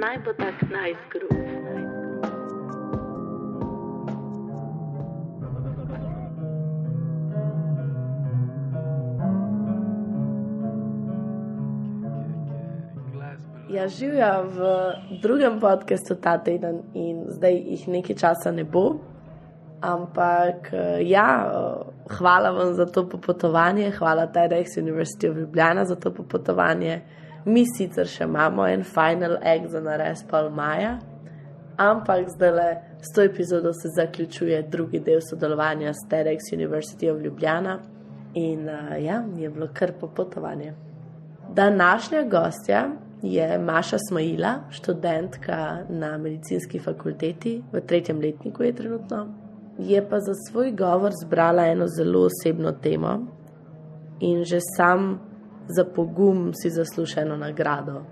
naj 0.00 0.18
bo 0.24 0.32
tak 0.32 0.54
najzgrub. 0.70 1.30
Ja, 13.70 13.88
živijo 13.88 14.44
v 14.44 14.58
drugem 15.22 15.60
podkastu 15.60 16.14
ta 16.14 16.38
teden 16.38 16.82
in 16.94 17.24
zdaj 17.28 17.54
jih 17.54 17.88
nekaj 17.88 18.16
časa 18.16 18.50
ne 18.52 18.64
bo. 18.64 18.98
Ampak 19.80 20.72
ja, 21.00 21.52
hvala 22.18 22.50
vam 22.50 22.74
za 22.74 22.86
to 22.86 23.08
popotovanje, 23.08 23.90
hvala 23.90 24.26
TEDx 24.26 24.76
University 24.76 25.30
of 25.30 25.36
Ljubljana 25.36 25.84
za 25.84 25.96
to 25.96 26.14
popotovanje. 26.14 27.00
Mi 27.44 27.64
sicer 27.76 28.06
še 28.06 28.24
imamo 28.24 28.66
en 28.68 28.84
final 28.84 29.38
egg 29.42 29.68
za 29.72 29.80
nares 29.80 30.22
pol 30.28 30.50
maja, 30.52 30.98
ampak 31.80 32.28
zdaj 32.34 32.52
le 32.52 32.68
s 33.00 33.14
to 33.14 33.22
epizodo 33.22 33.72
se 33.72 33.88
zaključuje 33.96 34.62
drugi 34.62 35.00
del 35.00 35.20
sodelovanja 35.24 35.94
s 35.94 36.04
TEDx 36.10 36.52
University 36.52 37.08
of 37.10 37.22
Ljubljana 37.22 37.78
in 38.34 38.68
uh, 38.68 39.04
ja, 39.04 39.24
je 39.36 39.50
bilo 39.50 39.68
kar 39.72 39.92
popotovanje. 40.00 40.74
Današnja 41.54 42.22
gostja 42.22 42.88
je 43.22 43.58
Maša 43.58 43.96
Smajila, 44.08 44.54
študentka 44.70 45.78
na 45.88 46.18
medicinski 46.18 46.78
fakulteti, 46.78 47.62
v 47.72 47.80
tretjem 47.80 48.20
letniku 48.20 48.62
je 48.62 48.72
trenutno. 48.72 49.26
Je 49.78 50.08
pa 50.08 50.20
za 50.20 50.32
svoj 50.48 50.72
govor 50.72 51.12
zbrala 51.24 51.66
eno 51.66 51.86
zelo 51.88 52.28
osebno 52.28 52.72
temo 52.72 53.26
in 54.20 54.44
že 54.44 54.58
sam 54.76 55.29
za 55.68 55.84
pogum 55.84 56.52
si 56.54 56.70
zasluženo 56.70 57.36
nagrado. 57.36 58.02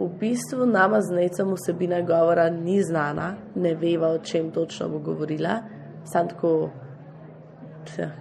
V 0.00 0.08
bistvu 0.20 0.66
nama 0.66 1.00
z 1.00 1.14
necem 1.14 1.54
vsebina 1.54 2.00
govora 2.00 2.50
ni 2.50 2.82
znana, 2.82 3.34
ne 3.54 3.74
veva, 3.74 4.08
o 4.08 4.18
čem 4.18 4.50
točno 4.50 4.88
bo 4.88 4.98
govorila, 4.98 5.58
sam 6.04 6.28
tako, 6.28 6.70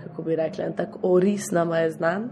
kako 0.04 0.22
bi 0.22 0.36
rekla, 0.36 0.66
en 0.66 0.74
tak 0.74 0.90
oris 1.02 1.52
nama 1.52 1.78
je 1.78 1.92
znan. 1.92 2.30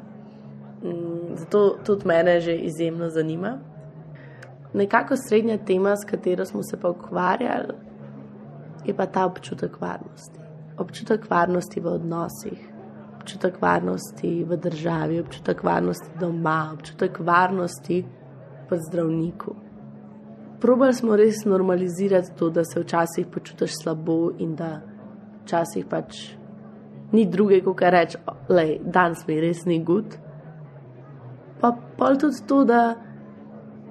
Mm, 0.83 1.35
zato 1.35 1.77
tudi 1.85 2.07
mene 2.07 2.39
že 2.39 2.55
izjemno 2.55 3.09
zanima. 3.09 3.59
Nekako 4.73 5.15
srednja 5.17 5.57
tema, 5.57 5.95
s 5.95 6.05
katero 6.05 6.45
smo 6.45 6.63
se 6.63 6.79
pa 6.81 6.89
ukvarjali, 6.89 7.73
je 8.85 8.95
pa 8.95 9.05
ta 9.05 9.25
občutek 9.25 9.81
varnosti. 9.81 10.39
Občutek 10.77 11.29
varnosti 11.29 11.79
v 11.79 11.87
odnosih, 11.87 12.74
občutek 13.25 13.57
varnosti 13.61 14.43
v 14.45 14.57
državi, 14.61 15.19
občutek 15.19 15.63
varnosti 15.65 16.13
doma, 16.21 16.71
občutek 16.77 17.19
varnosti 17.19 18.03
pri 18.69 18.79
zdravniku. 18.89 19.55
Probali 20.61 20.93
smo 20.93 21.17
res 21.17 21.43
normalizirati 21.45 22.37
to, 22.37 22.49
da 22.49 22.63
se 22.63 22.79
včasih 22.79 23.25
počutiš 23.33 23.81
slabo 23.83 24.29
in 24.37 24.53
da 24.55 24.79
včasih 25.43 25.85
pač 25.89 26.21
ni 27.11 27.25
druge, 27.25 27.59
kot 27.65 27.81
reči, 27.81 28.17
da 28.49 28.63
danes 28.85 29.27
mi 29.27 29.41
res 29.41 29.65
ni 29.65 29.81
gud 29.83 30.21
pa 31.65 31.71
pol 31.97 32.17
tudi 32.17 32.45
to, 32.47 32.63
da 32.63 32.95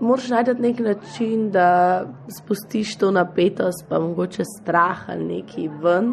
moraš 0.01 0.29
najti 0.29 0.55
nek 0.59 0.81
način, 0.81 1.51
da 1.51 1.69
spustiš 2.39 2.97
to 2.99 3.11
napetost, 3.11 3.87
pa 3.89 3.99
mogoče 3.99 4.43
strah 4.61 5.09
ali 5.09 5.25
neki 5.25 5.69
ven, 5.83 6.13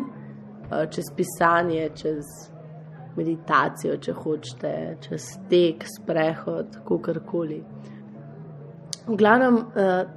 čez 0.89 1.11
pisanje, 1.15 1.89
čez 1.95 2.25
meditacijo, 3.17 3.97
če 3.97 4.13
hočete, 4.13 4.73
čez 5.01 5.25
tek, 5.49 5.85
sprehod, 5.97 6.79
kakorkoli. 6.87 7.61
V 9.07 9.17
glavnem, 9.17 9.57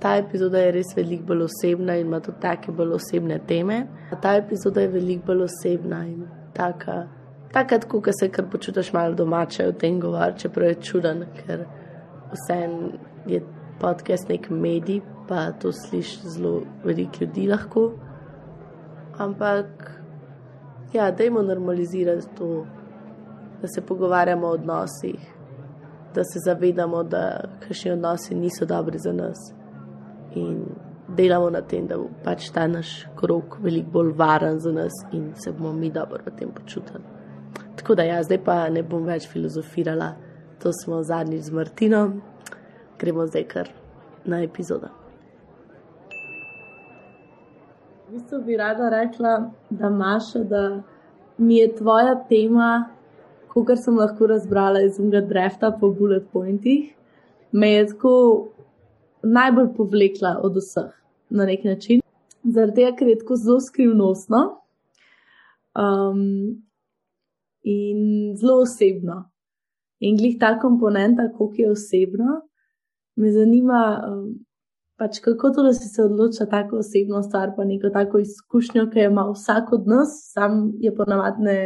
ta 0.00 0.16
epizoda 0.20 0.60
je 0.60 0.72
res 0.76 0.92
veliko 0.96 1.32
bolj 1.32 1.46
osebna 1.48 1.96
in 1.96 2.06
ima 2.06 2.20
tudi 2.20 2.42
take 2.42 2.72
bolj 2.72 2.98
osebne 2.98 3.40
teme. 3.48 3.86
Ta 4.22 4.36
epizoda 4.36 4.84
je 4.84 4.92
veliko 4.92 5.32
bolj 5.32 5.46
osebna 5.48 6.04
in 6.06 6.26
taka 6.54 7.06
takrat, 7.54 7.84
ko 7.86 8.02
se 8.20 8.28
kar 8.28 8.48
počutiš 8.50 8.92
malo 8.92 9.14
domače 9.14 9.68
v 9.68 9.74
tem 9.78 10.00
govoru, 10.00 10.34
čeprav 10.38 10.68
je 10.68 10.78
čuden, 10.88 11.24
ker 11.36 11.66
vse 12.32 12.56
je 13.30 13.40
podcast 13.80 14.28
nek 14.28 14.48
medij, 14.50 15.02
pa 15.28 15.52
to 15.52 15.72
slišiš 15.72 16.34
zelo 16.34 16.62
veliko 16.84 17.24
ljudi 17.24 17.46
lahko. 17.48 17.84
Ampak, 19.18 19.90
ja, 20.92 21.10
dajmo 21.10 21.42
normalizirati 21.42 22.26
to, 22.38 22.66
da 23.64 23.68
se 23.68 23.80
pogovarjamo 23.80 24.46
o 24.46 24.50
odnosih, 24.50 25.20
da 26.14 26.24
se 26.24 26.38
zavedamo, 26.44 27.02
da 27.02 27.40
kakšni 27.60 27.90
odnosi 27.90 28.34
niso 28.34 28.66
dobri 28.66 28.98
za 28.98 29.12
nas. 29.12 29.38
In 30.34 30.66
delamo 31.08 31.50
na 31.50 31.62
tem, 31.62 31.86
da 31.86 31.96
bo 31.96 32.10
pač 32.24 32.50
ta 32.52 32.66
naš 32.68 33.06
krok 33.16 33.56
veliko 33.62 33.90
bolj 33.90 34.10
varen 34.18 34.58
za 34.60 34.72
nas 34.72 34.92
in 35.12 35.30
se 35.34 35.52
bomo 35.52 35.72
mi 35.72 35.90
dobro 35.90 36.20
v 36.26 36.36
tem 36.36 36.50
počutili. 36.52 37.00
Tako 37.76 37.94
da, 37.94 38.02
ja, 38.02 38.22
zdaj 38.22 38.44
pa 38.44 38.68
ne 38.68 38.82
bom 38.82 39.06
več 39.08 39.28
filozofirala, 39.32 40.12
to 40.60 40.72
smo 40.84 41.00
zadnjič 41.02 41.48
z 41.48 41.56
Martinom, 41.56 42.18
gremo 43.00 43.24
zdaj 43.26 43.46
kar 43.48 43.70
na 44.24 44.42
epizodo. 44.44 44.90
V 48.08 48.12
bistvu 48.12 48.42
bi 48.44 48.56
rada 48.60 48.92
rekla, 48.92 49.38
da 49.70 49.88
imaš, 49.88 50.34
da 50.52 50.82
mi 51.38 51.56
je 51.56 51.76
tvoja 51.76 52.14
tema, 52.28 52.90
kot 53.62 53.78
sem 53.78 53.94
lahko 53.94 54.26
razbrala 54.26 54.82
iz 54.82 54.98
unega 54.98 55.20
drefta 55.20 55.70
po 55.80 55.92
bullet 55.94 56.26
pointih, 56.32 56.90
me 57.52 57.70
je 57.70 57.86
tako 57.86 58.14
najbolj 59.22 59.70
povlekla 59.76 60.40
od 60.42 60.56
vseh 60.58 60.90
na 61.30 61.46
nek 61.46 61.64
način. 61.64 62.02
Zaradi 62.42 62.82
tega, 62.82 62.96
ker 62.96 63.08
je 63.08 63.18
tako 63.22 63.36
zelo 63.36 63.60
skrivnostno. 63.60 64.42
Um, 65.74 66.64
in 67.64 68.36
zelo 68.36 68.60
osebno. 68.62 69.30
In 69.98 70.16
glih 70.16 70.36
ta 70.40 70.58
komponenta, 70.60 71.30
koliko 71.32 71.62
je 71.62 71.70
osebno, 71.70 72.40
me 73.16 73.32
zanima, 73.32 73.80
um, 74.08 74.34
pač 74.98 75.18
kako 75.24 75.50
to, 75.50 75.62
da 75.62 75.72
si 75.72 75.88
se 75.88 76.02
odločila 76.02 76.48
tako 76.50 76.82
osebno 76.82 77.22
stvar, 77.22 77.54
pa 77.56 77.64
neko 77.64 77.90
tako 77.90 78.18
izkušnjo, 78.18 78.90
ki 78.90 78.98
jo 78.98 79.10
ima 79.10 79.24
vsak 79.30 79.72
od 79.72 79.86
nas, 79.88 80.18
sam 80.32 80.72
je 80.80 80.94
ponavadne, 80.94 81.56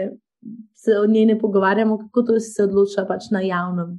se 0.79 0.95
o 0.99 1.07
njej 1.07 1.27
ne 1.33 1.39
pogovarjamo, 1.39 1.99
kako 1.99 2.23
to, 2.23 2.39
se 2.41 2.63
odločila 2.65 3.07
pač 3.09 3.31
na 3.35 3.43
javnem, 3.43 3.97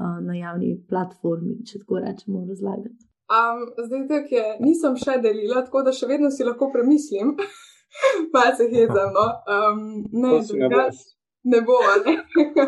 uh, 0.00 0.16
na 0.24 0.38
javni 0.38 0.72
platformi, 0.88 1.58
če 1.68 1.82
tako 1.82 2.00
rečemo, 2.04 2.46
razlagati. 2.48 3.04
Um, 3.28 3.66
zdaj, 3.76 4.06
tako 4.08 4.38
je, 4.40 4.46
nisem 4.64 4.96
še 4.96 5.18
delila, 5.24 5.60
tako 5.66 5.84
da 5.84 5.92
še 5.92 6.08
vedno 6.08 6.30
si 6.32 6.46
lahko 6.48 6.70
premislim, 6.72 7.34
pa 8.32 8.48
se 8.56 8.70
hezam. 8.72 9.12
No? 9.12 9.28
Um, 9.52 9.84
ne, 10.12 10.40
drugače 10.48 11.18
ne 11.44 11.60
bo. 11.60 11.78
Ne? 12.06 12.14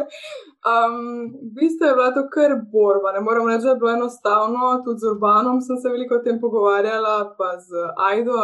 um, 0.72 0.96
v 1.32 1.52
bistvu 1.56 1.86
je 1.86 1.94
bila 1.94 2.10
to 2.14 2.26
kar 2.32 2.56
borba. 2.72 3.12
Ne 3.12 3.20
moram 3.20 3.48
reči, 3.48 3.64
da 3.64 3.74
je 3.74 3.80
bilo 3.82 3.92
enostavno. 3.92 4.82
Tudi 4.84 5.00
z 5.00 5.10
Urbanom 5.12 5.60
sem 5.60 5.76
se 5.76 5.88
veliko 5.88 6.14
o 6.20 6.24
tem 6.24 6.40
pogovarjala, 6.40 7.34
pa 7.38 7.56
z 7.60 7.88
Aido. 8.08 8.36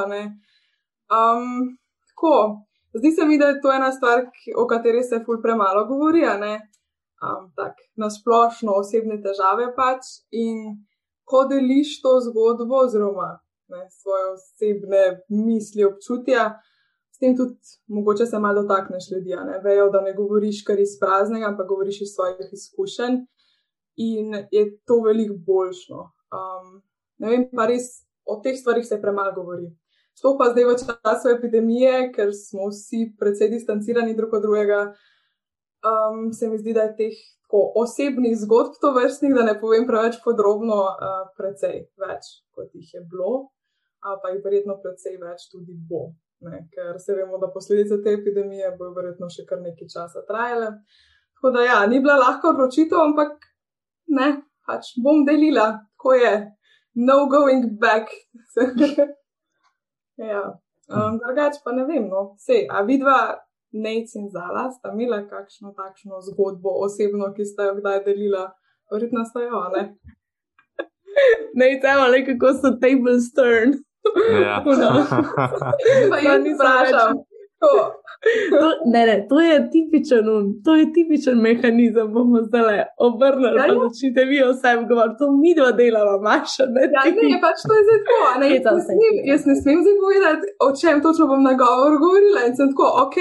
Um, 1.17 1.77
tako, 2.09 2.66
zdi 2.99 3.13
se 3.13 3.25
mi, 3.25 3.39
da 3.39 3.47
je 3.47 3.61
to 3.61 3.73
ena 3.73 3.93
stvar, 3.93 4.27
o 4.57 4.67
kateri 4.67 5.03
se 5.03 5.23
ful 5.27 5.43
premalo 5.43 5.85
govori. 5.89 6.23
Um, 6.27 7.53
na 7.97 8.11
splošno 8.11 8.75
osebne 8.77 9.17
težave 9.25 9.71
pač 9.77 10.05
in 10.31 10.77
ko 11.25 11.47
deliš 11.49 12.01
to 12.03 12.19
zgodbo, 12.29 12.83
oziroma 12.85 13.39
ne, 13.73 13.87
svoje 13.91 14.27
osebne 14.35 15.05
misli, 15.29 15.85
občutja, 15.85 16.51
s 17.17 17.19
tem 17.19 17.37
tudi 17.37 17.57
mogoče 17.89 18.27
se 18.27 18.39
malo 18.39 18.63
dotakneš 18.63 19.11
ljudi, 19.13 19.33
ne 19.49 19.61
vejo, 19.65 19.89
da 19.91 20.01
ne 20.01 20.13
govoriš 20.15 20.61
kar 20.65 20.81
iz 20.81 20.99
praznega, 21.01 21.47
ampak 21.47 21.69
govoriš 21.69 22.03
iz 22.03 22.13
svojih 22.15 22.53
izkušenj 22.53 23.17
in 23.97 24.35
je 24.53 24.65
to 24.85 25.01
veliko 25.01 25.35
boljšno. 25.47 26.03
Um, 26.37 26.83
ne 27.19 27.31
vem, 27.31 27.49
pa 27.57 27.67
res 27.67 27.89
o 28.25 28.37
teh 28.45 28.59
stvarih 28.61 28.85
se 28.87 29.01
premalo 29.01 29.33
govori. 29.35 29.71
Sploh 30.17 30.37
pa 30.41 30.51
zdaj 30.51 30.65
v 30.65 30.77
času 30.81 31.33
epidemije, 31.35 32.11
ker 32.17 32.33
smo 32.33 32.71
vsi 32.71 33.13
precej 33.21 33.53
distancirani 33.53 34.17
drug 34.17 34.35
od 34.39 34.43
drugega, 34.43 34.81
um, 35.85 36.33
se 36.33 36.49
mi 36.49 36.59
zdi, 36.59 36.73
da 36.73 36.89
je 36.89 36.95
teh 37.03 37.17
tako, 37.45 37.63
osebnih 37.83 38.37
zgodb 38.41 38.81
to 38.81 38.95
vrstnih, 38.97 39.35
da 39.37 39.45
ne 39.45 39.59
povem 39.61 39.85
preveč 39.87 40.17
podrobno, 40.25 40.83
uh, 40.89 41.27
precej 41.37 41.85
več, 42.01 42.33
kot 42.57 42.73
jih 42.73 42.95
je 42.97 43.05
bilo, 43.11 43.35
uh, 43.45 44.17
pa 44.23 44.33
jih 44.33 44.41
verjetno 44.45 44.81
precej 44.81 45.21
več 45.21 45.51
tudi 45.53 45.77
bo 45.77 46.09
ne, 46.41 46.69
ker 46.73 47.01
se 47.01 47.15
vemo, 47.15 47.39
da 47.39 47.51
posledice 47.55 48.03
te 48.03 48.13
epidemije 48.13 48.71
bojo 48.79 48.93
verjetno 48.97 49.29
še 49.33 49.47
kar 49.49 49.61
nekaj 49.63 49.89
časa 49.93 50.25
trajale. 50.29 50.73
Tako 51.37 51.53
da, 51.57 51.65
ja, 51.65 51.79
ni 51.91 52.01
bila 52.01 52.17
lahka 52.21 52.51
odločitev, 52.53 52.99
ampak 53.01 53.49
ne, 54.19 54.29
pač 54.67 54.95
bom 55.03 55.25
delila, 55.29 55.69
ko 56.01 56.15
je 56.17 56.33
no 57.09 57.27
going 57.33 57.69
back. 57.81 58.13
ja, 60.17 60.45
um, 60.89 61.19
drugače 61.19 61.61
pa 61.65 61.73
ne 61.73 61.85
vem, 61.85 62.09
no, 62.09 62.33
vse, 62.37 62.65
a 62.71 62.83
vidva. 62.83 63.19
Nec 63.77 64.15
in 64.15 64.29
Zala 64.31 64.71
sta 64.73 64.93
imela 64.95 65.19
kakšno 65.29 65.73
takšno 65.77 66.21
zgodbo 66.23 66.71
osebno, 66.87 67.27
ki 67.35 67.45
sta 67.45 67.67
jo 67.67 67.75
kdaj 67.77 67.99
delila, 68.07 68.45
verjetno 68.93 69.25
sta 69.27 69.43
jo, 69.43 69.65
ne? 69.75 69.83
Ne, 71.59 71.81
tamo 71.83 72.07
le 72.09 72.23
kako 72.25 72.53
so 72.55 72.71
table 72.81 73.19
stern. 73.21 73.75
Ja. 74.43 74.63
Pa 76.11 76.19
jaz 76.25 76.43
vprašam. 76.55 77.19
To. 77.19 77.36
To, 77.61 78.67
ne, 78.93 79.07
ne, 79.07 79.27
to 79.29 79.41
je 79.41 79.57
tipičen, 79.73 80.29
un, 80.29 80.45
to 80.65 80.75
je 80.77 80.93
tipičen 80.93 81.39
mehanizem. 81.47 82.13
Bomo 82.13 82.43
zdaj 82.43 82.83
obrnili, 82.99 83.57
Ja, 83.57 83.67
pa 83.69 83.73
ja. 83.73 83.81
začnite 83.89 84.25
vi 84.31 84.39
o 84.43 84.53
sebi 84.63 84.83
govoriti. 84.91 85.17
To 85.21 85.27
mi 85.43 85.55
dva 85.59 85.71
delava, 85.81 86.17
Maša. 86.27 86.65
Ne, 86.75 86.83
Ja, 86.97 87.03
ne, 87.05 87.39
pač 87.45 87.59
to 87.69 87.73
je 87.79 87.83
zdaj 87.87 88.01
tako. 88.07 88.19
Ne, 88.41 88.47
jaz, 88.55 88.63
to 88.67 88.73
ne 88.77 88.83
smem, 88.89 89.15
jaz 89.31 89.43
ne 89.51 89.55
smem 89.61 89.79
zdaj 89.85 89.97
povedati, 90.05 90.45
o 90.67 90.69
čem 90.81 90.97
točno 91.05 91.25
bom 91.31 91.43
na 91.49 91.53
govor 91.63 91.93
govorila. 92.03 92.41
In 92.49 92.57
sem 92.59 92.69
tako, 92.73 92.87
ok, 93.05 93.17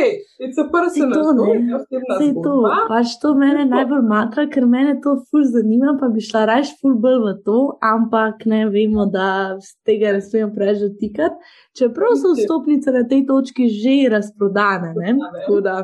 it's 0.46 0.60
a 0.64 0.66
personal 0.76 1.16
to, 1.18 1.32
ne. 1.32 1.36
story, 1.36 1.60
osebna 1.80 2.14
Sej 2.20 2.32
to, 2.46 2.54
pač 2.92 3.08
to 3.22 3.30
mene 3.44 3.64
najbolj 3.76 4.04
matra, 4.16 4.48
ker 4.54 4.66
mene 4.76 4.94
to 5.04 5.12
ful 5.30 5.44
zanima, 5.56 5.98
pa 6.02 6.08
bi 6.14 6.24
šla 6.30 6.46
raje 6.52 6.72
ful 6.82 6.96
bolj 7.06 7.20
v 7.28 7.36
to, 7.48 7.60
ampak 7.94 8.46
ne 8.52 8.64
vemo, 8.74 9.06
da 9.16 9.30
z 9.62 9.70
tega 9.88 10.16
ne 10.18 10.22
smemo 10.24 10.50
preveč 10.56 10.82
dotikati. 10.88 11.36
Čeprav 11.76 12.16
so 12.16 12.32
vstopnice 12.38 12.92
na 12.96 13.04
tej 13.04 13.26
točki 13.28 13.68
že 13.68 13.96
razprodane, 14.26 14.94
ne? 14.98 15.16
Tako 15.36 15.62
da, 15.62 15.76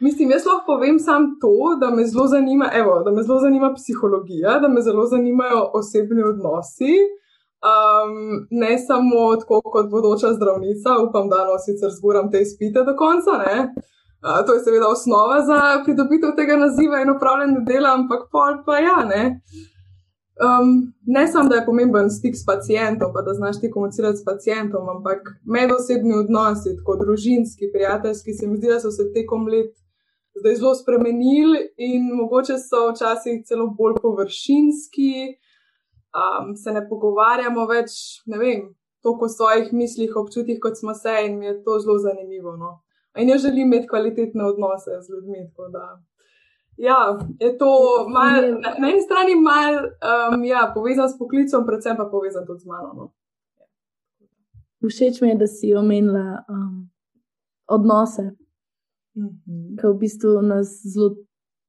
Mislim, 0.00 0.30
jaz 0.30 0.46
lahko 0.46 0.66
povem 0.66 0.98
samo 0.98 1.26
to, 1.42 1.76
da 1.80 1.90
me 1.90 2.04
zelo 2.06 2.26
zanima, 2.26 2.70
evo, 2.74 3.00
da 3.04 3.10
me 3.10 3.22
zelo 3.22 3.40
zanima 3.40 3.74
psihologija, 3.74 4.58
da 4.58 4.68
me 4.68 4.80
zelo 4.82 5.06
zanimajo 5.06 5.70
osebni 5.74 6.22
odnosi. 6.22 6.94
Um, 7.70 8.46
ne 8.50 8.78
samo 8.78 9.36
tako 9.36 9.60
kot 9.60 9.90
bodoča 9.90 10.32
zdravnica, 10.32 10.90
upam, 11.08 11.28
da 11.28 11.38
no 11.48 11.58
sicer 11.64 11.90
zguram 11.90 12.30
te 12.30 12.40
izpite 12.40 12.84
do 12.88 12.94
konca. 12.96 13.32
Ne? 13.46 13.56
Uh, 14.22 14.46
to 14.46 14.54
je 14.54 14.60
seveda 14.60 14.86
osnova 14.88 15.38
za 15.50 15.58
pridobitev 15.84 16.30
tega 16.36 16.56
naziva 16.56 17.00
in 17.02 17.10
upravljanje 17.10 17.60
dela, 17.70 17.94
ampak 17.98 18.22
pol 18.32 18.62
pa 18.66 18.78
ja. 18.78 18.98
Ne? 19.12 19.40
Um, 20.38 20.92
ne 21.06 21.26
samo, 21.26 21.48
da 21.48 21.56
je 21.56 21.66
pomemben 21.66 22.10
stik 22.10 22.36
s 22.36 22.44
pacijentom, 22.46 23.10
pa 23.14 23.22
da 23.22 23.34
znaš 23.34 23.60
ti 23.60 23.70
komunicirati 23.70 24.16
s 24.16 24.24
pacijentom, 24.24 24.88
ampak 24.88 25.20
medosebni 25.44 26.14
odnosi, 26.14 26.76
tako 26.76 26.96
družinski, 26.96 27.70
prijateljski, 27.72 28.32
se 28.32 28.46
mi 28.46 28.56
zdi, 28.56 28.68
da 28.70 28.80
so 28.80 28.90
se 28.90 29.12
tekom 29.12 29.48
let 29.48 29.74
zdaj 30.38 30.54
zelo 30.54 30.74
spremenili 30.74 31.58
in 31.76 32.02
mogoče 32.14 32.58
so 32.58 32.90
včasih 32.92 33.44
celo 33.46 33.66
bolj 33.78 33.94
površinski, 34.02 35.12
um, 36.20 36.56
se 36.56 36.72
ne 36.72 36.82
pogovarjamo 36.88 37.66
več, 37.66 37.90
ne 38.26 38.38
vem, 38.38 38.62
toliko 39.02 39.24
o 39.24 39.34
svojih 39.36 39.72
mislih, 39.72 40.16
občutih, 40.16 40.60
kot 40.62 40.78
smo 40.78 40.94
se 40.94 41.14
in 41.26 41.38
mi 41.38 41.46
je 41.46 41.62
to 41.64 41.78
zelo 41.82 41.98
zanimivo. 41.98 42.56
No. 42.56 42.82
In 43.18 43.28
jaz 43.28 43.42
želim 43.42 43.66
imeti 43.66 43.88
kvalitetne 43.88 44.44
odnose 44.44 45.00
z 45.00 45.10
ljudmi. 45.10 45.50
tako 45.50 45.68
Da, 45.74 45.84
ja, 46.78 46.98
je 47.38 47.50
to 47.54 47.68
mal, 48.08 48.38
na, 48.54 48.74
na 48.78 48.88
eni 48.88 49.02
strani 49.02 49.34
mal, 49.36 49.74
um, 50.00 50.44
ja, 50.44 50.70
povezan 50.70 51.08
s 51.08 51.18
poklicom, 51.18 51.66
predvsem 51.66 51.96
pa 51.96 52.04
povezan 52.06 52.46
tudi 52.46 52.60
z 52.60 52.66
mano. 52.66 52.92
No. 52.94 53.06
všeč 54.82 55.20
mi 55.20 55.28
je, 55.28 55.34
da 55.36 55.46
si 55.48 55.74
omenila 55.74 56.44
um, 56.48 56.90
odnose, 57.68 58.30
Mhm. 59.16 59.76
ki 59.76 59.86
v 59.86 59.94
bistvu 59.96 60.42
nas 60.42 60.68
zelo 60.84 61.16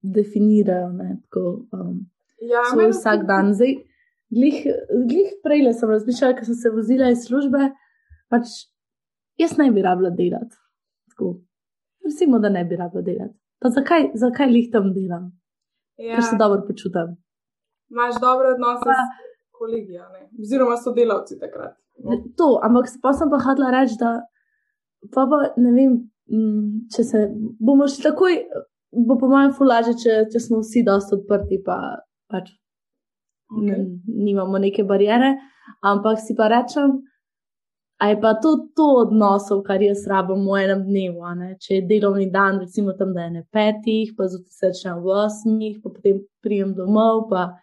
definirajo. 0.04 0.90
Ne? 0.92 1.18
Tako, 1.24 1.42
um, 1.74 1.96
Ja, 2.42 2.62
svoj 2.66 2.84
meni- 2.84 2.94
vsak 2.94 3.26
dan. 3.26 3.54
Zdaj, 3.54 3.74
glih, 4.30 4.58
glih 5.08 5.30
prej 5.44 5.74
sem 5.74 5.90
razmišljala, 5.90 6.36
ker 6.36 6.46
sem 6.46 6.56
se 6.56 6.70
vozila 6.70 7.10
iz 7.10 7.26
službe, 7.26 7.72
pač 8.30 8.46
jaz 9.36 9.58
ne 9.58 9.72
bi 9.72 9.82
rabila 9.82 10.10
delati. 10.12 10.56
Tako. 11.10 11.42
Recimo, 12.06 12.40
da 12.40 12.50
ne 12.50 12.62
bi 12.66 12.76
rabila 12.76 13.02
delati. 13.02 13.39
Pa 13.60 13.70
zakaj, 13.70 14.12
zakaj 14.16 14.48
lih 14.52 14.70
tam 14.72 14.94
delam? 14.94 15.32
Ja. 16.00 16.16
Ker 16.16 16.24
se 16.24 16.38
dobro 16.40 16.62
počutim. 16.68 17.18
Imaš 17.92 18.20
dobre 18.22 18.54
odnose 18.54 18.86
Pa- 18.86 18.94
s 18.94 19.52
kolegi, 19.52 19.98
oziroma 20.40 20.78
sodelavci 20.78 21.40
takrat. 21.40 21.76
No. 22.04 22.16
To, 22.38 22.60
ampak 22.64 22.88
pa 23.02 23.12
sem 23.14 23.30
pa 23.30 23.40
hodila 23.44 23.72
reči, 23.76 23.98
da 24.00 24.22
pa, 25.14 25.26
pa 25.28 25.40
ne 25.58 25.72
vem, 25.76 25.98
mm, 26.32 26.88
če 26.96 27.04
se 27.04 27.26
bomo 27.60 27.88
šli 27.88 28.06
takoj, 28.06 28.38
bo 29.08 29.18
po 29.20 29.28
mojem 29.28 29.52
fulaže, 29.58 29.98
če, 30.00 30.16
če 30.32 30.40
smo 30.40 30.62
vsi 30.64 30.86
dosti 30.88 31.18
odprti, 31.20 31.62
pa 31.66 31.80
pač 32.32 32.56
Okay. 33.50 33.82
nimamo 34.06 34.60
neke 34.62 34.84
barijere, 34.86 35.32
ampak 35.82 36.20
si 36.22 36.36
pa 36.38 36.46
rečem, 36.54 37.00
a 38.00 38.10
je 38.10 38.22
pa 38.22 38.34
to, 38.34 38.56
to 38.76 38.86
odnosov, 39.04 39.64
kar 39.68 39.82
jaz 39.84 40.06
rabim 40.08 40.46
v 40.48 40.60
enem 40.64 40.84
dnevu. 40.88 41.32
Če 41.60 41.74
je 41.74 41.88
delovni 41.88 42.30
dan, 42.32 42.62
recimo 42.64 42.94
tam, 42.96 43.12
da 43.14 43.28
je 43.28 43.32
ne 43.34 43.44
petih, 43.52 44.14
pa 44.18 44.30
zato 44.32 44.48
se 44.48 44.70
začnem 44.72 45.02
v 45.04 45.18
osmih, 45.26 45.82
pa 45.84 45.92
potem 45.92 46.22
prijem 46.44 46.72
domov, 46.78 47.28
pa 47.28 47.60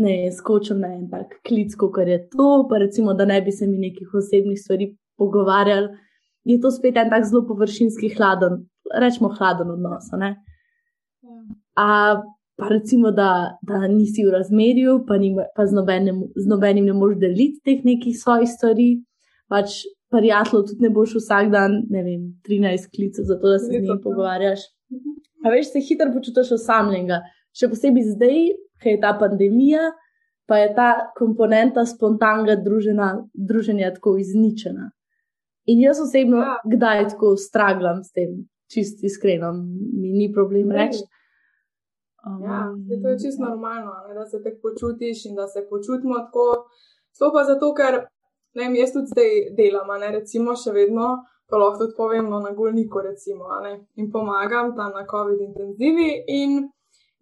ne 0.00 0.32
skočim 0.32 0.80
na 0.80 0.94
en 0.96 1.10
tak 1.12 1.36
klic, 1.44 1.76
kot 1.76 2.00
je 2.08 2.18
to, 2.32 2.64
pa 2.70 2.80
recimo, 2.80 3.12
da 3.14 3.28
ne 3.28 3.42
bi 3.44 3.52
se 3.52 3.68
mi 3.68 3.78
nekih 3.78 4.14
osebnih 4.14 4.60
stvari 4.60 4.94
pogovarjali. 5.20 5.92
Je 6.44 6.60
to 6.60 6.72
spet 6.72 6.96
en 6.96 7.12
tak 7.12 7.28
zelo 7.28 7.44
površinski, 7.46 8.14
hladen, 8.16 8.64
rečemo 8.96 9.28
hladen 9.28 9.76
odnos. 9.76 10.08
A 11.76 11.88
pa 12.56 12.68
recimo, 12.68 13.10
da, 13.10 13.58
da 13.62 13.86
nisi 13.88 14.24
v 14.24 14.32
razmerju, 14.38 15.02
pa, 15.08 15.18
nima, 15.18 15.44
pa 15.56 15.66
z, 15.66 15.74
nobenem, 15.76 16.30
z 16.36 16.48
nobenim 16.48 16.86
ne 16.88 16.92
moreš 16.96 17.18
deliti 17.18 17.60
teh 17.64 17.84
nekih 17.84 18.16
svojih 18.16 18.48
stvari. 18.48 18.94
Pač 19.48 19.82
prijateljev 20.10 20.64
tudi 20.66 20.80
ne 20.80 20.90
boš 20.90 21.14
vsak 21.14 21.50
dan, 21.52 21.82
ne 21.90 22.02
vem, 22.02 22.22
13 22.48 22.88
klicev, 22.90 23.24
zato 23.24 23.48
da 23.48 23.58
se 23.58 23.66
z 23.66 23.70
to 23.70 23.78
njim 23.78 23.86
to. 23.86 24.00
pogovarjaš. 24.02 24.60
A 25.44 25.50
veš, 25.50 25.72
se 25.72 25.80
hitro 25.80 26.12
počutiš 26.12 26.52
osamljenega. 26.52 27.20
Še 27.52 27.68
posebej 27.68 28.06
zdaj, 28.14 28.38
ker 28.80 28.92
je 28.92 29.00
ta 29.00 29.12
pandemija, 29.14 29.90
pa 30.46 30.58
je 30.58 30.74
ta 30.74 30.88
komponenta 31.16 31.84
spontanega 31.86 32.56
družena, 32.56 33.10
druženja 33.34 33.92
tako 33.94 34.16
izničena. 34.18 34.90
In 35.66 35.80
jaz 35.80 36.00
osebno, 36.00 36.38
Ja. 36.38 36.56
kdaj 36.66 37.08
tako 37.08 37.36
straglam 37.36 38.02
s 38.04 38.12
tem, 38.12 38.34
čist 38.66 39.04
iskreno, 39.04 39.52
mi 39.92 40.12
ni 40.12 40.32
problem 40.32 40.70
reči. 40.70 41.04
Um, 42.24 42.42
Ja, 42.44 42.64
to 43.02 43.08
je 43.08 43.18
čisto 43.18 43.44
normalno, 43.44 43.92
a 43.92 44.08
ne, 44.08 44.14
da 44.14 44.26
se 44.26 44.42
tako 44.42 44.56
počutiš 44.62 45.26
in 45.26 45.34
da 45.34 45.46
se 45.46 45.66
počutimo 45.70 46.14
tako. 46.16 46.68
Sploh 47.12 47.32
pa 47.32 47.44
zato, 47.44 47.74
ker 47.74 48.06
ne 48.54 48.62
vem, 48.62 48.76
jaz 48.78 48.92
tudi 48.94 49.12
zdaj 49.12 49.32
delam, 49.58 49.90
ne 50.00 50.10
recimo 50.18 50.56
še 50.56 50.72
vedno, 50.72 51.10
to 51.50 51.58
lahko 51.60 51.84
tudi 51.84 51.96
povem 51.96 52.30
no, 52.30 52.40
na 52.40 52.54
Golniku, 52.56 53.02
recimo, 53.04 53.50
ne, 53.62 53.74
in 54.00 54.10
pomagam 54.12 54.72
tam 54.76 54.94
na 54.96 55.04
COVID 55.10 55.42
intenzivi. 55.44 56.08
In 56.28 56.56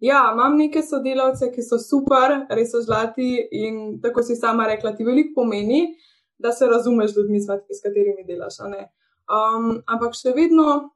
ja, 0.03 0.23
imam 0.33 0.57
neke 0.57 0.83
sodelavce, 0.83 1.51
ki 1.51 1.65
so 1.65 1.79
super, 1.81 2.43
res 2.49 2.71
so 2.71 2.81
zlati 2.81 3.35
in 3.63 3.99
tako 4.03 4.23
si 4.23 4.35
sama 4.39 4.67
rekla, 4.71 4.95
ti 4.95 5.07
veliko 5.07 5.41
pomeni, 5.41 5.85
da 6.39 6.51
se 6.51 6.67
razumeš 6.67 7.13
z 7.13 7.17
ljudmi, 7.17 7.39
s 7.41 7.83
katerimi 7.83 8.25
delaš. 8.27 8.59
Um, 8.63 9.79
ampak 9.87 10.15
še 10.17 10.33
vedno 10.35 10.93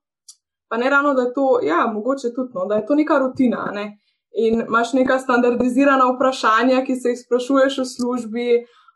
pa 0.67 0.77
ne 0.77 0.89
ravno, 0.89 1.13
da 1.13 1.21
je 1.21 1.33
to, 1.33 1.59
ja, 1.63 1.91
mogoče 1.93 2.33
tudi, 2.35 2.51
no, 2.53 2.65
da 2.65 2.75
je 2.75 2.85
to 2.85 2.95
neka 2.95 3.19
rutina. 3.19 3.71
Ne? 3.73 3.99
In 4.31 4.61
imaš 4.61 4.93
neka 4.93 5.19
standardizirana 5.19 6.05
vprašanja, 6.13 6.83
ki 6.85 6.95
se 6.95 7.09
jih 7.09 7.19
sprašuješ 7.25 7.77
v 7.77 7.85
službi, 7.85 8.47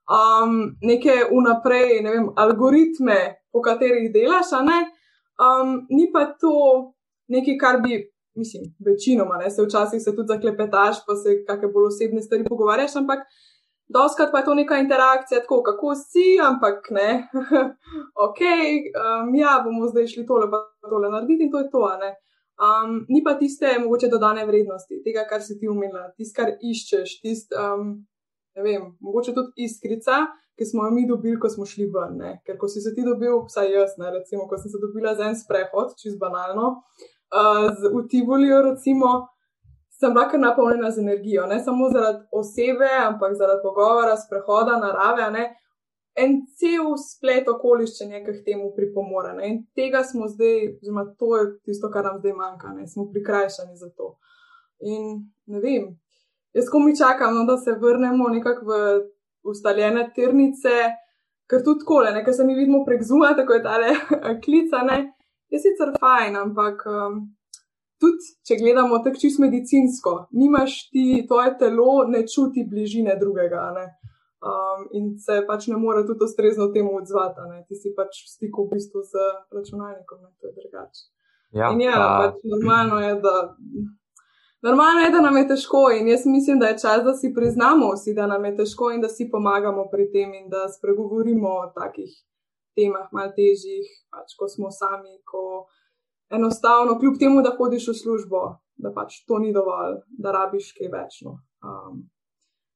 um, 0.09 0.57
neke 0.81 1.21
vnaprej, 1.31 1.99
ne 2.05 2.15
vem, 2.15 2.31
algoritme, 2.35 3.19
po 3.51 3.61
katerih 3.61 4.09
delaš, 4.13 4.53
a 4.57 4.63
ne. 4.65 4.79
Um, 5.41 5.85
ni 5.89 6.09
pa 6.13 6.25
to 6.39 6.93
nekaj, 7.31 7.57
kar 7.57 7.81
bi, 7.81 7.99
mislim, 8.37 8.71
večinoma, 8.85 9.37
ne, 9.43 9.49
se 9.51 9.63
včasih 9.65 10.01
se 10.01 10.15
tudi 10.15 10.33
zaklepetaš, 10.33 11.03
pa 11.07 11.15
se 11.15 11.41
kakšne 11.47 11.71
bolj 11.73 11.89
osebne 11.91 12.21
stvari 12.21 12.47
pogovarjaš, 12.47 12.95
ampak 13.01 13.25
Doskrat 13.93 14.31
pa 14.31 14.39
je 14.39 14.45
to 14.45 14.53
neka 14.55 14.77
interakcija, 14.77 15.41
tako 15.41 15.63
kako 15.63 15.95
si, 15.95 16.39
ampak 16.43 16.87
ne, 16.89 17.27
ok, 18.27 18.39
um, 19.01 19.35
ja, 19.35 19.61
bomo 19.65 19.87
zdaj 19.87 20.07
šli 20.07 20.25
tole 20.25 20.47
pa 20.51 20.61
tole 20.89 21.09
narediti 21.09 21.43
in 21.43 21.51
to 21.51 21.59
je 21.59 21.69
to. 21.71 21.83
a 21.91 21.97
ne. 21.97 22.15
Um, 22.61 23.05
ni 23.09 23.23
pa 23.23 23.33
tiste 23.33 23.79
mogoče 23.79 24.07
dodane 24.07 24.45
vrednosti, 24.45 25.01
tega, 25.03 25.25
kar 25.29 25.41
si 25.41 25.59
ti 25.59 25.67
umela, 25.67 26.11
tisto, 26.17 26.41
kar 26.41 26.53
iščeš, 26.61 27.17
tisto, 27.21 27.57
um, 27.57 28.05
ne 28.55 28.63
vem, 28.63 28.87
mogoče 28.99 29.33
tudi 29.33 29.65
iskrica, 29.65 30.25
ki 30.57 30.65
smo 30.65 30.85
jo 30.85 30.91
mi 30.91 31.07
dobili, 31.07 31.39
ko 31.39 31.49
smo 31.49 31.65
šli 31.65 31.87
ven. 31.93 32.17
Ne? 32.17 32.31
Ker 32.45 32.57
ko 32.57 32.67
si 32.67 32.81
se 32.81 32.93
ti 32.95 33.05
dobil, 33.05 33.39
vsaj 33.47 33.71
jaz, 33.73 33.95
ne, 33.97 34.11
recimo, 34.11 34.47
ko 34.49 34.59
sem 34.59 34.71
se 34.71 34.81
dobila 34.81 35.15
za 35.15 35.29
en 35.31 35.37
sprehod, 35.39 35.95
čist 36.01 36.19
banalno, 36.19 36.67
uh, 37.33 37.69
z, 37.77 37.91
v 37.93 38.03
Tivolijo, 38.11 38.61
recimo, 38.67 39.13
sem 40.01 40.13
bila 40.13 40.27
kar 40.29 40.39
napolnjena 40.39 40.91
z 40.91 40.99
energijo, 40.99 41.47
ne 41.47 41.59
samo 41.63 41.89
zaradi 41.89 42.23
osebe, 42.31 42.89
ampak 43.07 43.35
zaradi 43.37 43.61
pogovora, 43.63 44.17
sprehoda, 44.17 44.77
narave. 44.81 45.31
Ne? 45.31 45.47
En 46.15 46.39
cel 46.59 46.89
splet 46.99 47.47
okoliščin 47.47 48.11
je 48.11 48.21
k 48.25 48.33
temu 48.45 48.71
pripomore. 48.75 49.33
Ne? 49.37 49.49
In 49.49 49.59
tega 49.77 50.03
smo 50.03 50.27
zdaj, 50.27 50.57
oziroma 50.81 51.05
to 51.19 51.35
je 51.37 51.45
tisto, 51.69 51.91
kar 51.93 52.05
nam 52.09 52.19
zdaj 52.19 52.33
manjka, 52.37 52.73
ne? 52.77 52.87
smo 52.87 53.07
prikrajšani 53.13 53.77
za 53.77 53.91
to. 53.97 54.15
In 54.81 55.21
ne 55.45 55.61
vem, 55.61 55.91
jaz 56.53 56.69
ko 56.71 56.79
mi 56.79 56.95
čakam, 56.97 57.35
no, 57.35 57.45
da 57.45 57.57
se 57.57 57.75
vrnemo 57.81 58.29
nekako 58.29 58.65
v 58.65 58.79
ustaljene 59.51 60.07
tirnice, 60.15 60.87
ker 61.49 61.63
tudi 61.65 61.83
tako, 61.83 62.01
ker 62.25 62.33
se 62.33 62.45
mi 62.47 62.55
vidimo 62.55 62.85
prek 62.85 63.03
zuma, 63.03 63.33
tako 63.35 63.57
je 63.57 63.63
tale 63.63 63.93
klicane, 64.43 64.97
je 65.49 65.59
sicer 65.59 65.93
fajn, 65.99 66.41
ampak. 66.45 66.83
Um, 66.87 67.21
tudi, 68.01 68.33
če 68.47 68.57
gledamo 68.61 68.99
tako 69.05 69.21
čisto 69.21 69.43
medicinsko, 69.43 70.13
nimaš 70.41 70.77
ti, 70.89 71.23
tvoje 71.29 71.53
telo 71.61 72.03
ne 72.09 72.23
čuti 72.27 72.65
bližine 72.69 73.17
drugega. 73.21 73.67
Ne? 73.77 73.85
Um, 74.41 74.87
in 74.97 75.11
se 75.21 75.43
pač 75.45 75.67
ne 75.69 75.77
more 75.77 76.01
tudi 76.07 76.25
ustrezno 76.25 76.71
temu 76.73 76.95
odzvati, 76.97 77.45
ne? 77.51 77.61
ti 77.69 77.77
si 77.77 77.93
pač 77.97 78.23
v 78.25 78.31
stiku 78.31 78.65
v 78.65 78.73
bistvu 78.73 79.03
z 79.05 79.25
računalnikom, 79.53 80.23
ne? 80.25 80.31
to 80.41 80.49
je 80.49 80.55
drugače. 80.57 81.03
Ja, 81.51 81.69
in 81.75 81.83
ja, 81.83 81.97
pa... 81.99 82.07
pač 82.23 82.47
normalno 82.55 83.01
je, 83.03 83.17
da. 83.21 83.35
Normalno 84.61 85.01
je, 85.01 85.11
da 85.11 85.21
nam 85.21 85.37
je 85.37 85.47
težko 85.47 85.87
in 85.99 86.07
jaz 86.07 86.25
mislim, 86.25 86.59
da 86.59 86.67
je 86.67 86.77
čas, 86.77 87.03
da 87.03 87.13
si 87.13 87.33
priznamo 87.33 87.93
vsi, 87.93 88.13
da 88.13 88.27
nam 88.27 88.45
je 88.45 88.55
težko 88.57 88.91
in 88.91 89.01
da 89.01 89.09
si 89.09 89.29
pomagamo 89.31 89.87
pri 89.91 90.11
tem 90.11 90.33
in 90.33 90.49
da 90.49 90.67
spregovorimo 90.69 91.49
o 91.49 91.71
takih 91.75 92.11
temah, 92.75 93.07
mal 93.11 93.31
težjih, 93.35 93.87
pač 94.13 94.35
ko 94.37 94.47
smo 94.47 94.71
sami, 94.71 95.17
ko 95.25 95.65
enostavno, 96.31 96.99
kljub 96.99 97.17
temu, 97.19 97.41
da 97.41 97.55
hodiš 97.57 97.87
v 97.91 97.95
službo, 98.03 98.41
da 98.77 98.93
pač 98.95 99.23
to 99.27 99.39
ni 99.39 99.53
dovolj, 99.53 99.99
da 100.07 100.31
rabiš 100.31 100.71
kaj 100.77 100.91
večno. 100.93 101.39
Um, 101.65 102.03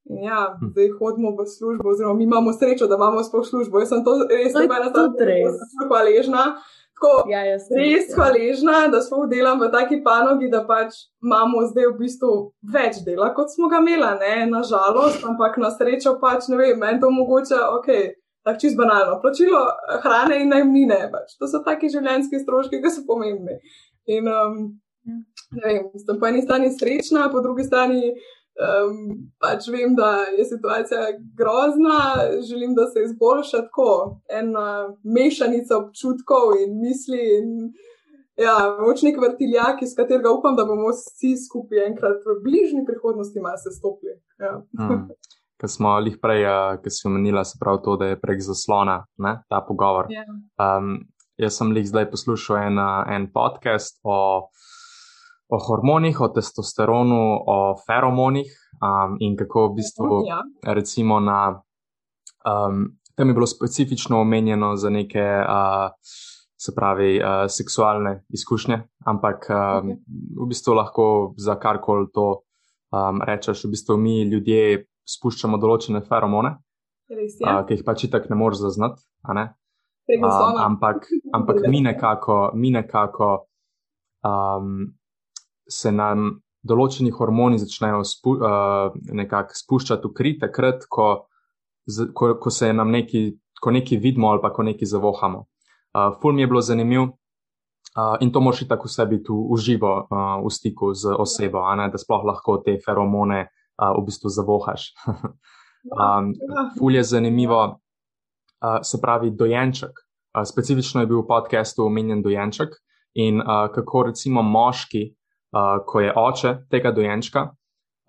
in 0.10 0.26
ja, 0.26 0.58
hm. 0.60 0.72
zdaj 0.74 0.90
hodimo 1.00 1.36
v 1.38 1.46
službo, 1.50 1.90
oziroma 1.94 2.18
mi 2.18 2.24
imamo 2.24 2.54
srečo, 2.54 2.88
da 2.88 2.98
imamo 2.98 3.24
sploh 3.24 3.46
službo. 3.46 3.80
Jaz 3.80 3.94
sem 3.94 4.04
to 4.06 4.18
res 4.26 4.54
ne 4.54 4.68
morem 4.68 4.90
razumeti, 4.90 5.54
da 5.54 5.70
sem 5.72 5.88
hvaležna. 5.88 6.44
Tako, 6.96 7.30
ja, 7.30 7.42
res 7.76 8.06
hvaležna, 8.16 8.88
da 8.88 9.02
smo 9.04 9.26
delali 9.28 9.60
v 9.66 9.72
taki 9.72 9.98
panogi, 10.04 10.48
da 10.48 10.62
pač 10.68 10.96
imamo 11.24 11.66
zdaj 11.68 11.90
v 11.90 11.98
bistvu 12.00 12.30
več 12.72 13.02
dela, 13.04 13.34
kot 13.36 13.52
smo 13.52 13.68
ga 13.68 13.82
imeli, 13.84 14.12
ne 14.22 14.46
nažalost, 14.48 15.26
ampak 15.28 15.58
na 15.60 15.74
srečo 15.76 16.16
pač 16.22 16.48
ne 16.48 16.62
vem, 16.62 16.80
meni 16.80 17.02
to 17.02 17.12
omogoča, 17.12 17.66
ok, 17.76 17.90
tako 18.48 18.62
čisto 18.64 18.80
banalno, 18.80 19.20
plačilo 19.22 19.60
hrane 20.06 20.40
in 20.40 20.56
najmnine. 20.56 21.02
Pač. 21.12 21.36
To 21.42 21.52
so 21.52 21.60
taki 21.66 21.92
življenjski 21.92 22.40
stroški, 22.46 22.80
ki 22.80 22.94
so 22.94 23.04
pomembni. 23.10 23.60
In 24.16 24.32
um, 24.32 24.58
ne 25.60 25.66
vem, 25.66 25.92
sem 26.00 26.22
po 26.22 26.30
eni 26.30 26.46
strani 26.46 26.72
srečna, 26.72 27.28
po 27.34 27.44
drugi 27.44 27.68
strani 27.68 28.14
um, 28.60 29.00
pač 29.42 29.68
vem, 29.72 29.96
da 29.96 30.26
je 30.38 30.46
situacija 30.46 31.08
grozna, 31.38 32.00
želim, 32.50 32.76
da 32.76 32.88
se 32.92 33.04
izboljša 33.04 33.66
tako 33.68 34.22
ena 34.30 34.94
mešanica 35.04 35.78
občutkov 35.78 36.56
in 36.62 36.80
misli. 36.82 37.22
In, 37.40 37.74
Ja, 38.36 38.52
močnik 38.84 39.16
vrtiljak, 39.16 39.78
iz 39.82 39.94
katerega 39.96 40.28
upam, 40.36 40.58
da 40.60 40.66
bomo 40.68 40.90
vsi 40.92 41.30
skupaj 41.40 41.86
enkrat 41.86 42.26
v 42.28 42.34
bližnji 42.44 42.82
prihodnosti 42.84 43.40
malo 43.40 43.62
se 43.64 43.72
stopili. 43.72 44.18
Ja. 44.44 44.58
Mm 44.76 45.06
ki 45.62 45.72
smo 45.72 45.96
jih 46.04 46.18
prej, 46.22 46.46
uh, 46.46 46.78
ki 46.84 46.92
si 46.92 47.08
omenila, 47.08 47.44
se 47.48 47.58
pravi 47.60 47.82
to, 47.84 47.98
da 47.98 48.12
je 48.12 48.20
prek 48.22 48.42
zaslona 48.44 49.06
ne, 49.18 49.38
ta 49.50 49.62
pogovor. 49.68 50.10
Yeah. 50.12 50.28
Ja. 50.60 50.78
Um, 50.78 51.06
jaz 51.42 51.58
sem 51.60 51.72
jih 51.78 51.88
zdaj 51.88 52.10
poslušal 52.12 52.58
en, 52.68 52.80
en 53.16 53.30
podcast 53.34 54.00
o, 54.04 54.50
o 55.48 55.60
hormonih, 55.62 56.22
o 56.22 56.28
testosteronu, 56.34 57.22
o 57.48 57.58
feromonih 57.86 58.50
um, 58.82 59.18
in 59.20 59.36
kako 59.38 59.70
v 59.70 59.76
bistvu, 59.82 60.22
ja. 60.28 60.42
recimo, 60.74 61.20
na. 61.20 61.62
Um, 62.46 62.98
tam 63.16 63.30
je 63.30 63.34
bilo 63.34 63.48
specifično 63.48 64.20
omenjeno 64.22 64.76
za 64.76 64.90
neke, 64.90 65.24
uh, 65.24 65.90
se 66.58 66.74
pravi, 66.76 67.20
uh, 67.20 67.46
seksualne 67.48 68.26
izkušnje, 68.30 68.82
ampak 69.06 69.48
um, 69.50 69.56
okay. 69.56 69.96
v 70.44 70.48
bistvu 70.50 70.74
lahko 70.74 71.06
za 71.38 71.56
karkoli 71.56 72.10
to 72.14 72.28
um, 72.92 73.22
rečeš, 73.22 73.64
v 73.66 73.72
bistvu 73.72 73.98
mi 73.98 74.24
ljudje 74.28 74.86
spuščamo 75.08 75.58
določene 75.62 76.02
feromone, 76.06 76.58
Res, 77.10 77.38
ja. 77.40 77.60
uh, 77.60 77.66
ki 77.66 77.78
jih 77.80 77.86
pač 77.88 78.08
tako 78.12 78.34
ne 78.34 78.40
moreš 78.42 78.66
zaznati. 78.66 79.06
Um, 79.26 80.60
ampak 80.62 81.08
ampak 81.34 81.64
mi 81.70 81.82
nekako, 81.82 82.52
mi 82.54 82.72
nekako 82.72 83.48
um, 84.26 84.92
se 85.70 85.92
nam 85.92 86.40
določeni 86.66 87.12
hormoni 87.14 87.60
začnejo 87.62 88.04
spu, 88.06 88.38
uh, 88.42 89.50
spuščati 89.54 90.08
v 90.08 90.14
kri, 90.14 90.36
takrat, 90.42 90.88
ko, 90.90 91.28
ko, 92.14 92.34
ko 92.42 92.50
se 92.50 92.72
nam 92.74 92.92
neki, 92.92 93.28
ko 93.62 93.72
neki 93.72 93.98
vidimo 93.98 94.32
ali 94.32 94.42
pa 94.42 94.50
ko 94.54 94.64
neki 94.64 94.86
zavohamo. 94.86 95.46
Uh, 95.96 96.16
ful 96.22 96.34
mi 96.34 96.42
je 96.42 96.48
bilo 96.48 96.62
zanimivo. 96.62 97.14
Uh, 97.96 98.18
in 98.20 98.32
to 98.32 98.42
moraš 98.44 98.66
tako 98.68 98.90
v 98.90 98.92
sebi 98.92 99.22
tu 99.24 99.36
uživo 99.56 99.92
uh, 100.04 100.42
v 100.44 100.50
stiku 100.52 100.92
z 100.94 101.14
osebo, 101.16 101.64
ne, 101.80 101.88
da 101.88 101.98
sploh 102.02 102.26
lahko 102.28 102.58
te 102.66 102.76
feromone 102.84 103.46
uh, 103.46 103.54
uh, 103.82 103.94
v 104.00 104.06
bistvu 104.08 104.30
zavohaš. 104.30 104.94
um, 106.02 106.34
ful 106.78 106.96
je 106.96 107.04
zanimivo, 107.04 107.80
uh, 108.64 108.80
se 108.82 109.02
pravi, 109.02 109.32
dojenček. 109.32 109.92
Uh, 110.36 110.44
specifično 110.44 111.02
je 111.02 111.08
bil 111.08 111.22
v 111.22 111.28
podkastu 111.28 111.86
omenjen 111.86 112.24
dojenček 112.24 112.76
in 113.16 113.42
uh, 113.42 113.68
kako 113.72 114.12
recimo 114.12 114.42
moški, 114.42 115.16
uh, 115.56 115.80
ko 115.88 116.00
je 116.04 116.14
oče 116.16 116.56
tega 116.72 116.92
dojenčka, 116.92 117.50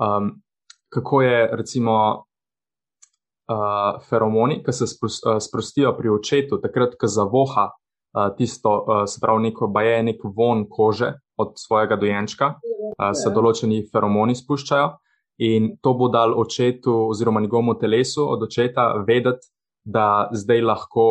um, 0.02 0.30
kako 0.92 1.22
je 1.22 1.50
recimo. 1.52 2.22
Uh, 3.46 4.02
feromoni, 4.08 4.56
ki 4.66 4.72
se 4.74 4.86
sprostijo 5.38 5.92
pri 5.94 6.10
očetu, 6.10 6.56
takrat, 6.58 6.96
ko 6.98 7.06
zavoha 7.06 7.68
uh, 7.70 8.32
tisto, 8.34 8.72
uh, 8.74 9.04
se 9.06 9.20
pravi, 9.22 9.44
neko 9.44 9.68
baje, 9.70 10.00
nek 10.02 10.24
von 10.34 10.64
kože 10.66 11.12
od 11.38 11.52
svojega 11.54 11.94
dojenčka, 11.94 12.48
uh, 12.56 13.12
se 13.14 13.30
določeni 13.30 13.84
feromoni 13.92 14.34
spuščajo 14.34 14.88
in 15.46 15.76
to 15.78 15.92
bo 15.94 16.08
dal 16.08 16.34
očetu 16.34 16.96
oziroma 17.12 17.40
njegovemu 17.40 17.76
telesu 17.78 18.26
od 18.32 18.42
očeta 18.42 18.88
vedeti, 19.06 19.46
da 19.84 20.26
zdaj 20.34 20.60
lahko, 20.66 21.06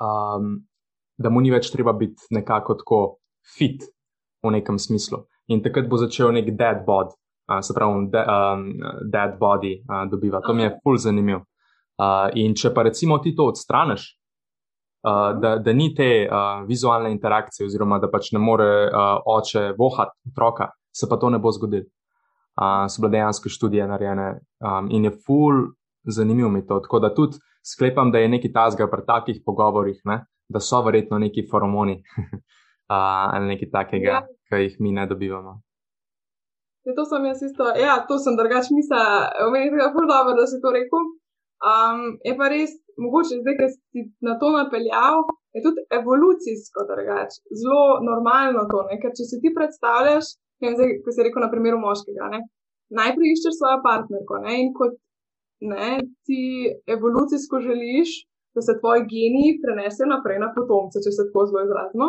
um, 0.00 0.54
da 1.18 1.28
mu 1.28 1.44
ni 1.44 1.52
več 1.52 1.68
treba 1.74 1.92
biti 1.92 2.24
nekako 2.32 2.78
tako 2.80 3.00
fit 3.56 3.84
v 4.42 4.52
nekem 4.54 4.78
smislu. 4.78 5.24
In 5.48 5.62
takrat 5.62 5.88
bo 5.88 5.96
začel 5.96 6.32
nek 6.32 6.52
dead 6.56 6.84
body, 6.86 7.14
uh, 7.48 7.60
se 7.64 7.74
pravi, 7.74 8.06
de, 8.12 8.22
um, 8.22 8.64
dead 9.10 9.38
body 9.40 9.78
uh, 9.80 10.04
dobiva. 10.10 10.40
To 10.46 10.54
mi 10.54 10.62
je 10.62 10.76
ful 10.82 10.96
zanimiv. 10.96 11.42
Uh, 11.98 12.28
in 12.38 12.54
če 12.54 12.70
pa 12.74 12.84
recimo 12.86 13.18
ti 13.18 13.34
to 13.34 13.48
odstraniš, 13.50 14.04
uh, 15.02 15.34
da, 15.40 15.56
da 15.58 15.72
ni 15.72 15.90
te 15.94 16.28
uh, 16.28 16.62
vizualne 16.68 17.10
interakcije, 17.10 17.66
oziroma 17.66 17.98
da 17.98 18.10
pač 18.10 18.32
ne 18.32 18.38
more 18.38 18.68
uh, 18.86 19.18
oče 19.26 19.72
vohati 19.78 20.30
otroka, 20.30 20.70
se 20.94 21.08
pa 21.10 21.18
to 21.18 21.30
ne 21.30 21.42
bo 21.42 21.50
zgodilo 21.52 21.90
uh, 22.58 22.86
so 22.88 23.02
bile 23.02 23.10
dejansko 23.10 23.48
študije 23.48 23.86
narejene 23.86 24.28
um, 24.60 24.88
in 24.90 25.04
je 25.04 25.10
ful 25.26 25.52
zanimivo 26.04 26.48
mi 26.48 26.66
to. 26.66 26.80
Tako 26.80 26.98
da 26.98 27.14
tudi 27.14 27.36
sklepam, 27.74 28.12
da 28.12 28.18
je 28.18 28.28
nekaj 28.28 28.52
tazga 28.52 28.90
pri 28.90 29.06
takih 29.06 29.42
pogovorih, 29.46 30.00
ne? 30.04 30.24
da 30.48 30.60
so 30.60 30.80
verjetno 30.82 31.18
neki 31.18 31.42
feromoni 31.50 32.02
uh, 32.88 33.24
ali 33.34 33.52
nekaj 33.52 33.70
takega, 33.76 34.18
ja. 34.18 34.20
ki 34.48 34.62
jih 34.64 34.76
mi 34.84 34.92
ne 34.96 35.06
dobivamo. 35.10 35.58
Ja, 36.86 36.94
to 36.96 37.04
sem 37.04 37.24
jaz 37.28 37.42
isto, 37.44 37.68
ja, 37.76 37.98
to 38.08 38.18
sem 38.22 38.36
drugač 38.38 38.70
mislila, 38.72 39.28
omeniti 39.46 39.80
ga 39.80 39.92
ful 39.92 40.08
dobro, 40.08 40.36
da 40.38 40.46
si 40.48 40.60
to 40.62 40.72
rekel. 40.72 41.08
Um, 41.68 42.02
je 42.24 42.32
pa 42.38 42.48
res, 42.52 42.72
mogoče 43.02 43.40
zdaj, 43.42 43.56
ker 43.58 43.70
si 43.74 44.04
na 44.24 44.38
to 44.40 44.52
napeljal, 44.54 45.24
je 45.56 45.64
tudi 45.64 45.82
evolucijsko 45.98 46.86
drugače, 46.90 47.42
zelo 47.60 47.98
normalno 48.06 48.68
to, 48.70 48.84
ne? 48.88 49.00
ker 49.02 49.12
če 49.16 49.26
si 49.26 49.40
ti 49.42 49.50
predstavljaš, 49.56 50.36
Vem, 50.62 50.74
zdaj, 50.74 50.94
ko 51.04 51.14
si 51.14 51.22
rekel 51.26 51.44
na 51.44 51.50
primeru 51.52 51.78
moškega. 51.82 52.30
Ne? 52.34 52.40
Najprej 52.98 53.34
iščeš 53.34 53.58
svojo 53.58 53.82
partnerko 53.84 54.40
ne? 54.46 54.54
in 54.62 54.72
kot 54.78 54.96
ne, 55.72 55.90
ti 56.26 56.40
evolucijsko 56.94 57.60
želiš, 57.62 58.14
da 58.56 58.64
se 58.66 58.78
tvoji 58.80 59.04
geni 59.12 59.58
prenesejo 59.62 60.08
naprej 60.10 60.40
na 60.42 60.50
potomce, 60.54 61.02
če 61.04 61.12
se 61.14 61.28
tako 61.28 61.46
zelo 61.50 61.64
izrazimo. 61.66 62.08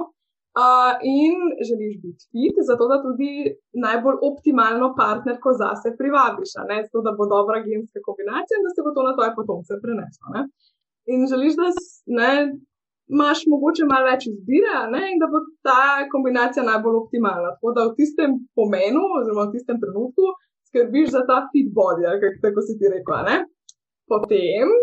Uh, 0.58 0.94
in 1.22 1.38
želiš 1.70 1.94
biti 2.04 2.24
fit, 2.32 2.56
zato 2.70 2.84
da 2.92 2.98
tudi 3.06 3.34
najbolj 3.86 4.18
optimalno 4.30 4.88
partnerko 5.02 5.50
zase 5.64 5.88
privabiš, 6.00 6.50
zato 6.58 7.00
da 7.08 7.12
bo 7.18 7.24
dobra 7.36 7.58
genska 7.68 8.00
kombinacija 8.08 8.56
in 8.58 8.66
da 8.66 8.72
se 8.74 8.82
bo 8.86 8.92
to 8.96 9.02
na 9.08 9.14
tvoje 9.16 9.32
potomce 9.40 9.74
preneslo. 9.84 10.26
Ne? 10.36 10.42
In 11.14 11.20
želiš, 11.32 11.54
da 11.62 11.68
ne, 12.20 12.32
imaš 13.14 13.40
mogoče 13.54 13.84
malo 13.92 14.06
več 14.12 14.22
izbire 14.32 14.76
ne, 14.96 15.04
in 15.14 15.18
da 15.22 15.28
bo 15.34 15.40
ta 15.68 15.82
kombinacija 16.14 16.70
najbolj 16.72 16.98
optimalna. 17.04 17.54
Tako 17.56 17.70
da 17.78 17.88
v 17.90 17.96
tistem 18.00 18.30
pomenu, 18.58 19.02
oziroma 19.20 19.48
v 19.48 19.56
tistem 19.56 19.78
trenutku, 19.84 20.34
skrbiš 20.70 21.08
za 21.16 21.22
ta 21.30 21.38
fit 21.52 21.70
body, 21.78 22.10
kako 22.44 22.66
si 22.66 22.78
ti 22.80 22.94
rekel. 22.96 23.22
Ne. 23.30 23.38
Potem, 24.12 24.74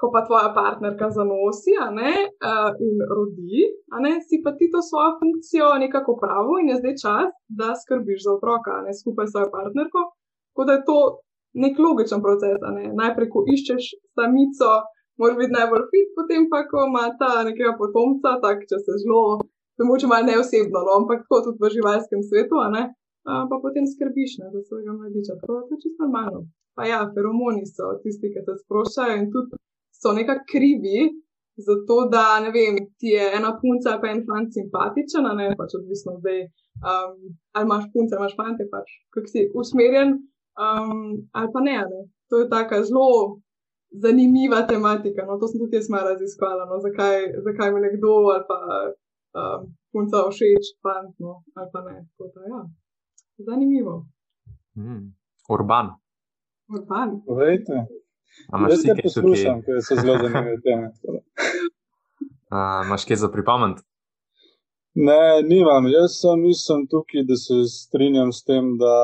ko 0.00 0.06
pa 0.14 0.20
tvoja 0.26 0.48
partnerka 0.60 1.06
zanosi 1.18 1.72
ne, 2.00 2.12
uh, 2.48 2.70
in 2.86 2.96
rodi, 3.12 3.62
ne, 4.04 4.12
si 4.26 4.36
pa 4.44 4.50
ti 4.58 4.66
to 4.72 4.80
svojo 4.88 5.10
funkcijo 5.20 5.68
nekako 5.84 6.12
pravo 6.22 6.52
in 6.60 6.70
je 6.70 6.76
zdaj 6.80 6.94
čas, 7.04 7.30
da 7.60 7.68
skrbiš 7.82 8.20
za 8.26 8.30
otroka, 8.36 8.74
ne 8.86 8.92
skupaj 9.00 9.26
s 9.26 9.32
svojo 9.32 9.48
partnerko. 9.56 10.00
Tako 10.50 10.62
da 10.68 10.72
je 10.76 10.86
to 10.90 10.98
nek 11.62 11.74
logičen 11.84 12.20
proces. 12.26 12.54
Najprej, 13.02 13.28
ko 13.32 13.38
iščeš 13.54 13.84
samico, 14.16 14.70
mora 15.20 15.34
biti 15.40 15.56
najbolj 15.58 15.84
fit, 15.90 16.08
potem 16.18 16.42
pa, 16.52 16.62
ko 16.70 16.86
ima 16.90 17.04
ta 17.20 17.32
nekega 17.48 17.74
potomca, 17.82 18.38
tako 18.44 18.62
če 18.70 18.78
se 18.86 18.98
zelo, 19.02 19.22
to 19.76 19.82
moče 19.90 20.06
malo 20.12 20.28
neosebno, 20.30 20.78
no, 20.86 20.92
ampak 21.00 21.26
tako 21.26 21.42
tudi 21.46 21.62
v 21.64 21.74
živalskem 21.76 22.22
svetu, 22.28 22.62
ne, 22.76 22.84
a, 23.26 23.32
pa 23.50 23.56
potem 23.64 23.84
skrbiš 23.94 24.38
ne, 24.40 24.46
za 24.54 24.60
svojega 24.68 24.94
mladiča. 24.98 25.40
To 25.42 25.62
je 25.70 25.82
čisto 25.82 26.06
normalno. 26.06 26.46
Pa 26.76 26.86
ja, 26.86 27.00
feromoni 27.14 27.66
so 27.66 27.96
tisti, 28.02 28.30
ki 28.34 28.46
te 28.46 28.54
sproščajo 28.62 29.14
in 29.18 29.32
tudi 29.34 29.58
so 30.02 30.12
nekako 30.16 30.44
krivi 30.52 31.08
zato 31.66 31.94
da 32.14 32.40
ne 32.44 32.50
vem, 32.56 32.74
ti 32.98 33.06
je 33.16 33.24
ena 33.38 33.50
punca 33.60 33.86
ali 33.90 34.00
pa 34.02 34.08
en 34.14 34.22
fant 34.28 34.50
simpatičen, 34.56 35.24
ne 35.40 35.46
pač 35.60 35.74
odvisno 35.80 36.12
zdaj, 36.20 36.40
um, 36.90 37.14
ali 37.54 37.66
imaš 37.68 37.84
punce, 37.92 38.14
ali 38.14 38.22
imaš 38.22 38.36
fante, 38.40 38.64
pač 38.74 38.86
kako 39.14 39.28
si 39.32 39.40
usmerjen, 39.60 40.10
um, 40.66 41.10
ali 41.38 41.48
pa 41.54 41.60
ne, 41.68 41.76
ne. 41.92 42.00
To 42.30 42.42
je 42.42 42.50
taka 42.56 42.82
zelo 42.88 43.08
zanimiva 44.04 44.60
tematika. 44.70 45.26
No, 45.26 45.38
to 45.40 45.48
sem 45.48 45.58
tudi 45.62 45.80
jaz 45.80 45.88
malo 45.92 46.12
raziskvala, 46.12 46.68
no, 46.70 46.78
zakaj, 46.86 47.16
zakaj 47.46 47.74
mi 47.74 47.84
nekdo 47.86 48.14
ali 48.34 48.44
pa 48.50 48.58
um, 49.40 49.68
punca 49.92 50.26
všeč, 50.30 50.74
fant, 50.84 51.14
no, 51.24 51.40
ali 51.58 51.68
pa 51.74 51.80
ne. 51.88 51.96
Da, 52.34 52.42
ja. 52.52 52.62
Zanimivo. 53.48 53.94
Mm. 54.78 55.04
Urban. 55.54 55.94
Urban. 56.74 57.22
Povejte. 57.26 57.86
Jaz 58.70 58.82
te 58.86 58.94
poslušam, 59.02 59.62
ker 59.66 59.82
so 59.84 59.98
zelo 59.98 60.16
zanimive 60.22 60.60
teme. 60.64 60.92
Imaš 62.86 63.04
kaj 63.08 63.22
za 63.24 63.30
pripomant? 63.32 63.82
Ne, 64.94 65.42
nimam. 65.46 65.86
Jaz 65.92 66.16
sem, 66.22 66.46
sem 66.58 66.86
tukaj, 66.90 67.22
da 67.28 67.36
se 67.36 67.60
strinjam 67.70 68.32
s 68.32 68.44
tem, 68.44 68.72
da 68.80 68.94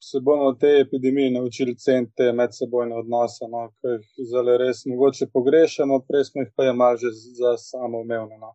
se 0.00 0.20
bomo 0.20 0.52
v 0.52 0.58
tej 0.58 0.80
epidemiji 0.80 1.30
naučili 1.34 1.76
ceniti 1.76 2.12
te 2.16 2.32
medsebojne 2.32 2.94
odnose, 2.96 3.48
no, 3.50 3.64
ki 3.80 3.96
jih 3.96 4.28
zelo 4.32 4.56
res 4.62 4.84
mogoče 4.86 5.26
pogrešamo, 5.34 6.00
prej 6.08 6.28
smo 6.30 6.44
jih 6.44 6.52
pa 6.56 6.70
imeli 6.70 7.02
že 7.02 7.10
za 7.40 7.56
samo 7.58 8.00
umevne. 8.04 8.38
No. 8.38 8.54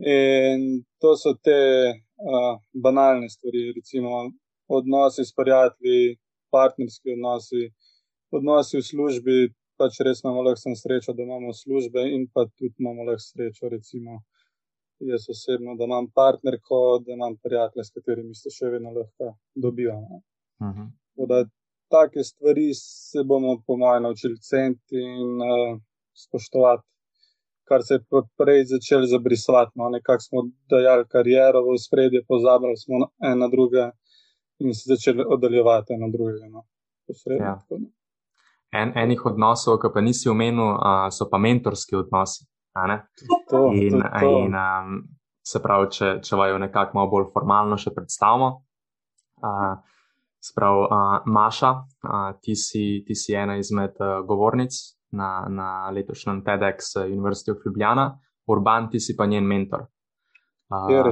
In 0.00 0.82
to 1.00 1.14
so 1.16 1.34
te 1.44 1.60
uh, 1.92 2.56
banalne 2.72 3.28
stvari, 3.28 3.72
recimo 3.76 4.30
odnosi 4.68 5.24
s 5.24 5.34
prijatelji, 5.36 6.16
partnerski 6.50 7.12
odnosi, 7.12 7.70
odnosi 8.38 8.78
v 8.78 8.86
službi, 8.90 9.36
pač 9.80 10.00
res 10.06 10.22
imamo 10.24 10.42
lahko 10.46 10.74
srečo, 10.82 11.12
da 11.12 11.22
imamo 11.22 11.52
službe 11.52 12.06
in 12.14 12.26
pa 12.32 12.46
tudi 12.46 12.74
imamo 12.78 13.04
lahko 13.08 13.24
srečo, 13.24 13.68
recimo 13.68 14.22
jaz 15.10 15.28
osebno, 15.30 15.76
da 15.76 15.84
imam 15.84 16.08
partnerko, 16.14 16.80
da 17.04 17.12
imam 17.12 17.36
prijatelje, 17.42 17.84
s 17.84 17.92
katerimi 17.94 18.34
se 18.34 18.50
še 18.50 18.72
vedno 18.76 18.94
lahko 18.96 19.34
dobivamo. 19.54 20.22
Uh 20.60 20.66
mhm. 20.68 20.82
-huh. 20.82 21.28
da, 21.28 21.44
take 21.90 22.24
stvari 22.24 22.74
se 22.74 23.24
bomo, 23.24 23.62
po 23.66 23.76
mojem, 23.76 24.02
naučili 24.02 24.40
ceniti 24.40 24.96
in 24.96 25.42
uh, 25.50 25.80
spoštovati, 26.24 26.82
kar 27.68 27.82
se 27.82 27.94
je 27.94 28.22
prej 28.38 28.64
začelo 28.64 29.06
zabrisovati. 29.06 29.72
No, 29.74 29.88
nekako 29.88 30.22
smo 30.28 30.38
dajali 30.70 31.04
kariero 31.08 31.62
v 31.66 31.78
spredje, 31.86 32.24
pozabili 32.28 32.76
smo 32.76 32.96
ena 33.22 33.34
na 33.34 33.48
druge 33.48 33.84
in 34.58 34.74
se 34.74 34.84
začeli 34.94 35.24
oddaljevati 35.34 35.96
na 36.02 36.08
drugega. 36.14 36.46
No, 36.54 36.64
ja. 37.40 37.54
En, 38.76 38.92
enih 38.98 39.24
odnosov, 39.26 39.78
ki 39.80 39.90
pa 39.94 40.02
nisi 40.04 40.28
omenil, 40.28 40.74
uh, 40.74 41.06
so 41.14 41.28
pa 41.30 41.40
mentorski 41.40 41.96
odnosi. 41.96 42.44
To, 43.48 43.70
in, 43.72 44.02
to. 44.02 44.30
in 44.44 44.52
um, 44.52 44.96
se 45.46 45.62
pravi, 45.64 45.88
če, 45.96 46.10
če 46.24 46.36
vaju 46.36 46.58
nekako 46.60 46.98
malo 46.98 47.10
bolj 47.14 47.30
formalno 47.32 47.78
še 47.80 47.94
predstavimo. 47.96 48.50
Uh, 49.40 49.78
Sprav, 50.46 50.82
uh, 50.84 51.24
Maša, 51.32 51.70
uh, 52.06 52.28
ti, 52.44 52.54
si, 52.54 53.00
ti 53.06 53.16
si 53.18 53.34
ena 53.34 53.56
izmed 53.58 53.96
uh, 53.98 54.20
govornic 54.28 54.76
na, 55.16 55.46
na 55.48 55.70
letošnjem 55.96 56.44
TEDx 56.46 56.92
University 57.06 57.54
of 57.54 57.64
Ljubljana, 57.64 58.10
Urban, 58.52 58.90
ti 58.92 59.00
si 59.00 59.16
pa 59.16 59.26
njen 59.26 59.48
mentor. 59.48 59.88
Uh, 60.70 61.10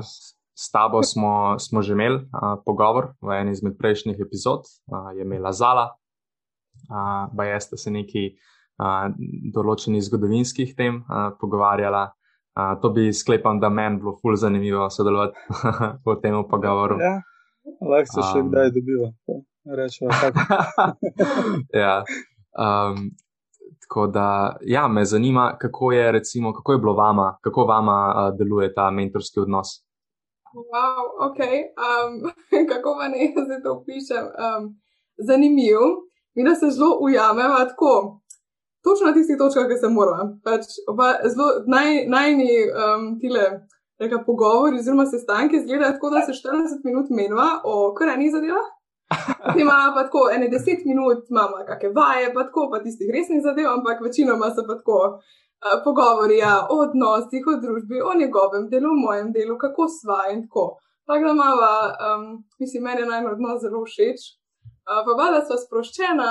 S 0.54 0.70
tabo 0.70 1.00
smo, 1.02 1.58
smo 1.58 1.82
že 1.82 1.96
imeli 1.96 2.20
uh, 2.30 2.60
pogovor 2.62 3.16
v 3.18 3.40
eni 3.40 3.56
izmed 3.56 3.74
prejšnjih 3.74 4.20
epizod, 4.22 4.68
uh, 4.86 5.10
je 5.16 5.26
imela 5.26 5.50
Zala, 5.50 5.88
uh, 6.90 7.30
pa 7.36 7.46
jeste 7.48 7.78
se 7.80 7.90
neki 7.90 8.24
uh, 8.82 9.08
določenih 9.54 10.04
zgodovinskih 10.08 10.74
tem 10.76 11.02
uh, 11.04 11.32
pogovarjala. 11.40 12.08
Uh, 12.54 12.76
to 12.82 12.92
bi 12.94 13.08
sklepal, 13.10 13.58
da 13.58 13.68
meni 13.68 13.98
bilo 13.98 14.14
ful 14.20 14.36
zanimivo 14.38 14.86
sodelovati 14.90 15.34
v 16.06 16.16
tem 16.22 16.38
pogovoru. 16.50 17.00
Ja, 17.02 17.16
lahko 17.82 18.12
se 18.12 18.28
še 18.30 18.44
um, 18.44 18.52
kdaj 18.52 18.70
dobiva, 18.76 19.10
rečemo 19.80 20.14
tako. 20.22 20.94
ja. 21.82 21.96
Um, 22.54 23.10
tako 23.82 24.06
da, 24.06 24.56
ja, 24.62 24.88
me 24.88 25.04
zanima, 25.04 25.56
kako 25.58 25.92
je, 25.92 26.12
recimo, 26.12 26.52
kako 26.54 26.72
je 26.72 26.78
bilo 26.78 26.94
vama, 26.94 27.38
kako 27.42 27.66
vama 27.66 27.98
uh, 28.14 28.38
deluje 28.38 28.70
ta 28.74 28.90
mentorski 28.90 29.40
odnos. 29.40 29.80
Wow, 30.54 31.02
ok, 31.26 31.40
um, 31.74 32.30
kako 32.70 32.96
pa 32.98 33.08
ne 33.08 33.34
zdaj 33.46 33.62
to 33.62 33.72
opišem. 33.72 34.24
Um, 34.44 34.62
zanimiv, 35.18 35.80
mi 36.34 36.44
da 36.48 36.54
se 36.54 36.70
zelo 36.70 36.98
ujamemo 37.00 37.64
tako. 37.72 38.20
Točno 38.84 39.06
na 39.06 39.14
tistih 39.14 39.36
točkah, 39.38 39.66
ki 39.68 39.76
se 39.80 39.88
moramo. 39.88 40.24
Pač, 40.44 40.64
naj, 41.74 41.88
najni 42.16 42.50
um, 42.68 43.04
tile 43.20 43.44
reka, 44.02 44.18
pogovori, 44.26 44.78
oziroma 44.78 45.06
sestanki, 45.06 45.56
izgledajo 45.56 45.92
tako, 45.96 46.10
da 46.10 46.20
se 46.26 46.32
40 46.32 46.84
minut 46.88 47.06
menjava 47.10 47.50
o 47.64 47.94
krajni 47.98 48.30
zadevah. 48.34 48.68
Imamo 49.62 49.94
pa 49.96 50.02
tako, 50.06 50.20
ene 50.34 50.46
10 50.52 50.84
minut 50.90 51.20
imamo 51.30 51.64
kakšne 51.68 51.90
vaje, 51.98 52.26
pa 52.34 52.44
tako, 52.48 52.68
pa 52.72 52.82
tistih 52.84 53.08
resnih 53.14 53.40
zadev, 53.46 53.70
ampak 53.76 54.04
večinoma 54.06 54.50
se 54.50 54.62
pa 54.68 54.74
tako 54.80 54.98
pogovori 55.84 56.36
ja, 56.38 56.54
o 56.70 56.76
odnosih, 56.86 57.42
o 57.46 57.54
družbi, 57.64 58.00
o 58.10 58.12
njegovem 58.20 58.68
delu, 58.72 58.88
o 58.90 59.02
mojem 59.06 59.32
delu, 59.32 59.58
kako 59.58 59.88
sva 59.98 60.20
in 60.32 60.42
tako. 60.46 60.66
Tako 61.06 61.24
da 61.24 61.32
imamo, 61.36 61.70
um, 62.06 62.22
mislim, 62.60 62.82
meni 62.82 63.00
je 63.00 63.10
najmanj 63.12 63.32
odnos 63.36 63.60
zelo 63.64 63.80
všeč. 63.84 64.20
Pa 64.84 65.16
vada 65.18 65.40
sva 65.44 65.56
sproščena, 65.60 66.28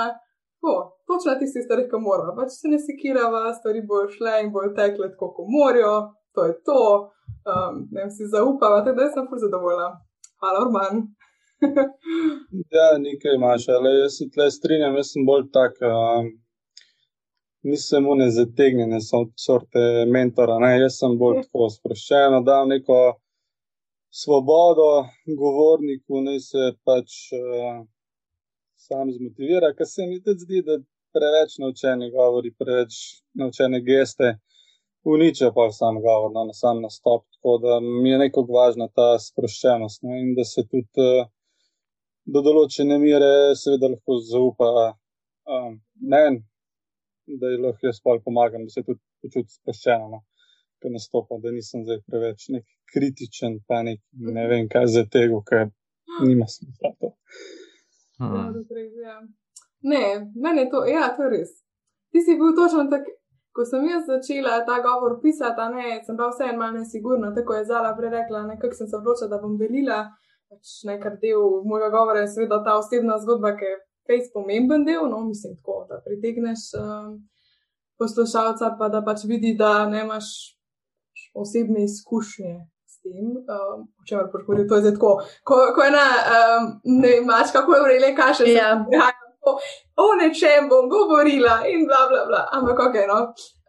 tako, 0.64 0.74
točno 1.06 1.32
na 1.32 1.38
tistih 1.38 1.64
stvarih, 1.64 1.88
ki 1.90 2.00
moramo. 2.00 2.36
Pač 2.38 2.58
se 2.60 2.68
ne 2.68 2.78
sekirava, 2.78 3.42
stvari 3.58 3.82
bojo 3.88 4.08
šle 4.14 4.38
in 4.44 4.52
bojo 4.54 4.72
tekle 4.78 5.10
tako, 5.12 5.32
kot 5.36 5.50
morajo, 5.56 5.94
to 6.34 6.46
je 6.48 6.54
to. 6.68 6.84
Um, 7.44 7.82
ne 7.92 8.04
vem, 8.04 8.10
si 8.10 8.28
zaupava, 8.32 8.84
tako 8.84 9.00
da 9.00 9.10
sem 9.12 9.26
fur 9.28 9.42
zadovoljna. 9.42 9.90
Hvala, 10.40 10.62
Orman. 10.64 11.02
ja, 12.76 12.86
nekaj 12.98 13.36
imaš, 13.36 13.68
ali 13.76 13.92
jaz 13.98 14.18
se 14.18 14.30
tle 14.34 14.50
strinjam, 14.50 14.96
jaz 15.00 15.12
sem 15.12 15.26
bolj 15.26 15.46
tak. 15.52 15.76
Um, 15.88 16.32
nisem 17.64 18.08
une 18.08 18.30
zategnjene 18.30 19.00
sorte 19.46 19.84
mentora, 20.12 20.58
ne? 20.60 20.74
jaz 20.82 20.98
sem 21.00 21.16
bolj 21.18 21.42
tako 21.46 21.70
sproščen, 21.72 22.36
da 22.36 22.40
dam 22.50 22.68
neko 22.74 22.98
svobodo 24.14 24.90
govorniku, 25.40 26.20
naj 26.26 26.40
se 26.44 26.66
pač 26.86 27.16
uh, 27.38 27.80
sam 28.86 29.12
zmotivira, 29.12 29.72
ker 29.76 29.86
se 29.88 30.06
mi 30.06 30.20
tudi 30.22 30.44
zdi, 30.44 30.62
da 30.66 30.78
preveč 31.14 31.58
naučeni 31.62 32.10
govori, 32.12 32.52
preveč 32.58 32.98
naučene 33.40 33.80
geste. 33.88 34.36
Uničijo 35.04 35.50
pa 35.52 35.68
sam 35.72 36.00
govor, 36.00 36.30
no, 36.32 36.46
na 36.48 36.54
sam 36.56 36.80
nastop. 36.82 37.26
Tako 37.36 37.58
da 37.64 37.80
mi 37.80 38.10
je 38.10 38.18
nekako 38.18 38.56
važna 38.56 38.88
ta 38.98 39.08
sproščenost 39.20 40.02
no, 40.02 40.16
in 40.16 40.32
da 40.38 40.44
se 40.48 40.64
tudi 40.64 41.04
uh, 41.04 41.26
do 42.24 42.40
določene 42.46 42.96
mere, 43.02 43.30
seveda, 43.60 43.90
lahko 43.92 44.16
zaupa 44.30 44.70
um, 44.88 45.74
meni, 46.12 46.40
da 47.40 47.52
ji 47.52 47.60
lahko 47.66 47.90
jaz 47.90 48.00
pol 48.04 48.22
pomagam, 48.24 48.64
da 48.64 48.72
se 48.72 48.84
tudi 48.86 49.00
počuti 49.24 49.52
sproščeno, 49.58 50.08
no, 50.14 50.22
ko 50.80 50.92
nastopam, 50.94 51.42
da 51.44 51.52
nisem 51.52 51.84
zdaj 51.84 52.00
preveč 52.08 52.48
nek 52.56 52.64
kritičen, 52.94 53.60
pa 53.68 53.82
nek, 53.84 54.00
ne 54.38 54.48
vem, 54.48 54.72
kaj 54.72 54.88
za 54.96 55.04
tega, 55.12 55.42
ker 55.50 55.68
nima 56.24 56.48
smisla 56.48 56.94
to. 56.96 57.12
Hmm. 58.18 58.34
Ja, 59.02 59.22
ne, 59.82 60.32
meni 60.34 60.60
je 60.60 60.70
to, 60.70 60.84
ja, 60.86 61.08
to 61.16 61.22
je 61.22 61.30
res. 61.30 61.52
Ti 62.12 62.22
si 62.22 62.36
bil 62.38 62.54
točno 62.56 62.86
tak, 62.90 63.08
ko 63.54 63.64
sem 63.66 63.86
jaz 63.88 64.06
začela 64.06 64.60
ta 64.66 64.80
govor 64.82 65.18
pisati, 65.22 65.66
ne, 65.74 65.98
sem 66.06 66.16
pa 66.16 66.28
vse 66.30 66.50
en 66.50 66.58
malo 66.58 66.78
nesigurna, 66.78 67.34
tako 67.34 67.58
je 67.58 67.64
Zala 67.70 67.94
prerekla, 67.96 68.46
nekako 68.46 68.74
sem 68.74 68.88
se 68.88 68.96
odločila, 68.96 69.30
da 69.30 69.40
bom 69.42 69.58
delila. 69.58 70.04
Pač 70.50 70.82
nekaj 70.86 71.18
del 71.22 71.62
mojega 71.66 71.90
govora 71.90 72.22
je 72.22 72.30
seveda 72.34 72.60
ta 72.64 72.76
osebna 72.78 73.18
zgodba, 73.22 73.54
ki 73.58 73.70
je 73.70 73.78
fejs 74.06 74.30
pomemben 74.34 74.84
del, 74.86 75.08
no, 75.10 75.24
mislim, 75.26 75.56
tako, 75.56 75.86
da 75.88 76.00
pritegneš 76.04 76.68
um, 76.78 77.16
poslušalca, 77.98 78.74
pa 78.78 78.88
da 78.92 79.02
pač 79.02 79.24
vidi, 79.26 79.54
da 79.58 79.88
ne 79.90 80.04
imaš 80.04 80.28
osebne 81.34 81.84
izkušnje 81.84 82.54
tem, 83.04 83.36
um, 83.54 83.84
o 84.00 84.06
čemer 84.08 84.30
pač 84.32 84.46
govori. 84.46 84.68
To 84.68 84.78
je 84.78 84.84
zdaj 84.86 84.94
tako, 84.96 85.12
ko, 85.48 85.60
ko 85.76 85.84
ena, 85.84 86.06
um, 86.36 86.70
ne 87.02 87.18
imaš, 87.20 87.52
kako 87.52 87.76
je 87.76 87.82
vrele, 87.86 88.14
kaše. 88.16 88.48
Ja. 88.52 88.72
O 90.00 90.06
nečem 90.16 90.70
bom 90.72 90.88
govorila, 90.88 91.58
in 91.68 91.84
bla, 91.88 92.06
bla, 92.08 92.24
bla. 92.30 92.48
ampak 92.56 92.80
ok, 92.86 92.96
no. 93.10 93.18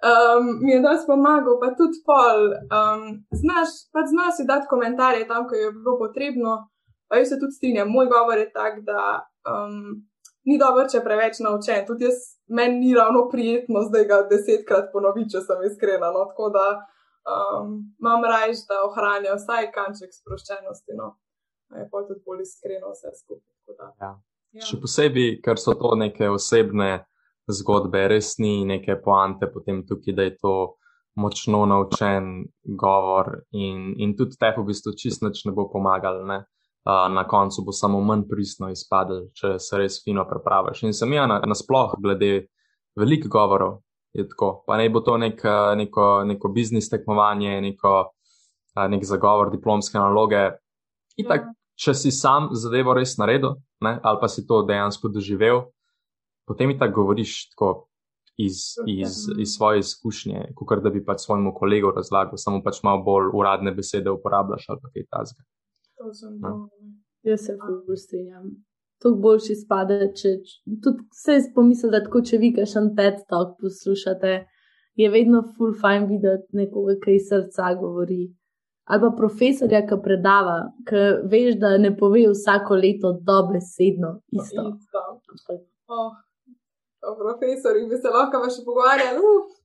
Um, 0.06 0.44
mi 0.64 0.72
je 0.72 0.80
dosti 0.86 1.10
pomagal, 1.10 1.60
pa 1.60 1.74
tudi 1.76 2.00
pol. 2.08 2.40
Um, 2.78 3.02
znaš, 3.42 3.70
pač 3.94 4.12
znaš 4.14 4.34
si 4.38 4.48
dati 4.48 4.70
komentarje 4.70 5.28
tam, 5.28 5.48
ko 5.50 5.56
je 5.56 5.72
bilo 5.76 5.98
potrebno. 6.00 6.70
Pa 7.10 7.20
jaz 7.20 7.30
se 7.30 7.40
tudi 7.40 7.58
strinjam, 7.58 7.92
moj 7.92 8.08
govor 8.10 8.38
je 8.38 8.48
tak, 8.54 8.82
da 8.88 9.02
um, 9.52 10.06
ni 10.46 10.58
dobro, 10.62 10.88
če 10.90 11.04
preveč 11.06 11.42
naučen. 11.44 11.86
Tudi 11.88 12.08
jaz, 12.08 12.22
meni 12.48 12.80
ni 12.80 12.96
ravno 12.96 13.28
prijetno 13.30 13.84
zdaj 13.90 14.06
ga 14.10 14.22
desetkrat 14.30 14.92
ponoviti, 14.94 15.34
če 15.36 15.44
sem 15.46 15.64
iskrena. 15.70 16.12
No? 16.16 16.26
Tako 16.32 16.50
da 16.56 16.66
um, 17.26 17.76
imam 18.00 18.24
raj, 18.24 18.54
da 18.70 18.82
ohranjajo 18.88 19.36
vsaj 19.42 19.72
kanček 19.76 20.14
sproščenosti. 20.14 20.96
No? 21.00 21.16
Je 21.76 21.88
pa 21.92 22.06
tudi 22.08 22.22
bolj 22.26 22.46
iskreno 22.46 22.94
vse 22.94 23.12
skupaj. 23.20 23.52
Ja. 24.02 24.14
Ja. 24.56 24.64
Še 24.64 24.80
posebej, 24.80 25.40
ker 25.44 25.60
so 25.60 25.76
to 25.76 25.96
neke 26.00 26.30
osebne 26.32 27.06
zgodbe, 27.52 28.06
res 28.08 28.36
ni 28.40 28.64
neke 28.66 28.96
poante 29.04 29.50
potem 29.52 29.84
tukaj, 29.88 30.16
da 30.16 30.28
je 30.28 30.36
to 30.40 30.56
močno 31.20 31.64
naučen 31.66 32.46
govor, 32.80 33.32
in, 33.56 33.94
in 34.04 34.16
tudi 34.20 34.36
te 34.40 34.52
v 34.58 34.66
bistvu 34.68 34.94
čisto 35.00 35.28
ne 35.28 35.54
bo 35.56 35.70
pomagal. 35.72 36.26
Ne? 36.28 36.44
Uh, 36.86 37.08
na 37.10 37.24
koncu 37.26 37.64
bo 37.66 37.74
samo 37.74 37.98
manj 38.06 38.28
pristno 38.30 38.70
izpadel, 38.70 39.24
če 39.34 39.56
se 39.60 39.78
res 39.82 40.04
fino 40.06 40.22
prepraviš. 40.30 40.84
In 40.86 40.94
sem 40.94 41.16
jaz 41.18 41.32
nasploh, 41.50 41.96
na 41.98 42.04
glede 42.04 42.46
velikih 43.00 43.32
govorov, 43.32 43.80
je 44.16 44.28
tako. 44.30 44.64
Pa 44.68 44.78
ne 44.78 44.90
bo 44.90 45.02
to 45.04 45.18
nek, 45.18 45.42
neko, 45.76 46.24
neko 46.26 46.52
biznis 46.56 46.90
tekmovanje, 46.90 47.60
neko, 47.62 47.96
nek 48.90 49.04
zagovor 49.06 49.52
diplomske 49.52 50.00
naloge. 50.00 50.50
Itak, 51.20 51.50
ja. 51.50 51.54
Če 51.76 51.92
si 52.00 52.12
sam 52.16 52.54
zadevo 52.56 52.94
res 52.96 53.18
naredil, 53.20 53.58
ne, 53.84 53.98
ali 54.00 54.20
pa 54.22 54.30
si 54.32 54.46
to 54.48 54.62
dejansko 54.64 55.10
doživel, 55.12 55.66
potem 56.48 56.72
ti 56.72 56.78
tako 56.80 57.02
govoriš 57.02 57.50
tako 57.52 57.72
iz, 58.40 58.62
iz, 58.88 59.18
iz 59.36 59.56
svoje 59.58 59.82
izkušnje, 59.84 60.54
kot 60.56 60.80
da 60.84 60.90
bi 60.90 61.04
pač 61.04 61.26
svojemu 61.26 61.52
kolegu 61.56 61.92
razlagal, 61.96 62.40
samo 62.40 62.62
pač 62.64 62.80
malo 62.84 63.04
bolj 63.04 63.28
uradne 63.36 63.76
besede 63.76 64.12
uporabljaš 64.12 64.70
ali 64.72 64.94
kaj 64.94 65.08
tasga. 65.12 65.44
To 66.00 66.14
sem 66.14 66.40
no. 66.40 66.70
Jaz 67.28 67.44
se 67.48 67.58
fulj 67.60 68.00
strinjam. 68.00 68.50
To 69.04 69.12
boljši 69.22 69.56
spade, 69.60 69.98
če 70.16 70.38
tudi 70.84 71.04
se 71.14 71.40
pomisli, 71.56 71.92
da 71.92 72.00
tako 72.06 72.22
če 72.26 72.40
vi 72.42 72.54
kašen 72.56 72.94
TED 72.96 73.26
talk 73.30 73.58
poslušate, 73.62 74.36
je 74.96 75.10
vedno 75.12 75.42
full 75.58 75.76
fine 75.82 76.08
videti 76.08 76.56
nekoga, 76.62 76.96
ki 77.04 77.18
iz 77.20 77.28
srca 77.30 77.74
govori. 77.82 78.30
Ali 78.86 79.02
pa 79.02 79.10
profesorja, 79.18 79.82
ki 79.90 79.98
predava, 80.04 80.58
ki 80.88 81.04
veš, 81.32 81.58
da 81.62 81.74
ne 81.82 81.92
pove 81.98 82.24
vsako 82.30 82.78
leto 82.80 83.12
dobesedno 83.28 84.12
isto. 84.40 84.66
isto. 85.34 85.58
Oh, 85.90 86.14
o 87.10 87.16
profesorjih 87.20 87.90
bi 87.90 87.98
se 87.98 88.14
lahko 88.14 88.46
še 88.48 88.64
pogovarjali. 88.66 89.22
Uh. 89.22 89.56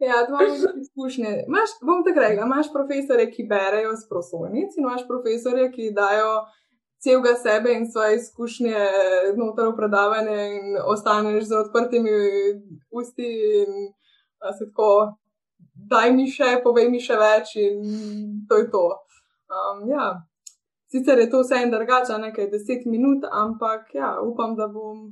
Ja, 0.00 0.26
to 0.26 0.32
imamo 0.32 0.80
izkušnje. 0.82 1.30
Maš, 1.48 1.70
bom 1.88 2.04
tako 2.04 2.20
rekla, 2.20 2.44
imaš 2.44 2.68
profesore, 2.76 3.30
ki 3.32 3.48
berejo 3.52 3.96
s 3.96 4.08
prosojnic 4.10 4.76
in 4.76 4.84
imaš 4.84 5.06
profesore, 5.08 5.70
ki 5.72 5.94
dajo 5.96 6.32
celega 7.02 7.34
sebe 7.34 7.72
in 7.72 7.84
svoje 7.92 8.16
izkušnje 8.16 8.76
znotraj 9.34 9.76
predavanja 9.76 10.40
in 10.56 10.76
ostaneš 10.86 11.44
z 11.44 11.56
odprtimi 11.56 12.10
usti 12.90 13.28
in 13.60 13.70
se 14.58 14.64
tako, 14.66 15.18
daj 15.90 16.12
mi 16.12 16.30
še, 16.30 16.60
povej 16.64 16.90
mi 16.90 17.00
še 17.00 17.16
več 17.20 17.56
in 17.60 17.82
to 18.48 18.60
je 18.62 18.70
to. 18.70 18.86
Um, 19.50 19.84
ja. 19.88 20.14
Sicer 20.86 21.18
je 21.18 21.30
to 21.30 21.42
vse 21.42 21.58
en 21.62 21.70
drugače, 21.70 22.18
nekaj 22.22 22.50
deset 22.50 22.86
minut, 22.86 23.24
ampak 23.30 23.90
ja, 23.94 24.16
upam, 24.22 24.54
da 24.56 24.68
bom 24.70 25.08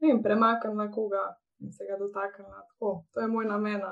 vem, 0.00 0.22
premaknil 0.22 0.76
na 0.78 0.86
koga 0.90 1.24
in 1.60 1.72
se 1.72 1.86
ga 1.88 1.98
dotaknil. 1.98 2.46
Tako, 2.46 2.92
to 3.12 3.20
je 3.20 3.28
moj 3.28 3.48
namen. 3.50 3.82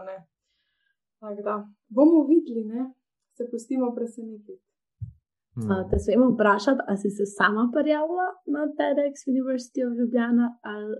Tako 1.21 1.43
da 1.43 1.57
bomo 1.89 2.23
videli, 2.29 2.65
ne? 2.65 2.93
se 3.37 3.49
pustimo 3.51 3.95
presenetiti. 3.95 4.63
Hmm. 5.57 5.69
Te 5.90 5.97
smemo 6.05 6.27
vprašati, 6.35 6.81
ali 6.88 6.99
si 7.03 7.11
se 7.19 7.25
sama 7.38 7.64
prijavila 7.75 8.29
na 8.55 8.62
TEDx 8.79 9.14
University 9.33 9.81
of 9.87 9.90
Ljubljana 9.99 10.47
ali 10.73 10.95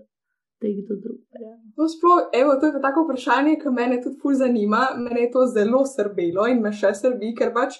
te 0.59 0.67
kdo 0.77 0.93
drug 1.03 1.19
prijavil? 1.33 1.67
To, 1.77 1.83
sploh, 1.93 2.19
evo, 2.41 2.51
to 2.59 2.65
je 2.67 2.85
tako 2.87 2.99
vprašanje, 3.05 3.53
ki 3.61 3.69
me 3.77 4.01
tudi 4.03 4.17
ful 4.21 4.33
zanima. 4.43 4.81
Mene 5.03 5.19
je 5.25 5.33
to 5.35 5.41
zelo 5.57 5.81
srbelo 5.95 6.43
in 6.51 6.59
me 6.65 6.71
še 6.81 6.91
srbi, 7.03 7.35
ker 7.39 7.49
pač 7.57 7.71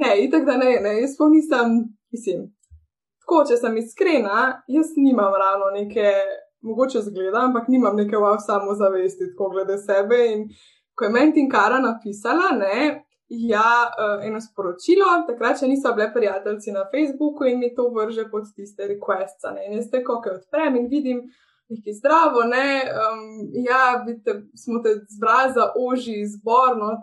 ne, 0.00 0.10
itek 0.26 0.42
da 0.48 0.54
ne, 0.62 0.70
ne, 0.84 0.92
jaz 1.02 1.14
sploh 1.14 1.30
nisem, 1.32 1.78
mislim. 2.14 2.40
Tako, 3.22 3.44
če 3.48 3.56
sem 3.62 3.76
iskrena, 3.76 4.38
jaz 4.76 4.92
nimam 4.96 5.32
ravno 5.42 5.70
neke 5.78 6.08
mogoče 6.66 7.00
zgleda, 7.08 7.44
ampak 7.48 7.68
nimam 7.68 7.96
neke 7.96 8.16
wow 8.16 8.38
samozavesti, 8.40 9.30
tako 9.32 9.50
glede 9.54 9.78
sebe. 9.78 10.18
In 10.32 10.48
ko 10.96 11.06
je 11.06 11.14
meni 11.14 11.34
Tinkara 11.36 11.78
napisala, 11.78 12.50
ne, 12.58 13.04
ja, 13.28 13.90
uh, 13.92 14.26
eno 14.26 14.40
sporočilo, 14.40 15.10
takrat 15.26 15.60
še 15.60 15.68
niso 15.68 15.92
bile 15.96 16.08
prijateljice 16.14 16.72
na 16.72 16.86
Facebooku 16.92 17.44
in 17.44 17.60
mi 17.60 17.74
to 17.74 17.90
vrže 17.92 18.28
pod 18.30 18.48
tiste 18.56 18.88
requests. 18.88 19.44
In 19.66 19.76
jaz 19.76 19.90
te 19.92 20.02
koke 20.04 20.32
odprem 20.38 20.80
in 20.80 20.88
vidim. 20.88 21.28
Nekaj 21.68 21.92
zdravo, 21.98 22.46
ne, 22.48 22.80
um, 22.96 23.24
ja, 23.52 23.98
vidite, 24.06 24.38
smo 24.56 24.78
te 24.80 24.94
zbrali 25.12 25.52
za 25.52 25.66
oži 25.76 26.14
izbor 26.22 26.78
no, 26.78 26.94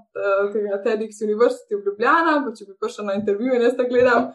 tega 0.55 0.79
TEDx 0.81 1.21
University 1.21 1.77
v 1.77 1.83
Ljubljana, 1.85 2.39
pa 2.41 2.49
če 2.49 2.65
bi 2.71 2.73
prišel 2.81 3.05
na 3.05 3.13
intervju 3.19 3.53
in 3.53 3.61
jaz 3.61 3.75
te 3.77 3.85
gledam, 3.91 4.31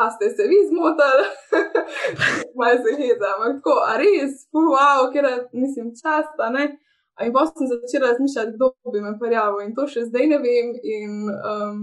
a 0.00 0.06
ste 0.14 0.30
se 0.32 0.48
vi 0.48 0.62
zmotili, 0.70 1.28
malo 2.56 2.80
se 2.86 2.96
heza, 3.02 3.34
ampak 3.34 3.60
tako, 3.60 3.76
a 3.84 4.00
res, 4.00 4.46
wow, 4.56 5.10
ker 5.12 5.28
nisem 5.52 5.92
časta, 6.00 6.48
ne. 6.56 6.70
In 7.24 7.32
pa 7.32 7.46
sem 7.46 7.66
začela 7.66 8.10
razmišljati, 8.10 8.52
kdo 8.56 8.72
bi 8.92 9.00
me 9.00 9.18
prijavil 9.18 9.62
in 9.64 9.74
to 9.74 9.86
še 9.88 10.04
zdaj 10.08 10.26
ne 10.32 10.38
vem. 10.42 10.74
In 10.96 11.12
um, 11.32 11.78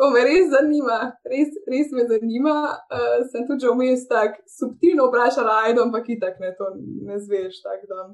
to 0.00 0.08
me 0.14 0.22
res 0.24 0.48
zanima, 0.52 0.98
res, 1.32 1.50
res 1.68 1.92
me 1.96 2.06
zanima. 2.08 2.54
Uh, 2.88 3.18
sem 3.32 3.44
tudi 3.48 3.66
že 3.66 3.74
vmes 3.74 4.06
tako 4.08 4.40
subtilno 4.58 5.10
vprašala, 5.10 5.58
ajdo, 5.66 5.84
ampak 5.88 6.08
itak 6.16 6.40
ne, 6.40 6.54
to 6.56 6.70
ne 7.08 7.20
zveš, 7.20 7.60
tako 7.66 7.90
da 7.90 8.06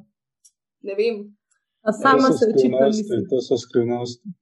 ne 0.90 0.98
vem. 0.98 1.22
A 1.86 1.94
sama 1.94 2.32
se 2.34 2.50
očitno. 2.50 2.90
To 3.30 3.38
so 3.46 3.58
skrivnosti. 3.58 4.34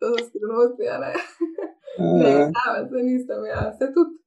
To 0.00 0.12
so 0.12 0.24
skrivnosti, 0.28 0.84
ja 0.90 0.98
ne. 1.00 1.12
Ne, 2.20 2.32
sama 2.56 2.82
se 2.90 3.02
nisem, 3.08 3.44
ja. 3.48 3.62
Se 3.78 3.88
tudi. 3.96 4.18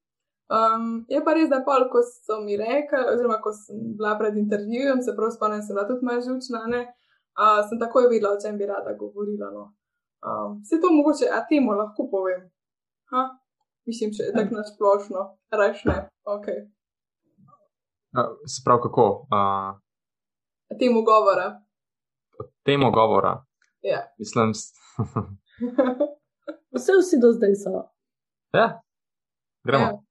Um, 0.51 1.05
je 1.07 1.21
pa 1.23 1.31
res, 1.37 1.47
da 1.53 1.61
pol, 1.63 1.85
ko 1.93 2.01
so 2.03 2.41
mi 2.43 2.57
rekli, 2.59 2.99
oziroma 3.13 3.37
ko 3.45 3.53
sem 3.55 3.93
bila 3.95 4.17
pred 4.19 4.35
intervjujem, 4.41 4.99
se 5.05 5.13
prav 5.15 5.31
spomnim, 5.31 5.61
sem 5.63 5.77
bila 5.77 5.85
tudi 5.87 6.03
malo 6.03 6.25
žučna, 6.25 6.65
ne, 6.67 6.81
uh, 7.39 7.69
sem 7.69 7.79
takoj 7.79 8.09
videla, 8.09 8.33
o 8.33 8.41
čem 8.41 8.57
bi 8.57 8.65
rada 8.65 8.93
govorila. 8.99 9.51
No. 9.51 9.73
Um, 10.27 10.65
se 10.65 10.81
to 10.81 10.93
mogoče, 10.93 11.25
a 11.37 11.47
temu 11.49 11.71
lahko 11.71 12.09
povem. 12.11 12.51
Ha? 13.11 13.29
Mislim, 13.85 14.11
če 14.13 14.23
je 14.23 14.33
tako 14.33 14.55
nasplošno, 14.55 15.37
rečne. 15.51 16.09
Okay. 16.23 16.59
Se 18.45 18.61
pravi, 18.65 18.81
kako? 18.83 19.27
Uh... 19.31 19.79
Temu 20.79 21.03
govora. 21.03 21.61
Temu 22.65 22.91
govora. 22.91 23.45
Ja. 23.81 23.99
Mislim, 24.19 24.53
Vse 26.75 26.91
vsi 27.01 27.17
do 27.21 27.31
zdaj 27.31 27.55
so. 27.55 27.83
Ja, 28.53 28.81
gremo. 29.63 29.83
Ja. 29.83 30.01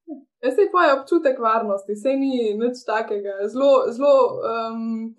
Jaz 0.43 0.55
se 0.55 0.61
pa 0.73 0.83
je 0.83 1.01
občutek 1.01 1.39
varnosti, 1.39 1.97
se 1.97 2.09
ni 2.09 2.57
nič 2.57 2.85
takega, 2.87 3.45
zelo, 3.53 3.93
zelo 3.93 4.41
um, 4.41 5.13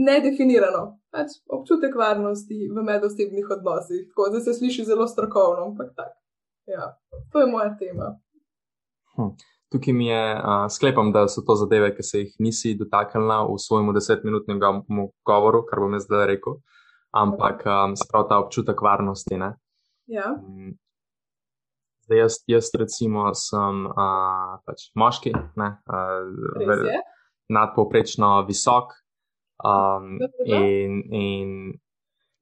nedefinirano. 0.00 0.96
Pač 1.10 1.36
občutek 1.50 1.96
varnosti 1.98 2.68
v 2.70 2.82
medosebnih 2.86 3.46
odnosih, 3.50 4.08
tako 4.10 4.28
da 4.32 4.40
se 4.40 4.54
sliši 4.54 4.84
zelo 4.88 5.06
strokovno, 5.10 5.70
ampak 5.70 5.92
tako. 5.96 6.16
Ja, 6.70 6.92
to 7.32 7.40
je 7.42 7.46
moja 7.50 7.72
tema. 7.78 8.14
Hm. 9.16 9.34
Tukaj 9.70 9.94
mi 9.94 10.06
je, 10.06 10.22
uh, 10.34 10.66
sklepam, 10.70 11.12
da 11.14 11.28
so 11.30 11.42
to 11.46 11.54
zadeve, 11.54 11.92
ki 11.94 12.02
se 12.02 12.24
jih 12.24 12.32
nisi 12.42 12.74
dotaknila 12.78 13.44
v 13.46 13.58
svojem 13.58 13.92
desetminutnem 13.94 14.58
govoru, 15.26 15.62
kar 15.66 15.82
bom 15.82 15.94
jaz 15.94 16.08
zdaj 16.08 16.26
rekel 16.32 16.58
ampak 17.12 17.66
um, 17.66 17.96
sprav 17.96 18.28
ta 18.28 18.38
občutek 18.38 18.82
varnosti. 18.82 19.34
Ja. 20.06 20.38
Mm. 20.42 20.78
Zdaj, 22.06 22.18
jaz, 22.18 22.34
jaz 22.46 22.70
recimo, 22.74 23.30
sem 23.34 23.86
uh, 23.86 24.58
pač 24.66 24.90
moški, 24.98 25.34
ne, 25.56 25.68
uh, 25.86 26.86
nadpovprečno 27.50 28.40
visok. 28.48 28.94
Um, 29.60 30.18
in, 30.46 31.02
in 31.12 31.50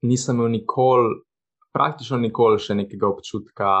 nisem 0.01 0.35
imel 0.35 0.51
nikoli, 0.51 1.19
praktično 1.75 2.17
nikoli 2.17 2.59
še 2.63 2.77
nekega 2.79 3.09
občutka, 3.09 3.71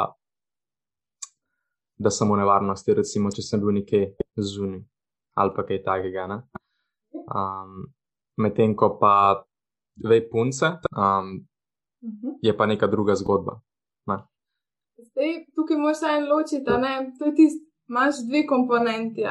da 1.99 2.11
sem 2.11 2.29
v 2.31 2.39
nevarnosti, 2.39 2.95
recimo, 2.95 3.31
če 3.31 3.43
sem 3.43 3.61
bil 3.63 3.75
nekje 3.79 4.13
zunaj 4.35 4.83
ali 5.39 5.53
pa 5.55 5.63
kaj 5.63 5.83
takega. 5.83 6.41
Um, 7.13 7.87
Medtem 8.39 8.75
ko 8.75 8.93
pa 8.99 9.43
dve 9.99 10.21
punce, 10.31 10.65
um, 10.95 11.43
uh 12.03 12.09
-huh. 12.09 12.35
je 12.41 12.57
pa 12.57 12.65
neka 12.65 12.87
druga 12.87 13.15
zgodba. 13.15 13.59
Ne? 14.07 14.17
Zdaj, 14.97 15.45
tukaj 15.55 15.77
moraš 15.77 16.01
en 16.03 16.27
ločiti, 16.29 16.63
da 16.63 16.75
imaš 17.89 18.15
dve 18.27 18.47
komponenti. 18.47 19.21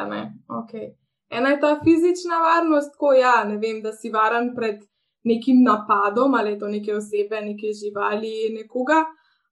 Okay. 0.48 0.96
Ena 1.30 1.50
je 1.50 1.60
ta 1.60 1.80
fizična 1.84 2.38
varnost, 2.40 2.96
ko 2.96 3.12
ja, 3.12 3.44
ne 3.44 3.58
vem, 3.60 3.82
da 3.82 3.92
si 3.92 4.10
varen 4.10 4.54
pred 4.56 4.80
nekim 5.24 5.62
napadom 5.62 6.34
ali 6.34 6.58
to 6.58 6.68
neke 6.68 6.94
osebe, 6.96 7.40
neke 7.40 7.72
živali, 7.72 8.48
nekoga. 8.54 9.04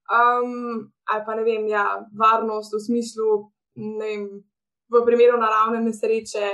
Um, 0.07 0.93
ali 1.05 1.23
pa 1.27 1.35
ne 1.35 1.43
vem, 1.45 1.67
ja, 1.69 1.87
varnost 2.19 2.75
v 2.75 2.81
smislu, 2.81 3.51
ne 3.75 4.07
vem, 4.07 4.29
v 4.89 5.03
primeru 5.05 5.39
naravne 5.39 5.81
nesreče, 5.83 6.53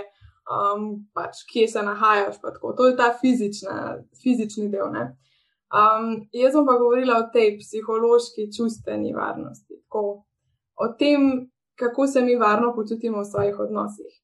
um, 0.48 0.86
pač, 1.14 1.44
kje 1.52 1.68
se 1.68 1.82
nahajaš. 1.82 2.40
To 2.76 2.86
je 2.86 2.96
ta 2.96 3.12
fizična, 3.20 3.98
fizični 4.22 4.70
del. 4.72 4.88
Um, 5.72 6.26
jaz 6.32 6.56
bom 6.56 6.66
pa 6.66 6.78
govorila 6.80 7.20
o 7.20 7.28
tej 7.32 7.58
psihološki, 7.60 8.50
čustveni 8.56 9.14
varnosti. 9.14 9.76
Tako, 9.84 10.24
o 10.76 10.88
tem, 10.98 11.46
kako 11.78 12.06
se 12.06 12.22
mi 12.22 12.36
varno 12.36 12.74
počutimo 12.74 13.20
v 13.20 13.28
svojih 13.28 13.58
odnosih. 13.58 14.21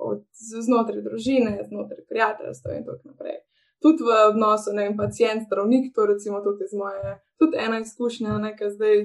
Od, 0.00 0.24
znotraj 0.64 1.02
družine, 1.04 1.58
znotraj 1.68 2.04
prijateljstva 2.08 2.76
in 2.78 2.84
tako 2.86 3.12
naprej. 3.12 3.40
tudi 3.82 4.04
v 4.04 4.12
odnosu, 4.28 4.72
ne 4.72 4.82
vem, 4.84 4.96
pacijent, 4.96 5.46
zdravnik, 5.46 5.94
to 5.94 6.06
recimo 6.06 6.40
tudi 6.44 6.64
iz 6.64 6.74
moje, 6.76 7.16
tudi 7.38 7.56
ena 7.56 7.80
izkušnja, 7.80 8.38
nekaj 8.38 8.70
zdaj. 8.76 8.96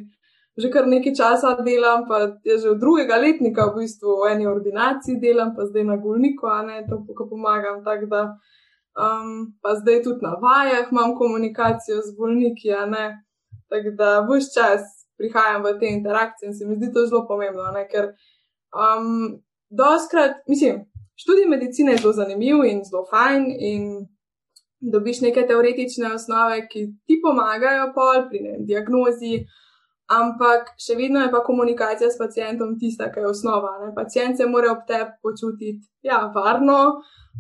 Že 0.56 0.70
kar 0.72 0.86
nekaj 0.88 1.14
časa 1.20 1.50
delam, 1.68 2.06
pa 2.08 2.18
je 2.48 2.56
že 2.58 2.70
od 2.72 2.80
drugega 2.80 3.16
letnika 3.20 3.66
v 3.68 3.84
bistvu 3.84 4.14
v 4.22 4.30
eni 4.32 4.48
ordinaciji 4.48 5.20
delam, 5.20 5.52
pa 5.56 5.66
zdaj 5.68 5.84
na 5.84 5.98
Gulniku, 6.00 6.48
a 6.48 6.62
ne 6.64 6.84
to, 6.88 7.02
ko 7.16 7.28
pomagam. 7.28 7.84
Da, 7.84 8.22
um, 8.96 9.52
pa 9.62 9.76
zdaj 9.76 10.00
tudi 10.04 10.24
na 10.24 10.40
vajah 10.40 10.92
imam 10.92 11.16
komunikacijo 11.20 12.00
z 12.08 12.16
bolniki, 12.16 12.72
a 12.72 12.86
ne. 12.86 13.06
Tako 13.68 13.92
da 14.00 14.10
vse 14.24 14.54
čas 14.56 14.82
prihajam 15.18 15.64
v 15.64 15.76
te 15.80 15.92
interakcije 15.92 16.48
in 16.48 16.56
se 16.56 16.66
mi 16.66 16.76
zdi 16.76 16.94
to 16.94 17.04
zelo 17.08 17.26
pomembno, 17.28 17.72
ne? 17.76 17.88
ker 17.92 18.12
um, 18.72 19.36
doskrat, 19.78 20.42
mislim, 20.48 20.86
študij 21.16 21.46
medicine 21.50 21.92
je 21.92 21.98
zelo 21.98 22.14
zanimiv 22.14 22.64
in 22.66 22.84
zelo 22.84 23.06
fajn 23.12 23.46
in 23.60 24.08
dobiš 24.80 25.22
neke 25.22 25.48
teoretične 25.48 26.14
osnove, 26.14 26.68
ki 26.68 26.88
ti 27.06 27.20
pomagajo 27.24 27.92
pol 27.96 28.28
pri 28.30 28.40
ne, 28.40 28.58
diagnozi, 28.70 29.46
ampak 30.12 30.76
še 30.78 30.98
vedno 31.00 31.24
je 31.24 31.32
pa 31.34 31.42
komunikacija 31.44 32.12
s 32.12 32.20
pacijentom 32.20 32.76
tista, 32.80 33.10
ki 33.12 33.24
je 33.24 33.32
osnova. 33.32 33.78
Ne? 33.82 33.94
Pacijent 33.96 34.38
se 34.38 34.46
mora 34.46 34.72
ob 34.76 34.86
tebi 34.88 35.10
počutiti 35.22 35.88
ja, 36.06 36.20
varno, 36.36 36.80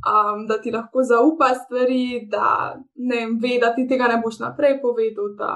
um, 0.02 0.46
da 0.50 0.58
ti 0.62 0.74
lahko 0.74 1.04
zaupa 1.04 1.54
stvari, 1.60 2.26
da 2.32 2.76
ne 2.96 3.16
vem, 3.16 3.38
ve, 3.42 3.60
da 3.62 3.74
ti 3.76 3.88
tega 3.88 4.10
ne 4.10 4.22
boš 4.24 4.40
naprej 4.42 4.80
povedal. 4.82 5.36
Da, 5.38 5.52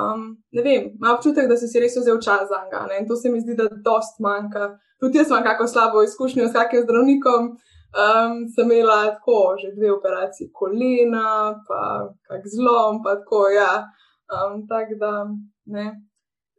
um, 0.00 0.36
ne 0.52 0.62
vem, 0.62 0.90
ima 0.94 1.14
občutek, 1.16 1.48
da 1.48 1.56
si 1.56 1.68
si 1.68 1.80
res 1.80 1.96
vzel 1.96 2.20
čas 2.20 2.48
za 2.52 2.60
njega 2.64 2.98
in 3.00 3.08
to 3.08 3.16
se 3.16 3.30
mi 3.30 3.40
zdi, 3.40 3.54
da 3.54 3.68
dost 3.68 4.20
manjka. 4.20 4.78
Tudi 5.00 5.18
jaz 5.18 5.28
imam 5.30 5.44
kako 5.44 5.66
slabo 5.66 6.02
izkušnjo 6.02 6.48
s 6.48 6.52
kakim 6.52 6.82
zdravnikom. 6.82 7.56
Um, 7.96 8.48
sem 8.54 8.72
imela 8.72 9.04
tako 9.14 9.56
že 9.60 9.72
dve 9.76 9.92
operacije 9.92 10.50
kolena, 10.52 11.62
pa 11.68 12.12
kak 12.28 12.42
zlom, 12.56 13.02
pa 13.02 13.16
tako, 13.16 13.48
ja. 13.48 13.88
Um, 14.34 14.66
tak 14.68 14.88
da, 15.00 15.26
ne. 15.64 15.86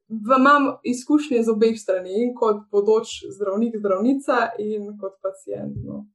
Imam 0.10 0.64
izkušnje 0.84 1.44
z 1.44 1.50
obeh 1.52 1.76
strani, 1.80 2.34
kot 2.36 2.64
podoč 2.72 3.08
zdravnik, 3.36 3.76
zdravnica 3.78 4.38
in 4.58 4.98
kot 5.02 5.20
pacijent. 5.22 5.76
No. 5.86 6.06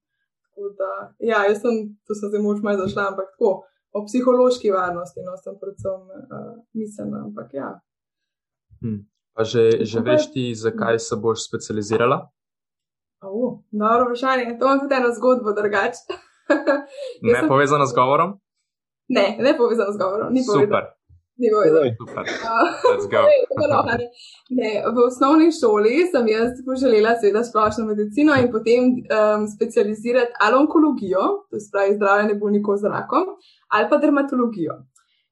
Da, 0.79 1.15
ja, 1.19 1.45
jaz 1.49 1.61
sem, 1.61 1.97
tu 2.07 2.15
sem 2.15 2.31
se 2.31 2.39
moč 2.39 2.63
malo 2.63 2.87
zašla, 2.87 3.11
ampak 3.13 3.31
tako, 3.35 3.63
o 3.93 4.05
psihološki 4.07 4.71
varnosti, 4.73 5.21
no, 5.25 5.37
sem 5.37 5.57
predvsem 5.61 6.01
uh, 6.01 6.53
mislila, 6.75 7.25
ampak 7.27 7.55
ja. 7.55 7.71
Hmm. 8.83 9.03
Pa 9.33 9.45
že, 9.49 9.85
že 9.89 10.01
veš 10.05 10.29
ti, 10.33 10.53
zakaj 10.55 10.99
se 10.99 11.17
boš 11.17 11.47
specializirala? 11.49 12.29
Uh, 13.23 13.61
dobro 13.71 14.05
vprašanje. 14.11 14.59
To 14.61 14.73
je 14.73 14.81
tudi 14.81 14.95
ena 14.95 15.13
zgodba, 15.15 15.53
drugače. 15.53 16.19
ne 17.27 17.39
sem... 17.41 17.49
povezana 17.49 17.87
z 17.87 17.95
govorom? 17.95 18.37
Ne, 19.09 19.37
ne 19.41 19.57
povezana 19.57 19.93
z 19.93 19.99
govorom. 19.99 20.35
Ni 21.43 21.51
Super. 21.99 22.25
Ni 23.31 23.39
Super. 23.51 24.05
ne, 24.61 24.71
v 24.95 25.07
osnovni 25.07 25.51
šoli 25.61 26.07
sem 26.13 26.29
jaz 26.31 26.63
poželela 26.67 27.17
seveda 27.19 27.43
splošno 27.45 27.89
medicino 27.91 28.39
in 28.39 28.49
potem 28.55 28.95
um, 29.03 29.49
specializirati 29.51 30.33
ali 30.41 30.61
onkologijo, 30.63 31.27
to 31.51 31.59
je 31.59 31.69
pravi 31.73 31.99
zdravljenje 31.99 32.39
bolnikov 32.41 32.79
z 32.79 32.95
rakom, 32.95 33.29
ali 33.75 33.91
pa 33.91 33.99
dermatologijo. 33.99 34.79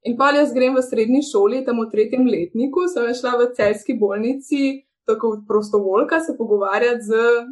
In 0.08 0.16
pa 0.16 0.30
jaz 0.32 0.54
grem 0.56 0.76
v 0.76 0.82
srednji 0.82 1.22
šoli, 1.32 1.64
tam 1.64 1.82
v 1.84 1.90
tretjem 1.92 2.24
letniku, 2.26 2.88
sem 2.88 3.10
šla 3.14 3.36
v 3.40 3.50
celski 3.56 3.98
bolnici 4.00 4.80
tako 5.10 5.42
prostovoljka 5.48 6.20
se 6.20 6.36
pogovarjati 6.38 7.02
z 7.02 7.10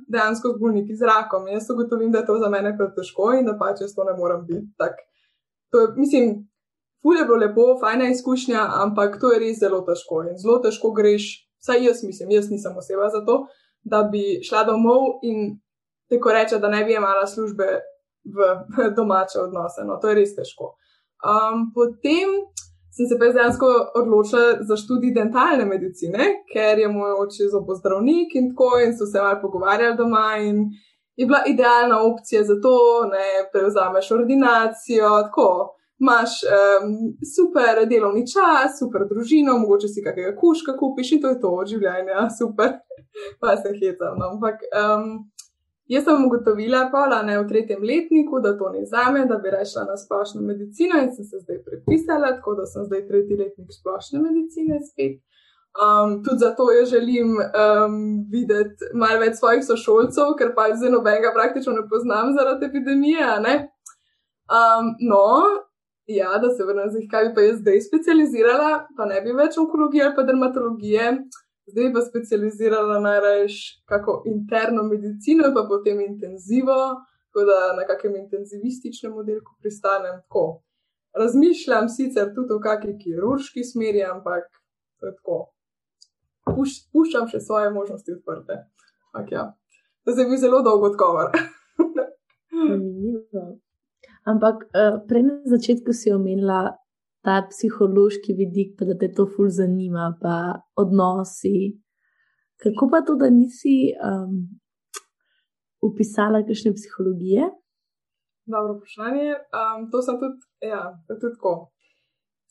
dejansko 0.09 0.49
z 0.49 0.61
bolniki 0.61 0.95
z 0.97 1.03
rakom. 1.03 1.49
In 1.49 1.55
jaz 1.55 1.71
ugotovim, 1.71 2.13
da 2.13 2.19
je 2.19 2.27
to 2.27 2.39
za 2.39 2.49
mene 2.49 2.77
pretežko 2.79 3.33
in 3.39 3.47
da 3.47 3.57
pač 3.59 3.81
jaz 3.81 3.95
to 3.95 4.05
ne 4.05 4.15
morem 4.19 4.45
biti. 4.47 4.67
Tak, 4.77 4.93
to 5.71 5.81
je, 5.81 5.89
mislim, 5.97 6.25
fulje 7.03 7.25
bilo 7.25 7.37
lepo, 7.37 7.77
fajna 7.81 8.09
izkušnja, 8.09 8.67
ampak 8.85 9.21
to 9.21 9.33
je 9.33 9.39
res 9.39 9.61
zelo 9.61 9.81
težko. 9.87 10.23
In 10.31 10.39
zelo 10.39 10.59
težko 10.65 10.93
greš, 10.93 11.29
vsaj 11.63 11.85
jaz 11.85 12.03
mislim, 12.05 12.31
jaz 12.31 12.51
nisem 12.51 12.77
oseba 12.77 13.09
za 13.15 13.25
to, 13.27 13.47
da 13.83 14.03
bi 14.13 14.41
šla 14.49 14.65
domov 14.65 15.23
in 15.23 15.59
tako 16.11 16.33
reče, 16.33 16.59
da 16.59 16.69
ne 16.69 16.85
bi 16.85 16.95
imela 16.97 17.27
službe 17.27 17.69
v 18.25 18.91
domače 18.97 19.41
odnose. 19.41 19.85
No, 19.87 19.99
to 20.03 20.09
je 20.09 20.19
res 20.21 20.35
težko. 20.37 20.75
Um, 21.25 21.71
potem 21.75 22.35
sem 22.95 23.07
se 23.07 23.19
pa 23.19 23.31
dejansko 23.31 23.67
odločila 24.01 24.59
za 24.69 24.77
študij 24.77 25.15
dentalne 25.15 25.65
medicine, 25.65 26.43
ker 26.53 26.79
je 26.79 26.89
moj 26.91 27.15
oče 27.23 27.49
zobozdravnik 27.53 28.35
in 28.35 28.53
tako, 28.53 28.71
in 28.85 28.95
so 28.99 29.07
se 29.07 29.23
malo 29.23 29.39
pogovarjali 29.43 29.97
doma. 29.97 30.37
Je 31.19 31.27
bila 31.27 31.43
idealna 31.47 32.03
opcija 32.03 32.45
za 32.45 32.55
to, 32.63 32.75
da 33.11 33.49
prevzameš 33.53 34.11
ordinacijo, 34.11 35.09
tako 35.31 35.78
imaš 35.99 36.43
um, 36.47 36.93
super 37.35 37.83
delovni 37.91 38.23
čas, 38.27 38.79
super 38.79 39.07
družino, 39.11 39.57
mogoče 39.59 39.89
si 39.91 40.05
kakega 40.05 40.37
kuška 40.39 40.77
kupiš 40.79 41.17
in 41.17 41.23
to 41.23 41.33
je 41.33 41.41
to 41.43 41.51
od 41.63 41.73
življenja, 41.73 42.29
super, 42.39 42.79
pa 43.41 43.57
se 43.57 43.75
hecam. 43.81 44.19
No. 44.21 44.33
Ampak 44.37 44.63
um, 44.71 45.11
Jaz 45.89 46.05
sem 46.05 46.25
ugotovila, 46.25 46.83
pola, 46.93 47.23
ne, 47.25 47.39
v 47.41 47.47
tretjem 47.49 47.81
letniku, 47.81 48.43
da 48.45 48.51
to 48.59 48.69
ni 48.75 48.83
za 48.87 49.07
me, 49.13 49.23
da 49.27 49.39
bi 49.41 49.49
rešila 49.51 49.87
na 49.89 49.97
splošno 49.97 50.43
medicino 50.45 50.99
in 51.01 51.09
sem 51.15 51.25
se 51.25 51.41
zdaj 51.41 51.63
prepisala, 51.65 52.35
tako 52.37 52.59
da 52.59 52.67
sem 52.69 52.85
zdaj 52.85 53.07
tretji 53.07 53.39
letnik 53.41 53.73
splošne 53.73 54.21
medicine 54.21 54.83
spet. 54.85 55.17
Um, 55.79 56.19
tudi 56.25 56.45
zato 56.45 56.67
jo 56.73 56.85
želim 56.93 57.31
um, 57.41 57.97
videti 58.33 58.91
malo 58.95 59.23
več 59.25 59.41
svojih 59.41 59.65
sošolcev, 59.65 60.35
ker 60.39 60.53
pa 60.57 60.69
zdaj 60.75 60.93
nobenega 60.93 61.33
praktično 61.33 61.73
ne 61.79 61.87
poznam 61.89 62.35
zaradi 62.37 62.69
epidemije. 62.69 63.29
Um, 64.59 64.93
no, 65.13 65.25
ja, 66.09 66.39
da 66.43 66.51
se 66.51 66.65
vrnem 66.65 66.91
zdaj, 66.91 67.05
kaj 67.11 67.29
bi 67.29 67.35
pa 67.35 67.45
jaz 67.45 67.61
zdaj 67.61 67.83
specializirala, 67.85 68.73
pa 68.97 69.07
ne 69.11 69.21
bi 69.25 69.37
več 69.37 69.59
onkologije 69.61 70.05
ali 70.07 70.17
pa 70.17 70.25
dermatologije 70.29 71.13
zdaj 71.71 71.93
pa 71.93 72.01
specializirala 72.01 73.01
najraje 73.01 73.47
kako 73.85 74.23
interno 74.27 74.83
medicino, 74.83 75.45
pa 75.55 75.67
potem 75.69 76.01
intenzivo, 76.01 76.79
tako 77.27 77.45
da 77.51 77.77
na 77.77 77.87
kakem 77.87 78.17
intenzivističnem 78.17 79.17
oddelku 79.17 79.53
pristanem. 79.61 80.21
Tako. 80.23 80.63
Razmišljam 81.13 81.89
sicer 81.89 82.35
tudi 82.35 82.53
o 82.53 82.61
kakšni 82.61 82.99
kirurški 83.03 83.65
smeri, 83.65 84.03
ampak 84.05 84.45
tako. 85.01 85.39
Puš, 86.55 86.71
puščam 86.93 87.29
še 87.29 87.41
svoje 87.41 87.71
možnosti 87.71 88.13
odprte. 88.13 88.63
Ja. 89.31 89.53
To 90.05 90.15
je 90.17 90.27
bil 90.29 90.41
zelo 90.41 90.63
dolg 90.65 90.83
odgovor. 90.93 91.33
Ampak 94.29 94.69
uh, 94.69 95.01
prej 95.09 95.25
na 95.25 95.35
začetku 95.49 95.93
si 95.97 96.13
omenila 96.13 96.77
ta 97.25 97.43
psihološki 97.49 98.37
vidik, 98.37 98.77
pa 98.79 98.85
da 98.89 98.95
te 99.01 99.09
to 99.17 99.25
ful 99.27 99.49
zanima, 99.49 100.13
pa 100.23 100.61
odnosi. 100.77 101.81
Kako 102.63 102.89
pa 102.93 103.01
to, 103.07 103.15
da 103.17 103.31
nisi 103.31 103.95
um, 103.97 104.45
upisala 105.83 106.43
kakšne 106.47 106.75
psihologije? 106.77 107.49
Dobro 108.53 108.79
vprašanje. 108.79 109.29
Um, 109.59 109.91
to 109.91 110.03
sem 110.03 110.17
tudi, 110.21 110.41
ja, 110.73 110.83
tudi 111.09 111.35
tako. 111.35 111.55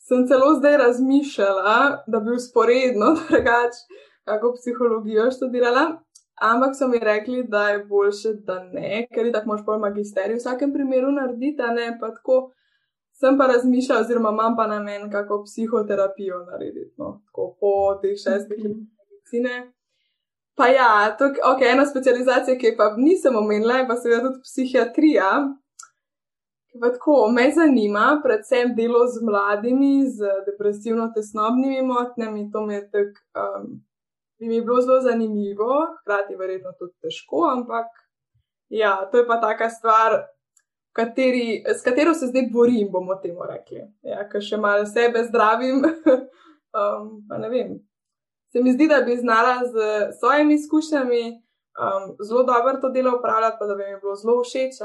Sem 0.08 0.26
celo 0.28 0.54
zdaj 0.58 0.76
razmišljala, 0.84 1.78
da 2.06 2.20
bi 2.20 2.36
usporedno 2.38 3.12
drugače, 3.18 3.80
kako 4.28 4.54
psihologijo 4.56 5.30
študirala, 5.30 5.84
ampak 6.40 6.76
so 6.76 6.88
mi 6.88 6.98
rekli, 6.98 7.42
da 7.42 7.68
je 7.68 7.84
boljše, 7.84 8.32
da 8.46 8.62
ne, 8.64 9.06
ker 9.14 9.26
je 9.26 9.32
tako 9.32 9.48
mož 9.48 9.64
pol 9.66 9.78
magisterij 9.78 10.36
v 10.36 10.42
vsakem 10.42 10.72
primeru 10.72 11.12
narediti, 11.12 11.62
ne 11.74 11.96
pa 12.00 12.12
tako. 12.14 12.52
Sem 13.18 13.34
pa 13.38 13.48
razmišljala, 13.50 14.00
oziroma 14.00 14.30
imam 14.30 14.54
pa 14.56 14.66
namen, 14.66 15.10
kako 15.10 15.42
psihoterapijo 15.44 16.38
narediti, 16.44 16.94
no, 16.98 17.20
tako 17.26 17.56
po 17.60 17.72
teh 18.02 18.14
šestih 18.14 18.60
letih 18.62 18.86
medicine. 18.98 19.72
Pa 20.54 20.66
ja, 20.66 21.16
tuk, 21.18 21.38
ok, 21.46 21.62
ena 21.72 21.86
specializacija, 21.86 22.58
ki 22.58 22.76
pa 22.76 22.92
nisem 22.96 23.36
omenila, 23.36 23.80
je 23.80 23.88
pa 23.88 23.96
seveda 23.96 24.22
tudi 24.28 24.42
psihiatrija. 24.42 25.30
Tako, 26.82 27.28
me 27.34 27.50
zanima 27.54 28.20
predvsem 28.22 28.74
delo 28.76 29.04
z 29.06 29.22
mladimi, 29.26 30.06
z 30.10 30.30
depresivno-tesnobnimi 30.46 31.82
motnjami. 31.82 32.50
To 32.52 32.66
mi 32.66 32.74
je 32.74 32.90
tako, 32.90 33.22
um, 33.42 33.80
bi 34.38 34.48
mi 34.48 34.60
bilo 34.60 34.80
zelo 34.80 35.00
zanimivo, 35.00 35.70
hkrati 36.00 36.36
verjetno 36.36 36.72
tudi 36.78 36.94
težko, 37.02 37.48
ampak 37.52 37.86
ja, 38.68 39.08
to 39.10 39.18
je 39.18 39.26
pa 39.26 39.40
taka 39.40 39.70
stvar, 39.70 40.20
kateri, 40.92 41.64
s 41.66 41.82
katero 41.82 42.14
se 42.14 42.26
zdaj 42.26 42.48
borim, 42.52 42.88
bomo 42.92 43.14
temu 43.22 43.46
rekli. 43.48 43.82
Ja, 44.02 44.24
ker 44.28 44.42
še 44.42 44.58
malo 44.60 44.86
sebe 44.86 45.24
zdravim. 45.28 45.84
um, 46.78 47.10
ne 47.38 47.50
vem. 47.52 47.76
Se 48.52 48.62
mi 48.64 48.72
zdi, 48.72 48.88
da 48.88 49.02
bi 49.06 49.16
znala 49.16 49.60
z 49.68 49.74
svojimi 50.20 50.54
izkušnjami 50.54 51.22
um, 51.78 52.08
zelo 52.24 52.42
dobro 52.48 52.78
to 52.80 52.90
delo 52.90 53.18
upravljati, 53.18 53.56
pa 53.60 53.66
da 53.66 53.74
bi 53.74 53.90
mi 53.90 54.00
bilo 54.00 54.16
zelo 54.16 54.40
všeč. 54.42 54.80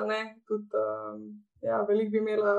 Tudi, 0.48 0.84
um, 0.84 1.24
ja, 1.62 1.82
veliko 1.90 2.12
bi 2.12 2.18
imela 2.18 2.58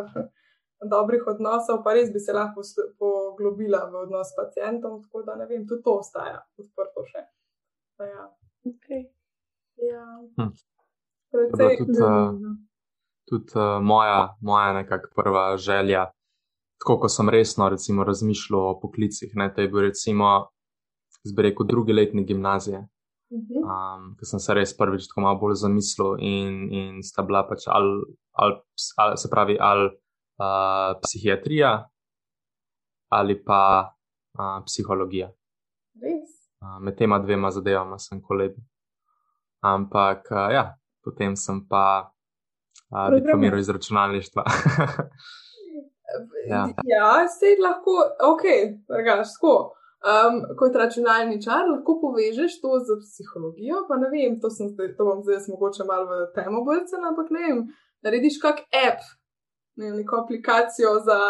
dobrih 0.82 1.22
odnosov, 1.26 1.82
pa 1.84 1.94
res 1.94 2.12
bi 2.12 2.20
se 2.20 2.32
lahko 2.32 2.62
poglobila 2.98 3.84
v 3.90 4.04
odnos 4.04 4.32
s 4.32 4.37
pacijentom. 4.37 5.02
Tako 5.02 5.22
da 5.22 5.37
ne 5.37 5.46
vem, 5.46 5.66
tudi 5.68 5.82
to 5.82 5.98
ostaja 6.02 6.42
odprto 6.58 7.06
še. 7.10 7.24
Ja. 8.04 8.28
Okay. 8.64 9.02
Ja. 9.76 10.04
Hm. 10.38 10.52
Predvsej. 11.34 11.76
tudi 13.24 13.52
uh, 13.56 13.82
moja, 13.82 14.37
moja 14.40 14.72
nekakšna 14.72 15.14
prva 15.16 15.44
želja, 15.56 16.10
tako 16.80 16.98
kot 17.00 17.10
sem 17.10 17.28
resno 17.28 17.68
recimo, 17.68 18.04
razmišljal 18.04 18.60
o 18.60 18.80
poklicih. 18.80 19.32
Ne, 19.34 19.48
to 19.54 19.64
je 19.64 19.68
bil 19.68 19.88
recimo, 19.88 20.50
zdaj 21.24 21.48
rekel, 21.48 21.66
drugi 21.66 21.92
letnik 21.92 22.28
gimnazije, 22.28 22.84
um, 23.32 23.40
mhm. 23.40 24.12
ker 24.18 24.28
sem 24.28 24.42
se 24.44 24.54
res 24.54 24.76
prvič 24.76 25.08
tako 25.08 25.24
malo 25.26 25.40
bolj 25.40 25.56
zamislil 25.64 26.20
in, 26.20 26.68
in 26.70 27.02
sta 27.02 27.24
bila 27.26 27.42
pač 27.48 27.66
ali, 27.66 28.04
ali, 28.32 28.60
ali 29.00 29.16
se 29.18 29.30
pravi, 29.32 29.56
ali 29.60 29.90
uh, 30.38 31.01
psihiatrija 31.03 31.90
ali 33.09 33.44
pa 33.44 33.94
uh, 34.38 34.64
psihologija. 34.66 35.31
Uh, 36.61 36.83
med 36.83 36.97
tema 36.97 37.18
dvema 37.18 37.51
zadevama 37.51 37.99
sem 37.99 38.23
koleb. 38.23 38.57
Ampak 39.61 40.27
uh, 40.31 40.51
ja, 40.53 40.64
potem 41.05 41.37
sem 41.37 41.62
pa 41.68 42.11
uh, 42.90 43.14
diplomiral 43.14 43.61
iz 43.61 43.68
računalništva. 43.68 44.44
ja, 46.53 46.66
ja 46.85 47.29
se 47.29 47.55
lahko, 47.62 47.97
ok, 48.33 48.44
drugač, 48.88 49.33
tako. 49.38 49.57
Um, 50.05 50.42
kot 50.61 50.75
računalničar 50.77 51.64
lahko 51.70 51.94
povežeš 52.03 52.59
to 52.61 52.77
z 52.85 52.99
psihologijo, 53.01 53.87
pa 53.88 53.97
ne 53.97 54.11
vem, 54.12 54.35
to, 54.40 54.51
sem, 54.53 54.75
to 54.77 55.07
bom 55.07 55.23
zdaj 55.25 55.47
mogoče 55.49 55.87
malo 55.88 56.11
v 56.11 56.27
temo 56.35 56.61
bolcem, 56.66 57.07
ampak 57.09 57.31
ne 57.33 57.44
vem, 57.47 57.62
narediš 58.05 58.37
kak 58.42 58.61
app, 58.68 59.01
ne 59.76 59.87
vem, 59.87 59.96
neko 60.00 60.22
aplikacijo 60.22 60.94
za 61.04 61.20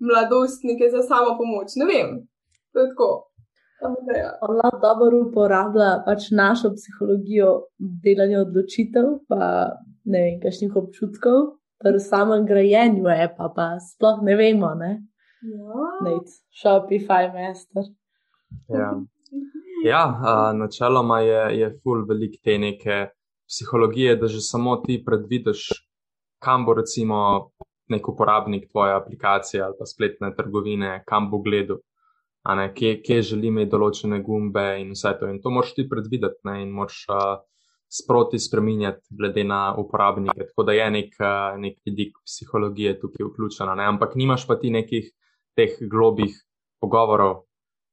mladostnike, 0.00 0.90
za 0.90 1.02
samo 1.02 1.36
pomoč, 1.38 1.76
ne 1.76 1.86
vem, 1.90 2.14
to 2.72 2.80
je 2.80 2.88
tako. 2.92 3.10
On 3.80 4.56
lahko 4.56 4.78
dobro 4.82 5.20
uporablja 5.26 5.90
pač 6.06 6.28
našo 6.36 6.72
psihologijo 6.76 7.52
delanja 8.04 8.42
odločitev, 8.44 9.06
pa 9.28 9.44
ne 10.04 10.24
vem, 10.24 10.40
kakšnih 10.42 10.76
občutkov, 10.76 11.54
ter 11.80 11.96
samem 12.04 12.44
grajenju 12.46 13.08
je 13.08 13.28
pa, 13.36 13.48
pa 13.56 13.70
sploh 13.80 14.20
ne 14.26 14.36
vemo, 14.36 14.74
ne? 14.76 14.90
Ja. 15.40 16.18
Shopify 16.60 17.30
master. 17.32 17.88
Ja, 18.68 18.90
ja 19.84 20.02
uh, 20.08 20.58
načeloma 20.58 21.20
je, 21.20 21.42
je 21.60 21.70
full 21.82 22.04
velik 22.08 22.36
te 22.44 22.58
neke 22.58 23.06
psihologije, 23.48 24.16
da 24.16 24.26
že 24.26 24.40
samo 24.40 24.76
ti 24.76 25.02
predvidiš, 25.06 25.68
kam 26.38 26.64
bo 26.64 26.74
recimo 26.74 27.50
nek 27.90 28.08
uporabnik 28.08 28.70
tvoje 28.70 28.94
aplikacije 28.94 29.62
ali 29.62 29.74
pa 29.78 29.86
spletne 29.86 30.34
trgovine, 30.36 31.02
kam 31.06 31.30
bo 31.30 31.42
gledal 31.44 31.80
ne, 32.44 32.74
kje, 32.74 32.94
kje 33.04 33.20
želi 33.32 33.50
imeti 33.50 33.70
določene 33.74 34.20
gumbe 34.24 34.64
in 34.80 34.94
vse 34.94 35.12
to. 35.20 35.28
In 35.28 35.40
to 35.42 35.52
moraš 35.52 35.74
ti 35.76 35.86
predvideti 35.88 36.40
ne, 36.48 36.60
in 36.64 36.70
moraš 36.72 37.02
uh, 37.12 37.40
sproti 37.90 38.38
spremenjati, 38.40 39.02
glede 39.18 39.44
na 39.44 39.74
uporabnike. 39.78 40.46
Tako 40.52 40.66
da 40.68 40.76
je 40.76 40.86
nek, 40.94 41.16
uh, 41.20 41.58
nek 41.60 41.78
vidik 41.86 42.16
psihologije 42.24 42.96
tukaj 43.00 43.28
vključena. 43.28 43.74
Ne. 43.76 43.88
Ampak 43.92 44.16
nimaš 44.16 44.46
pa 44.48 44.56
ti 44.60 44.72
nekih 44.72 45.10
teh 45.58 45.76
globih 45.90 46.32
pogovorov 46.80 47.42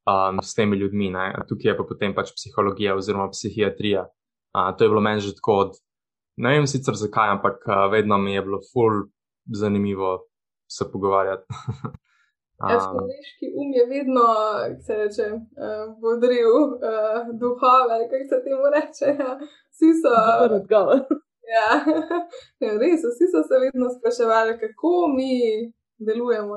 um, 0.08 0.40
s 0.44 0.56
temi 0.56 0.80
ljudmi. 0.80 1.12
Ne. 1.18 1.34
Tukaj 1.50 1.74
je 1.74 1.78
pa 1.82 1.88
potem 1.90 2.16
pač 2.16 2.32
psihologija 2.38 2.96
oziroma 2.96 3.28
psihiatrija. 3.34 4.08
Uh, 4.56 4.72
to 4.78 4.88
je 4.88 4.94
bilo 4.96 5.04
meni 5.04 5.26
že 5.26 5.36
tako 5.42 5.60
od. 5.66 5.78
Ne 6.38 6.54
vem 6.54 6.68
sicer 6.70 6.94
zakaj, 6.94 7.32
ampak 7.34 7.64
uh, 7.66 7.88
vedno 7.92 8.20
mi 8.22 8.36
je 8.38 8.42
bilo 8.46 8.62
ful 8.72 9.08
zanimivo 9.54 10.28
se 10.68 10.92
pogovarjati. 10.92 11.46
Um, 12.58 12.70
človeški 12.70 13.48
um 13.60 13.70
je 13.78 13.84
vedno, 13.86 14.26
kako 14.68 14.82
se 14.82 14.94
reče, 14.96 15.26
uh, 15.34 15.84
bodril 16.02 16.54
uh, 16.64 16.80
duhove, 17.42 17.98
kako 18.12 18.26
se 18.30 18.38
temu 18.46 18.66
reče. 18.76 19.08
Ja. 19.24 19.32
Vsi 19.72 19.90
so. 20.02 20.14
Odgovor. 20.58 21.00
Ja, 21.56 21.70
ne, 22.62 22.68
res, 22.82 23.02
vsi 23.12 23.26
so 23.34 23.44
se 23.50 23.56
vedno 23.64 23.90
spraševali, 23.98 24.58
kako 24.64 24.94
mi 25.18 25.34
delujemo. 26.08 26.56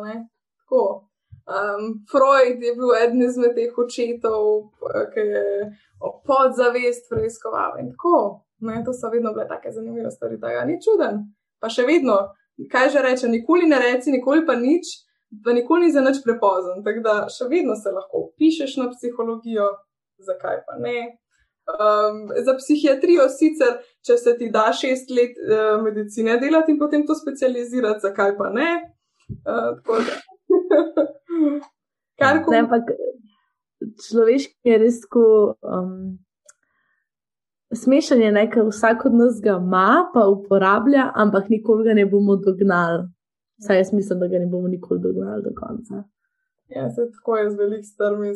Um, 1.50 1.82
Freud 2.10 2.62
je 2.62 2.72
bil 2.78 2.90
eden 3.02 3.22
izmed 3.22 3.54
teh 3.58 3.78
očetov, 3.84 4.42
ki 5.12 5.24
je 5.34 5.44
podzavest 6.26 7.10
preiskoval 7.10 7.76
in 7.80 7.92
tako. 7.92 8.46
Ne, 8.66 8.82
to 8.84 8.92
so 8.92 9.12
vedno 9.12 9.32
bile 9.32 9.48
tako 9.48 9.68
zanimive 9.72 10.10
stvari, 10.10 10.36
da 10.40 10.64
ni 10.64 10.80
čuden. 10.84 11.24
Pa 11.60 11.68
še 11.68 11.84
vedno, 11.84 12.16
kaj 12.70 12.90
že 12.90 13.02
reče, 13.02 13.28
nikoli 13.28 13.68
ne 13.68 13.78
reci, 13.78 14.10
nikoli 14.10 14.44
pa 14.46 14.56
nič 14.58 14.98
da 15.30 15.52
nikoli 15.52 15.86
ni 15.86 15.92
za 15.92 16.00
nič 16.00 16.22
prepozen. 16.24 16.84
Tako 16.84 17.00
da 17.06 17.14
še 17.30 17.48
vedno 17.50 17.76
se 17.76 17.92
lahko 17.94 18.26
upišeš 18.26 18.76
na 18.82 18.90
psihologijo, 18.90 19.68
zakaj 20.26 20.62
pa 20.66 20.78
ne. 20.82 21.16
Um, 21.70 22.24
za 22.44 22.56
psihiatrijo 22.58 23.28
sicer, 23.30 23.76
če 24.06 24.16
se 24.18 24.34
ti 24.38 24.48
da 24.50 24.70
šest 24.74 25.12
let 25.14 25.38
uh, 25.38 25.76
medicine 25.84 26.38
delati 26.42 26.74
in 26.74 26.80
potem 26.80 27.04
to 27.06 27.14
specializirati, 27.14 28.02
zakaj 28.08 28.34
pa 28.38 28.50
ne. 28.50 28.70
Uh, 29.46 29.78
Kar 32.20 32.42
koli. 32.44 32.58
Ampak 32.64 32.90
človeški 34.08 34.72
je 34.72 34.82
res 34.82 35.00
tako. 35.06 35.54
Um... 35.62 36.18
Smešen 37.74 38.22
je 38.22 38.32
nekaj, 38.32 38.62
vsak 38.68 39.04
od 39.04 39.14
nas 39.14 39.40
ga 39.42 39.58
ima, 39.62 40.10
pa 40.14 40.26
uporablja, 40.26 41.10
ampak 41.14 41.48
nikoli 41.48 41.84
ga 41.84 41.94
ne 41.94 42.06
bomo 42.06 42.36
dognali. 42.36 43.04
Saj 43.66 43.78
jaz 43.78 43.92
mislim, 43.92 44.18
da 44.20 44.26
ga 44.26 44.38
ne 44.38 44.46
bomo 44.46 44.68
nikoli 44.68 45.00
dognali 45.00 45.42
do 45.42 45.50
konca. 45.60 46.02
Ja, 46.68 46.90
se 46.90 47.10
tako 47.14 47.36
je 47.36 47.50
z 47.50 47.56
velik 47.56 47.84
strmi. 47.84 48.28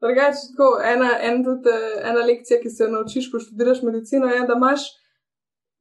Drugače, 0.00 0.42
tako 0.50 0.68
ena, 0.92 1.10
en 1.22 1.44
tudi, 1.44 1.72
ena 2.10 2.24
lekcija, 2.28 2.60
ki 2.60 2.70
se 2.70 2.84
jo 2.84 2.90
naučiš, 2.90 3.30
ko 3.32 3.40
študiraš 3.40 3.82
medicino, 3.82 4.26
je, 4.26 4.46
da 4.48 4.56
imaš 4.56 4.84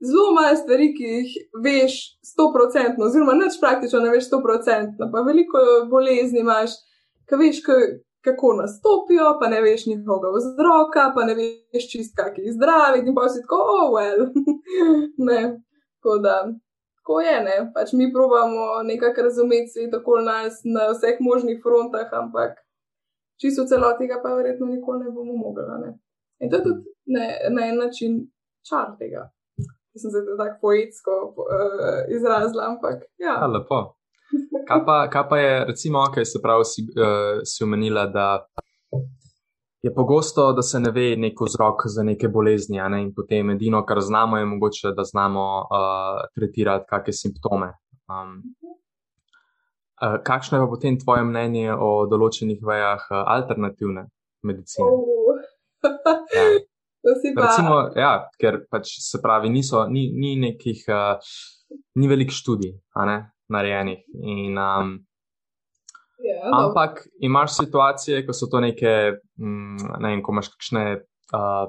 zelo 0.09 0.31
malo 0.39 0.55
stvari, 0.55 0.93
ki 0.95 1.03
jih 1.03 1.35
veš 1.63 1.93
100%, 2.37 3.03
oziroma 3.07 3.35
neč 3.39 3.59
praktično 3.59 3.99
ne 3.99 4.11
veš 4.15 4.29
100%, 4.31 5.09
pa 5.11 5.23
veliko 5.27 5.63
bolezni 5.91 6.39
imaš, 6.39 6.77
ki 7.27 7.39
veš, 7.41 7.61
kako 8.25 8.53
nastopijo, 8.61 9.37
pa 9.39 9.49
ne 9.53 9.61
veš 9.61 9.85
njihovega 9.89 10.33
vzroka, 10.37 11.03
pa 11.15 11.25
ne 11.29 11.35
veš 11.39 11.89
čist, 11.91 12.15
kak 12.17 12.37
jih 12.41 12.53
zdraviti, 12.57 13.09
in 13.09 13.15
pa 13.15 13.29
si 13.29 13.41
tako, 13.45 13.61
oh, 13.77 13.87
well. 13.95 14.27
ne, 15.29 15.41
tako 15.95 16.17
da 16.25 16.35
tako 17.05 17.19
je, 17.21 17.37
ne? 17.43 17.71
pač 17.73 17.93
mi 17.93 18.13
pravimo 18.13 18.83
nekako 18.83 19.21
razumeti 19.21 19.67
svet 19.73 19.93
okoli 19.93 20.25
nas 20.25 20.61
na 20.63 20.89
vseh 20.89 21.17
možnih 21.19 21.59
frontah, 21.63 22.09
ampak 22.11 22.51
čisto 23.41 23.65
celoti 23.65 24.07
ga 24.07 24.17
pa 24.23 24.33
verjetno 24.33 24.65
nikoli 24.65 25.05
ne 25.05 25.11
bomo 25.11 25.33
mogli. 25.33 25.63
Ne? 25.83 25.99
In 26.39 26.49
to 26.49 26.55
je 26.57 26.63
tudi 26.63 26.81
ne, 27.05 27.27
na 27.49 27.67
en 27.67 27.77
način 27.77 28.31
čar 28.69 28.97
tega. 28.99 29.29
Sem 29.95 30.11
se 30.11 30.19
tako 30.37 30.57
poetsko 30.61 31.11
uh, 31.37 32.15
izrazila, 32.15 32.63
ampak 32.67 33.03
ja. 33.17 33.33
ja 33.41 33.47
lepo. 33.47 33.94
Kaj 34.67 34.85
pa, 34.85 34.95
kaj 35.09 35.23
pa 35.29 35.37
je, 35.37 35.65
recimo, 35.65 36.03
kaj 36.13 36.25
se 36.25 36.39
pravi, 36.41 36.65
si, 36.65 36.85
uh, 36.97 37.41
si 37.45 37.63
omenila, 37.63 38.05
da 38.07 38.45
je 39.85 39.93
pogosto, 39.93 40.53
da 40.53 40.61
se 40.61 40.79
ne 40.79 40.91
ve 40.91 41.15
nek 41.17 41.41
vzrok 41.41 41.83
za 41.85 42.03
neke 42.03 42.27
bolezni, 42.27 42.79
ne? 42.89 43.01
in 43.03 43.11
potem 43.13 43.49
edino, 43.49 43.83
kar 43.85 44.01
znamo, 44.01 44.37
je 44.37 44.45
mogoče, 44.45 44.91
da 44.97 45.03
znamo 45.03 45.43
uh, 45.59 46.23
tretirati 46.35 46.85
kakšne 46.89 47.13
simptome. 47.13 47.67
Um, 48.09 48.41
uh, 50.01 50.17
kakšno 50.23 50.57
je 50.57 50.63
pa 50.65 50.69
potem 50.69 50.97
tvoje 50.99 51.23
mnenje 51.23 51.75
o 51.77 51.91
določenih 52.09 52.65
vejah 52.65 53.05
uh, 53.11 53.21
alternativne 53.37 54.07
medicine? 54.43 54.89
Uh. 55.85 56.25
ja. 56.33 56.45
Recimo, 57.37 57.75
ja, 57.93 58.13
ker 58.41 58.63
pač 58.71 58.95
se 59.05 59.19
pravi, 59.21 59.51
niso, 59.53 59.83
ni, 59.85 60.07
ni 60.09 60.31
nekih, 60.41 60.79
uh, 60.89 61.21
ni 62.01 62.09
velik 62.09 62.33
študij, 62.33 62.71
ne, 63.05 63.17
narejenih. 63.49 64.01
In, 64.21 64.57
um, 64.57 64.95
Yeah, 66.15 66.47
ja, 66.47 66.49
Ampak 66.53 67.07
imaš 67.19 67.57
situacije, 67.57 68.25
ko 68.25 68.33
so 68.33 68.47
to 68.47 68.59
neke, 68.63 69.19
mm, 69.37 69.99
ne 69.99 70.09
vem, 70.09 70.21
ko 70.23 70.31
imaš 70.31 70.47
kakšne 70.53 70.83
uh, 71.35 71.65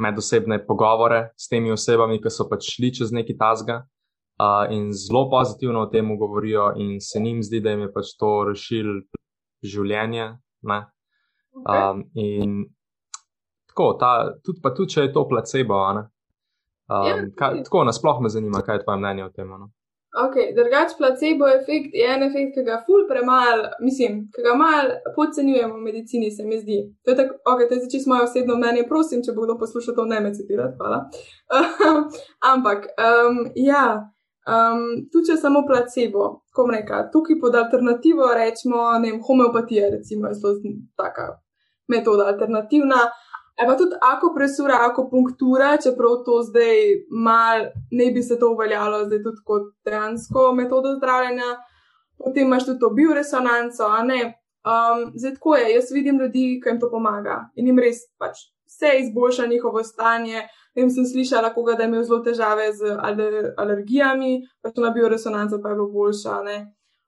medosebne 0.00 0.58
pogovore 0.66 1.26
s 1.36 1.48
temi 1.48 1.72
osebami, 1.72 2.20
ki 2.22 2.32
so 2.32 2.48
pač 2.48 2.70
šli 2.72 2.92
čez 2.96 3.12
neki 3.12 3.36
tasga 3.38 3.82
uh, 3.82 4.64
in 4.72 4.90
zelo 4.96 5.26
pozitivno 5.30 5.84
o 5.84 5.90
tem 5.92 6.08
govorijo, 6.18 6.72
in 6.76 7.00
se 7.00 7.20
njim 7.20 7.42
zdi, 7.42 7.60
da 7.60 7.76
jim 7.76 7.84
je 7.86 7.92
pač 7.92 8.14
to 8.18 8.32
rešil 8.48 9.02
življenje. 9.62 10.32
Okay. 10.64 11.90
Um, 11.90 12.02
in 12.16 12.64
tako, 13.68 13.92
ta, 14.00 14.32
tudi, 14.44 14.60
pa 14.64 14.72
tudi 14.72 14.96
če 14.96 15.06
je 15.06 15.12
to 15.12 15.26
placebo. 15.28 15.84
Um, 15.92 16.00
yeah, 16.88 17.06
ja, 17.12 17.28
kaj, 17.36 17.62
tako, 17.68 17.84
nasploh 17.84 18.24
me 18.24 18.32
zanima, 18.32 18.64
kaj 18.64 18.80
je 18.80 18.84
tvoje 18.86 19.04
mnenje 19.04 19.28
o 19.28 19.32
tem. 19.36 19.52
No? 19.52 19.68
Ok, 20.12 20.34
drugač 20.56 20.90
placebo 20.98 21.46
efekt 21.48 21.94
je 21.96 22.04
en 22.04 22.22
efekt, 22.26 22.50
ki 22.54 22.62
ga 22.66 22.74
ful 22.86 23.06
premal, 23.08 23.62
mislim, 23.80 24.18
ki 24.34 24.42
ga 24.44 24.52
mal 24.60 24.90
podcenjujemo 25.16 25.78
v 25.78 25.84
medicini, 25.86 26.28
se 26.30 26.44
mi 26.44 26.58
zdi. 26.60 26.82
To 27.04 27.14
je 27.14 27.16
tako, 27.16 27.38
ok, 27.48 27.62
to 27.68 27.78
je 27.78 27.88
čisto 27.94 28.12
moje 28.12 28.26
osebno 28.26 28.58
mnenje, 28.60 28.84
prosim, 28.90 29.22
če 29.24 29.32
bo 29.32 29.46
kdo 29.46 29.56
poslušal 29.62 29.96
to, 29.96 30.04
ne 30.10 30.20
me 30.20 30.34
citirati, 30.36 30.76
hvala. 30.76 30.98
Ampak, 32.52 32.90
um, 33.00 33.40
ja, 33.56 33.86
um, 34.44 34.84
tu 35.08 35.24
če 35.24 35.38
samo 35.40 35.64
placebo, 35.64 36.28
kom 36.52 36.74
reka, 36.76 37.06
tukaj 37.14 37.40
pod 37.40 37.56
alternativo 37.62 38.28
rečemo, 38.36 38.90
ne 39.00 39.14
vem, 39.14 39.24
homeopatija, 39.24 39.88
recimo, 39.96 40.28
je 40.28 40.42
zelo 40.42 40.76
taka 41.00 41.30
metoda 41.88 42.28
alternativna. 42.34 43.06
E 43.60 43.66
pa 43.66 43.74
tudi 43.76 43.96
akupresura, 44.00 44.78
akupunktura, 44.88 45.76
čeprav 45.82 46.22
to 46.26 46.38
zdaj 46.42 46.78
mal, 47.10 47.66
ne 47.90 48.10
bi 48.10 48.22
se 48.22 48.38
to 48.38 48.48
uveljalo 48.54 49.04
zdaj 49.04 49.22
tudi 49.22 49.42
kot 49.44 49.66
dejansko 49.84 50.52
metodo 50.56 50.94
zdravljenja, 50.96 51.50
potem 52.18 52.46
imaš 52.46 52.66
tudi 52.66 52.80
to 52.80 52.90
bioresonanco, 52.90 53.90
a 53.98 54.02
ne. 54.02 54.22
Um, 54.62 55.12
zdaj 55.14 55.34
tako 55.34 55.56
je, 55.56 55.74
jaz 55.74 55.90
vidim 55.92 56.18
ljudi, 56.18 56.60
ki 56.62 56.70
jim 56.70 56.80
to 56.80 56.90
pomaga 56.90 57.50
in 57.56 57.66
jim 57.66 57.78
res 57.82 58.04
pač 58.18 58.44
vse 58.72 58.98
izboljša 58.98 59.46
njihovo 59.46 59.82
stanje. 59.84 60.48
Vem, 60.74 60.90
sem 60.90 61.04
slišala, 61.04 61.50
koga, 61.54 61.74
da 61.74 61.82
je 61.82 61.88
imel 61.88 62.04
zelo 62.08 62.22
težave 62.24 62.70
z 62.72 62.94
alergijami, 63.56 64.38
pač 64.62 64.78
na 64.80 64.90
bioresonanco 64.90 65.58
pa 65.62 65.68
je 65.68 65.74
bilo 65.74 65.88
boljša. 65.92 66.38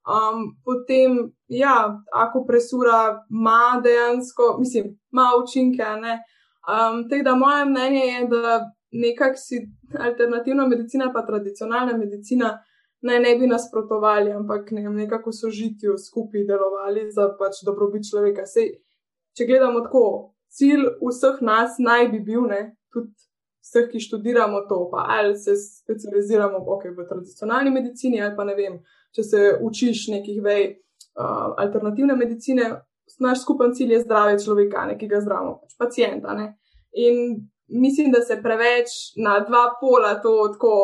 Um, 0.04 0.42
potem, 0.64 1.32
ja, 1.48 2.02
akupresura 2.12 3.24
ima 3.30 3.80
dejansko, 3.84 4.56
mislim, 4.58 4.98
ima 5.12 5.30
učinke, 5.42 5.86
ne. 6.02 6.18
Um, 6.64 7.04
da 7.24 7.34
moje 7.34 7.64
mnenje 7.64 8.04
je, 8.06 8.28
da 8.28 8.70
nekako 8.90 9.36
si 9.36 9.60
alternativna 10.00 10.66
medicina, 10.68 11.10
pa 11.14 11.26
tradicionalna 11.26 11.96
medicina, 11.96 12.58
naj 13.00 13.20
ne 13.20 13.34
bi 13.38 13.46
nasprotovali, 13.46 14.32
ampak 14.32 14.70
ne 14.70 14.82
nekako 14.90 15.32
sožitju 15.32 15.98
skupaj 15.98 16.44
delovali 16.48 17.10
za 17.12 17.28
pač 17.38 17.60
dobrobit 17.66 18.08
človeka. 18.10 18.46
Sej, 18.46 18.70
če 19.36 19.46
gledamo 19.46 19.82
tako, 19.84 20.04
cilj 20.48 20.86
vseh 21.02 21.42
nas 21.44 21.76
naj 21.78 22.08
bi 22.14 22.22
bil, 22.24 22.46
ne, 22.48 22.62
tudi 22.94 23.12
vseh, 23.64 23.90
ki 23.90 24.00
študiramo 24.00 24.64
to, 24.70 24.86
pa 24.92 25.04
ali 25.18 25.36
se 25.36 25.56
specializiramo 25.56 26.62
okay, 26.76 26.94
v 26.96 27.04
tradicionalni 27.08 27.74
medicini, 27.74 28.22
ali 28.22 28.36
pa 28.36 28.44
ne 28.48 28.56
vem, 28.56 28.80
če 29.14 29.22
se 29.22 29.44
učiš 29.60 30.08
nekih 30.14 30.40
vej 30.44 30.64
uh, 30.70 31.54
alternativne 31.60 32.16
medicine, 32.16 32.70
naš 33.20 33.42
skupen 33.42 33.74
cilj 33.74 33.92
je 33.92 34.00
zdravje 34.00 34.38
človeka, 34.44 34.86
ne, 34.86 34.98
ki 34.98 35.08
ga 35.08 35.20
zdravimo, 35.20 35.58
pač 35.62 35.76
pacijenta. 35.78 36.34
Ne. 36.34 36.54
In 36.92 37.36
mislim, 37.68 38.12
da 38.12 38.20
se 38.20 38.40
preveč 38.42 39.14
na 39.16 39.40
dva 39.40 39.64
pola 39.80 40.14
to 40.22 40.48
tako 40.52 40.74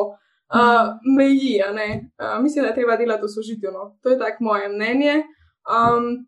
uh, 0.55 0.95
meji. 1.17 1.61
Uh, 1.63 2.43
mislim, 2.43 2.63
da 2.63 2.69
je 2.69 2.75
treba 2.75 2.97
delati 2.97 3.25
v 3.25 3.29
sožitju. 3.29 3.73
No. 3.73 3.97
To 4.03 4.11
je 4.11 4.19
tako 4.19 4.45
moje 4.45 4.69
mnenje. 4.69 5.23
Um, 5.69 6.27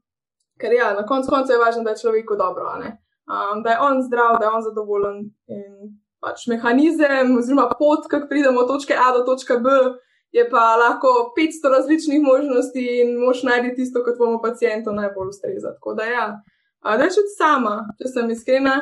ker 0.60 0.72
ja, 0.72 0.92
na 0.94 1.06
koncu 1.06 1.30
konca 1.30 1.52
je 1.52 1.58
važno, 1.58 1.82
da 1.82 1.90
je 1.90 2.02
človeku 2.04 2.36
dobro, 2.36 2.68
um, 2.76 3.62
da 3.62 3.70
je 3.70 3.80
on 3.80 4.02
zdrav, 4.02 4.38
da 4.40 4.46
je 4.46 4.52
on 4.52 4.62
zadovoljen. 4.62 5.18
In 5.46 5.98
pač 6.22 6.46
mehanizem, 6.46 7.36
oziroma 7.38 7.66
pot, 7.78 8.06
kako 8.10 8.28
pridemo 8.30 8.60
od 8.60 8.68
točke 8.68 8.94
A 8.94 9.10
do 9.16 9.24
točke 9.26 9.58
B 9.58 9.70
je 10.32 10.50
pa 10.50 10.76
lahko 10.76 11.08
500 11.36 11.70
različnih 11.76 12.22
možnosti 12.22 12.84
in 13.00 13.16
moš 13.24 13.42
najti 13.42 13.74
tisto, 13.76 14.04
kot 14.04 14.18
bomo 14.18 14.40
pacijentu 14.42 14.92
najbolj 14.92 15.28
ustrezati. 15.28 15.74
Tako 15.74 15.94
da, 15.94 16.04
ja, 16.04 16.26
je 16.92 17.08
tudi 17.08 17.32
sama, 17.38 17.74
če 17.98 18.08
sem 18.08 18.30
iskrena. 18.30 18.76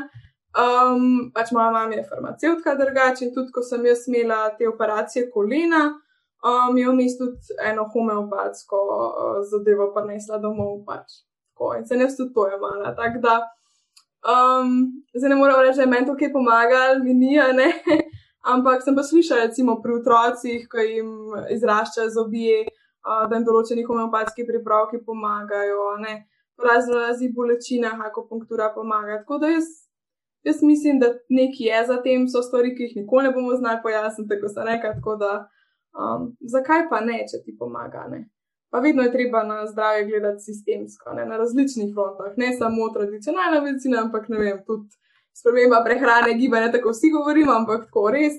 Um, 0.51 1.31
pač 1.35 1.53
moja 1.55 1.71
mama 1.71 1.95
je 1.95 2.07
farmacevtka 2.11 2.75
drugače 2.75 3.25
in 3.25 3.35
tudi, 3.35 3.53
ko 3.55 3.63
sem 3.63 3.85
jaz 3.87 4.09
imela 4.09 4.49
te 4.59 4.67
operacije 4.69 5.29
kolena, 5.31 5.83
um, 6.43 6.79
je 6.79 6.91
vmes 6.91 7.15
tudi 7.19 7.59
eno 7.71 7.85
homeopatsko 7.93 8.81
uh, 8.95 9.37
zadevo 9.51 9.93
prinesla 9.95 10.41
domov. 10.43 10.81
Pač. 10.87 11.23
Tako, 11.53 11.75
in 11.79 11.87
se 11.87 11.97
ne 11.97 12.11
stotuje 12.11 12.59
mala. 12.59 12.95
Tako 12.97 13.23
da, 13.27 13.37
um, 14.27 14.75
zdaj 15.15 15.31
ne 15.31 15.37
moram 15.37 15.61
reči, 15.61 15.77
da 15.77 15.83
je 15.83 15.93
meni 15.95 16.07
to 16.07 16.17
kaj 16.19 16.33
pomagalo, 16.33 16.99
mi 17.05 17.15
ni, 17.15 17.37
ne. 17.37 17.71
Ampak 18.41 18.83
sem 18.83 18.97
pa 18.97 19.03
slišala, 19.05 19.51
recimo 19.51 19.83
pri 19.85 19.99
otrocih, 20.01 20.65
ki 20.73 20.85
jim 20.89 21.11
izraščajo 21.53 22.09
zobje, 22.15 22.65
da 23.05 23.37
jim 23.37 23.45
določeni 23.45 23.85
homeopatski 23.85 24.47
pripravki 24.49 25.03
pomagajo, 25.05 25.97
ne, 26.01 26.15
razno 26.61 27.03
raznih 27.03 27.35
bolečinah, 27.37 28.01
akupunktura 28.09 28.71
pomaga. 28.75 29.21
Tako 29.23 29.41
da 29.45 29.53
jaz, 29.53 29.69
jaz 30.49 30.63
mislim, 30.65 31.01
da 31.01 31.13
nekaj 31.29 31.69
je 31.69 31.85
za 31.93 32.01
tem, 32.05 32.27
so 32.29 32.43
stvari, 32.45 32.75
ki 32.77 32.89
jih 32.89 32.99
nikoli 33.03 33.29
ne 33.29 33.35
bomo 33.37 33.57
znali 33.57 33.83
pojasniti, 33.85 34.29
tako 34.33 34.49
se 34.49 34.67
reka. 34.69 34.95
Tako 34.97 35.17
da, 35.21 35.33
um, 35.97 36.31
zakaj 36.57 36.89
pa 36.93 37.01
ne, 37.05 37.23
če 37.29 37.43
ti 37.45 37.57
pomaga? 37.57 38.07
Ne? 38.13 38.25
Pa 38.71 38.81
vedno 38.81 39.03
je 39.03 39.13
treba 39.13 39.43
na 39.45 39.67
zdravje 39.67 40.07
gledati 40.07 40.45
sistemsko, 40.49 41.13
ne, 41.19 41.27
na 41.27 41.37
različnih 41.41 41.93
frontah, 41.95 42.37
ne 42.41 42.53
samo 42.57 42.89
tradicionalna 42.95 43.61
medicina, 43.65 44.05
ampak 44.07 44.29
ne 44.33 44.39
vem, 44.39 44.61
tudi 44.67 45.00
sprememba 45.39 45.85
prehrane, 45.85 46.35
gibanje, 46.39 46.73
tako 46.73 46.93
vsi 46.95 47.11
govorimo, 47.15 47.53
ampak 47.53 47.87
tako 47.87 48.11
res, 48.15 48.37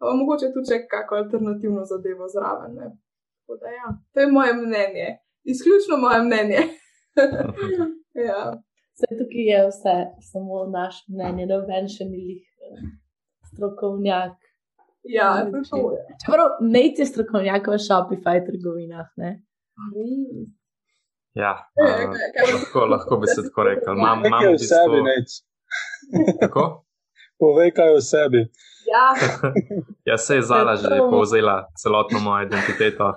mogoče 0.00 0.52
tudi 0.54 0.70
če 0.70 0.80
kakšno 0.90 1.22
alternativno 1.22 1.84
zadevo 1.88 2.28
zraven. 2.28 2.78
Da, 3.60 3.72
ja, 3.78 3.90
to 4.12 4.20
je 4.20 4.30
moje 4.32 4.54
mnenje, 4.54 5.08
izključno 5.44 5.96
moje 6.00 6.22
mnenje. 6.22 6.62
ja. 8.28 8.44
Vse 8.94 9.16
tukaj 9.18 9.46
je 9.50 9.60
vse, 9.68 9.94
samo 10.30 10.66
naš 10.70 11.00
mnenje, 11.10 11.48
da 11.50 11.56
ven 11.66 11.88
še 11.90 12.04
ni 12.06 12.20
jih 12.28 12.42
eh, 12.68 12.82
strokovnjak. 13.50 14.36
Ja, 15.10 15.30
tako 15.52 15.80
je. 15.96 16.04
Čeprav 16.22 16.60
nejte 16.62 17.06
strokovnjaka 17.08 17.74
v 17.74 17.80
Shopify 17.82 18.38
trgovinah, 18.46 19.08
ne? 19.20 19.32
Ja, 21.34 21.56
uh, 21.74 22.14
lahko, 22.52 22.86
lahko 22.86 23.18
bi 23.18 23.26
se 23.26 23.42
tako 23.42 23.66
rekel. 23.66 23.98
Mam, 23.98 24.22
mam 24.30 24.46
v 24.46 24.54
bistvu, 24.54 25.02
Kako? 26.40 26.84
Povej 27.38 27.72
kaj 27.74 27.96
o 27.96 28.00
sebi. 28.00 28.46
Ja, 28.84 29.06
ja 30.10 30.16
se 30.18 30.36
je 30.36 30.42
Zala 30.42 30.76
že 30.76 30.88
povzela 31.10 31.66
celotno 31.76 32.20
mojo 32.20 32.46
identiteto. 32.46 33.12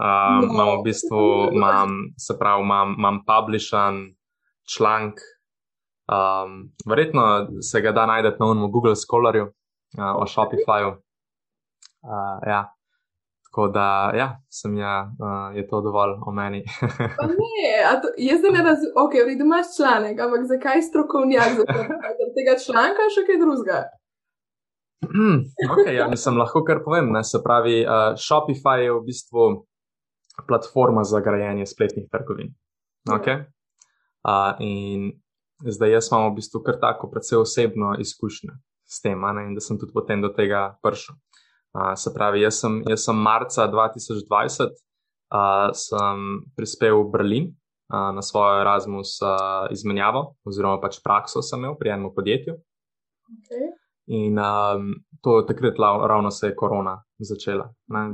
Uh, 0.00 0.44
imam 0.50 0.80
v 0.80 0.82
bistvu, 0.84 1.52
imam, 1.52 1.88
se 2.18 2.38
pravi, 2.38 2.62
imam, 2.62 2.94
imam 2.98 3.20
publishan 3.24 4.14
članek. 4.76 5.20
Um, 6.08 6.72
verjetno 6.88 7.46
se 7.60 7.80
ga 7.80 7.92
da 7.92 8.06
najdete 8.06 8.36
na 8.40 8.46
unem 8.46 8.72
Google 8.72 8.96
Scholarju 8.96 9.44
uh, 9.44 9.52
o 10.16 10.26
Shopifyju. 10.26 10.90
Uh, 10.90 12.40
ja. 12.46 12.74
Tako 13.54 13.68
da, 13.68 14.12
ja, 14.14 14.42
sem 14.50 14.76
ja, 14.78 15.12
uh, 15.14 15.56
je 15.56 15.62
to 15.68 15.80
dovolj 15.80 16.10
o 16.26 16.32
meni. 16.32 16.64
ne, 17.42 18.00
to, 18.02 18.08
jaz 18.18 18.40
ne 18.42 18.62
razumem, 18.66 18.96
ok, 19.04 19.12
vidi, 19.26 19.44
imaš 19.46 19.76
članek, 19.76 20.20
ampak 20.20 20.46
zakaj 20.50 20.82
strokovnjak 20.82 21.52
za 21.58 21.64
tega 22.38 22.56
članka, 22.64 23.06
še 23.14 23.22
kaj 23.28 23.38
drugega? 23.38 23.78
ok, 25.70 25.86
ja, 25.94 26.08
mislim, 26.10 26.40
lahko 26.42 26.64
kar 26.66 26.82
povem. 26.82 27.12
Ne, 27.14 27.22
se 27.22 27.38
pravi, 27.44 27.76
uh, 27.86 28.18
Shopify 28.18 28.82
je 28.88 28.90
v 28.90 29.04
bistvu 29.06 29.46
platforma 30.48 31.06
za 31.06 31.22
grajenje 31.22 31.70
spletnih 31.70 32.10
trgovin. 32.10 32.50
Okay? 33.06 33.44
Uh, 34.26 34.58
in 34.58 35.12
zdaj 35.62 35.94
jaz 35.94 36.10
imam 36.10 36.32
v 36.32 36.40
bistvu 36.40 36.64
kar 36.66 36.82
tako, 36.82 37.12
predvsej 37.14 37.38
osebno 37.38 37.94
izkušnjo 38.02 38.58
s 38.90 38.98
tem, 38.98 39.22
ne, 39.22 39.46
in 39.46 39.54
da 39.54 39.62
sem 39.62 39.78
tudi 39.78 39.94
potem 39.94 40.26
do 40.26 40.34
tega 40.34 40.72
prišel 40.82 41.22
se 41.96 42.10
pravi, 42.14 42.44
jaz 42.44 42.60
sem, 42.62 42.82
jaz 42.86 43.04
sem 43.08 43.16
marca 43.18 43.66
2020 43.70 44.74
uh, 45.34 45.70
sem 45.74 46.18
prispel 46.56 47.02
v 47.02 47.10
Berlin 47.10 47.44
uh, 47.50 48.12
na 48.14 48.22
svojo 48.22 48.60
Erasmus 48.62 49.18
uh, 49.22 49.66
izmenjavo, 49.74 50.36
oziroma 50.46 50.80
pač 50.82 51.00
prakso 51.02 51.42
sem 51.42 51.62
imel 51.62 51.78
pri 51.78 51.96
enem 51.96 52.12
podjetju. 52.14 52.54
Okay. 53.40 53.72
In 54.14 54.38
um, 54.38 54.92
to 55.24 55.42
takrat 55.48 55.78
ravno 55.80 56.30
se 56.30 56.52
je 56.52 56.56
korona 56.56 56.98
začela. 57.18 57.70
Ne? 57.88 58.10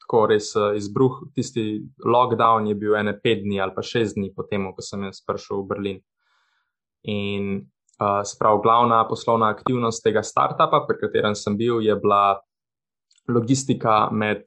Tako 0.00 0.26
res 0.30 0.52
izbruh, 0.76 1.20
tisti 1.34 1.82
lockdown 2.04 2.66
je 2.70 2.74
bil 2.74 2.96
ene 2.98 3.16
pet 3.18 3.42
dni 3.44 3.60
ali 3.60 3.74
pa 3.74 3.82
šest 3.82 4.16
dni 4.16 4.32
potem, 4.34 4.70
ko 4.74 4.82
sem 4.82 5.02
jaz 5.06 5.22
prišel 5.26 5.62
v 5.62 5.68
Berlin. 5.70 5.98
In 7.10 7.50
uh, 8.00 8.22
se 8.22 8.38
pravi, 8.38 8.62
glavna 8.62 9.02
poslovna 9.08 9.50
aktivnost 9.50 10.04
tega 10.04 10.22
startupa, 10.22 10.84
pri 10.86 10.98
katerem 11.02 11.34
sem 11.34 11.56
bil, 11.58 11.80
je 11.82 11.94
bila 11.98 12.40
logistika 13.30 14.08
med 14.12 14.42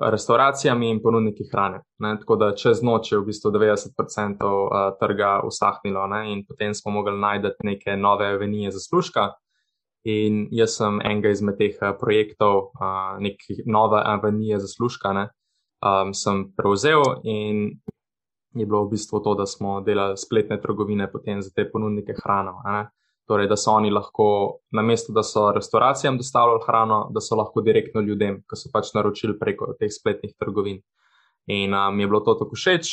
restauracijami 0.00 0.90
in 0.90 1.02
ponudniki 1.02 1.44
hrane. 1.52 1.82
Ne? 1.98 2.16
Tako 2.18 2.36
da 2.36 2.54
čez 2.56 2.82
noč 2.82 3.12
je 3.12 3.18
v 3.18 3.26
bistvu 3.26 3.50
90% 3.50 4.48
eh, 4.48 4.96
trga 5.00 5.40
usahnilo 5.44 6.06
ne? 6.06 6.32
in 6.32 6.44
potem 6.48 6.74
smo 6.74 6.92
mogli 6.92 7.18
najti 7.18 7.48
neke 7.64 7.96
nove 7.96 8.26
avenije 8.26 8.70
zaslužka. 8.70 9.32
In 10.04 10.46
jaz 10.50 10.78
sem 10.78 11.00
enega 11.04 11.28
izmed 11.28 11.58
teh 11.58 11.76
eh, 11.82 11.92
projektov, 12.00 12.70
eh, 12.80 13.20
neke 13.20 13.60
nove 13.66 14.00
avenije 14.04 14.58
zaslužka, 14.58 15.12
ne? 15.12 15.28
um, 15.80 16.14
sem 16.14 16.52
prevzel 16.56 17.02
in 17.24 17.80
je 18.54 18.66
bilo 18.66 18.84
v 18.84 18.90
bistvu 18.90 19.20
to, 19.20 19.34
da 19.34 19.46
smo 19.46 19.80
delali 19.80 20.16
spletne 20.16 20.60
trgovine 20.60 21.10
potem 21.12 21.42
za 21.42 21.50
te 21.54 21.70
ponudnike 21.70 22.14
hrano. 22.22 22.62
Ne? 22.64 22.88
Torej 23.30 23.46
da 23.48 23.56
so 23.56 23.76
oni 23.78 23.92
lahko, 23.94 24.26
namesto 24.74 25.14
da 25.14 25.22
so 25.22 25.52
restauracijam 25.54 26.16
dostavljali 26.18 26.64
hrano, 26.66 26.98
da 27.14 27.22
so 27.22 27.38
lahko 27.38 27.62
direktno 27.62 28.02
ljudem, 28.02 28.40
ki 28.50 28.58
so 28.58 28.72
pač 28.74 28.90
naročili 28.96 29.38
preko 29.38 29.70
teh 29.78 29.92
spletnih 29.94 30.34
trgovin. 30.38 30.80
In 31.46 31.70
mi 31.70 31.76
um, 31.76 32.00
je 32.00 32.08
bilo 32.10 32.20
to 32.26 32.34
tako 32.34 32.58
všeč, 32.58 32.90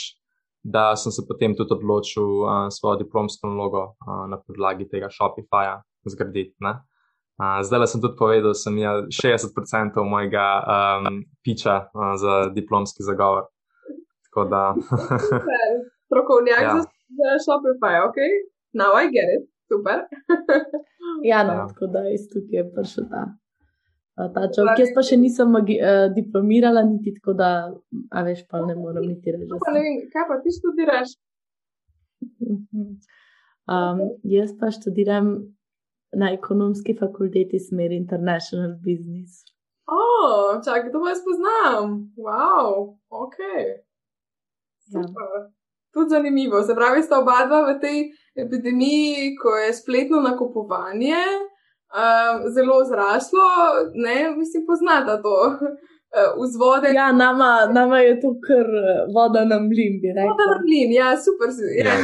da 0.64 0.96
sem 0.96 1.12
se 1.12 1.26
potem 1.28 1.56
tudi 1.58 1.74
odločil 1.74 2.30
uh, 2.44 2.70
svojo 2.70 3.02
diplomsko 3.02 3.50
nalogo 3.50 3.84
uh, 3.84 4.24
na 4.30 4.38
podlagi 4.38 4.88
tega 4.90 5.10
Shopifyja 5.10 5.82
zgraditi. 6.06 6.56
Uh, 6.62 7.60
zdaj 7.66 7.88
sem 7.88 8.02
tudi 8.02 8.18
povedal, 8.18 8.54
da 8.54 8.58
sem 8.58 8.78
imel 8.78 9.10
60% 9.10 10.06
mojega 10.06 10.48
um, 10.62 11.22
piča 11.44 11.80
uh, 11.90 12.14
za 12.22 12.50
diplomski 12.54 13.04
zagovor. 13.04 13.50
Strokovnjak 16.06 16.62
ja. 16.62 16.78
za 16.78 17.30
Shopify, 17.44 18.06
ok? 18.06 18.18
Now 18.74 18.94
I 18.94 19.10
get 19.10 19.26
it. 19.38 19.57
Super. 19.68 20.06
ja, 21.32 21.44
no, 21.48 21.54
ja. 21.54 21.68
tako 21.68 21.92
da 21.94 22.06
je 22.08 22.18
tukaj 22.32 22.66
prišel 22.76 23.10
ta. 23.12 23.26
Ta 24.18 24.48
čovek, 24.50 24.80
jaz 24.82 24.96
pa 24.96 25.04
še 25.06 25.20
nisem 25.22 25.52
magi, 25.54 25.76
uh, 25.78 26.08
diplomirala, 26.10 26.82
niti 26.88 27.14
tako 27.20 27.36
da, 27.38 27.50
a 28.10 28.24
veš, 28.26 28.48
pa 28.50 28.64
ne 28.66 28.74
morem 28.74 29.06
niti 29.12 29.34
reči. 29.36 29.46
Ne 29.52 29.76
vem, 29.76 30.00
kaj 30.14 30.26
pa 30.32 30.40
ti 30.42 30.56
študiraš? 30.58 31.14
Um, 33.68 33.98
jaz 34.24 34.54
pa 34.56 34.70
študiram 34.72 35.26
na 36.16 36.30
ekonomski 36.32 36.94
fakulteti 36.96 37.60
smer 37.60 37.92
International 37.92 38.78
Business. 38.80 39.44
O, 39.88 39.98
oh, 40.00 40.64
čakaj, 40.64 40.88
to 40.92 41.02
pa 41.04 41.12
jaz 41.12 41.20
poznam. 41.26 42.14
Wow, 42.16 42.96
ok. 43.12 43.36
Ja. 44.96 45.04
Tudi 45.98 46.14
zanimivo. 46.14 46.62
Se 46.64 46.78
pravi, 46.78 47.02
sta 47.02 47.18
oba 47.24 47.42
dva 47.50 47.64
v 47.72 47.80
tej 47.82 47.98
epidemiji, 48.38 49.34
ko 49.42 49.58
je 49.58 49.74
spletno 49.74 50.22
nakupovanje 50.22 51.18
um, 52.00 52.52
zelo 52.54 52.86
zraslo, 52.86 53.48
ne, 53.94 54.36
mislim, 54.38 54.66
poznata 54.66 55.22
to. 55.22 55.38
Uh, 56.18 56.44
vzvode. 56.44 56.88
Ja, 56.96 57.12
nama, 57.12 57.68
nama 57.72 58.00
je 58.00 58.14
to 58.22 58.30
kar 58.48 58.68
uh, 58.84 59.14
voda 59.16 59.42
na 59.46 59.60
mlin. 59.60 59.96
Voda 60.30 60.46
na 60.54 60.58
mlin, 60.66 60.92
ja, 61.02 61.10
super. 61.26 61.50
Ja. 61.86 61.96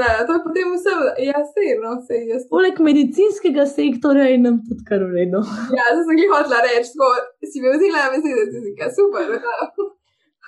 Ja, 0.00 0.26
to 0.26 0.32
je 0.36 0.40
potem 0.46 0.68
vse, 0.74 0.92
ja, 1.30 1.38
sej, 1.54 1.72
no, 1.82 1.96
sej, 2.06 2.22
jaz. 2.30 2.46
Poleg 2.50 2.78
medicinskega 2.78 3.66
sektorja 3.66 4.28
je 4.30 4.38
nam 4.46 4.62
tudi 4.68 4.86
kar 4.88 5.02
uredno. 5.02 5.42
Ja, 5.78 5.84
zdaj 5.92 6.04
sem 6.06 6.22
jih 6.22 6.32
hotela 6.34 6.62
reči, 6.68 6.94
ko 7.00 7.10
si 7.50 7.62
mi 7.62 7.74
vzela, 7.74 8.06
mislim, 8.14 8.32
da 8.38 8.64
si 8.64 8.74
ka 8.78 8.90
super. 8.98 9.26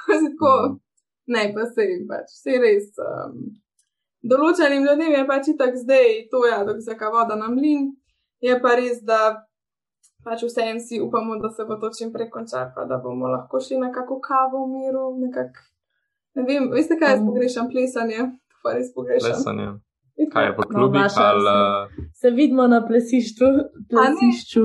Tako, 0.07 0.57
ne, 1.27 1.47
pa 1.55 1.66
sej, 1.70 2.03
pač, 2.09 2.33
sej 2.43 2.61
res. 2.62 2.91
Um, 3.03 3.57
določenim 4.27 4.87
ljudem 4.87 5.14
je 5.14 5.24
pač 5.29 5.51
tako 5.59 5.83
zdaj 5.83 6.09
to, 6.33 6.43
ja, 6.49 6.62
dok 6.66 6.83
se 6.83 6.97
ka 6.99 7.11
voda 7.14 7.39
na 7.39 7.51
mlin. 7.53 7.91
Je 8.45 8.57
pa 8.62 8.74
res, 8.79 9.01
da 9.07 9.47
pač 10.27 10.43
vsem 10.47 10.81
si 10.83 11.01
upamo, 11.01 11.39
da 11.43 11.51
se 11.55 11.64
bo 11.64 11.79
to 11.81 11.91
čim 11.95 12.12
prej 12.12 12.31
končalo, 12.35 12.72
pa 12.74 12.85
da 12.85 12.99
bomo 13.03 13.31
lahko 13.31 13.62
šli 13.62 13.81
na 13.83 13.93
kakšno 13.95 14.20
kavo 14.24 14.66
v 14.66 14.72
miru. 14.74 15.07
Nekak, 15.22 15.59
ne 16.37 16.47
vem, 16.49 16.70
veste, 16.74 16.99
kaj 16.99 17.16
jaz 17.16 17.22
mm. 17.22 17.31
pogrešam, 17.31 17.70
plesanje. 17.72 18.22
To 18.57 18.62
pa 18.64 18.74
res 18.74 18.89
pogrešam. 18.95 19.37
Plesanje. 19.37 19.68
Kaj 20.33 20.47
je 20.47 20.53
po 20.57 20.64
klubi? 20.66 20.99
No, 20.99 21.09
ali... 21.22 21.51
se, 21.95 22.11
se 22.20 22.31
vidimo 22.35 22.66
na 22.66 22.81
plesišču. 22.87 23.51
plesišču 23.93 24.64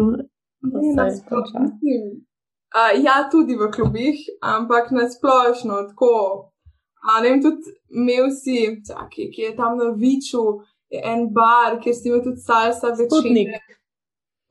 uh, 2.72 3.03
ja, 3.03 3.30
tudi 3.32 3.55
v 3.55 3.72
klubih, 3.72 4.18
ampak 4.41 4.91
na 4.91 5.09
splošno 5.09 5.84
tako. 5.91 6.50
A 7.01 7.21
ne 7.21 7.29
vem, 7.29 7.41
tudi 7.41 7.73
imel 7.89 8.29
si, 8.31 8.57
čaki, 8.87 9.31
ki 9.33 9.41
je 9.47 9.55
tam 9.57 9.77
na 9.77 9.89
Viču, 9.97 10.43
en 11.13 11.29
bar, 11.33 11.79
kjer 11.81 11.95
si 11.97 12.09
imel 12.09 12.21
tudi 12.25 12.43
salsa 12.45 12.93
večer. 12.97 13.57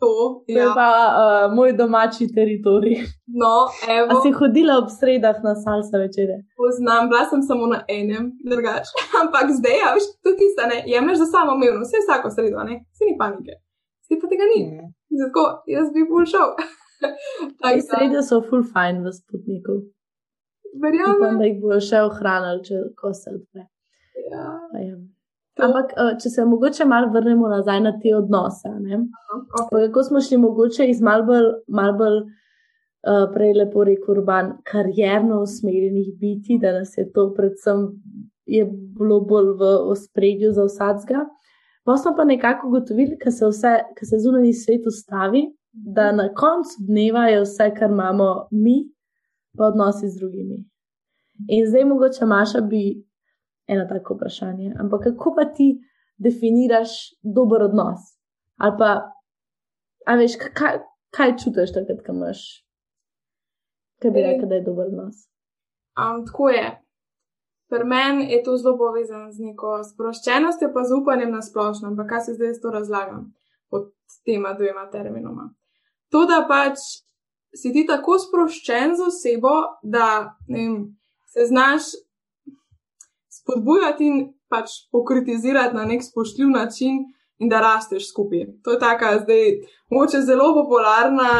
To, 0.01 0.43
to 0.47 0.53
ja. 0.53 0.63
je 0.63 0.69
pa 0.75 0.91
uh, 1.23 1.55
moj 1.55 1.73
domači 1.77 2.27
teritorij. 2.35 2.97
No, 3.43 3.69
evo. 3.97 4.09
A 4.11 4.23
si 4.25 4.31
hodila 4.33 4.79
ob 4.81 4.89
sredah 4.89 5.43
na 5.45 5.53
salsa 5.65 6.01
večere? 6.05 6.37
Poznam, 6.57 7.11
bila 7.11 7.27
sem 7.31 7.43
samo 7.43 7.67
na 7.75 7.83
enem, 7.99 8.31
drugače. 8.51 8.97
Ampak 9.21 9.53
zdaj, 9.59 9.77
ja, 9.83 9.93
veš, 9.95 10.07
tudi 10.25 10.37
ti 10.41 10.49
se 10.57 10.65
ne, 10.73 10.79
jemliš 10.93 11.19
za 11.23 11.29
samo 11.35 11.53
umevno, 11.59 11.85
vse 11.85 12.01
vsako 12.05 12.31
sredo, 12.37 12.65
ne, 12.69 12.81
si 12.97 13.11
ni 13.11 13.15
panike. 13.21 13.61
Si 14.07 14.19
pa 14.21 14.27
tega 14.33 14.49
ni. 14.53 14.61
Mm. 14.67 14.89
Zato 15.21 15.43
jaz 15.75 15.93
bi 15.95 16.09
bolj 16.11 16.27
šel. 16.33 16.49
Te 17.61 17.77
srede 17.89 18.25
so 18.29 18.41
full 18.49 18.65
fine 18.73 19.05
v 19.05 19.13
sputniku. 19.19 19.83
Verjamem. 20.83 21.17
Upam, 21.17 21.39
da 21.39 21.49
jih 21.49 21.61
bojo 21.63 21.81
še 21.85 22.03
ohranili, 22.07 22.65
če 22.67 22.83
ko 22.99 23.13
se 23.17 23.33
odpre. 23.35 23.67
Ja. 24.31 24.45
ja. 24.79 24.99
Ampak, 25.61 25.95
eh, 25.97 26.13
če 26.23 26.31
se 26.33 26.45
mogoče 26.49 26.87
malo 26.89 27.11
vrnemo 27.15 27.49
nazaj 27.51 27.81
na 27.85 27.95
te 28.01 28.15
odnose. 28.17 28.71
Okay. 28.71 29.73
Kako 29.73 30.05
smo 30.07 30.23
šli 30.25 30.39
mogoče 30.41 30.87
iz 30.89 31.03
malo 31.05 31.27
bolj, 31.29 31.49
mal 31.69 31.93
bolj 31.99 32.21
uh, 32.23 33.27
prej 33.35 33.55
lepo 33.59 33.85
rekel, 33.85 34.15
urban, 34.15 34.55
karjerno 34.65 35.43
usmerjenih 35.43 36.15
biti, 36.21 36.59
da 36.63 36.73
nas 36.79 36.97
je 36.97 37.09
to 37.13 37.31
predvsem 37.37 37.89
je 38.51 38.65
bilo 38.99 39.21
bolj 39.21 39.53
v 39.59 39.63
ospredju 39.93 40.53
za 40.53 40.65
vsadzga. 40.65 41.27
Pa 41.85 41.97
smo 41.97 42.15
pa 42.17 42.25
nekako 42.25 42.69
ugotovili, 42.69 43.17
da 43.25 43.31
se 43.31 43.47
vse, 43.47 43.75
se 44.03 44.19
zunanji 44.19 44.53
svet 44.53 44.87
ustavi, 44.87 45.47
da 45.73 46.13
na 46.13 46.29
koncu 46.35 46.83
dneva 46.89 47.27
je 47.29 47.41
vse, 47.43 47.71
kar 47.79 47.91
imamo 47.91 48.49
mi, 48.51 48.91
pa 49.59 49.65
odnosi 49.65 50.09
z 50.09 50.19
drugimi. 50.19 50.59
In 51.49 51.67
zdaj 51.67 51.85
mogoče 51.85 52.27
Maša 52.27 52.61
bi 52.61 53.05
eno 53.67 53.85
tako 53.89 54.15
vprašanje. 54.15 54.75
Ampak 54.81 55.03
kako 55.05 55.35
pa 55.37 55.45
ti 55.45 55.79
definiraš 56.17 56.91
dober 57.23 57.63
odnos? 57.63 58.01
Ali 58.57 58.77
pa, 58.79 58.91
a 60.07 60.17
veš, 60.17 60.37
kaj, 60.55 60.79
kaj 61.17 61.37
čutiš 61.39 61.73
takrat, 61.73 62.03
ko 62.07 62.13
imaš, 62.13 62.41
kaj 64.03 64.11
bi 64.11 64.25
rekel, 64.27 64.49
da 64.49 64.55
je 64.55 64.67
dober 64.67 64.87
odnos? 64.93 65.27
Um, 65.97 66.27
tako 66.27 66.51
je. 66.51 66.69
Pri 67.71 67.85
meni 67.85 68.33
je 68.33 68.43
to 68.43 68.57
zelo 68.57 68.77
povezano 68.79 69.31
z 69.33 69.47
neko 69.47 69.79
sproščenostjo, 69.87 70.73
pa 70.75 70.83
zaupanjem 70.85 71.31
na 71.31 71.43
splošno. 71.43 71.89
Ampak 71.89 72.09
kaj 72.11 72.21
se 72.27 72.35
zdaj 72.35 72.55
s 72.55 72.61
to 72.61 72.71
razlagam 72.71 73.31
pod 73.71 73.93
tema 74.27 74.53
dvema 74.59 74.89
terminoma? 74.91 75.47
To, 76.11 76.25
da 76.27 76.43
pač 76.49 76.83
si 77.57 77.73
ti 77.73 77.87
tako 77.87 78.19
sproščen 78.19 78.97
z 78.97 79.07
osebo, 79.11 79.55
da 79.83 80.37
vem, 80.49 80.97
se 81.33 81.47
znaš 81.49 81.95
spodbujati 83.41 84.07
in 84.07 84.21
pač 84.51 84.71
pokritizirati 84.93 85.77
na 85.77 85.85
nek 85.87 86.03
spoštljiv 86.05 86.51
način 86.51 87.05
in 87.41 87.49
da 87.49 87.61
rasteš 87.61 88.11
skupaj. 88.11 88.47
To 88.65 88.75
je 88.75 88.79
taka 88.79 89.13
zdaj, 89.23 89.45
moče 89.91 90.21
zelo 90.21 90.51
popularna 90.55 91.31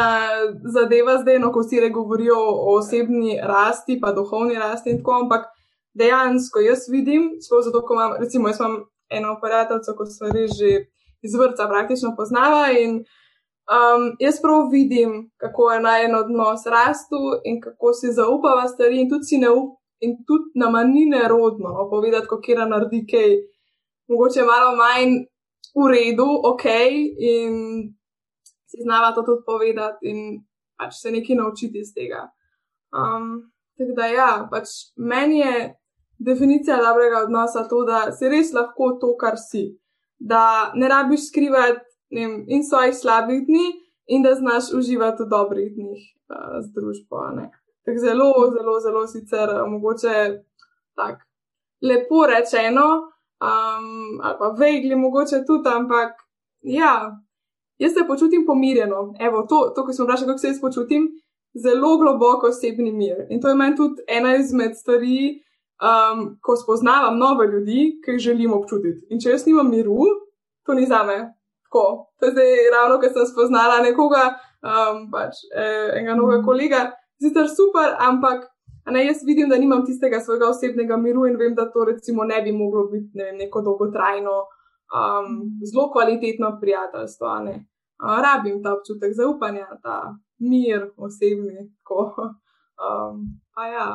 zadeva 0.73 1.17
zdaj, 1.21 1.39
no, 1.39 1.51
ko 1.51 1.61
vsi 1.61 1.89
govorijo 1.93 2.37
o 2.39 2.77
osebni 2.77 3.37
rasti, 3.43 3.99
pa 4.01 4.11
duhovni 4.11 4.55
rasti 4.55 4.89
in 4.89 4.97
tako, 4.97 5.19
ampak 5.23 5.45
dejansko 5.93 6.59
jaz 6.59 6.87
vidim, 6.89 7.29
zato, 7.63 7.83
ko 7.85 7.93
imam, 7.93 8.15
recimo, 8.19 8.47
jaz 8.47 8.59
imam 8.59 8.79
eno 9.09 9.35
operateljico, 9.37 9.95
ko 9.97 10.05
se 10.05 10.31
res 10.33 10.51
že 10.57 10.71
iz 11.21 11.35
vrca 11.35 11.67
praktično 11.67 12.15
poznava 12.17 12.71
in 12.71 13.03
Um, 13.69 14.15
jaz 14.19 14.41
prav 14.41 14.69
vidim, 14.71 15.31
kako 15.37 15.71
je 15.71 15.79
naj 15.79 16.05
en 16.05 16.15
odnos 16.15 16.65
rastu 16.65 17.19
in 17.43 17.61
kako 17.61 17.93
si 17.93 18.11
zaupava 18.11 18.67
stvari, 18.67 19.01
in 19.01 19.09
tudi 19.09 19.37
ne 19.37 19.51
in 20.01 20.17
tudi 20.27 20.51
nama 20.55 20.83
ni 20.83 21.05
nerodno 21.05 21.69
no, 21.69 21.89
povedati, 21.89 22.27
kako 22.27 22.41
kera 22.41 22.65
naredi 22.65 23.05
kaj, 23.11 23.35
mogoče 24.09 24.43
malo 24.43 24.75
manj 24.75 25.11
v 25.77 25.87
redu, 25.93 26.27
ok, 26.51 26.65
in 27.17 27.53
si 28.65 28.81
znava 28.83 29.11
to 29.15 29.21
tudi 29.21 29.43
povedati 29.45 30.09
in 30.09 30.41
pač 30.77 30.97
se 31.01 31.11
nekaj 31.11 31.35
naučiti 31.35 31.79
iz 31.79 31.93
tega. 31.93 32.25
Um, 32.91 33.53
tako 33.77 33.93
da 33.95 34.07
ja, 34.09 34.31
pač 34.51 34.73
meni 34.95 35.39
je 35.39 35.75
definicija 36.17 36.81
dobrega 36.81 37.23
odnosa 37.25 37.67
to, 37.69 37.85
da 37.85 38.09
si 38.11 38.29
res 38.29 38.53
lahko 38.53 38.95
to, 39.01 39.13
kar 39.21 39.37
si. 39.37 39.77
Da 40.19 40.71
ne 40.75 40.89
rabiš 40.89 41.29
skrivati 41.29 41.90
vem, 42.11 42.43
in 42.47 42.63
svojih 42.63 42.95
slabih 42.95 43.45
dni, 43.47 43.67
in 44.07 44.23
da 44.23 44.35
znaš 44.35 44.73
uživati 44.77 45.23
v 45.23 45.29
dobrih 45.29 45.73
dneh 45.75 46.01
uh, 46.29 46.59
z 46.63 46.73
družbo. 46.75 47.25
Tako 47.85 47.99
zelo, 47.99 48.31
zelo, 48.57 48.79
zelo 48.79 49.07
sicer 49.07 49.49
eh, 49.49 49.67
mogoče 49.67 50.43
tako 50.95 51.23
lepo 51.81 52.25
rečeno, 52.25 52.87
um, 53.41 54.19
ali 54.21 54.35
pa 54.39 54.47
vegli 54.57 54.95
mogoče 54.95 55.45
tudi, 55.47 55.69
ampak 55.69 56.11
ja, 56.61 57.21
jaz 57.77 57.93
se 57.93 58.07
počutim 58.07 58.45
pomirjeno. 58.45 59.13
Evo, 59.19 59.45
to, 59.49 59.71
to 59.75 59.85
ko 59.85 59.93
sem 59.93 60.05
vprašal, 60.05 60.27
kako 60.27 60.37
se 60.37 60.47
jaz 60.47 60.61
počutim, 60.61 61.09
zelo 61.53 61.97
globoko 61.97 62.47
osebni 62.47 62.91
mir. 62.91 63.25
In 63.29 63.41
to 63.41 63.49
je 63.49 63.55
meni 63.55 63.75
tudi 63.75 64.01
ena 64.07 64.35
izmed 64.35 64.77
stvari, 64.77 65.41
um, 65.81 66.37
ko 66.41 66.55
spoznavam 66.55 67.17
nove 67.17 67.47
ljudi, 67.47 67.99
ki 68.05 68.11
jih 68.11 68.19
želim 68.19 68.53
občutiti. 68.53 69.05
In 69.09 69.19
če 69.19 69.29
jaz 69.29 69.45
nimam 69.45 69.69
miru, 69.69 70.05
to 70.65 70.73
ni 70.73 70.85
za 70.85 71.03
me. 71.03 71.33
Tako, 71.71 72.11
to 72.19 72.25
je 72.25 72.31
zdaj 72.31 72.49
ravno, 72.73 72.97
ker 72.99 73.13
sem 73.15 73.27
spoznala 73.29 73.77
nekoga, 73.79 74.25
um, 74.59 75.05
pač 75.11 75.37
eh, 75.55 75.93
enega 75.95 76.17
novega 76.19 76.43
kolega 76.43 76.81
sicer 77.21 77.47
super, 77.47 77.95
ampak 77.95 78.49
ne, 78.91 79.05
jaz 79.05 79.23
vidim, 79.23 79.47
da 79.49 79.55
nimam 79.57 79.85
tistega 79.85 80.19
svojega 80.19 80.49
osebnega 80.49 80.97
miru 80.97 81.23
in 81.29 81.37
vem, 81.39 81.55
da 81.55 81.69
to 81.71 81.85
recimo 81.87 82.25
ne 82.27 82.41
bi 82.41 82.51
moglo 82.51 82.89
biti 82.91 83.17
ne 83.17 83.29
vem, 83.29 83.37
neko 83.37 83.61
dolgotrajno, 83.61 84.35
um, 84.99 85.37
zelo 85.71 85.87
kvalitetno 85.93 86.57
prijateljstvo. 86.61 87.39
Ne. 87.47 87.55
Uh, 88.03 88.19
rabim 88.25 88.59
ta 88.63 88.73
občutek 88.75 89.15
zaupanja, 89.15 89.67
ta 89.83 90.15
mir 90.43 90.89
osebni. 90.97 91.69
Um, 91.87 93.23
pa 93.55 93.67
ja, 93.67 93.89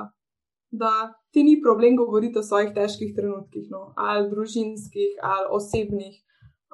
da 0.70 1.12
ti 1.31 1.43
ni 1.43 1.61
problem 1.62 1.97
govoriti 1.97 2.39
o 2.39 2.43
svojih 2.43 2.72
težkih 2.74 3.12
trenutkih, 3.16 3.66
no, 3.70 3.93
ali 3.97 4.31
družinskih, 4.31 5.18
ali 5.22 5.47
osebnih, 5.51 6.22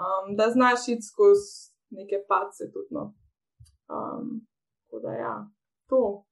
um, 0.01 0.37
da 0.37 0.51
znaš 0.51 0.89
iti 0.89 1.03
skozi 1.03 1.73
neke 1.91 2.25
pace 2.29 2.65
tudi. 2.73 2.91
No. 2.91 3.15
Um, 3.89 4.47
da 5.03 5.13
ja, 5.13 5.51
to. 5.89 6.25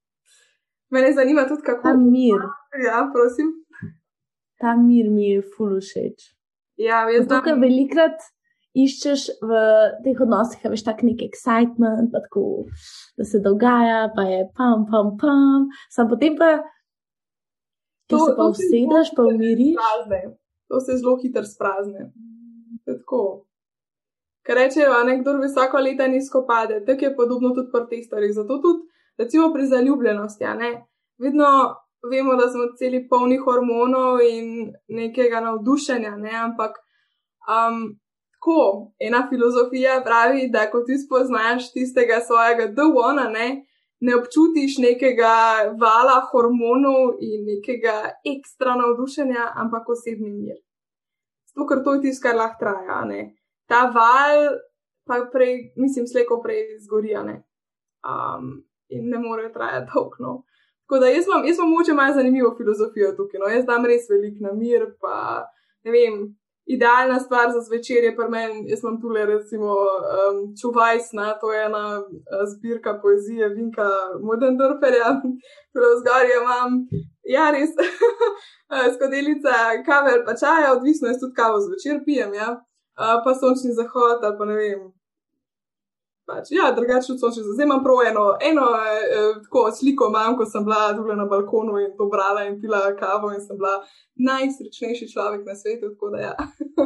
Mene 0.91 1.13
zanima 1.13 1.49
tudi, 1.49 1.63
kako 1.63 1.83
ta 1.83 1.97
mir. 1.97 2.41
Ja, 2.87 3.11
prosim. 3.15 3.49
Ta 4.61 4.77
mir 4.77 5.11
mi 5.11 5.25
je 5.29 5.43
fulušeč. 5.57 6.19
Ja, 6.77 7.09
jaz 7.11 7.25
znam. 7.25 7.41
Tukaj 7.41 7.57
velikrat 7.61 8.19
iščeš 8.77 9.27
v 9.43 9.61
teh 10.05 10.21
odnosih, 10.23 10.63
veš, 10.73 10.85
tak 10.87 11.03
nek 11.07 11.23
excitement, 11.27 12.13
tako, 12.15 12.67
da 13.19 13.27
se 13.27 13.41
dogaja, 13.43 14.11
pa 14.15 14.27
je 14.29 14.45
pam, 14.57 14.87
pam, 14.91 15.17
pam. 15.19 15.69
Sam 15.91 16.11
potem 16.11 16.37
pa 16.39 16.61
to, 18.11 18.19
se 18.19 18.35
pa 18.37 18.49
usedeš, 18.53 19.15
pa 19.17 19.27
umiriš. 19.27 19.77
To 20.71 20.81
se 20.81 20.99
zelo 21.01 21.17
hitro 21.23 21.45
sprazne. 21.47 22.13
Tako. 22.87 23.50
Ker 24.51 24.59
rečejo, 24.59 24.91
da 24.91 25.05
nekdo 25.07 25.37
visoko 25.39 25.79
leta 25.79 26.07
nizko 26.11 26.41
pade, 26.47 26.81
tako 26.87 27.05
je 27.05 27.17
podobno 27.17 27.53
tudi 27.55 27.71
pri 27.71 27.85
teh 27.91 28.01
stvarih. 28.07 28.33
Zato 28.35 28.57
tudi, 28.59 28.81
recimo, 29.19 29.53
pri 29.55 29.67
zaljubljenosti, 29.67 30.45
ne? 30.59 30.71
vedno 31.23 31.51
vemo, 32.11 32.35
da 32.35 32.49
smo 32.49 32.67
celi 32.79 33.05
polni 33.09 33.37
hormonov 33.39 34.19
in 34.27 34.73
nekega 34.89 35.41
navdušenja, 35.47 36.17
ne? 36.17 36.35
ampak 36.35 36.83
um, 37.47 37.95
tako, 38.35 38.91
ena 38.99 39.23
filozofija 39.31 40.03
pravi, 40.05 40.49
da 40.51 40.67
ko 40.71 40.83
ti 40.83 40.99
spoznaš 40.99 41.73
tistega 41.73 42.19
svojega 42.27 42.67
dovona, 42.75 43.29
ne, 43.29 43.49
ne 44.01 44.17
občutiš 44.17 44.81
nekega 44.83 45.35
vala 45.79 46.25
hormonov 46.33 47.21
in 47.21 47.47
nekega 47.55 48.01
ekstra 48.35 48.75
navdušenja, 48.83 49.53
ampak 49.55 49.95
osebni 49.95 50.33
mir. 50.33 50.59
Zato, 51.53 51.69
ker 51.69 51.85
to 51.85 51.95
je 51.95 52.09
tisto, 52.09 52.27
kar 52.27 52.43
lahko 52.43 52.65
traja. 52.65 53.05
Ta 53.71 53.85
val, 53.95 54.57
pa 55.07 55.21
prej, 55.33 55.73
mislim, 55.77 56.07
slejko 56.11 56.41
prej 56.43 56.65
zgorija 56.85 57.23
um, 57.23 58.49
in 58.89 59.09
ne 59.11 59.19
more 59.19 59.53
trajati 59.53 59.91
dolgo. 59.95 60.43
Tako 60.83 61.01
da 61.01 61.07
jaz 61.07 61.27
imam, 61.27 61.47
jaz 61.47 61.59
imam 61.59 61.71
moče 61.71 61.93
malo 61.95 62.15
zanimivo 62.15 62.55
filozofijo 62.59 63.13
tukaj. 63.17 63.41
No. 63.41 63.47
Jaz 63.47 63.65
dam 63.67 63.85
res 63.87 64.09
velik 64.11 64.41
namir, 64.43 64.87
pa 65.01 65.47
ne 65.85 65.91
vem, 65.95 66.15
idealna 66.67 67.21
stvar 67.21 67.51
za 67.55 67.61
zvečer 67.61 68.05
je 68.05 68.17
pri 68.17 68.29
meni, 68.29 68.71
jaz 68.71 68.83
imam 68.83 68.97
tukaj 69.03 69.27
recimo 69.27 69.71
um, 69.71 70.37
Čuvajsna, 70.61 71.39
to 71.41 71.53
je 71.53 71.65
ena 71.67 71.85
uh, 72.01 72.43
zbirka 72.53 72.99
poezije 73.03 73.49
Vinka 73.49 73.89
Modendorferja, 74.23 75.11
prav 75.75 75.93
zgoraj 76.01 76.35
imam, 76.43 76.71
ja 77.37 77.47
res, 77.55 77.71
uh, 77.79 78.87
skodelica 78.95 79.55
kave 79.87 80.11
ali 80.15 80.25
pa 80.27 80.35
čaja, 80.43 80.75
odvisno 80.77 81.09
je 81.09 81.21
tudi 81.21 81.39
kavo 81.41 81.61
zvečer 81.67 82.03
pijem, 82.05 82.35
ja, 82.35 82.51
uh, 83.01 83.19
pa 83.25 83.35
sončni 83.35 83.73
zahod 83.75 84.25
ali 84.25 84.39
pa 84.39 84.49
ne 84.49 84.57
vem, 84.61 84.89
pač, 86.31 86.51
ja, 86.55 86.71
drugače 86.77 87.17
so 87.19 87.31
še 87.35 87.45
zdaj 87.45 87.67
imam 87.67 87.83
prav 87.85 88.03
eno, 88.11 88.25
eno 88.51 88.67
eh, 88.79 89.39
tako 89.45 89.65
sliko, 89.75 90.11
imam, 90.13 90.37
ko 90.39 90.47
sem 90.49 90.65
bila 90.67 90.91
tukaj 90.97 91.19
na 91.19 91.27
balkonu 91.31 91.79
in 91.83 91.95
to 91.99 92.07
brala 92.13 92.45
in 92.49 92.59
pila 92.63 92.83
kavo 92.99 93.33
in 93.35 93.41
sem 93.43 93.59
bila 93.59 93.79
najsrečnejši 94.29 95.09
človek 95.13 95.47
na 95.47 95.57
svetu. 95.59 95.95
Tako 95.95 96.13
da 96.15 96.23
ja, 96.29 96.35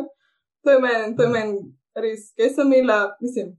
to 0.64 0.74
je 0.74 0.78
meni, 0.84 1.16
to 1.16 1.26
je 1.26 1.32
meni 1.34 1.58
res. 2.06 2.30
Jaz 2.40 2.56
sem 2.58 2.72
imela, 2.72 3.00
mislim, 3.24 3.52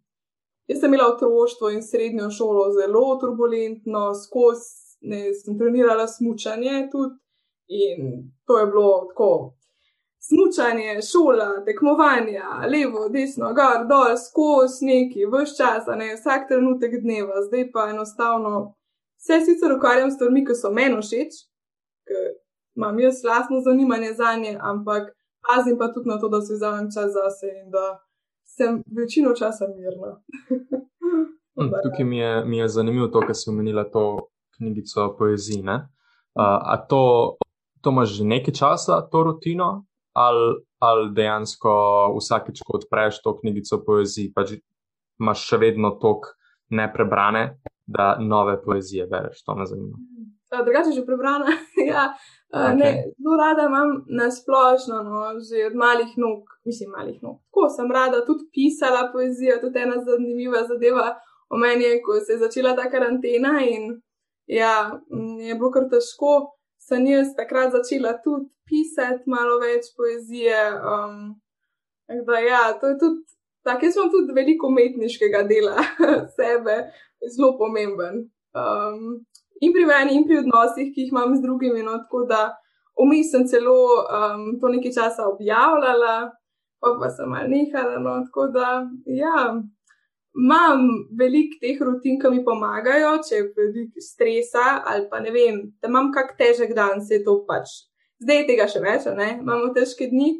jaz 0.72 0.82
sem 0.82 0.93
imela 0.93 1.12
otroštvo 1.14 1.74
in 1.76 1.84
srednjo 1.86 2.32
šolo 2.34 2.72
zelo 2.80 3.06
turbulentno, 3.22 4.08
skozi, 4.24 4.97
ne, 5.06 5.28
sem 5.38 5.58
trenirala 5.60 6.08
smučanje 6.10 6.88
tudi 6.91 7.20
in 7.68 8.26
to 8.45 8.58
je 8.60 8.66
bilo 8.70 8.89
tako 9.12 9.30
smučanje, 10.28 11.02
šola, 11.12 11.50
tekmovanja, 11.66 12.48
levo, 12.74 13.10
desno, 13.10 13.52
gor, 13.58 13.86
dol, 13.90 14.16
skozi 14.18 14.86
neki, 14.86 15.28
vse 15.32 15.58
čas, 15.60 15.90
ne 15.98 16.14
vsak 16.16 16.48
trenutek 16.50 17.02
dneva, 17.04 17.44
zdaj 17.48 17.70
pa 17.74 17.90
enostavno 17.94 18.54
vse 19.20 19.42
sicer 19.46 19.76
ukvarjam 19.78 20.12
s 20.12 20.16
stvarmi, 20.16 20.46
ki 20.48 20.56
so 20.56 20.72
meni 20.74 21.02
všeč, 21.02 21.38
ker 22.08 22.24
imam 22.78 23.00
jaz 23.00 23.24
lastno 23.24 23.62
zanimanje 23.62 24.14
za 24.14 24.36
nje, 24.42 24.58
ampak 24.62 25.14
pazim 25.46 25.78
pa 25.78 25.92
tudi 25.94 26.10
na 26.10 26.20
to, 26.20 26.30
da 26.30 26.42
se 26.42 26.54
vzamem 26.54 26.90
čas 26.96 27.14
zase 27.14 27.52
in 27.62 27.72
da 27.72 27.86
sem 28.58 28.84
večino 28.98 29.34
časa 29.34 29.68
mirna. 29.68 30.16
Hm, 31.56 31.70
tukaj 31.84 32.06
mi 32.06 32.18
je, 32.18 32.46
mi 32.46 32.58
je 32.58 32.68
zanimivo 32.68 33.08
to, 33.08 33.20
kar 33.20 33.36
si 33.36 33.50
omenila, 33.50 33.84
to 33.84 34.28
knjigico 34.58 35.16
poezije. 35.18 35.62
Uh, 35.70 35.82
a 36.44 36.86
to, 36.90 37.36
to 37.82 37.90
imaš 37.90 38.10
že 38.10 38.24
nekaj 38.24 38.54
časa, 38.54 39.08
to 39.12 39.24
rutino, 39.24 39.86
ali, 40.16 40.55
ali 40.80 41.11
dejansko 41.16 41.76
vsakeč, 42.18 42.63
ko 42.66 42.80
odpreš 42.80 43.22
to 43.24 43.36
knjigico 43.39 43.82
poezije, 43.86 44.32
pač 44.36 44.55
imaš 45.20 45.47
še 45.49 45.59
vedno 45.59 45.95
tok 46.01 46.32
neprebrane, 46.76 47.45
da 47.86 48.16
nove 48.20 48.57
poezije 48.63 49.07
bereš. 49.11 49.43
To 49.45 49.55
me 49.55 49.68
zanima. 49.70 49.99
Drugače, 50.55 50.93
že 50.95 51.03
prebrana. 51.05 51.51
ja, 51.91 52.13
okay. 52.49 53.11
Zelo 53.20 53.36
rada 53.41 53.68
imam 53.68 54.05
na 54.07 54.30
splošno, 54.32 55.01
no, 55.03 55.24
že 55.43 55.68
od 55.68 55.76
malih 55.76 56.13
nog, 56.18 56.47
mislim, 56.66 56.93
malih 56.95 57.20
nog. 57.24 57.41
Tako 57.49 57.70
sem 57.76 57.91
rada 57.91 58.24
tudi 58.26 58.47
pisala 58.55 59.09
poezijo, 59.13 59.59
tudi 59.61 59.84
ena 59.84 59.99
zanimiva 60.05 60.63
zadeva 60.70 61.09
o 61.49 61.57
meni, 61.57 61.99
ko 62.05 62.20
se 62.20 62.34
je 62.34 62.43
začela 62.45 62.76
ta 62.76 62.88
karantena 62.91 63.59
in 63.61 63.99
ja, 64.47 65.01
je 65.47 65.55
bilo 65.55 65.72
kar 65.72 65.89
težko 65.91 66.55
sem 66.88 67.08
jaz 67.08 67.34
takrat 67.38 67.74
začela 67.74 68.14
tudi 68.24 68.50
pisati 68.66 69.30
malo 69.30 69.58
več 69.62 69.90
poezije. 69.98 70.60
Um, 70.92 71.36
da, 72.28 72.40
ja, 72.40 72.64
to 72.80 72.92
je 72.94 72.98
tudi 73.02 73.24
tako, 73.66 73.86
jaz 73.86 73.98
imam 73.98 74.12
tudi 74.14 74.36
veliko 74.38 74.70
umetniškega 74.70 75.44
dela 75.50 75.82
sebe, 76.38 76.78
zelo 77.36 77.56
pomemben. 77.58 78.28
Um, 78.56 79.26
in 79.62 79.74
pri 79.74 79.86
meni, 79.90 80.20
in 80.20 80.28
pri 80.28 80.44
odnosih, 80.44 80.92
ki 80.94 81.06
jih 81.08 81.14
imam 81.14 81.36
z 81.36 81.42
drugimi. 81.46 81.84
No, 81.86 81.98
tako 82.06 82.26
da 82.30 82.44
vmes 83.02 83.32
sem 83.34 83.48
celo 83.50 83.78
um, 84.06 84.52
to 84.62 84.72
nekaj 84.72 84.94
časa 85.00 85.26
objavljala, 85.32 86.16
pa 86.82 86.94
pa 87.02 87.10
sem 87.10 87.30
malo 87.30 87.50
nehala. 87.50 87.98
No, 88.06 88.20
tako 88.30 88.48
da, 88.54 88.70
ja 89.10 89.56
imam 90.36 90.88
veliko 91.18 91.60
teh 91.62 91.82
rutin, 91.82 92.20
ki 92.20 92.32
mi 92.34 92.44
pomagajo, 92.46 93.18
če 93.28 93.36
je 93.36 93.46
veliko 93.58 94.04
stresa 94.04 94.82
ali 94.86 95.08
pa 95.12 95.22
ne 95.24 95.32
vem, 95.36 95.62
da 95.82 95.92
imam 95.92 96.12
kak 96.16 96.36
težek 96.40 96.76
dan, 96.76 97.02
se 97.02 97.24
to 97.24 97.40
pač. 97.48 97.72
Zdaj 98.24 98.42
je 98.42 98.48
tega 98.50 98.68
še 98.72 98.82
več, 98.84 99.08
ne? 99.16 99.38
imamo 99.42 99.72
težke 99.76 100.10
dni. 100.12 100.36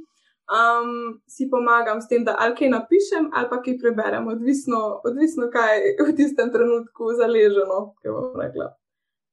Um, 0.46 1.24
si 1.26 1.48
pomagam 1.50 1.98
s 2.04 2.06
tem, 2.08 2.22
da 2.22 2.36
ali 2.38 2.54
kaj 2.54 2.70
napišem, 2.70 3.32
ali 3.34 3.50
pa 3.50 3.58
kaj 3.66 3.80
preberem, 3.82 4.28
odvisno, 4.30 5.00
odvisno 5.08 5.48
kaj 5.50 5.82
v 5.98 6.14
tistem 6.14 6.52
trenutku 6.54 7.16
zaleženo, 7.18 7.80
ki 7.98 8.14
bom 8.14 8.36
rekla. 8.38 8.70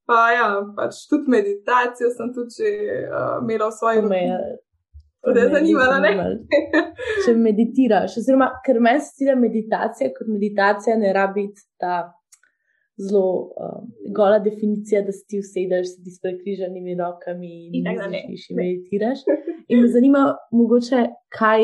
Pa 0.09 0.23
ja, 0.33 0.47
pač 0.77 1.05
tudi 1.11 1.31
meditacijo 1.31 2.09
sem 2.17 2.33
tudi 2.33 2.65
uh, 2.65 3.43
imela 3.45 3.69
v 3.69 3.77
svojem 3.77 4.09
To 5.23 5.39
je 5.39 5.49
zanimivo, 5.49 5.85
ne? 6.03 6.13
Če 7.25 7.35
meditiraš, 7.39 8.17
oziroma 8.19 8.49
ker 8.67 8.81
me 8.83 8.97
stila 9.01 9.37
meditacija, 9.39 10.11
kot 10.17 10.27
meditacija 10.27 10.97
ne 10.99 11.13
rabi 11.15 11.47
ta 11.79 12.01
zelo 12.99 13.53
um, 13.57 13.87
gola 14.17 14.39
definicija, 14.39 15.03
da 15.07 15.13
si 15.13 15.23
ti 15.29 15.39
usedeš 15.39 15.95
s 16.15 16.21
prekrižanimi 16.23 16.97
rokami 16.99 17.53
in 17.73 17.85
tako 17.87 18.11
naprej. 18.11 18.43
meditiraš. 18.59 19.23
In 19.69 19.81
me 19.81 19.89
zanima, 19.89 20.25
mogoče, 20.51 21.07
kaj, 21.39 21.63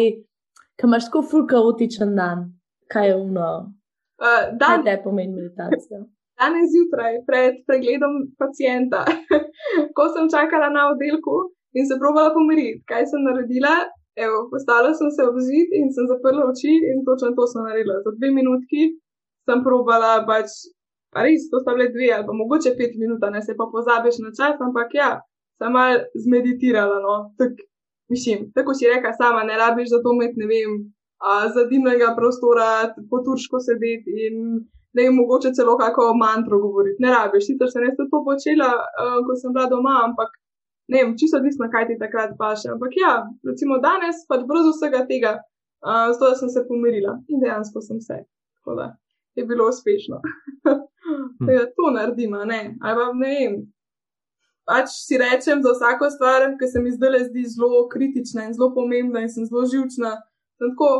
kaj 0.78 0.88
imaš 0.88 1.10
tako 1.10 1.22
ful 1.30 1.46
kaotičen 1.50 2.14
dan, 2.16 2.46
kaj 2.92 3.08
je 3.08 3.16
uno. 3.16 3.50
Uh, 4.22 4.54
dan, 4.60 4.84
kaj 4.84 4.86
te 4.86 5.02
pomeni 5.04 5.34
meditacija? 5.34 6.04
Danes 6.38 6.70
zjutraj, 6.70 7.14
pred 7.26 7.54
pregledom 7.66 8.14
pacijenta, 8.38 9.02
ko 9.96 10.04
sem 10.14 10.30
čakala 10.30 10.70
na 10.70 10.86
oddelku, 10.92 11.36
in 11.76 11.86
se 11.88 11.98
probala 12.00 12.32
pomiriti. 12.34 12.82
Kaj 12.90 13.06
sem 13.10 13.24
naredila? 13.26 13.74
Evo, 14.18 14.48
postala 14.50 14.94
sem 14.98 15.10
se 15.14 15.22
obzid 15.30 15.74
in 15.78 15.92
sem 15.94 16.08
zaprla 16.10 16.48
oči 16.50 16.74
in 16.90 17.04
točno 17.06 17.34
to 17.38 17.46
sem 17.46 17.62
naredila. 17.66 18.00
Za 18.04 18.12
dve 18.18 18.32
minutki 18.34 18.90
sem 19.46 19.62
probala, 19.64 20.12
pač, 20.28 20.52
pa 21.14 21.24
res, 21.26 21.46
to 21.52 21.62
sta 21.62 21.74
bile 21.76 21.88
dve 21.94 22.10
ali 22.16 22.26
pa 22.26 22.34
mogoče 22.36 22.74
pet 22.78 22.96
minut, 23.00 23.22
ne 23.34 23.42
se 23.42 23.54
pa 23.56 23.68
pozabiš 23.72 24.20
na 24.24 24.30
čas, 24.38 24.58
ampak 24.68 24.94
ja, 25.00 25.10
sem 25.58 25.72
mal 25.72 26.02
zmeditirala. 26.24 26.98
No. 27.04 27.14
Tak, 27.40 27.62
mislim, 28.12 28.50
tako 28.56 28.74
si 28.74 28.90
reka 28.90 29.14
sama, 29.20 29.44
ne 29.48 29.56
rabiš 29.62 29.92
za 29.94 30.02
to 30.02 30.12
imeti, 30.16 30.42
ne 30.42 30.50
vem, 30.50 30.74
zadimnega 31.54 32.14
prostora, 32.16 32.94
po 33.10 33.22
turško 33.26 33.60
sedeti 33.60 34.26
in 34.26 34.66
da 34.94 35.02
jim 35.02 35.14
mogoče 35.14 35.52
celo 35.54 35.76
kako 35.78 36.14
mantro 36.14 36.58
govoriti. 36.58 37.02
Ne 37.02 37.10
rabiš, 37.10 37.46
sicer 37.46 37.70
sem 37.70 37.84
jaz 37.84 37.96
to 37.98 38.20
počela, 38.24 38.70
uh, 39.02 39.18
ko 39.26 39.36
sem 39.36 39.52
bila 39.52 39.66
doma, 39.70 39.96
ampak 40.08 40.30
ne 40.88 41.02
vem, 41.02 41.16
čisto 41.20 41.36
odvisno, 41.40 41.68
kaj 41.72 41.86
ti 41.88 41.98
takrat 42.00 42.36
paše. 42.38 42.72
Ampak 42.74 42.96
ja, 42.96 43.12
recimo 43.50 43.78
danes, 43.84 44.24
pač 44.28 44.44
brez 44.48 44.68
vsega 44.72 45.04
tega, 45.10 45.34
uh, 45.84 46.08
zato 46.14 46.32
da 46.32 46.38
sem 46.40 46.52
se 46.52 46.64
pomirila 46.68 47.18
in 47.28 47.42
dejansko 47.44 47.82
sem 47.84 48.00
se. 48.00 48.22
Tako 48.58 48.76
da 48.80 48.86
je 49.38 49.44
bilo 49.46 49.68
uspešno. 49.68 50.20
da 51.40 51.66
to 51.76 51.90
naredim, 51.96 52.30
ne. 52.52 52.62
Ali 52.82 52.96
pa 52.96 53.12
ne 53.12 53.34
vem. 53.34 53.58
Pač 54.68 54.88
si 55.06 55.16
rečem 55.16 55.62
za 55.64 55.72
vsako 55.72 56.10
stvar, 56.10 56.42
ki 56.60 56.66
se 56.68 56.80
mi 56.84 56.90
zdaj 56.92 57.22
zdi 57.30 57.44
zelo 57.48 57.86
kritična 57.88 58.44
in 58.44 58.52
zelo 58.56 58.74
pomembna 58.74 59.22
in 59.24 59.30
sem 59.32 59.46
zelo 59.48 59.64
živčna. 59.64 60.10
Tako, 60.60 60.90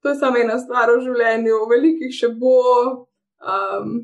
to 0.00 0.08
je 0.08 0.20
samo 0.20 0.40
ena 0.40 0.56
stvar 0.58 0.92
v 0.94 1.02
življenju, 1.04 1.58
velikih 1.72 2.14
še 2.14 2.30
bo. 2.40 2.56
Um, 3.36 3.98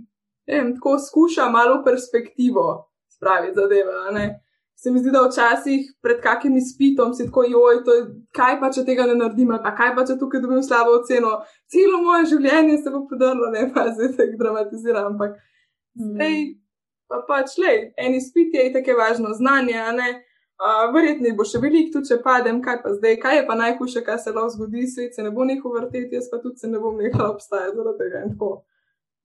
vem, 0.48 0.74
tako 0.76 0.98
skuša 1.00 1.48
malo 1.48 1.80
perspektivo 1.84 2.66
spraviti 3.08 3.56
zadeve 3.56 3.94
se 4.82 4.90
mi 4.90 4.98
zdi, 4.98 5.10
da 5.14 5.20
včasih 5.22 5.92
pred 6.02 6.18
kakim 6.22 6.56
izpitom 6.56 7.14
si 7.14 7.26
tako, 7.26 7.44
joj, 7.46 7.84
to 7.84 7.94
je, 7.94 8.06
kaj 8.34 8.56
pa 8.60 8.70
če 8.74 8.82
tega 8.84 9.06
ne 9.06 9.14
naredim, 9.14 9.52
pa 9.62 9.70
kaj 9.78 9.92
pa 9.94 10.02
če 10.08 10.16
tukaj 10.18 10.42
dobim 10.42 10.62
slabo 10.66 10.96
oceno, 10.98 11.36
celo 11.70 12.00
moje 12.02 12.32
življenje 12.32 12.80
se 12.82 12.90
bo 12.90 13.04
podrlo, 13.10 13.52
ne 13.54 13.68
pa 13.74 13.86
zdaj 13.94 14.26
jih 14.26 14.34
dramatiziram. 14.40 15.12
Ampak 15.12 15.36
mm. 15.36 16.08
zdaj 16.08 16.34
pa 17.12 17.20
pač 17.28 17.54
le, 17.62 17.76
en 17.96 18.18
izpit 18.18 18.58
je 18.58 18.72
tako 18.74 18.98
važno 18.98 19.36
znanje, 19.38 19.78
a 19.78 19.94
ne. 19.94 20.10
Uh, 20.62 20.84
verjetno 20.94 21.30
bo 21.34 21.46
še 21.46 21.58
veliko, 21.62 21.90
tudi 21.96 22.10
če 22.12 22.20
padem, 22.22 22.58
kaj 22.62 22.76
pa 22.82 22.92
zdaj, 22.94 23.16
kaj 23.22 23.38
je 23.40 23.46
pa 23.46 23.54
najhujše, 23.58 24.02
kar 24.06 24.18
se 24.22 24.34
lahko 24.34 24.52
zgodi, 24.56 24.84
svet 24.90 25.14
se 25.14 25.22
ne 25.26 25.32
bo 25.34 25.46
nehal 25.46 25.74
vrteti, 25.74 26.14
jaz 26.14 26.28
pa 26.30 26.38
tudi 26.42 26.62
se 26.62 26.70
ne 26.70 26.78
bom 26.82 26.98
nehal 27.02 27.32
obstajati 27.32 27.78
zaradi 27.78 28.02
tega. 28.02 28.50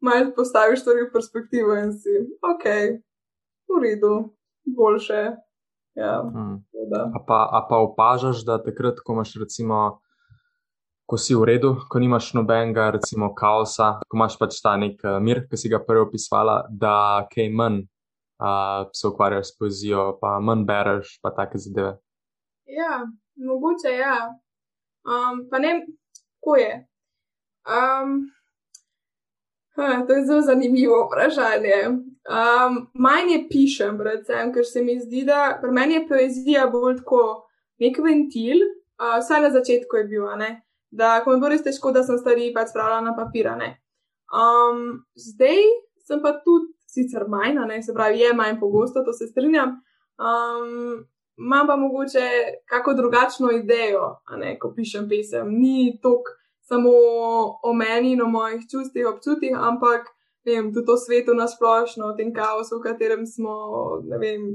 Malo 0.05 0.31
postaviš 0.37 0.81
stvari 0.81 1.05
v 1.05 1.11
perspektivo 1.13 1.77
in 1.77 1.93
si, 1.93 2.15
ok, 2.41 2.65
v 3.69 3.83
redu, 3.83 4.15
boljše, 4.65 5.21
Ja, 5.97 6.21
hmm. 6.21 6.61
a, 7.13 7.19
pa, 7.27 7.49
a 7.51 7.65
pa 7.69 7.77
opažaš, 7.81 8.43
da 8.45 8.59
takrat, 8.61 8.99
ko 9.01 9.15
imaš 9.17 9.33
recimo, 9.41 9.99
ko 11.09 11.17
si 11.17 11.33
v 11.33 11.47
redu, 11.49 11.71
ko 11.89 11.99
nimaš 11.99 12.35
nobenega, 12.37 12.91
recimo, 12.93 13.31
kaosa, 13.33 13.95
ko 14.05 14.19
imaš 14.19 14.35
pač 14.37 14.59
ta 14.61 14.75
nek 14.77 15.01
uh, 15.01 15.17
mir, 15.17 15.47
ki 15.49 15.57
si 15.57 15.71
ga 15.73 15.79
prej 15.81 16.03
opisovala, 16.05 16.59
da 16.69 17.25
kaj 17.31 17.49
manj 17.49 17.79
uh, 17.81 18.85
se 18.93 19.07
ukvarjaš 19.09 19.49
s 19.49 19.57
poezijo, 19.57 20.03
pa 20.21 20.35
manj 20.37 20.67
bereš, 20.69 21.15
pa 21.23 21.33
take 21.33 21.57
zadeve. 21.57 21.95
Ja, 22.69 23.01
mogoče 23.41 23.95
ja. 23.97 24.19
Um, 25.07 25.47
pa 25.49 25.57
ne, 25.63 25.79
ko 26.43 26.59
je. 26.61 26.75
Um, 27.65 28.27
ha, 29.79 30.05
to 30.05 30.13
je 30.13 30.25
zelo 30.29 30.45
zanimivo 30.45 31.07
vprašanje. 31.07 31.81
Um, 32.27 32.79
manj 32.93 33.31
je 33.31 33.43
pišem, 33.49 33.97
predvsem, 33.97 34.51
ker 34.53 34.65
se 34.67 34.83
mi 34.83 34.97
zdi, 34.99 35.23
da 35.27 35.57
pri 35.61 35.71
meni 35.71 35.95
je 35.95 36.07
poezija 36.09 36.65
bolj 36.67 36.97
tako 36.99 37.21
nek 37.79 37.99
ventil, 38.03 38.65
uh, 38.99 39.19
vsaj 39.21 39.45
na 39.45 39.51
začetku 39.53 40.01
je 40.01 40.07
bil, 40.11 40.25
da 40.91 41.21
ko 41.23 41.31
mi 41.31 41.39
bo 41.39 41.51
res 41.51 41.63
težko, 41.63 41.93
da 41.95 42.03
sem 42.03 42.19
stvari 42.19 42.49
pač 42.55 42.73
spravila 42.73 42.99
na 43.01 43.15
papir. 43.15 43.47
Um, 44.27 45.05
zdaj 45.15 45.63
sem 46.03 46.19
pa 46.23 46.35
tudi 46.43 46.73
sicer 46.87 47.27
manj, 47.31 47.61
ne? 47.67 47.83
se 47.83 47.93
pravi, 47.93 48.19
je 48.19 48.33
manj 48.33 48.59
pogosto, 48.59 49.05
to 49.05 49.13
se 49.13 49.27
strinjam. 49.27 49.79
Um, 50.19 51.05
Imam 51.37 51.67
pa 51.67 51.75
mogoče 51.75 52.29
kako 52.65 52.93
drugačno 52.93 53.51
idejo, 53.51 54.17
ko 54.59 54.73
pišem 54.75 55.09
pesem. 55.09 55.47
Ni 55.49 55.99
toliko 56.01 56.31
samo 56.61 56.89
o 57.63 57.73
meni 57.73 58.11
in 58.11 58.21
o 58.21 58.29
mojih 58.29 58.61
čustih, 58.71 59.07
občutih, 59.07 59.53
ampak 59.53 60.07
vem, 60.47 60.69
tudi 60.73 60.91
o 60.91 60.97
svetu 60.97 61.35
nasplošno, 61.35 62.07
o 62.07 62.15
tem 62.17 62.31
kaosu, 62.33 62.79
v 62.79 62.85
katerem 62.85 63.25
smo, 63.27 63.55
ne 64.07 64.19
vem, 64.21 64.45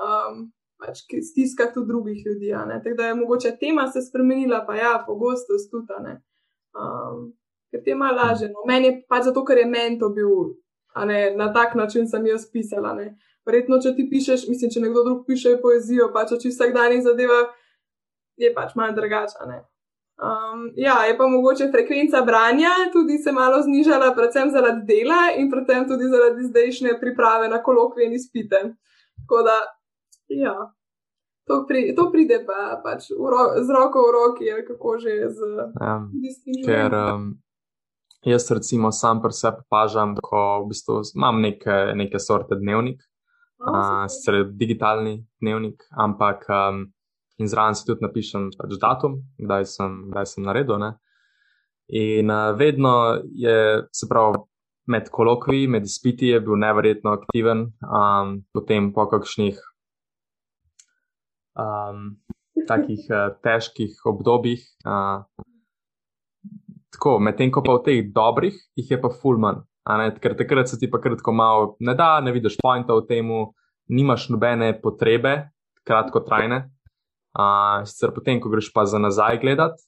um, 0.00 0.46
pač 0.80 1.02
stiskah 1.04 1.72
tudi 1.74 1.92
drugih 1.92 2.22
ljudi. 2.26 2.52
Tako 2.54 2.96
da 2.96 3.10
je 3.10 3.18
mogoče 3.18 3.56
tema 3.60 3.88
se 3.92 4.02
spremenila, 4.02 4.64
pa 4.66 4.76
ja, 4.76 4.94
pogosto 5.06 5.58
stutane. 5.58 6.20
Um, 6.72 7.32
ker 7.70 7.84
te 7.84 7.90
ima 7.90 8.10
lažje. 8.12 8.48
No. 8.48 8.64
Meni 8.66 8.88
je 8.88 8.96
pač 9.08 9.28
zato, 9.28 9.44
ker 9.44 9.58
je 9.58 9.66
meni 9.66 9.98
to 10.00 10.10
bil, 10.14 10.54
ne, 11.06 11.20
na 11.36 11.52
tak 11.52 11.74
način 11.74 12.08
sem 12.08 12.26
jaz 12.26 12.48
pisala. 12.52 12.94
Ne. 12.94 13.16
Verjetno, 13.46 13.80
če 13.82 13.94
ti 13.96 14.08
pišeš, 14.10 14.48
mislim, 14.48 14.70
če 14.70 14.84
nekdo 14.84 15.04
drug 15.06 15.24
piše 15.26 15.56
poezijo, 15.62 16.10
pač 16.14 16.34
o 16.36 16.40
čistih 16.40 16.74
danih 16.74 17.02
zadevah, 17.04 17.52
je 18.38 18.52
pač 18.54 18.74
malo 18.78 18.96
drugačne. 18.96 19.62
Um, 20.18 20.72
ja, 20.76 21.04
je 21.04 21.18
pa 21.18 21.26
mogoče 21.26 21.68
frekvenca 21.70 22.22
branja 22.22 22.70
tudi 22.92 23.18
se 23.18 23.32
malo 23.32 23.62
znižala, 23.62 24.14
predvsem 24.14 24.50
zaradi 24.50 24.82
dela 24.86 25.20
in 25.38 25.50
predvsem 25.50 25.86
tudi 25.88 26.08
zaradi 26.10 26.42
zdajšnje 26.44 26.96
priprave 27.00 27.48
na 27.48 27.62
kolokvije 27.62 28.06
in 28.06 28.14
izpite. 28.14 28.58
Tako 29.18 29.42
da, 29.48 29.56
ja, 30.28 30.56
to, 31.46 31.64
pri, 31.68 31.94
to 31.96 32.08
pride 32.12 32.40
pa, 32.46 32.80
pač 32.84 33.12
ro, 33.14 33.44
z 33.62 33.68
roko 33.78 34.02
v 34.06 34.10
roki, 34.16 34.50
kako 34.66 34.98
že 34.98 35.14
z 35.28 35.38
drugim. 35.78 36.26
Ja, 36.66 36.66
ker 36.66 36.98
um, 36.98 37.30
jaz 38.26 38.50
recimo 38.50 38.90
sam 38.92 39.22
pri 39.22 39.32
sebi 39.32 39.62
pažam, 39.70 40.18
ko 40.18 40.64
v 40.64 40.74
bistvu 40.74 41.00
imam 41.14 41.38
neke, 41.46 41.78
neke 41.94 42.18
sorte 42.18 42.58
dnevnik, 42.58 43.06
oh, 43.62 44.02
uh, 44.10 44.46
digitalni 44.50 45.22
dnevnik, 45.38 45.86
ampak. 45.94 46.42
Um, 46.50 46.88
in 47.38 47.48
zraven 47.48 47.76
si 47.78 47.86
tudi 47.86 48.04
napišem 48.04 48.50
pač 48.58 48.76
datum, 48.82 49.20
kdaj 49.38 49.66
sem, 49.70 49.98
kdaj 50.10 50.26
sem 50.26 50.46
naredil. 50.46 50.78
Ne? 50.82 50.92
In 51.98 52.30
uh, 52.30 52.52
vedno 52.58 52.94
je, 53.32 53.58
se 53.92 54.08
pravi, 54.10 54.42
med 54.88 55.10
kolokviji, 55.12 55.68
med 55.68 55.84
izpiti 55.84 56.32
je 56.32 56.40
bil 56.40 56.56
neverjetno 56.56 57.12
aktiven, 57.12 57.66
um, 57.84 58.38
potem 58.56 58.88
po 58.96 59.04
kakšnih 59.10 59.58
um, 61.60 62.16
takih 62.68 63.04
uh, 63.12 63.34
težkih 63.44 64.00
obdobjih. 64.08 64.64
Uh, 64.84 65.26
tako, 66.94 67.18
medtem 67.20 67.52
ko 67.52 67.62
pa 67.64 67.76
v 67.76 67.84
teh 67.84 68.00
dobrih, 68.14 68.56
jih 68.80 68.94
je 68.96 69.00
pa 69.00 69.12
fulman. 69.12 69.62
Ker 70.20 70.34
takrat 70.36 70.68
se 70.68 70.76
ti 70.80 70.88
pa 70.90 71.00
kratko 71.00 71.32
malo 71.32 71.76
ne 71.80 71.94
da, 71.96 72.18
ne 72.20 72.32
vidiš 72.32 72.58
pointa 72.60 72.96
v 72.96 73.06
tem, 73.08 73.28
nimaš 73.88 74.28
nobene 74.28 74.74
potrebe, 74.82 75.48
kratko 75.88 76.20
trajne, 76.20 76.66
Uh, 77.38 77.84
sicer 77.86 78.10
potem, 78.10 78.40
ko 78.42 78.50
greš 78.50 78.72
pa 78.74 78.82
za 78.86 78.98
nazaj 78.98 79.38
gledati, 79.38 79.84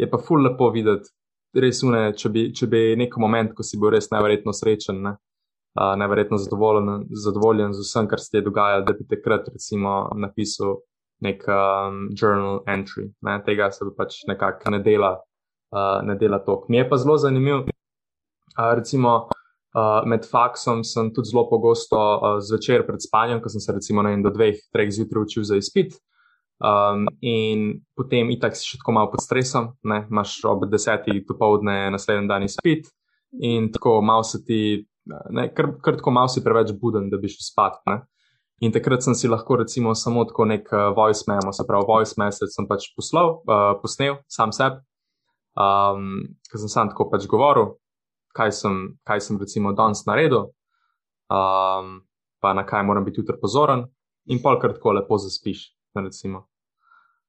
je 0.00 0.08
pa 0.08 0.18
ful 0.18 0.40
lepo 0.40 0.70
videti, 0.72 1.10
res 1.52 1.82
une, 1.84 2.14
če 2.16 2.30
bi, 2.32 2.44
če 2.56 2.68
bi 2.70 2.80
neko 2.96 3.20
moment, 3.20 3.52
ko 3.52 3.66
si 3.66 3.76
bil 3.80 3.92
res 3.92 4.08
neverjetno 4.12 4.54
srečen, 4.56 5.02
ne? 5.04 5.12
uh, 5.76 5.92
neverjetno 6.00 6.38
zadovoljen, 6.40 7.04
zadovoljen 7.24 7.74
z 7.76 7.84
vsem, 7.84 8.08
kar 8.08 8.22
se 8.24 8.30
ti 8.30 8.40
je 8.40 8.46
dogajalo, 8.48 8.86
da 8.88 8.96
bi 8.96 9.06
takrat 9.10 9.48
recimo 9.52 10.08
napisal 10.16 10.78
nek 11.20 11.44
um, 11.50 12.06
journal 12.14 12.62
entry. 12.70 13.08
Ne? 13.26 13.36
Tega 13.44 13.70
se 13.74 13.84
pač 13.96 14.22
nekako 14.30 14.72
ne 14.76 14.80
dela, 14.82 15.16
uh, 15.74 15.98
ne 16.06 16.16
dela 16.16 16.38
tok. 16.44 16.68
Mi 16.72 16.78
je 16.80 16.88
pa 16.88 16.96
zelo 16.96 17.18
zanimivo, 17.18 17.66
uh, 17.66 18.72
recimo. 18.78 19.26
Uh, 19.76 20.00
med 20.08 20.24
faksom 20.24 20.80
sem 20.82 21.10
tudi 21.14 21.28
zelo 21.28 21.42
pogosto 21.50 21.98
uh, 22.00 22.38
zvečer 22.40 22.86
pred 22.86 23.02
spanjem, 23.04 23.42
ko 23.44 23.50
sem 23.52 23.60
se 23.60 23.74
recimo 23.76 24.00
en 24.08 24.22
do 24.24 24.32
dveh, 24.32 24.56
treh 24.72 24.88
zjutraj 24.90 25.26
učil 25.26 25.44
za 25.44 25.58
izpit, 25.60 25.92
uh, 25.92 26.17
Um, 26.58 27.06
in 27.22 27.84
potem, 27.94 28.32
itak 28.34 28.56
si 28.58 28.66
še 28.66 28.80
tako 28.80 28.96
malo 28.96 29.12
pod 29.12 29.22
stresom, 29.22 29.70
ne? 29.86 30.02
imaš 30.10 30.40
ob 30.50 30.64
desetih 30.66 31.20
dopoledne 31.28 31.86
naslednji 31.94 32.26
dan 32.30 32.46
izpit, 32.48 32.88
in 33.38 33.68
tako 33.70 34.00
malo 34.02 34.24
se 34.26 34.40
ti, 34.42 34.82
ne, 35.06 35.44
kar, 35.54 35.76
kar 35.84 36.00
tako 36.00 36.14
malo 36.16 36.32
si 36.32 36.42
preveč 36.42 36.72
buden, 36.80 37.06
da 37.12 37.20
bi 37.22 37.30
šel 37.30 37.46
spat. 37.46 37.78
Ne? 37.86 38.00
In 38.66 38.74
takrat 38.74 39.06
sem 39.06 39.14
si 39.14 39.30
lahko 39.30 39.60
recimo 39.62 39.94
samo 39.94 40.26
tako 40.26 40.48
nek 40.50 40.66
uh, 40.74 40.88
voice 40.98 41.30
memo, 41.30 41.54
se 41.54 41.62
pravi, 41.68 41.86
voice 41.86 42.18
message 42.18 42.50
sem 42.56 42.66
pač 42.66 42.90
poslal, 42.98 43.36
uh, 43.46 43.70
posnel 43.78 44.18
sam 44.26 44.50
sebi, 44.50 44.82
um, 45.54 46.24
ker 46.50 46.64
sem 46.64 46.74
sam 46.74 46.90
tako 46.90 47.06
pač 47.12 47.30
govoril, 47.30 47.76
kaj 48.34 48.56
sem, 48.64 48.82
kaj 49.06 49.22
sem 49.22 49.38
recimo 49.38 49.76
danes 49.78 50.02
naredil, 50.10 50.50
um, 51.30 52.00
pa 52.42 52.50
na 52.50 52.66
kaj 52.66 52.82
moram 52.82 53.06
biti 53.06 53.22
jutri 53.22 53.38
pozoren, 53.38 53.86
in 54.26 54.42
polkrat 54.42 54.80
tako 54.80 54.98
lepo 54.98 55.22
zaspiš 55.22 55.68
recimo. 56.04 56.46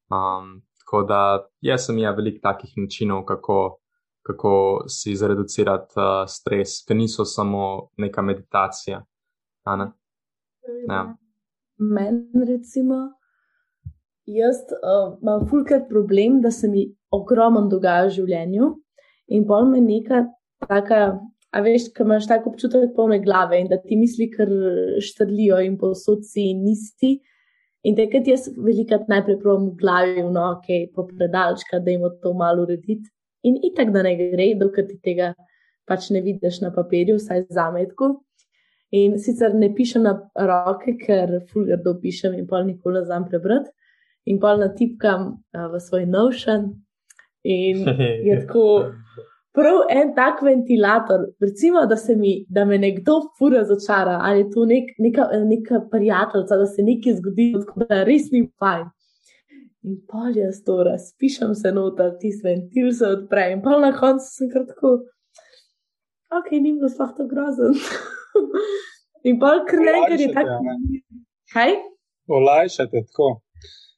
Um, 0.10 0.62
tako 0.80 1.04
da 1.04 1.48
jaz 1.62 1.86
sem 1.86 1.98
imel 1.98 2.16
veliko 2.16 2.42
takih 2.44 2.74
načinov, 2.78 3.24
kako, 3.26 3.78
kako 4.26 4.54
si 4.88 5.16
zreducirati 5.16 6.00
uh, 6.00 6.26
stres, 6.28 6.80
ki 6.88 6.98
niso 6.98 7.26
samo 7.26 7.90
neka 7.98 8.22
meditacija. 8.22 9.04
Ne? 9.66 9.92
Ja. 10.88 11.04
Meni, 11.78 12.46
recimo, 12.48 12.96
jaz 14.26 14.64
uh, 14.74 15.18
imam 15.22 15.46
fulkrat 15.50 15.90
problem, 15.90 16.42
da 16.42 16.52
se 16.52 16.68
mi 16.68 16.88
ogromno 17.12 17.68
dogaja 17.70 18.08
v 18.08 18.16
življenju 18.18 18.70
in 19.28 19.46
bolj 19.46 19.70
me 19.74 19.82
neka 19.86 20.26
taka. 20.68 21.20
A 21.50 21.64
veš, 21.66 21.88
ko 21.98 22.06
imaš 22.06 22.28
tako 22.30 22.52
občutek 22.52 22.92
polne 22.94 23.18
glave 23.24 23.58
in 23.58 23.72
da 23.72 23.80
ti 23.82 23.96
misli, 23.98 24.28
kar 24.30 24.50
štrlijo 25.02 25.58
in 25.66 25.80
posod 25.82 26.22
si 26.22 26.44
in 26.52 26.60
nisi, 26.62 27.16
In 27.88 27.96
takrat 27.96 28.28
jaz 28.28 28.50
velikrat 28.60 29.08
najprej 29.08 29.38
pravim 29.40 29.70
v 29.70 29.78
glavi, 29.80 30.24
no, 30.24 30.50
ok, 30.58 30.92
po 30.96 31.06
predalčka, 31.08 31.80
da 31.80 31.94
jim 31.94 32.04
to 32.24 32.34
malo 32.36 32.66
urediti. 32.68 33.08
In 33.48 33.56
itak, 33.64 33.94
da 33.96 34.04
ne 34.04 34.16
gre, 34.20 34.50
dokler 34.60 34.88
ti 34.90 34.98
tega 35.00 35.34
pač 35.88 36.10
ne 36.14 36.22
vidiš 36.22 36.60
na 36.62 36.74
papirju, 36.76 37.16
vsaj 37.22 37.46
zametku. 37.56 38.12
In 39.00 39.16
sicer 39.22 39.54
ne 39.56 39.70
pišem 39.76 40.04
na 40.04 40.16
roke, 40.50 40.98
ker 41.00 41.40
fulgardo 41.52 41.96
pišem 42.02 42.36
in 42.36 42.48
pol 42.50 42.66
nikoli 42.68 43.00
ne 43.00 43.06
znam 43.06 43.28
prebrati. 43.30 43.72
In 44.28 44.42
pol 44.42 44.60
natipkam 44.60 45.30
uh, 45.32 45.68
v 45.72 45.82
svoj 45.82 46.06
notion. 46.10 46.72
In 47.48 47.86
je 48.28 48.42
tako 48.44 48.66
prav 49.56 49.82
en 49.90 50.14
tak 50.16 50.42
ventilator, 50.46 51.26
recimo, 51.42 51.86
da, 51.90 51.98
mi, 52.18 52.46
da 52.50 52.66
me 52.66 52.78
nekdo 52.78 53.20
fura 53.40 53.64
začara, 53.66 54.20
ali 54.24 54.40
je 54.44 54.50
to 54.54 54.66
nek, 54.66 54.94
neka, 54.98 55.28
neka 55.46 55.82
prijateljica, 55.92 56.58
da 56.58 56.66
se 56.66 56.84
nekaj 56.84 57.18
zgodi, 57.20 57.52
tako 57.66 57.86
da 57.90 58.04
res 58.04 58.32
ni 58.32 58.46
fajn. 58.60 58.88
In 59.88 60.00
pol 60.08 60.36
jaz 60.36 60.64
to 60.66 60.82
razpišem 60.84 61.54
se 61.56 61.72
noter, 61.72 62.12
ti 62.20 62.34
ventil 62.44 62.92
se 62.94 63.08
odpre 63.08 63.46
in 63.54 63.62
pol 63.64 63.80
na 63.82 63.94
koncu 63.96 64.28
sem 64.28 64.50
kratko, 64.52 64.98
ok, 66.40 66.52
ni 66.52 66.74
bilo 66.74 66.90
sploh 66.92 67.16
to 67.18 67.28
grozen. 67.32 67.80
in 69.28 69.40
pol 69.40 69.64
krne, 69.70 70.02
ker 70.08 70.28
je 70.28 70.34
tako. 70.36 70.60
Kaj? 71.54 71.80
olajšate 72.30 73.04
tako. 73.08 73.42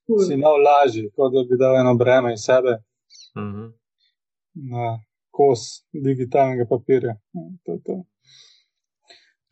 Cool. 0.07 0.19
Si 0.27 0.37
malo 0.37 0.57
lažji, 0.57 1.11
kot 1.15 1.33
da 1.33 1.43
bi 1.49 1.57
dal 1.59 1.75
eno 1.79 1.93
breme 1.95 2.33
iz 2.33 2.39
sebe 2.39 2.73
uh 3.35 3.43
mhm. 3.43 3.61
-huh. 3.61 3.71
na 4.71 4.99
kos 5.31 5.85
digitalnega 5.93 6.67
papirja. 6.69 7.15
To, 7.65 7.77
to. 7.85 8.01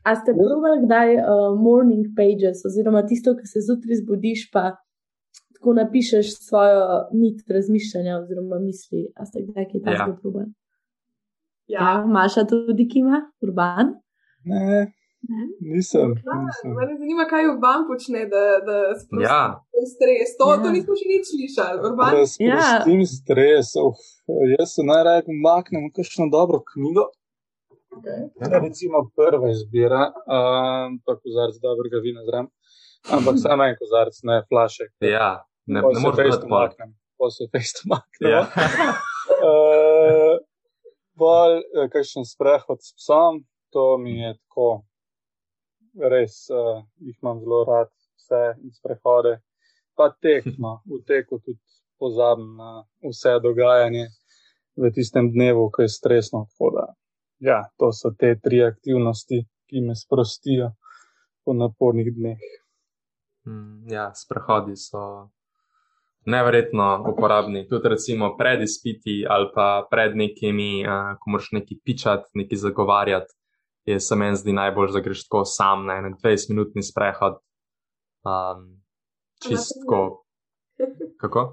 A 0.04 0.16
ste 0.16 0.34
provali 0.34 0.84
kdaj 0.86 1.16
uh, 1.20 1.56
morning 1.60 2.12
pages, 2.18 2.64
oziroma 2.66 3.04
tisto, 3.08 3.36
ki 3.38 3.48
se 3.48 3.64
zjutraj 3.66 4.00
zbudiš, 4.02 4.46
pa 4.54 4.78
tako 5.56 5.74
napišeš 5.80 6.32
svojo 6.48 6.86
nit 7.14 7.44
razmišljanja 7.52 8.18
oziroma 8.20 8.60
misli? 8.64 9.10
A 9.16 9.26
ste 9.26 9.44
kdaj 9.48 9.68
kaj 9.72 9.82
takega 9.82 10.12
ja. 10.12 10.18
provali? 10.22 10.52
Ja, 11.68 11.82
ja 11.82 12.06
Maša 12.08 12.46
tudi 12.50 12.88
kima, 12.90 13.22
urban? 13.44 13.94
Ne. 14.46 14.88
Ne? 15.22 15.48
Nisem. 15.60 16.10
Me 16.78 16.86
zanima, 16.98 17.26
kaj 17.30 17.48
urban 17.52 17.84
počne, 17.88 18.22
da, 18.32 18.44
da 18.68 18.78
sprosti 19.00 19.26
ja. 19.28 19.42
stres. 19.96 20.30
To, 20.40 20.48
ja. 20.54 20.62
to 20.64 20.72
nismo 20.76 20.96
še 20.96 21.08
nič 21.12 21.32
slišali. 21.34 21.82
Urban. 21.90 22.16
Da 22.16 22.28
sprostim 22.34 23.04
ja. 23.04 23.10
stres. 23.12 23.74
Uf, 23.84 24.00
jaz 24.56 24.78
se 24.78 24.86
najraje 24.88 25.28
umaknem 25.36 25.90
v 25.90 25.92
kakšno 26.00 26.30
dobro 26.32 26.62
knjigo. 26.72 27.10
Okay. 28.00 28.30
Recimo 28.64 29.04
prva 29.18 29.52
izbira, 29.52 30.08
um, 30.24 31.00
pa 31.04 31.18
kozarc 31.20 31.58
dobrega 31.60 32.00
vina 32.06 32.24
zraven. 32.24 32.48
Ampak 33.12 33.40
samo 33.44 33.68
en 33.68 33.76
kozarc, 33.80 34.24
ne 34.24 34.42
flašek. 34.48 34.94
Ja, 35.04 35.32
ne, 35.68 35.84
ne 35.84 36.04
moreš 36.04 36.20
več 36.22 36.48
umaknem. 36.48 36.96
Pa 37.20 37.32
se 37.36 37.50
fejst 37.52 37.84
umaknem. 37.84 38.32
Ja. 38.32 38.46
uh, 39.50 40.38
bolj, 41.20 41.60
eh, 41.76 41.90
kakšen 41.92 42.28
sprehod 42.30 42.80
s 42.80 42.96
psom, 42.96 43.44
to 43.76 43.98
mi 44.00 44.22
je 44.22 44.38
tako 44.40 44.70
res 45.96 46.48
uh, 46.54 46.82
jih 47.00 47.18
imam 47.22 47.40
zelo 47.44 47.64
rad, 47.68 47.92
vse 48.18 48.42
in 48.64 48.72
sprehode. 48.74 49.40
Pa 49.98 50.10
tekmo, 50.22 50.80
v 50.90 51.02
teku 51.08 51.40
tudi 51.40 51.60
pozabim 52.00 52.56
na 52.56 52.84
vse 53.04 53.40
dogajanje 53.44 54.08
v 54.80 54.92
tistem 54.96 55.32
dnevu, 55.32 55.70
ko 55.72 55.84
je 55.84 55.90
stresno. 55.92 56.46
Da, 56.60 56.94
ja, 57.40 57.60
to 57.78 57.92
so 57.92 58.14
te 58.16 58.36
tri 58.40 58.64
aktivnosti, 58.64 59.44
ki 59.68 59.82
me 59.82 59.96
sprostijo 59.96 60.72
po 61.44 61.54
napornih 61.54 62.14
dneh. 62.16 62.40
Mm, 63.48 63.92
ja, 63.92 64.12
sprehodi 64.16 64.78
so 64.80 65.30
neverjetno 66.30 67.04
uporabni. 67.12 67.68
Tudi 67.68 67.90
recimo 67.90 68.36
pred 68.38 68.62
izpiti 68.62 69.26
ali 69.28 69.52
pa 69.56 69.88
pred 69.92 70.16
nekimi, 70.16 70.86
uh, 70.88 71.18
ko 71.20 71.36
moraš 71.36 71.52
nekaj 71.60 71.78
pičati, 71.84 72.32
nekaj 72.40 72.58
zagovarjati 72.58 73.39
je 73.90 74.00
se 74.00 74.16
meni 74.16 74.38
zdi 74.38 74.54
najbolj, 74.54 74.92
da 74.94 75.02
greš 75.06 75.26
tako 75.28 75.46
sam 75.46 75.86
na 75.86 76.00
en 76.00 76.14
20-minutni 76.24 76.84
sprehod. 76.86 77.40
Um, 78.28 78.66
čistko. 79.44 80.26
Kako? 81.22 81.46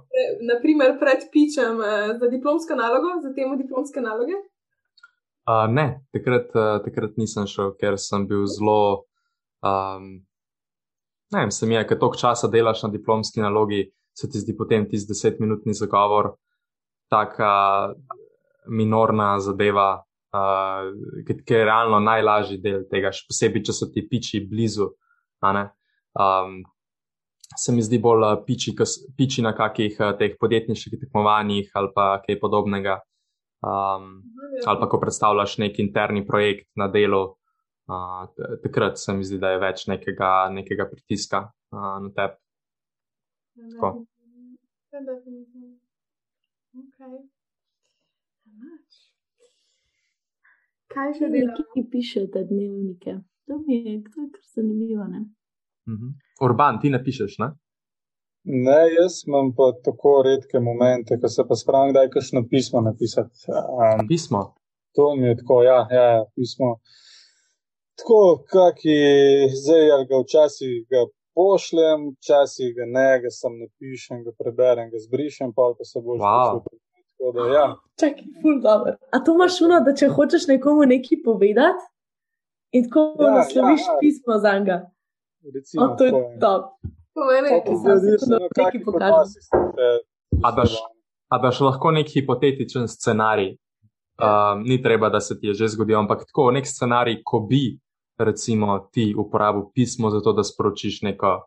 Naprimer, 0.51 0.99
pred 1.01 1.27
pičem 1.33 1.81
uh, 1.81 2.13
za 2.21 2.29
diplomsko 2.31 2.79
nalogo, 2.79 3.17
za 3.23 3.35
temo 3.35 3.57
diplomske 3.57 4.01
naloge? 4.01 4.39
Uh, 5.47 5.67
ne, 5.71 5.87
takrat, 6.15 6.55
uh, 6.55 6.79
takrat 6.85 7.19
nisem 7.19 7.47
šel, 7.51 7.75
ker 7.81 7.99
sem 7.99 8.27
bil 8.29 8.47
zelo. 8.51 9.07
Um, 9.67 10.27
ne 11.35 11.43
vem, 11.43 11.51
se 11.51 11.67
mi 11.67 11.75
je, 11.75 11.85
ker 11.87 11.99
toliko 11.99 12.19
časa 12.23 12.51
delaš 12.51 12.83
na 12.87 12.91
diplomski 12.95 13.43
nalogi, 13.43 13.87
se 14.17 14.31
ti 14.31 14.43
zdi 14.43 14.55
potem 14.57 14.87
tisti 14.91 15.11
desetminutni 15.13 15.75
zagovor 15.75 16.37
tako 17.09 17.95
minorna 18.67 19.41
zadeva, 19.41 20.03
uh, 20.37 21.25
ki 21.27 21.55
je 21.55 21.65
realno 21.65 22.01
najlažji 22.01 22.61
del 22.63 22.85
tega, 22.91 23.13
še 23.15 23.27
posebej, 23.31 23.67
če 23.69 23.77
so 23.77 23.91
ti 23.93 24.05
piči 24.09 24.43
blizu. 24.47 24.91
Um, 25.47 26.61
se 27.57 27.73
mi 27.73 27.85
zdi 27.85 27.99
bolj 28.03 28.25
piči, 28.47 28.75
piči 29.17 29.45
na 29.45 29.55
kakih 29.57 29.99
uh, 30.01 30.13
teh 30.19 30.37
podjetniških 30.41 31.01
tekmovanjih 31.07 31.71
ali 31.79 31.93
pa 31.95 32.07
kaj 32.25 32.41
podobnega. 32.43 33.01
Um, 33.67 34.23
ali 34.67 34.81
pa 34.81 34.89
ko 34.89 35.01
predstavljaš 35.03 35.59
nek 35.59 35.79
interni 35.83 36.23
projekt 36.27 36.69
na 36.79 36.89
delu, 36.93 37.23
uh, 37.89 38.27
takrat 38.63 39.01
se 39.01 39.15
mi 39.17 39.25
zdi, 39.25 39.41
da 39.43 39.55
je 39.55 39.63
več 39.63 39.87
nekega, 39.91 40.33
nekega 40.53 40.89
pritiska 40.91 41.47
uh, 41.49 41.97
na 42.05 42.13
tebi. 42.15 42.39
Tako. 43.73 43.95
Okay. 46.77 47.27
Kaj 50.97 51.13
še 51.19 51.29
delaš? 51.29 51.65
Ki 51.75 51.83
pišete 51.93 52.43
dnevnike. 52.49 53.19
To 53.47 53.59
mi 53.61 53.83
je 53.85 53.99
kar 54.07 54.29
zanimivo. 54.55 55.07
Mhm. 55.93 56.13
Urban, 56.47 56.81
ti 56.81 56.91
ne 56.91 57.03
pišeš, 57.05 57.39
ne? 57.43 57.51
Ne, 58.47 58.79
jaz 58.95 59.25
imam 59.27 59.51
pa 59.59 59.73
tako 59.85 60.23
redke 60.25 60.61
momente, 60.63 61.19
ko 61.21 61.29
se 61.29 61.45
pa 61.49 61.59
spravim, 61.59 61.93
da 61.95 62.05
je 62.05 62.13
kakšno 62.15 62.45
pismo 62.51 62.81
napisati. 62.81 63.51
Um, 63.51 64.07
pismo? 64.09 64.43
To 64.97 65.11
mi 65.19 65.27
je 65.29 65.37
tako, 65.43 65.61
ja, 65.67 65.79
ja, 65.91 66.07
ja 66.17 66.25
pismo. 66.35 66.77
Tako, 67.99 68.21
kaki 68.53 68.97
zdaj, 69.63 69.91
ali 69.97 70.09
ga 70.11 70.23
včasih 70.23 70.75
ga 70.93 71.03
pošljem, 71.37 72.09
včasih 72.17 72.73
ga 72.79 72.89
ne, 72.97 73.09
ga 73.23 73.35
sam 73.41 73.59
napišem, 73.61 74.25
ga 74.25 74.33
preberem, 74.41 74.89
ga 74.93 75.03
zbrišem, 75.07 75.53
pa 75.57 75.73
pa 75.77 75.85
se 75.91 76.01
bolj 76.07 76.25
wow. 76.25 76.63
Da, 77.19 77.47
ja. 77.55 77.77
Čakaj, 78.01 78.25
ful 78.43 78.61
dobro. 78.63 78.93
A 79.13 79.25
to 79.25 79.35
imaš 79.35 79.59
šuno, 79.59 79.81
da 79.81 79.95
če 79.95 80.09
hočeš 80.09 80.47
nekomu 80.47 80.85
nekaj 80.87 81.23
povedati 81.25 81.87
in 82.77 82.89
tako 82.89 83.25
ja, 83.25 83.31
nasloviš 83.39 83.81
ja, 83.81 83.93
ja. 83.93 83.99
pismo 84.01 84.39
za 84.39 84.53
njega? 84.59 84.79
Recimo, 85.55 85.89
to 85.99 86.05
je 86.05 86.13
top. 86.41 86.65
Povej, 87.17 87.41
da 87.85 88.01
se 88.01 88.39
nekaj 88.57 88.83
pokaže. 88.85 89.41
A 91.29 91.39
daš 91.43 91.61
lahko 91.61 91.91
nek 91.91 92.11
hipotetičen 92.13 92.89
scenarij? 92.89 93.57
Um, 94.17 94.63
ni 94.65 94.83
treba, 94.83 95.09
da 95.09 95.21
se 95.21 95.41
ti 95.41 95.47
je 95.47 95.55
že 95.55 95.69
zgodil, 95.69 95.99
ampak 95.99 96.25
tako 96.25 96.51
nek 96.51 96.67
scenarij, 96.67 97.21
ko 97.25 97.41
bi 97.41 97.79
recimo 98.19 98.89
ti 98.93 99.15
uporabil 99.19 99.63
pismo 99.75 100.11
za 100.11 100.21
to, 100.21 100.33
da 100.33 100.45
sporočiš 100.45 101.03
neko, 101.03 101.47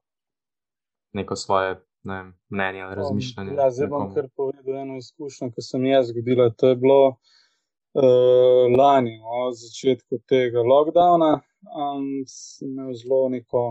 neko 1.13 1.35
svoje 1.35 1.79
vem, 2.09 2.33
mnenje 2.49 2.81
ali 2.81 2.95
razmišljanje. 2.95 3.53
Ja, 3.57 3.69
zdaj 3.71 3.87
bom 3.87 4.07
kar 4.13 4.27
povedal 4.35 4.81
eno 4.81 4.97
izkušnjo, 4.97 5.51
ki 5.55 5.65
sem 5.65 5.85
jaz 5.85 6.09
zgodila. 6.11 6.49
To 6.57 6.71
je 6.71 6.75
bilo 6.75 6.99
uh, 7.09 8.65
lani, 8.77 9.15
no, 9.19 9.49
v 9.49 9.55
začetku 9.61 10.21
tega 10.29 10.63
lockdowna. 10.65 11.31
Um, 11.75 12.05
sem 12.27 12.71
imel 12.71 12.93
zelo 12.95 13.29
neko 13.29 13.63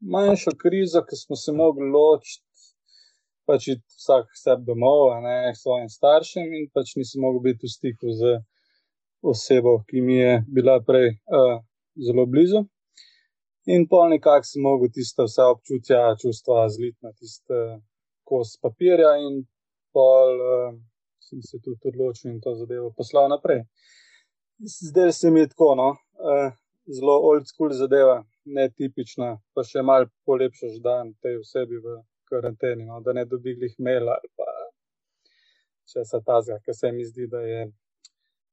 manjšo 0.00 0.54
krizo, 0.58 1.04
ki 1.08 1.16
smo 1.16 1.36
se 1.36 1.52
mogli 1.52 1.90
ločiti. 1.90 2.46
Pač 3.48 3.66
vsak 3.72 4.28
sebe 4.38 4.62
domov, 4.68 5.16
ne 5.24 5.54
svojim 5.58 5.88
staršem, 5.90 6.52
in 6.54 6.68
pač 6.74 6.94
nisem 6.96 7.24
mogel 7.24 7.42
biti 7.48 7.66
v 7.66 7.72
stiku 7.72 8.12
z 8.14 8.36
osebo, 9.26 9.80
ki 9.88 10.04
mi 10.06 10.20
je 10.20 10.36
bila 10.48 10.78
prej 10.86 11.08
uh, 11.10 11.58
zelo 12.06 12.26
blizu. 12.30 12.62
In 13.66 13.86
pol 13.88 14.08
nekako 14.14 14.48
sem 14.48 14.62
mogel 14.64 14.88
tiste 14.94 15.26
vse 15.26 15.44
občutja, 15.52 16.16
čustva 16.20 16.68
zliti 16.72 16.98
na 17.04 17.12
tiste 17.12 17.58
kos 18.24 18.56
papirja, 18.62 19.16
in 19.20 19.42
pol 19.92 20.40
uh, 20.40 20.78
sem 21.20 21.42
se 21.44 21.60
tudi 21.60 21.92
odločil 21.92 22.30
in 22.30 22.40
to 22.40 22.54
zadevo 22.56 22.92
poslal 22.96 23.28
naprej. 23.28 23.64
Zdaj 24.88 25.12
se 25.12 25.30
mi 25.30 25.44
je 25.44 25.50
tako, 25.52 25.74
no, 25.76 25.88
uh, 26.20 26.52
zelo 26.88 27.18
old 27.28 27.48
school 27.48 27.74
zadeva, 27.76 28.22
netipična, 28.44 29.34
pa 29.54 29.64
še 29.66 29.84
mal 29.84 30.08
polepšaš 30.24 30.80
dan 30.84 31.12
tej 31.20 31.42
osebi 31.42 31.82
v 31.84 32.00
karanteni, 32.30 32.86
no, 32.88 33.02
da 33.04 33.12
ne 33.12 33.26
dobi 33.28 33.58
jih 33.60 33.76
mail 33.78 34.08
ali 34.08 34.32
pa 34.36 34.48
če 35.90 36.04
se 36.06 36.20
ta 36.26 36.38
zga, 36.46 36.58
ker 36.64 36.76
se 36.76 36.92
mi 36.94 37.04
zdi, 37.06 37.26
da 37.30 37.40
je 37.42 37.64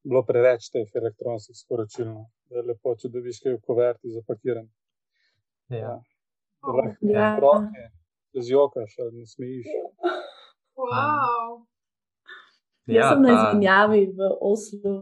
bilo 0.08 0.24
preveč 0.26 0.72
teh 0.74 0.89
elektronskih 1.01 1.58
sporočil. 1.58 2.10
No. 2.10 2.26
Da 2.49 2.62
je 2.62 2.68
lepo, 2.72 2.95
če 2.99 3.12
dobiš 3.14 3.41
kaj 3.43 3.58
v 3.58 3.64
kuverti 3.68 4.14
zapakiran. 4.16 4.68
Ja. 5.70 6.01
Ja. 7.01 7.39
Roke, 7.39 7.84
da 8.34 8.41
zjokaš, 8.41 8.95
ali 8.99 9.20
ne 9.20 9.26
smejiš. 9.28 9.68
Wow. 10.78 11.65
Ja, 12.86 12.95
Jaz 12.95 13.13
sem 13.13 13.22
na 13.22 13.36
izmenjavi 13.36 14.01
v 14.18 14.32
Oslu. 14.41 14.95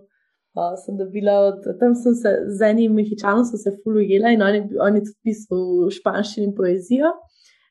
Uh, 0.55 0.71
sem 0.85 0.95
dobila 0.97 1.33
od 1.49 1.65
tam, 1.79 1.95
sem 1.99 2.15
se 2.15 2.31
z 2.47 2.63
enim 2.63 2.93
mehičanom 2.95 3.43
se 3.45 3.71
fulujela 3.83 4.31
in 4.31 4.41
on 4.41 4.55
je, 4.55 4.61
on 4.79 4.95
je 4.95 5.01
tudi 5.03 5.19
pisal 5.27 5.89
španščino 5.91 6.47
in 6.47 6.53
poezijo. 6.55 7.11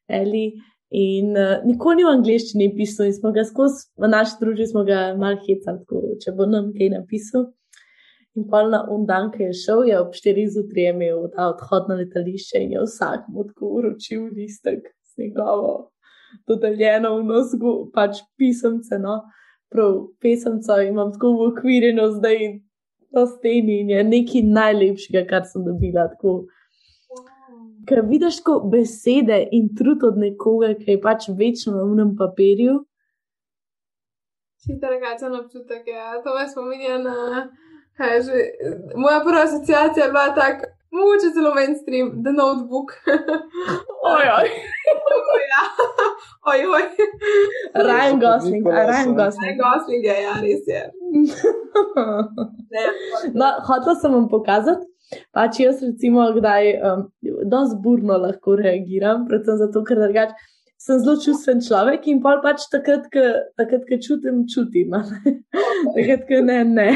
Eli, 0.09 0.51
in 0.93 1.33
uh, 1.33 1.65
nikoli 1.65 2.05
v 2.05 2.13
angliščini 2.13 2.75
pisal 2.77 3.09
in 3.09 3.17
smo 3.17 3.33
ga 3.33 3.47
skozi 3.49 3.89
v 3.97 4.11
naši 4.13 4.37
družbi 4.43 4.67
smo 4.69 4.85
ga 4.85 4.99
mal 5.17 5.41
hecali, 5.47 5.81
če 6.21 6.37
bo 6.37 6.45
nam 6.51 6.75
kaj 6.77 6.93
napisal. 6.99 7.49
In 8.35 8.49
pa 8.51 8.65
na 8.67 8.83
un 8.91 9.07
dan, 9.07 9.31
ki 9.31 9.43
je 9.49 9.53
šel, 9.63 9.85
je 9.87 9.99
ob 10.01 10.15
4 10.15 10.47
zjutraj 10.51 10.91
imel 10.91 11.29
ta 11.35 11.53
odhod 11.53 11.89
na 11.89 11.99
letališče 12.01 12.63
in 12.65 12.73
je 12.75 12.83
vsak 12.83 13.29
mu 13.29 13.45
tako 13.47 13.71
uročil 13.79 14.25
listek 14.35 14.89
z 15.07 15.23
njegovo 15.23 15.91
dodeljeno 16.47 17.17
v 17.19 17.25
nosgu, 17.29 17.75
pač 17.95 18.25
pisemce, 18.37 18.99
no, 18.99 19.21
prav 19.71 20.01
pisemca 20.21 20.81
imam 20.83 21.13
tako 21.13 21.33
v 21.39 21.49
okvirjeno 21.53 22.09
zdaj 22.17 22.39
na 23.15 23.27
steni 23.27 23.81
in 23.81 23.91
je 23.91 24.05
nekaj 24.05 24.43
najlepšega, 24.43 25.27
kar 25.31 25.47
sem 25.47 25.65
dobila. 25.65 26.09
Tako. 26.17 26.35
ker 27.89 28.01
vidiš 28.09 28.41
ko 28.41 28.61
besede 28.73 29.37
in 29.53 29.69
trud 29.77 30.05
od 30.09 30.17
nekoga, 30.19 30.73
ki 30.75 30.95
je 30.95 31.01
pač 31.01 31.29
večno 31.39 31.75
na 31.77 31.83
unem 31.85 32.15
papirju. 32.17 32.79
Si 34.65 34.79
drugačen 34.81 35.35
občutek, 35.37 35.87
ja. 35.93 36.23
To 36.25 36.33
me 36.35 36.47
spominja 36.49 36.97
na, 36.99 37.17
kaj 37.97 38.23
že, 38.27 38.39
moja 38.97 39.21
prva 39.25 39.43
asociacija 39.49 40.05
je 40.05 40.13
bila 40.13 40.35
tak, 40.35 40.65
mogoče 40.97 41.29
celo 41.35 41.55
mainstream, 41.55 42.07
The 42.25 42.33
Notebook. 42.41 42.89
Ojoj. 44.15 44.49
ja. 45.53 45.63
Ojoj. 46.53 46.83
Ryan 47.89 48.21
Gosling, 48.21 48.67
Ryan 48.67 49.15
Gosling. 49.15 49.45
Ryan 49.45 49.59
Gosling 49.65 50.05
je, 50.05 50.17
ja, 50.27 50.35
res 50.45 50.63
je. 50.67 50.83
no, 53.41 53.47
hotela 53.69 53.95
sem 54.01 54.13
vam 54.13 54.29
pokazati. 54.29 54.87
Pač 55.37 55.61
jaz, 55.61 55.83
recimo, 55.85 56.25
kdaj 56.33 56.71
um, 56.81 57.03
dosti 57.51 57.77
burno 57.85 58.17
lahko 58.19 58.57
reagiram, 58.57 59.27
predvsem 59.29 59.61
zato, 59.61 59.85
ker 59.87 60.01
drugač 60.01 60.33
sem 60.85 61.01
zelo 61.01 61.17
čustven 61.21 61.63
človek 61.65 62.09
in 62.13 62.21
pol 62.25 62.41
pač 62.45 62.67
takrat, 62.73 63.09
ko 63.11 63.99
čutim, 64.07 64.45
čutim. 64.51 64.93
takrat, 65.97 66.27
ko 66.29 66.41
ne, 66.45 66.59
ne. 66.65 66.89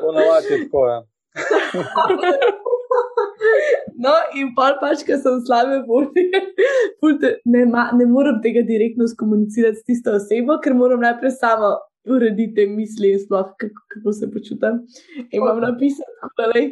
Ponovadi 0.00 0.54
je 0.54 0.60
tako, 0.66 0.86
ja. 0.88 1.00
No, 4.04 4.12
in 4.36 4.52
pa 4.56 4.72
pač, 4.80 5.02
ker 5.06 5.18
sem 5.22 5.40
slabe 5.46 5.80
volje, 5.88 6.24
ne, 7.50 7.62
ne 7.64 8.06
morem 8.10 8.40
tega 8.44 8.62
direktno 8.66 9.06
skomunicirati 9.10 9.80
s 9.80 9.86
tisto 9.88 10.14
osebo, 10.18 10.58
ker 10.64 10.74
moram 10.76 11.02
najprej 11.04 11.34
samo 11.36 11.74
urediti 12.10 12.66
misli 12.68 13.14
in 13.14 13.22
sploh 13.22 13.54
kako, 13.60 13.86
kako 13.94 14.12
se 14.18 14.28
počutim. 14.32 14.82
In 15.30 15.40
imam 15.40 15.62
napisano, 15.64 16.30
da 16.36 16.50
je 16.58 16.66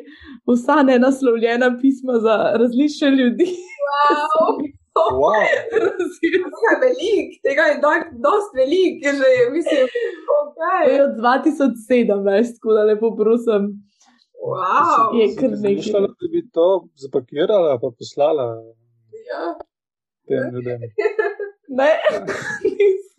vsa 0.51 0.83
ne 0.89 0.99
naslovljena 1.03 1.73
pisma 1.81 2.21
za 2.27 2.37
različne 2.61 3.11
ljudi. 3.17 3.49
Wow. 3.89 4.63
Wow. 4.95 5.47
Tega 6.23 6.69
je 6.73 6.79
veliko, 6.85 7.35
tega 7.47 7.63
je 7.71 7.77
dosti 8.27 8.55
veliko, 8.61 9.01
je 9.07 9.13
že, 9.21 9.31
mislim, 9.57 9.83
okay. 10.41 10.83
je 10.93 10.99
od 11.05 11.15
2017, 11.17 12.55
tako 12.57 12.73
da 12.77 12.85
lepo 12.85 13.17
prosim. 13.17 13.63
Wow. 14.51 15.17
Je 15.19 15.27
kar 15.37 15.51
nekaj. 15.51 15.75
Mišljala, 15.75 16.09
da 16.21 16.27
bi 16.33 16.41
to 16.53 16.67
zapakirala, 17.03 17.79
pa 17.83 17.89
poslala 17.99 18.47
Ja. 19.31 19.45
tem 20.29 20.55
ljudem. 20.55 20.81
Ne, 21.69 21.91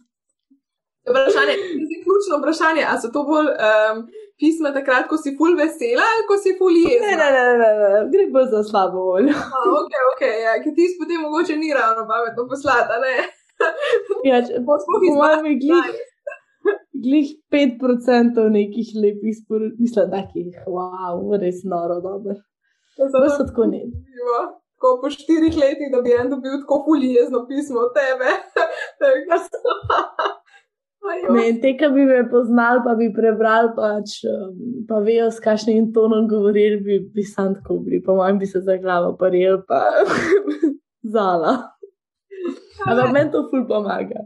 Vprašanje, 1.09 1.53
zdaj 1.85 1.99
ključno 2.03 2.33
vprašanje, 2.39 2.83
a 2.91 2.93
so 3.01 3.07
to 3.15 3.21
bolj 3.29 3.49
um, 3.51 3.97
pisma 4.41 4.69
takrat, 4.77 5.05
ko 5.11 5.15
si 5.23 5.33
ful 5.37 5.51
vesela 5.61 6.05
ali 6.13 6.23
ko 6.29 6.35
si 6.43 6.51
ful 6.59 6.73
ne, 6.75 6.83
jezna? 6.83 7.09
ne, 7.21 7.27
ne, 7.35 7.43
ne, 7.61 7.71
ne. 7.81 7.89
gre 8.13 8.25
bolj 8.35 8.47
za 8.53 8.61
slabo 8.69 8.99
voljo. 9.09 9.35
A, 9.57 9.59
ok, 9.81 9.93
ok, 10.11 10.21
ja, 10.45 10.53
ker 10.63 10.71
ti 10.77 10.87
potem 11.01 11.19
mogoče 11.25 11.57
ni 11.59 11.75
ravno 11.79 12.01
pametno 12.11 12.47
poslati, 12.51 13.01
ne? 13.05 13.13
Ja, 14.29 14.39
če, 14.45 14.63
po 14.67 14.79
iz 15.09 15.15
mojem 15.19 15.45
je 15.51 15.55
glih, 15.63 15.87
glih 17.05 17.27
5% 17.51 18.47
nekih 18.57 18.95
lepih 19.03 19.35
sporočil, 19.41 19.75
mislim, 19.83 20.11
da 20.13 20.23
je 20.35 20.63
wow, 20.67 21.19
res 21.43 21.59
noro 21.67 21.99
dobro. 22.07 22.39
So 22.95 23.11
Bolj 23.11 23.31
so 23.35 23.43
tako 23.49 23.67
ne. 23.73 23.83
Ko 24.79 24.97
po 25.01 25.11
štirih 25.11 25.55
letih, 25.57 25.91
da 25.91 25.99
bi 26.05 26.15
en 26.15 26.31
dobil 26.31 26.61
tako 26.63 26.83
fulijezno 26.87 27.43
pismo 27.49 27.83
od 27.87 27.91
tebe. 27.99 28.31
Ne, 31.03 31.59
te, 31.59 31.73
ki 31.75 31.87
bi 31.91 32.05
me 32.07 32.21
poznali, 32.31 32.79
pa 32.85 32.93
bi 32.95 33.09
prebrali, 33.15 33.73
pač, 33.75 34.21
um, 34.29 34.83
pa 34.87 35.01
vejo, 35.03 35.27
s 35.31 35.43
kakšnim 35.43 35.89
tonom 35.95 36.29
govorili, 36.31 36.79
bi, 36.83 36.99
bi 37.15 37.25
sam 37.27 37.57
tako 37.57 37.81
bili, 37.83 37.99
po 38.03 38.15
mojem 38.15 38.39
bi 38.39 38.47
se 38.47 38.61
za 38.63 38.77
glavo 38.79 39.11
paril, 39.19 39.59
pa 39.67 39.81
zala. 41.15 41.57
Ampak 42.87 43.11
meni 43.11 43.31
to 43.31 43.43
ful 43.51 43.65
pomaga. 43.67 44.23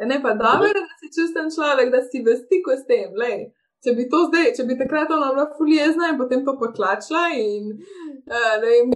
Ja, 0.00 0.08
ne 0.08 0.18
pa 0.22 0.32
dobro, 0.38 0.72
da 0.72 0.96
si 1.00 1.12
čusten 1.12 1.52
človek, 1.52 1.92
da 1.92 2.00
si 2.06 2.24
v 2.24 2.36
stiku 2.40 2.72
s 2.76 2.88
tem. 2.88 3.12
Lej. 3.16 3.50
Če 3.82 3.96
bi 3.98 4.06
to 4.08 4.24
zdaj, 4.30 4.52
če 4.56 4.64
bi 4.68 4.78
takrat 4.78 5.10
ona 5.10 5.32
bila 5.34 5.48
fulijezna 5.58 6.12
in 6.12 6.18
potem 6.20 6.44
to 6.46 6.54
potlačila 6.58 7.26
in 7.34 7.72
uh, 7.74 8.54
ne 8.62 8.68
vem, 8.68 8.92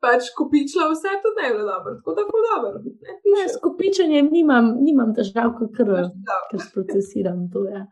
pač 0.00 0.30
kopičila 0.36 0.88
vse, 0.92 1.12
to 1.22 1.32
ne 1.36 1.50
bilo 1.52 1.66
dobro. 1.68 1.94
Tako 1.98 2.14
da 2.16 2.22
bo 2.30 2.42
dobro. 2.48 2.82
Ne, 2.84 3.16
Ne, 3.34 3.48
s 3.48 3.60
kopičenjem 3.62 4.30
nimam, 4.32 4.74
nimam 4.80 5.14
težav, 5.14 5.52
ker, 5.76 5.86
Da. 5.86 6.38
ker 6.50 6.60
procesiram 6.74 7.46
to. 7.52 7.64
Ja. 7.68 7.86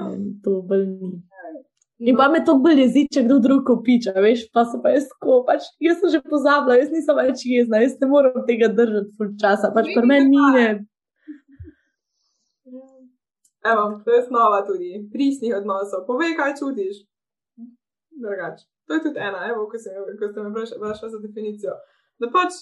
Um, 0.00 0.40
to 0.44 0.60
bolj 0.66 0.86
ni. 0.86 1.12
In 1.98 2.16
pa 2.16 2.28
me 2.28 2.42
to 2.44 2.58
bolj 2.60 2.82
jezi, 2.82 3.06
če 3.08 3.22
kdo 3.24 3.38
drug 3.40 3.62
kopiča, 3.64 4.12
veš, 4.20 4.42
pa 4.52 4.66
so 4.68 4.82
pa 4.84 4.90
jaz 4.92 5.06
tako, 5.14 5.38
pač 5.48 5.64
jaz 5.80 6.02
sem 6.02 6.12
že 6.12 6.20
pozabila, 6.28 6.76
jaz 6.76 6.90
nisem 6.92 7.16
več 7.16 7.46
jezna, 7.48 7.80
jaz 7.80 7.94
ne 8.02 8.08
morem 8.10 8.36
tega 8.48 8.68
držati 8.68 9.14
full 9.16 9.32
časa, 9.40 9.70
pač 9.72 9.88
pri 9.94 10.04
meni 10.04 10.28
mine. 10.34 10.66
Evo, 13.66 13.86
to 14.04 14.12
je 14.12 14.22
snova 14.28 14.60
tudi 14.66 15.08
pristnih 15.12 15.56
odnosov. 15.56 16.04
Povej, 16.06 16.36
kaj 16.38 16.54
čutiš. 16.60 17.00
Drugač. 18.20 18.60
To 18.86 18.94
je 18.94 19.02
tudi 19.02 19.18
ena, 19.18 19.42
evo, 19.50 19.66
ko, 19.70 19.78
se, 19.78 19.90
ko 20.18 20.30
ste 20.30 20.42
me 20.42 20.50
vprašali 20.50 21.12
za 21.12 21.18
definicijo. 21.18 21.74
Da 22.22 22.30
pač, 22.32 22.58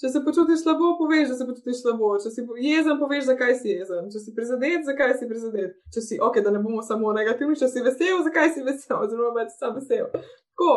če 0.00 0.10
se 0.12 0.20
počutiš 0.24 0.62
slabo, 0.62 0.92
poveš, 0.98 1.30
da 1.32 1.36
se 1.38 1.46
počutiš 1.48 1.80
slabo. 1.82 2.10
Če 2.22 2.32
si 2.34 2.44
jezen, 2.66 2.98
poveš, 3.00 3.24
zakaj 3.30 3.54
si 3.60 3.72
jezen. 3.72 4.10
Če 4.12 4.20
si 4.20 4.34
prizadet, 4.36 4.84
zakaj 4.88 5.16
si 5.20 5.28
prizadet. 5.30 5.78
Če 5.94 6.04
si, 6.04 6.20
ok, 6.28 6.42
da 6.44 6.52
ne 6.52 6.60
bomo 6.64 6.84
samo 6.84 7.14
negativni, 7.16 7.56
če 7.56 7.70
si 7.72 7.84
vesel, 7.86 8.20
zakaj 8.28 8.52
si 8.56 8.66
vesel, 8.66 8.98
oziroma 9.00 9.32
pač 9.40 9.56
sam 9.56 9.78
vesel. 9.78 10.10
Tako, 10.12 10.76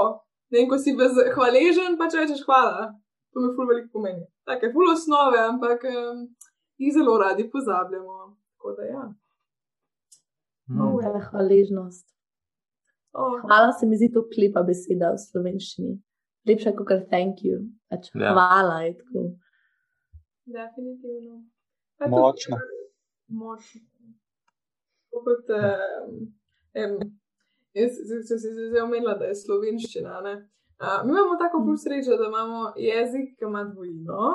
ne 0.54 0.62
vem, 0.62 0.72
ko 0.72 0.80
si 0.80 0.96
vez, 0.96 1.20
hvaležen, 1.36 2.00
pač 2.00 2.16
rečeš 2.22 2.46
hvala. 2.48 2.94
To 3.36 3.44
mi 3.44 3.52
ful 3.58 3.68
veliko 3.68 3.92
pomeni. 3.98 4.24
Take 4.48 4.72
ful 4.72 4.88
osnove, 4.94 5.42
ampak 5.44 5.84
um, 5.92 6.24
jih 6.80 6.96
zelo 6.96 7.18
radi 7.20 7.50
pozabljamo. 7.52 8.20
Tako 8.56 8.78
da 8.80 8.92
ja. 8.94 9.06
Mm. 10.72 11.00
Ja, 11.04 11.20
hvaležnost. 11.30 12.15
Oh, 13.18 13.40
Hvala 13.42 13.72
se 13.72 13.86
mi 13.86 13.96
zdi 13.98 14.12
to 14.12 14.26
klepa 14.28 14.64
beseda 14.68 15.14
v 15.16 15.20
slovenščini. 15.24 15.94
Lepša 16.50 16.74
kot 16.76 16.88
kar 16.90 17.04
thank 17.10 17.46
you. 17.48 17.62
Pač 17.90 18.10
Ja. 18.14 18.34
Hvala 18.36 18.82
je 18.86 18.98
tako. 18.98 19.22
definitivno. 20.46 21.36
Pa 21.98 22.06
tudi, 22.06 22.16
Močno. 22.16 22.58
Močno. 23.28 23.82
Tako 25.12 25.24
Kot, 25.26 25.54
um, 25.56 26.18
em, 26.76 26.98
jaz, 27.74 27.96
če 28.28 28.38
si 28.38 28.52
zdaj 28.52 28.84
omenila, 28.84 29.16
da 29.16 29.32
je 29.32 29.38
slovenščina. 29.40 30.20
Ne? 30.28 30.36
Uh, 30.76 31.00
mi 31.06 31.16
imamo 31.16 31.38
tako 31.40 31.64
ful 31.64 31.80
srečo, 31.80 32.18
da 32.20 32.28
imamo 32.28 32.74
jezik, 32.76 33.32
ki 33.40 33.48
ima 33.48 33.64
dvojino. 33.70 34.28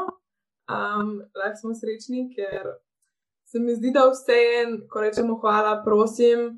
Um, 0.72 1.12
lahko 1.36 1.60
smo 1.60 1.74
srečni, 1.76 2.30
ker 2.32 2.72
se 3.44 3.60
mi 3.60 3.76
zdi, 3.76 3.92
da 3.92 4.06
vse 4.08 4.40
en, 4.62 4.76
ko 4.88 5.04
rečemo 5.04 5.36
hvala, 5.44 5.82
prosim. 5.84 6.48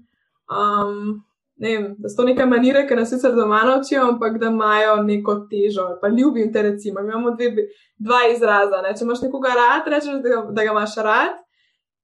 Um, 0.47 1.19
ne 1.57 1.77
vem, 1.77 1.95
da 1.99 2.09
so 2.09 2.23
to 2.23 2.27
neke 2.29 2.47
manire, 2.49 2.87
ki 2.89 2.97
nas 2.99 3.11
sicer 3.13 3.35
doma 3.37 3.63
naučijo, 3.69 4.03
ampak 4.09 4.39
da 4.41 4.51
imajo 4.51 4.97
neko 5.03 5.35
težo. 5.51 5.87
Pa 6.01 6.09
ljubim 6.09 6.53
te, 6.53 6.63
recimo, 6.63 7.01
imamo 7.01 7.35
dve, 7.37 7.69
dva 7.99 8.25
izraza. 8.33 8.83
Ne? 8.83 8.95
Če 8.97 9.05
imaš 9.05 9.23
nekoga 9.27 9.55
rad, 9.59 9.89
rečeš, 9.95 10.21
da 10.25 10.33
ga, 10.33 10.43
da 10.51 10.65
ga 10.65 10.75
imaš 10.75 10.97
rad. 11.07 11.37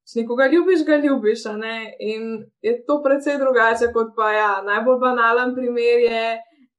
Če 0.08 0.22
nekoga 0.22 0.46
ljubiš, 0.52 0.84
ga 0.88 0.96
ljubiš. 1.02 1.44
In 2.00 2.28
je 2.64 2.76
to 2.86 3.00
precej 3.04 3.36
drugače 3.40 3.90
kot 3.92 4.14
pa 4.16 4.32
ja, 4.32 4.52
najbolj 4.64 5.02
banalen 5.02 5.54
primer 5.56 6.04
je 6.06 6.22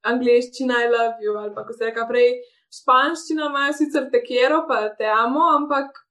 angliščina 0.09 0.79
I 0.85 0.89
love 0.89 1.21
you 1.21 1.35
ali 1.37 1.53
pa 1.53 1.65
ko 1.65 1.73
se 1.73 1.85
reka 1.85 2.07
prej. 2.09 2.39
Španščina 2.73 3.49
imajo 3.49 3.73
sicer 3.73 4.09
te 4.13 4.21
kjero, 4.25 4.63
pa 4.67 4.89
te 4.97 5.05
amo, 5.09 5.47
ampak 5.57 6.03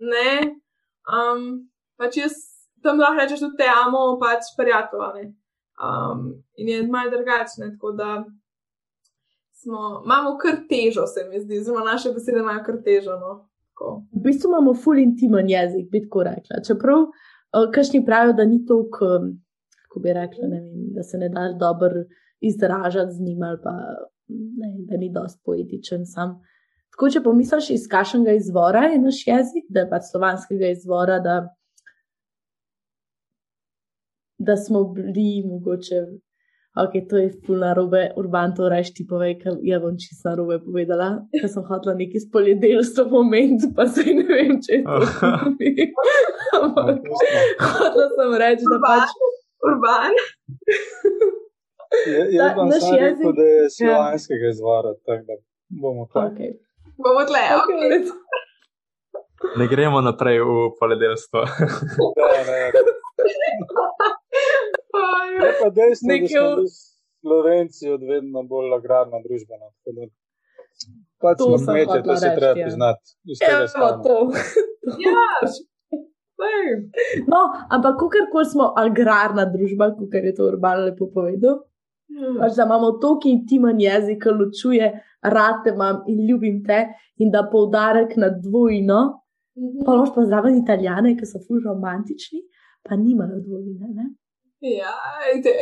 ne. 0.00 0.60
Um, 1.08 1.68
pač 2.00 2.16
jaz 2.20 2.38
tam 2.84 3.00
lahko 3.00 3.20
rečeš 3.20 3.44
tudi 3.44 3.60
te 3.60 3.68
amo, 3.68 4.16
pač 4.20 4.52
prijatelje. 4.56 5.28
Um, 5.78 6.42
in 6.56 6.68
je 6.68 6.82
malo 6.86 7.10
drugačne, 7.10 7.70
tako 7.72 7.92
da 7.92 8.24
smo, 9.60 10.02
imamo 10.04 10.36
kar 10.42 10.56
težo, 10.68 11.06
se 11.06 11.28
mi 11.30 11.40
zdi, 11.40 11.62
zelo 11.62 11.84
naše 11.84 12.12
besede 12.12 12.38
imajo 12.38 12.64
kar 12.66 12.82
težo. 12.84 13.14
No? 13.22 13.48
Tako. 13.68 14.02
V 14.12 14.22
bistvu 14.24 14.48
imamo 14.48 14.74
full 14.74 14.98
intimen 14.98 15.50
jezik, 15.50 15.90
bi 15.90 16.02
tako 16.02 16.22
rekla. 16.22 16.62
Čeprav 16.66 16.98
uh, 17.02 17.66
kašni 17.74 18.04
pravijo, 18.06 18.32
da 18.32 18.44
ni 18.44 18.64
toliko, 18.66 19.04
um, 19.04 19.32
kako 19.82 20.00
bi 20.00 20.12
rekla, 20.12 20.50
vem, 20.52 20.66
da 20.94 21.02
se 21.02 21.18
ne 21.18 21.28
daš 21.28 21.58
dobro 21.60 22.04
izražati 22.40 23.12
z 23.12 23.20
njim 23.20 23.42
ali 23.42 23.58
pa 23.62 23.74
ne, 24.60 24.74
da 24.78 24.96
ni 24.96 25.12
dost 25.12 25.40
poetičen 25.44 26.06
sam. 26.06 26.40
Tako, 26.90 27.10
če 27.10 27.22
pomisliš, 27.22 27.70
iz 27.70 27.86
kakšnega 27.90 28.32
izvora 28.34 28.80
je 28.90 28.98
naš 28.98 29.26
jezik, 29.26 29.66
da 29.68 29.84
je 29.84 29.90
pač 29.90 30.10
slovanskega 30.10 30.72
izvora, 30.74 31.20
da, 31.22 31.36
da 34.38 34.56
smo 34.56 34.84
bili 34.86 35.28
mogoče. 35.44 35.98
Ok, 36.76 36.92
to 37.10 37.16
je 37.16 37.32
fulna 37.42 37.72
robe, 37.74 38.10
urban 38.16 38.52
to 38.54 38.68
reči 38.68 38.92
ti 38.94 39.04
povej, 39.04 39.32
ker 39.36 39.56
je 39.60 39.78
bom 39.80 39.96
čisto 39.96 40.34
robe 40.36 40.60
povedala, 40.60 41.08
ker 41.32 41.48
sem 41.48 41.64
hotela 41.64 41.94
neki 41.96 42.20
spoljedelstvo 42.20 43.04
moment, 43.08 43.64
pa 43.74 43.86
se 43.88 44.04
ne 44.08 44.22
vem, 44.24 44.52
če 44.58 44.72
je 44.72 44.82
to. 44.84 44.98
Ampak 46.58 47.02
hotela 47.72 48.06
sem 48.12 48.30
reči, 48.36 48.64
da 48.64 48.78
pač. 48.80 49.10
Urban. 49.60 50.12
Je- 52.06 52.28
Jaz 52.32 52.54
bom 52.54 52.68
naš 52.68 52.80
samo 52.80 52.94
rekel, 52.94 53.10
jezik- 53.10 53.36
da 53.36 53.42
je 53.44 53.58
ja. 53.58 53.68
slovanskega 53.72 54.48
izvora, 54.48 54.94
tako 55.00 55.22
da 55.24 55.34
bomo 55.72 56.06
tako. 56.06 56.26
Okay. 56.28 56.50
Bomo 56.96 57.22
tle, 57.24 57.42
ok. 57.56 57.70
Ne 59.56 59.66
gremo 59.68 60.00
naprej 60.00 60.38
v 60.40 60.48
poledelstvo. 60.78 61.42
Je 65.42 65.50
pa 65.60 65.68
dejstvo, 65.70 66.08
da 66.08 66.28
smo 66.28 66.66
Slovenci 67.20 67.90
od 67.90 68.02
vedno 68.02 68.42
bolj 68.42 68.74
agrarna 68.74 69.18
družba. 69.24 69.58
No, 69.60 69.72
pač 71.22 71.42
smo 71.42 71.56
kmetje, 71.64 72.02
to 72.06 72.16
se 72.16 72.30
treba 72.36 72.60
ja. 72.60 72.66
priznati. 72.66 73.16
Ja, 73.42 73.66
to. 74.02 74.16
ja. 75.04 75.24
No, 77.26 77.40
ampak, 77.70 77.98
kako 77.98 78.44
smo 78.44 78.72
agrarna 78.76 79.44
družba, 79.50 79.90
kot 79.98 80.14
je 80.14 80.34
to 80.34 80.46
urbano 80.52 80.86
lepo 80.86 81.10
povedal, 81.14 81.64
mm. 82.14 82.38
pač, 82.38 82.54
da 82.56 82.66
imamo 82.68 82.92
toliko 83.02 83.28
intimen 83.32 83.80
jezik, 83.82 84.22
ki 84.22 84.36
ločuje, 84.38 84.92
rade 85.22 85.74
imam 85.74 86.04
in 86.06 86.22
ljubim 86.28 86.62
te, 86.66 86.84
in 87.18 87.34
da 87.34 87.42
poudarek 87.50 88.16
na 88.16 88.30
dvojno. 88.30 89.00
Mm 89.58 89.66
-hmm. 89.66 89.84
Pa 89.86 89.94
lahko 89.98 90.14
pozdravim 90.14 90.62
italijane, 90.62 91.16
ki 91.18 91.26
so 91.26 91.38
fulž 91.42 91.64
romantični, 91.66 92.38
pa 92.86 92.96
nimajo 92.96 93.40
dvojine. 93.46 93.88
Ne? 93.98 94.06
Ja, 94.60 94.94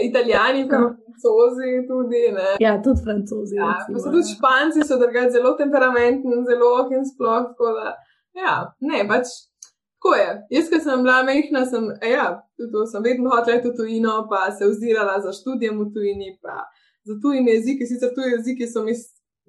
italijani, 0.08 0.68
pa 0.70 0.76
francozi 0.76 1.70
tudi. 1.88 2.22
Ne? 2.38 2.48
Ja, 2.60 2.82
tudi 2.82 3.00
francozi. 3.04 3.56
Ja, 3.56 3.74
pa 3.92 3.98
so 3.98 4.12
tudi 4.14 4.28
španci, 4.36 4.86
so 4.88 4.98
drugače 5.02 5.30
zelo 5.36 5.52
temperamentni, 5.62 6.38
zelo 6.48 6.70
in 6.96 7.04
sploh. 7.10 7.52
Da, 7.76 7.92
ja, 8.42 8.54
ne, 8.80 9.02
pač. 9.08 9.26
Tako 9.96 10.14
je. 10.20 10.30
Jaz, 10.50 10.66
ki 10.70 10.78
sem 10.80 11.02
bila 11.02 11.22
mehna, 11.26 11.64
sem, 11.66 11.84
ja, 12.14 12.26
tudi, 12.60 12.84
sem 12.92 13.02
vedno 13.02 13.30
hodila 13.32 13.56
v 13.64 13.72
tujino, 13.78 14.16
pa 14.30 14.50
se 14.56 14.68
ozirala 14.68 15.16
za 15.24 15.32
študijem 15.32 15.80
v 15.80 15.86
tujini, 15.94 16.28
pa 16.42 16.68
za 17.08 17.16
tujine 17.22 17.56
jezike. 17.56 17.88
Sicer 17.88 18.12
tuji 18.14 18.36
jeziki 18.36 18.68
so 18.70 18.84
mi, 18.84 18.94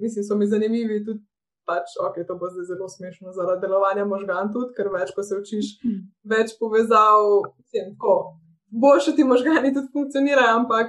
mislim, 0.01 0.24
so 0.24 0.38
mi 0.39 0.47
zanimivi, 0.47 1.03
tudi 1.05 1.22
pač, 1.68 1.93
ok, 1.99 2.24
to 2.28 2.39
bo 2.39 2.49
zdaj 2.49 2.72
zelo 2.72 2.88
smešno 2.89 3.36
zaradi 3.36 3.65
delovanja 3.68 4.07
možgan, 4.07 4.51
tudi, 4.55 4.74
ker 4.78 4.89
več, 4.93 5.13
ko 5.15 5.24
se 5.24 5.38
učiš, 5.38 5.78
hm. 5.84 6.01
več 6.34 6.57
povezav, 6.61 7.28
vsem 7.68 7.93
tako 7.93 8.18
boljše 8.70 9.15
ti 9.15 9.24
možgani 9.24 9.74
tudi 9.74 9.88
funkcionirajo, 9.93 10.55
ampak 10.55 10.88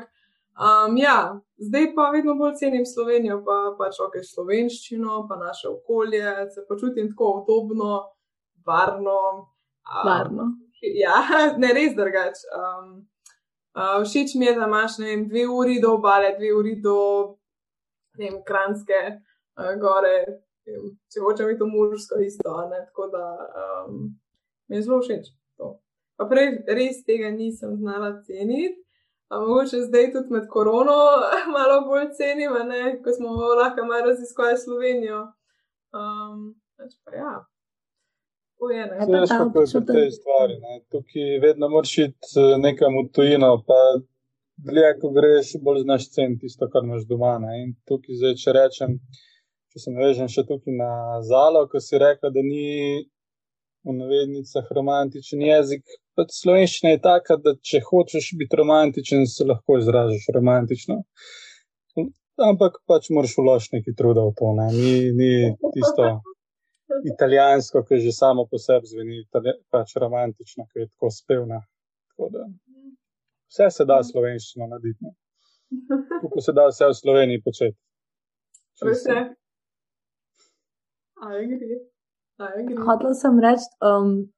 um, 0.65 0.97
ja, 0.97 1.41
zdaj 1.57 1.95
pa 1.95 2.11
vedno 2.11 2.35
bolj 2.35 2.55
cenim 2.55 2.87
Slovenijo, 2.87 3.43
pa 3.47 3.57
pač 3.79 4.01
ok, 4.07 4.19
slovenščino, 4.33 5.27
pa 5.29 5.37
naše 5.37 5.69
okolje, 5.69 6.51
se 6.55 6.65
počutim 6.69 7.11
tako 7.11 7.33
udobno, 7.43 8.03
varno. 8.67 9.21
Um, 9.89 10.03
varno. 10.11 10.51
Ja, 10.83 11.23
ne 11.63 11.73
res 11.75 11.95
drugač. 11.97 12.43
Um, 12.55 12.91
uh, 13.75 14.03
všeč 14.05 14.35
mi 14.35 14.51
je, 14.51 14.59
da 14.59 14.67
imaš 14.67 14.99
vem, 15.03 15.29
dve 15.29 15.47
uri 15.49 15.81
do 15.83 15.95
obale, 15.99 16.35
dve 16.39 16.53
uri 16.55 16.77
do 16.83 16.99
vem, 18.19 18.43
kranske 18.47 19.01
uh, 19.15 19.75
gore. 19.81 20.19
Če 21.13 21.23
hočeš 21.25 21.53
biti 21.53 21.65
umorsko, 21.67 22.21
isto. 22.25 22.55
Ne? 22.71 22.83
Tako 22.91 23.09
da 23.13 23.25
um, 23.63 24.03
mi 24.69 24.77
je 24.77 24.85
zelo 24.87 25.01
všeč. 25.05 25.33
Pa 26.19 26.27
prej 26.27 26.49
res 26.67 27.05
tega 27.07 27.31
nisem 27.31 27.77
znala 27.79 28.17
ceniti. 28.27 28.77
Mogoče 29.31 29.83
zdaj 29.85 30.07
tudi 30.13 30.33
med 30.35 30.47
korono 30.49 30.97
malo 31.57 31.83
bolj 31.87 32.09
cenim, 32.17 32.55
ne? 32.69 32.97
ko 33.05 33.13
smo 33.13 33.35
lahko 33.61 33.85
malo 33.85 34.09
raziskovali 34.09 34.59
Slovenijo. 34.65 35.21
Um, 35.93 36.55
pa 37.05 37.15
ja. 37.17 37.35
Veš, 38.59 39.31
kako 39.31 39.61
je 39.61 39.67
pri 39.87 39.95
tej 39.95 40.11
stvari. 40.11 40.55
Ne? 40.65 40.81
Tukaj 40.91 41.39
vedno 41.45 41.69
moraš 41.69 41.99
iti 41.99 42.33
eh, 42.43 42.57
nekam 42.59 42.97
v 42.99 43.05
tujino, 43.15 43.51
pa 43.67 43.79
dlje, 44.57 44.91
ko 45.01 45.13
greš, 45.19 45.53
bolj 45.63 45.85
znaš 45.87 46.11
cen 46.15 46.39
tisto, 46.41 46.67
kar 46.73 46.83
imaš 46.85 47.07
doma. 47.11 47.37
Ne? 47.45 47.53
In 47.63 47.75
tukaj 47.87 48.19
zdaj, 48.21 48.35
če 48.43 48.57
rečem, 48.59 48.99
če 49.79 49.85
se 49.85 49.95
navežem 49.95 50.27
še 50.27 50.43
tukaj 50.43 50.75
na 50.75 51.23
zalo, 51.23 51.63
ko 51.71 51.79
si 51.79 51.99
rekel, 52.03 52.33
da 52.35 52.43
ni 52.43 53.07
v 53.87 53.95
navednicah 53.95 54.67
romantičen 54.75 55.45
jezik, 55.47 55.85
pač 56.19 56.35
slovenščina 56.41 56.97
je 56.97 57.01
taka, 57.05 57.37
da 57.39 57.55
če 57.63 57.81
hočeš 57.87 58.33
biti 58.41 58.59
romantičen, 58.59 59.23
se 59.31 59.47
lahko 59.47 59.79
izražaš 59.79 60.27
romantično. 60.35 60.99
Ampak 62.49 62.83
pač 62.91 63.07
moraš 63.15 63.37
vložiti 63.39 63.79
nekaj 63.79 63.97
truda 63.99 64.27
v 64.27 64.35
to, 64.39 64.51
ne? 64.59 64.67
ni, 64.75 64.93
ni 65.15 65.31
tisto 65.77 66.11
italijansko, 67.15 67.85
ki 67.87 68.03
že 68.03 68.15
samo 68.15 68.47
po 68.51 68.59
sebi 68.59 68.91
zveni, 68.91 69.23
pač 69.71 69.95
romantično, 70.03 70.67
ki 70.73 70.85
je 70.85 70.91
tako 70.91 71.15
spevna. 71.15 71.63
Tako 72.11 72.31
da, 72.35 72.47
vse 73.51 73.71
se 73.79 73.87
da 73.87 74.03
slovenščino 74.11 74.71
narediti. 74.71 75.15
Kako 76.19 76.43
se 76.43 76.55
da 76.57 76.67
vse 76.71 76.91
v 76.91 76.99
Sloveniji 76.99 77.45
početi? 77.47 77.79
Vse. 78.83 79.38
Aj, 81.23 81.45
gre. 82.65 82.83
Hotel 82.87 83.15
sem 83.19 83.39
reči, 83.43 83.67
um, 83.83 84.29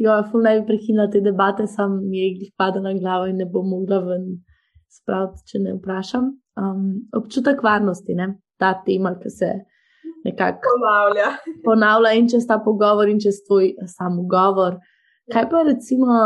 Jo, 0.00 0.14
ful 0.30 0.40
ne 0.40 0.54
bi 0.56 0.66
prekinila 0.66 1.10
te 1.12 1.20
debate, 1.20 1.66
sam 1.68 1.98
mi 2.08 2.22
je 2.22 2.28
jih 2.28 2.52
pada 2.56 2.80
na 2.80 2.94
glavo 2.96 3.26
in 3.28 3.36
ne 3.36 3.44
bom 3.44 3.66
mogla 3.68 3.98
ven 4.00 4.22
spraviti, 4.88 5.42
če 5.50 5.58
ne 5.60 5.74
vprašam. 5.76 6.30
Um, 6.56 6.86
občutek 7.16 7.60
varnosti, 7.62 8.16
ne? 8.16 8.30
ta 8.60 8.70
tema, 8.86 9.12
ki 9.20 9.30
se 9.32 9.50
nekako 10.24 10.72
ponavlja. 10.72 11.28
ponavlja 11.64 12.14
in 12.16 12.30
čez 12.32 12.46
ta 12.48 12.58
pogovor 12.64 13.08
in 13.12 13.20
čez 13.20 13.42
tvoj 13.44 13.74
sam 13.88 14.18
govor. 14.28 14.78
Kaj 15.32 15.46
pa 15.52 15.62
recimo, 15.68 16.16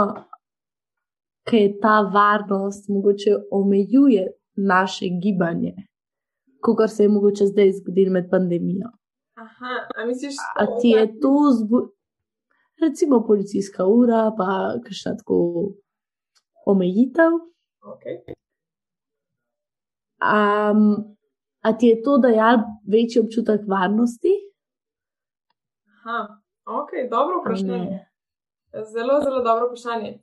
kaj 1.51 1.63
je 1.67 1.75
ta 1.83 2.01
varnost 2.15 2.89
mogoče 2.89 3.37
omejuje 3.51 4.29
naše 4.57 5.11
gibanje, 5.23 5.75
kot 6.63 6.91
se 6.91 7.07
je 7.07 7.11
mogoče 7.11 7.51
zdaj 7.51 7.73
zgodilo 7.81 8.15
med 8.19 8.31
pandemijo? 8.31 8.95
Aha, 9.35 9.74
a 9.97 10.07
misliš, 10.07 10.35
da 10.59 10.66
ti 10.80 10.89
je 10.89 11.20
to 11.20 11.35
zbudilo? 11.59 11.95
recimo 12.85 13.26
policijska 13.26 13.85
ura, 13.87 14.32
pa 14.37 14.74
kakšna 14.85 15.16
tako 15.16 15.68
omejitev. 16.66 17.30
Okay. 17.80 18.16
Um, 20.20 21.16
a 21.61 21.78
ti 21.78 21.87
je 21.87 22.03
to 22.03 22.18
dajal 22.18 22.59
večji 22.87 23.20
občutek 23.20 23.61
varnosti? 23.68 24.32
Aha, 25.87 26.28
ok, 26.66 26.91
dobro 27.11 27.41
vprašanje. 27.41 28.07
Zelo, 28.93 29.20
zelo 29.22 29.43
dobro 29.43 29.66
vprašanje. 29.66 30.18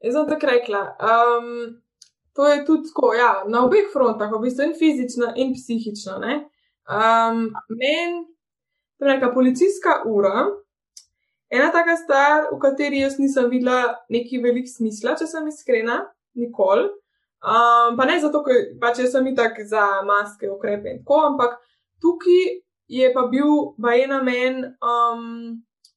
Jaz 0.00 0.14
sem 0.14 0.28
tako 0.28 0.46
rekla. 0.46 0.96
Um, 1.00 1.80
to 2.32 2.48
je 2.48 2.64
tudi 2.66 2.88
tako, 2.88 3.14
ja, 3.14 3.44
na 3.46 3.64
obeh 3.64 3.92
frontah, 3.92 4.32
v 4.32 4.40
bistvu 4.42 4.64
in 4.64 4.74
fizično, 4.78 5.32
in 5.36 5.54
psihično. 5.54 6.14
Um, 6.16 7.52
Meni, 7.68 8.33
neka 9.00 9.32
policijska 9.34 10.02
ura, 10.06 10.44
Ena 11.54 11.70
taka 11.70 11.96
stvar, 11.96 12.48
v 12.50 12.58
kateri 12.58 13.00
jaz 13.04 13.18
nisem 13.18 13.50
videla 13.50 13.94
neki 14.10 14.40
velik 14.42 14.66
smisla, 14.66 15.12
če 15.18 15.28
sem 15.30 15.46
iskrena, 15.46 16.00
nikoli. 16.34 16.88
Um, 17.44 17.94
pa 17.98 18.06
ne 18.08 18.16
zato, 18.22 18.40
ker 18.46 18.72
pač 18.80 19.02
jaz 19.04 19.12
sem 19.14 19.26
itak 19.30 19.60
za 19.68 19.84
maske, 20.08 20.48
ukrepe 20.50 20.90
in 20.90 21.02
tako, 21.02 21.20
ampak 21.28 21.58
tukaj 22.02 22.40
je 22.88 23.10
pa 23.14 23.26
bil 23.30 23.76
vajen 23.84 24.10
namen, 24.16 24.58
um, 24.80 25.28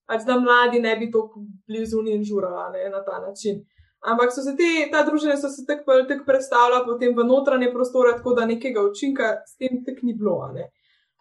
pač 0.07 0.27
da 0.27 0.37
mladi 0.39 0.83
ne 0.83 0.93
bi 0.99 1.07
tako 1.13 1.41
blizu 1.67 2.03
in 2.11 2.21
žurali 2.27 2.83
na 2.91 3.01
ta 3.07 3.21
način. 3.23 3.63
Ampak 4.07 4.35
so 4.35 4.43
se 4.45 4.53
te, 4.59 4.69
ta 4.91 5.01
družina 5.07 5.39
so 5.39 5.49
se 5.49 5.65
tako 5.65 6.03
tak 6.07 6.21
predstavljala 6.27 6.83
potem 6.85 7.15
v 7.17 7.25
notranje 7.25 7.71
prostore, 7.73 8.13
tako 8.19 8.35
da 8.37 8.45
nekega 8.45 8.83
učinka 8.83 9.39
s 9.47 9.57
tem 9.57 9.81
tek 9.87 10.03
ni 10.03 10.13
bilo. 10.13 10.43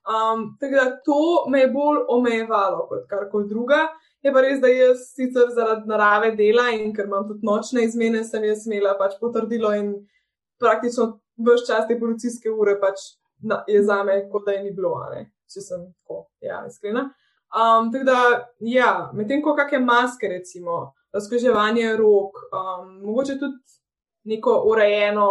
Um, 0.06 0.56
tako 0.60 0.74
da 0.74 0.96
to 1.04 1.50
me 1.50 1.60
je 1.60 1.70
bolj 1.74 2.04
omejevalo 2.08 2.86
kot 2.88 3.06
karkoli 3.10 3.48
druga. 3.48 3.88
Je 4.22 4.32
pa 4.32 4.40
res, 4.42 4.60
da 4.62 4.70
jaz 4.70 5.02
sicer 5.14 5.50
zaradi 5.54 5.88
narave 5.90 6.32
dela 6.38 6.68
in 6.74 6.92
ker 6.94 7.06
imam 7.06 7.26
tudi 7.28 7.46
nočne 7.46 7.84
izmene, 7.86 8.24
sem 8.24 8.44
jaz 8.44 8.66
imela 8.66 8.96
pač 8.98 9.18
potrdilo 9.20 9.72
in 9.74 9.92
praktično 10.62 11.08
vse 11.36 11.66
čas 11.66 11.86
te 11.88 11.98
policijske 11.98 12.50
ure 12.50 12.78
pač 12.80 13.02
na, 13.42 13.64
je 13.68 13.82
za 13.82 14.02
me, 14.04 14.22
kot 14.30 14.46
da 14.46 14.56
je 14.56 14.62
ni 14.64 14.72
bilo, 14.74 14.94
ne? 15.12 15.26
če 15.52 15.62
sem 15.62 15.82
tako, 15.92 16.26
ja, 16.42 16.64
iskrena. 16.66 17.06
Um, 17.54 17.92
tako 17.92 18.04
da, 18.08 18.20
ja, 18.66 18.90
medtem 19.14 19.42
ko 19.42 19.54
kakšne 19.58 19.82
maske, 19.84 20.30
recimo, 20.30 20.92
razkoževanje 21.14 21.92
rok, 22.00 22.40
um, 22.50 22.88
mogoče 23.06 23.38
tudi 23.38 23.78
neko 24.26 24.56
urejeno 24.70 25.28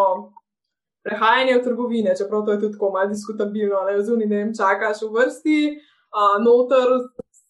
prehajanje 1.06 1.60
v 1.60 1.64
trgovine, 1.64 2.16
čeprav 2.18 2.46
to 2.46 2.56
je 2.56 2.60
tudi 2.60 2.74
tako 2.74 2.92
malo 2.96 3.10
diskutabilno, 3.14 3.84
ne 3.86 3.98
vzuni, 3.98 4.26
ne 4.26 4.42
vem, 4.42 4.54
čakaš 4.58 5.04
v 5.06 5.12
vrsti, 5.14 5.60
uh, 6.18 6.38
noter 6.44 6.94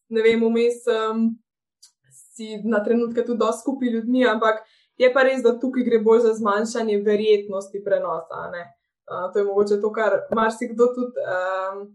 ne 0.10 0.22
vem, 0.22 0.44
vmes 0.44 0.84
um, 0.92 1.28
si 2.36 2.60
na 2.68 2.84
trenutke 2.84 3.24
tudi 3.24 3.40
dosti 3.40 3.64
skupaj 3.64 3.94
ljudmi, 3.96 4.26
ampak 4.28 4.64
je 5.00 5.12
pa 5.14 5.24
res, 5.28 5.44
da 5.44 5.56
tukaj 5.60 5.84
gre 5.88 6.00
bolj 6.04 6.26
za 6.28 6.34
zmanjšanje 6.36 7.00
verjetnosti 7.04 7.84
prenosa. 7.84 8.50
Uh, 8.52 9.30
to 9.32 9.40
je 9.40 9.46
mogoče 9.46 9.80
to, 9.82 9.92
kar 9.94 10.20
marsikdo 10.36 10.92
tudi 10.96 11.24
um, 11.24 11.88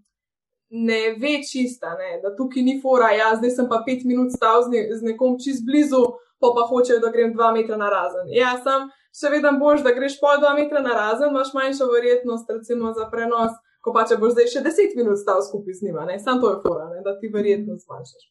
ne 0.70 1.00
ve 1.20 1.40
čista, 1.44 1.92
ne? 1.98 2.20
da 2.22 2.32
tukaj 2.36 2.62
ni 2.62 2.80
fora, 2.82 3.10
ja, 3.12 3.34
zdaj 3.36 3.50
sem 3.50 3.68
pa 3.68 3.82
pet 3.86 4.04
minut 4.04 4.32
stal 4.32 4.64
z, 4.64 4.72
ne, 4.72 4.82
z 4.96 5.12
nekom 5.12 5.36
čist 5.42 5.66
blizu, 5.66 6.04
pa 6.40 6.52
pa 6.56 6.66
hočejo, 6.68 6.98
da 7.02 7.12
grem 7.14 7.34
dva 7.34 7.50
metra 7.56 7.76
na 7.80 7.90
razen. 7.92 8.30
Ja, 8.34 8.54
sem 8.64 8.88
še 9.16 9.32
vedno 9.32 9.52
bož, 9.60 9.84
da 9.86 9.94
greš 9.96 10.18
pol 10.22 10.40
dva 10.42 10.54
metra 10.56 10.82
na 10.84 10.96
razen, 10.96 11.30
imaš 11.30 11.52
manjšo 11.56 11.90
verjetnost, 11.92 12.50
recimo, 12.50 12.94
za 12.96 13.08
prenos 13.12 13.56
ko 13.84 13.94
pa 13.96 14.04
če 14.04 14.18
boš 14.20 14.34
zdaj 14.36 14.48
še 14.52 14.60
10 14.66 14.96
minut 14.98 15.16
stal 15.16 15.40
skupaj 15.40 15.78
z 15.78 15.88
njima, 15.88 16.04
samo 16.20 16.42
to 16.42 16.48
je 16.52 16.58
fora, 16.66 16.90
ne? 16.92 17.00
da 17.04 17.14
ti 17.16 17.30
verjetno 17.32 17.78
zmanjšaš. 17.80 18.26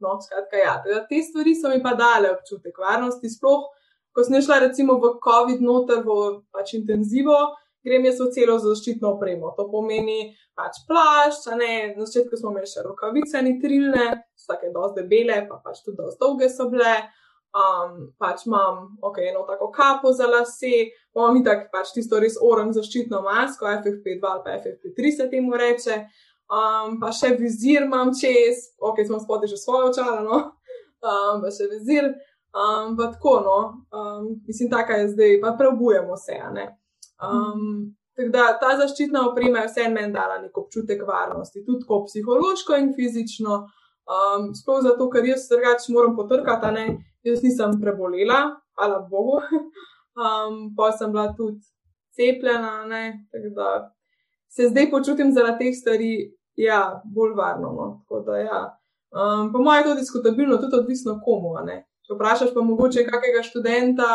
No, 0.00 0.16
skratka, 0.20 0.56
ja, 0.58 0.78
te 0.84 1.18
stvari 1.22 1.52
so 1.56 1.68
mi 1.68 1.82
pa 1.84 1.92
dale 1.96 2.32
občutek 2.32 2.80
varnosti, 2.80 3.28
sploh 3.30 3.68
ko 4.14 4.24
sem 4.24 4.42
šla 4.42 4.58
recimo 4.58 4.96
v 5.02 5.18
COVID 5.18 5.60
noter, 5.60 6.06
v 6.06 6.46
pač 6.54 6.78
intenzivo, 6.78 7.34
grem 7.84 8.06
jaz 8.06 8.22
v 8.22 8.30
celo 8.30 8.54
zaščitno 8.62 9.16
opremo. 9.16 9.50
To 9.58 9.66
pomeni 9.68 10.30
pač 10.54 10.78
plašč, 10.86 11.50
ne, 11.58 11.72
na 11.98 12.06
začetku 12.06 12.38
smo 12.38 12.54
imeli 12.54 12.70
še 12.70 12.86
rokavice, 12.86 13.42
ni 13.42 13.58
trilne, 13.58 14.06
so 14.38 14.54
take 14.54 14.70
dosti 14.70 15.02
debele, 15.02 15.42
pa 15.50 15.58
pač 15.58 15.82
tudi 15.82 16.06
dolge 16.20 16.48
so 16.48 16.70
bile. 16.70 16.94
Um, 17.54 18.08
pač 18.18 18.48
imam 18.48 18.96
ok, 19.02 19.18
eno 19.30 19.44
tako 19.46 19.68
kapo 19.70 20.10
za 20.12 20.26
lase, 20.26 20.88
imam 21.14 21.38
tako 21.46 21.68
pač 21.70 21.92
tisto 21.94 22.18
res 22.18 22.34
orang 22.42 22.72
zaščitno 22.74 23.20
masko, 23.22 23.68
FFP2 23.70 24.30
ali 24.30 24.42
pa 24.42 24.56
FFP3 24.58 25.12
se 25.16 25.28
temu 25.30 25.54
reče. 25.60 26.00
Um, 26.50 26.98
pa 27.00 27.12
še 27.14 27.30
vizir 27.38 27.86
imam 27.86 28.10
čez, 28.10 28.74
ok, 28.82 28.98
smo 29.06 29.20
spodaj 29.22 29.52
že 29.54 29.60
svoje 29.62 29.92
očala, 29.92 30.18
no, 30.26 30.40
um, 30.98 31.44
pa 31.44 31.54
še 31.54 31.70
vizir. 31.70 32.10
Um, 32.54 32.96
pa 32.98 33.08
tako, 33.14 33.38
no, 33.46 33.58
um, 33.94 34.26
mislim, 34.46 34.70
tako 34.70 34.98
je 34.98 35.08
zdaj, 35.14 35.40
pa 35.42 35.54
preobujemo 35.58 36.16
se. 36.16 36.36
Um, 36.42 37.94
tako 38.16 38.30
da 38.34 38.50
ta 38.58 38.76
zaščitna 38.82 39.24
oprema 39.30 39.64
je 39.64 39.70
vseeno 39.72 39.94
meni 39.94 40.14
dala 40.14 40.38
nek 40.42 40.58
občutek 40.58 41.02
varnosti, 41.06 41.64
tudi 41.64 41.82
tako 41.82 42.04
psihološko 42.06 42.78
in 42.82 42.92
fizično. 42.98 43.64
Um, 44.04 44.52
sploh 44.54 44.82
zato, 44.84 45.08
ker 45.10 45.26
jaz 45.26 45.48
drugače 45.50 45.94
moram 45.94 46.14
potrkati, 46.16 46.70
ne, 46.76 46.86
jaz 47.24 47.42
nisem 47.42 47.80
prebolela, 47.80 48.56
hvala 48.76 49.00
Bogu. 49.10 49.40
Um, 50.14 50.70
pa 50.76 50.92
sem 50.94 51.10
bila 51.10 51.32
tudi 51.34 51.58
cepljena, 52.14 52.84
ne, 52.86 53.26
tako 53.32 53.50
da 53.54 53.94
se 54.56 54.68
zdaj 54.68 54.90
počutim 54.90 55.32
zaradi 55.32 55.58
teh 55.58 55.74
stvari, 55.74 56.12
ja, 56.56 57.02
bolj 57.04 57.32
varno. 57.34 57.72
No, 57.78 57.86
tako 58.02 58.20
da, 58.20 58.36
ja. 58.38 58.60
Um, 59.10 59.52
po 59.52 59.58
mojem, 59.58 59.82
je 59.82 59.88
to 59.88 59.94
diskutabilno, 59.94 60.56
tudi 60.56 60.76
odvisno 60.76 61.18
komu. 61.24 61.56
Če 62.06 62.14
vprašaš 62.14 62.54
pa 62.54 62.62
mogoče 62.62 63.04
kakega 63.08 63.42
študenta, 63.42 64.10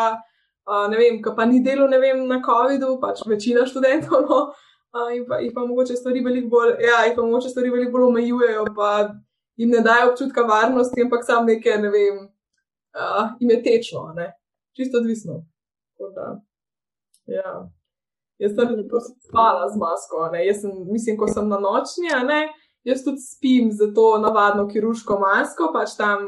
uh, 0.70 0.86
ne 0.92 0.98
vem, 1.00 1.20
ki 1.24 1.36
pa 1.36 1.46
ni 1.46 1.60
delo, 1.66 1.88
ne 1.92 2.00
vem, 2.00 2.24
na 2.28 2.40
COVID-u, 2.46 2.96
pač 3.02 3.26
večina 3.28 3.66
študentov, 3.68 4.24
no, 4.30 4.40
uh, 4.96 5.12
in 5.16 5.26
pa 5.28 5.42
jih 5.44 5.52
pa 5.56 5.66
mogoče 5.68 5.98
stvari 6.00 6.24
veliko 6.24 6.52
bolj, 6.56 6.76
ja, 6.86 7.04
jih 7.08 7.16
pa 7.18 7.26
mogoče 7.26 7.52
stvari 7.52 7.74
veliko 7.76 7.98
bolj 7.98 8.10
omejujejo, 8.12 8.66
pa 8.78 8.92
jim 9.60 9.76
ne 9.76 9.84
dajo 9.84 10.12
občutka 10.14 10.46
varnosti, 10.48 11.04
ampak 11.04 11.26
sam 11.28 11.50
nekaj, 11.50 11.82
ne 11.84 11.92
vem, 11.96 12.22
uh, 12.96 13.36
jim 13.40 13.52
je 13.52 13.64
tečno, 13.64 14.14
ne, 14.16 14.32
čisto 14.78 15.02
odvisno. 15.02 15.44
Da, 16.16 16.40
ja. 17.28 17.70
Jaz 18.40 18.54
sem 18.56 18.76
lepo 18.76 19.00
spala 19.04 19.68
z 19.68 19.76
masko, 19.78 20.30
ne, 20.32 20.46
jaz 20.48 20.62
sem, 20.64 20.72
mislim, 20.88 21.18
ko 21.20 21.28
sem 21.28 21.50
na 21.50 21.60
nočni, 21.60 22.12
ne. 22.28 22.48
Jaz 22.88 23.04
tudi 23.04 23.20
spim 23.20 23.74
z 23.76 23.92
to 23.96 24.14
navadno 24.24 24.64
kirurško 24.70 25.18
masko, 25.20 25.74
pač 25.74 25.98
tam 26.00 26.24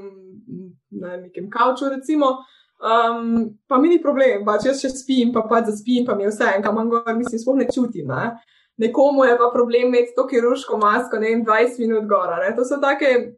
na 0.91 1.17
nekem 1.17 1.47
kavču, 1.49 1.87
recimo. 1.89 2.41
Um, 2.81 3.59
pa 3.67 3.77
mi 3.77 3.89
ni 3.89 4.01
problem, 4.01 4.43
pač 4.45 4.65
jaz 4.65 4.81
še 4.81 4.89
spim, 4.91 5.31
pa 5.35 5.45
pač 5.47 5.69
zaspim, 5.69 6.03
pa 6.05 6.15
mi 6.17 6.25
je 6.25 6.31
vse 6.33 6.47
en, 6.49 6.63
kam 6.65 6.79
gor, 6.89 7.05
mislim, 7.13 7.39
sploh 7.39 7.59
ne 7.59 7.67
čutim. 7.69 8.09
Ne? 8.09 8.33
Nekomu 8.81 9.27
je 9.27 9.37
pa 9.37 9.51
problem 9.53 9.91
imeti 9.91 10.15
to 10.17 10.25
kirurško 10.27 10.79
masko, 10.81 11.19
ne 11.21 11.29
vem, 11.29 11.45
20 11.45 11.79
minut 11.83 12.09
gora. 12.09 12.39
Ne? 12.41 12.55
To 12.57 12.65
so 12.65 12.81
take, 12.81 13.37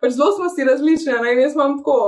pač 0.00 0.16
zelo 0.16 0.32
smo 0.34 0.48
si 0.50 0.66
različni, 0.66 1.12
ne 1.12 1.20
vem, 1.22 1.44
jaz 1.44 1.54
imam 1.58 1.78
tako. 1.82 2.00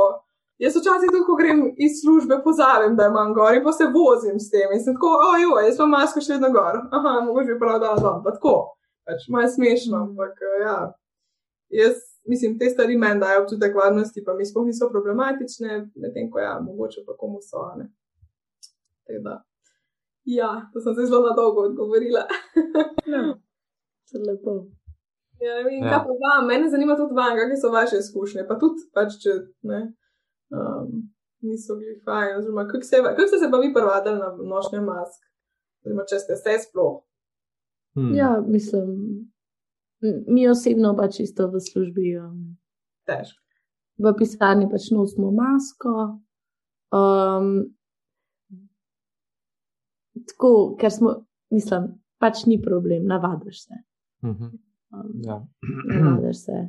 Jaz 0.60 0.74
včasih 0.76 1.08
tudi, 1.08 1.24
ko 1.24 1.36
grem 1.40 1.62
iz 1.80 2.02
službe, 2.02 2.36
pozavem, 2.44 2.96
da 2.96 3.06
imam 3.08 3.32
gor 3.34 3.54
in 3.56 3.64
pa 3.64 3.72
se 3.72 3.86
vozim 3.94 4.36
s 4.40 4.50
tem 4.52 4.72
in 4.74 4.82
sem 4.84 4.94
tako, 4.94 5.14
ojo, 5.32 5.54
jaz 5.64 5.78
imam 5.78 5.94
masko 5.96 6.20
še 6.20 6.34
vedno 6.36 6.50
gor. 6.52 6.82
Aha, 6.96 7.14
mogoče 7.24 7.54
bi 7.54 7.60
prav 7.62 7.78
dal 7.80 8.00
dol, 8.00 8.18
pa 8.24 8.34
tako. 8.36 8.56
Pač 9.08 9.24
malo 9.32 9.48
smešno, 9.48 10.02
ampak 10.04 10.42
ja. 10.60 10.74
Jaz 11.72 12.02
mislim, 12.28 12.58
te 12.58 12.68
stvari 12.70 12.98
meni 12.98 13.20
dajo 13.20 13.42
občutek 13.42 13.74
varnosti, 13.74 14.24
pa 14.26 14.34
mi 14.34 14.44
sploh 14.44 14.66
niso 14.66 14.90
problematične, 14.90 15.78
medtem 16.02 16.28
ko 16.30 16.42
ja, 16.42 16.58
mogoče 16.60 17.06
pa 17.06 17.16
komu 17.16 17.40
so. 17.42 17.64
Da, 19.24 19.40
ja, 20.24 20.50
to 20.72 20.80
sem 20.80 20.94
se 20.94 21.06
zelo 21.06 21.22
na 21.28 21.32
dolgo 21.36 21.64
odgovorila. 21.70 22.26
ja, 23.06 23.22
lepo. 24.28 24.58
Ja, 25.40 25.56
vem, 25.64 25.84
ja. 25.84 26.04
Vam, 26.04 26.46
mene 26.46 26.68
zanima 26.68 26.96
tudi 26.96 27.16
vam, 27.16 27.32
kakšne 27.36 27.56
so 27.56 27.72
vaše 27.72 27.96
izkušnje. 27.96 28.44
Pa 28.48 28.58
tudi, 28.60 28.84
pač, 28.94 29.16
če 29.22 29.38
ne, 29.64 29.80
um, 30.50 31.10
niso 31.40 31.76
bili 31.76 32.00
fajn. 32.04 32.36
Oziroma, 32.38 32.66
kako 32.68 32.82
ste 32.82 32.96
se, 33.30 33.38
se 33.38 33.50
pa 33.50 33.58
vi 33.58 33.74
prvadili 33.74 34.18
na 34.18 34.30
nošnje 34.36 34.80
mask? 34.80 35.20
Oziroma, 35.84 36.06
če 36.10 36.18
ste 36.18 36.36
se 36.36 36.56
sploh. 36.68 37.02
Hmm. 37.94 38.14
Ja, 38.14 38.44
mislim, 38.46 38.88
mi 40.26 40.48
osebno 40.48 40.96
pa 40.96 41.08
čisto 41.08 41.48
v 41.50 41.60
službi. 41.60 42.16
Um, 42.18 42.56
Težko. 43.06 43.42
V 44.00 44.14
pisarni 44.16 44.68
pač 44.70 44.88
nosimo 44.94 45.32
masko. 45.34 46.20
Um, 46.90 47.50
tako, 50.28 50.76
ker 50.80 50.92
smo, 50.94 51.14
mislim, 51.52 51.90
pač 52.18 52.46
ni 52.46 52.60
problem, 52.62 53.06
navadiš 53.06 53.66
se. 53.66 53.82
Mhm. 54.24 54.44
Um, 54.90 55.12
ja. 55.24 55.40
Navadiš 56.00 56.44
se. 56.44 56.68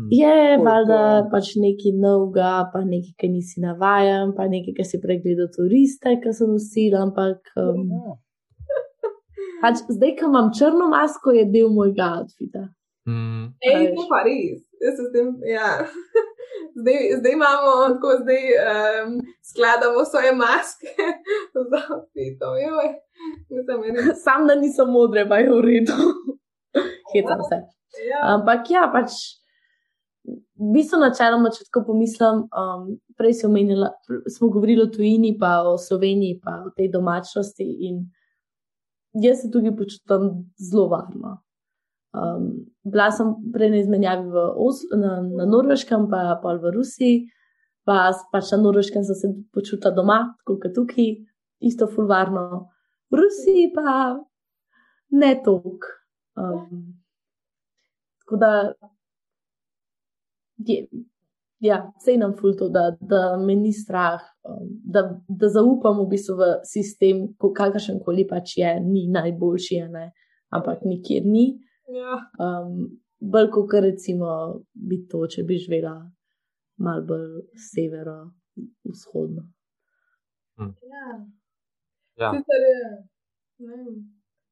Mhm. 0.00 0.08
Je, 0.12 0.58
valjda, 0.60 1.00
pač 1.32 1.54
nekaj 1.56 1.94
novega, 1.96 2.68
pa 2.72 2.82
nekaj, 2.84 3.14
ki 3.16 3.28
nisi 3.32 3.62
navajen, 3.64 4.34
pa 4.36 4.44
nekaj, 4.52 4.74
ki 4.76 4.84
si 4.84 5.00
pregledal 5.00 5.48
turiste, 5.54 6.18
ki 6.20 6.34
so 6.36 6.48
nosili, 6.50 6.96
ampak. 7.00 7.40
Um, 7.56 7.88
ja. 7.94 8.16
Pač, 9.62 9.80
zdaj, 9.88 10.12
ko 10.18 10.28
imam 10.28 10.50
črno 10.52 10.90
masko, 10.92 11.32
je 11.32 11.46
del 11.48 11.70
mojega 11.72 12.10
outfita. 12.18 12.66
Mm. 13.08 13.54
Ej, 13.64 13.86
to 13.96 14.04
pa 14.10 14.20
res. 14.26 14.60
Tem, 15.14 15.30
ja. 15.48 15.70
zdaj, 16.82 17.00
zdaj 17.22 17.32
imamo 17.32 17.72
tako, 17.94 18.18
zdaj 18.20 18.44
um, 18.66 19.16
skladamo 19.48 20.04
svoje 20.04 20.34
maske 20.36 20.92
za 21.72 21.80
outfitom. 21.96 22.60
Sam, 24.24 24.44
da 24.44 24.58
nisem 24.60 24.92
modre, 24.92 25.24
pa 25.28 25.40
je 25.40 25.48
v 25.54 25.64
redu. 25.64 25.96
Hitam 27.14 27.40
se. 27.48 27.62
Ja. 28.10 28.20
Ampak 28.36 28.68
ja, 28.70 28.84
pač. 28.92 29.16
V 30.56 30.72
bistvu, 30.72 31.00
načeloma, 31.02 31.50
če 31.52 31.66
tako 31.68 31.82
pomislim, 31.90 32.46
um, 32.48 32.86
prej 33.18 33.42
omenila, 33.44 33.90
smo 34.32 34.48
govorili 34.48 34.86
o 34.86 34.92
tujini, 34.92 35.34
pa 35.40 35.58
o 35.68 35.76
Sloveniji, 35.76 36.38
pa 36.44 36.62
o 36.64 36.70
tej 36.76 36.88
domačnosti. 36.94 37.66
In 37.88 38.06
jaz 39.20 39.42
se 39.42 39.50
tukaj 39.52 39.74
počutim 39.76 40.30
zelo 40.56 40.88
varno. 40.92 41.36
Um, 42.16 42.48
bila 42.84 43.10
sem 43.12 43.34
prej 43.52 43.70
na 43.74 43.82
izmenjavi 43.82 44.30
na, 44.96 45.20
na 45.20 45.44
Norveškem, 45.44 46.08
pa 46.08 46.38
pa 46.42 46.54
v 46.56 46.72
Rusiji, 46.72 47.26
pa 47.84 48.14
pač 48.32 48.54
na 48.54 48.62
Norveškem 48.64 49.04
sem 49.04 49.18
se 49.20 49.32
počutila 49.52 49.92
doma, 49.92 50.18
tako 50.40 50.56
kot 50.62 50.72
tukaj, 50.78 51.10
isto 51.60 51.86
fulvarno. 51.86 52.70
V 53.12 53.20
Rusiji 53.20 53.72
pa 53.76 54.16
ne 55.12 55.34
toliko. 55.44 55.92
Um, 56.36 56.96
tako 58.24 58.36
da 58.40 58.50
je, 60.56 60.86
ja, 61.60 61.92
sej 62.04 62.18
nam 62.20 62.34
fulto, 62.40 62.68
da, 62.68 62.96
da 63.00 63.36
me 63.36 63.54
ni 63.54 63.72
strah, 63.72 64.20
um, 64.44 64.68
da, 64.84 65.20
da 65.28 65.48
zaupam 65.48 66.00
v 66.04 66.08
bistvu 66.10 66.36
v 66.36 66.50
sistem, 66.64 67.26
kakršen 67.40 68.00
koli 68.04 68.26
pač 68.28 68.56
je, 68.60 68.76
ni 68.84 69.06
najboljši, 69.12 69.80
ne? 69.92 70.10
ampak 70.54 70.84
nikjer 70.84 71.24
ni. 71.26 71.46
Ja. 71.92 72.20
Um, 72.42 73.00
bolj 73.20 73.50
kot 73.54 73.74
recimo 73.82 74.28
bi 74.74 75.02
to, 75.10 75.26
če 75.26 75.44
bi 75.46 75.58
živela 75.58 75.96
mal 76.82 77.02
bolj 77.08 77.46
severo-vzhodno. 77.70 79.46
Hm. 80.60 80.72
Ja. 80.92 81.06
Ja. 82.16 82.32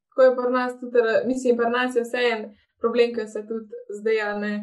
Tako 0.09 0.21
je 0.23 0.35
pri 0.35 0.51
nas 0.53 0.79
tudi, 0.79 1.01
mislim, 1.25 1.57
pri 1.57 1.69
nas 1.69 1.95
je 1.95 2.03
vse 2.03 2.21
en 2.33 2.45
problem, 2.81 3.13
ki 3.15 3.27
se 3.27 3.41
tudi 3.47 3.81
zdaj, 3.99 4.21
ne, 4.39 4.53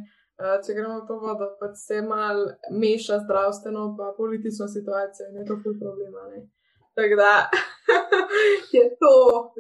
če 0.64 0.74
gremo 0.76 1.00
to 1.08 1.18
vodo, 1.22 1.46
pa 1.60 1.66
se 1.74 2.02
malo 2.02 2.44
meša 2.82 3.18
zdravstveno 3.24 3.84
in 3.88 4.16
politično 4.16 4.68
situacijo 4.68 5.28
in 5.30 5.36
je 5.40 5.44
to 5.48 5.54
kul 5.62 5.74
problem. 5.82 6.12
Tako 6.96 7.14
da 7.22 7.32
je 8.76 8.84
to 9.00 9.12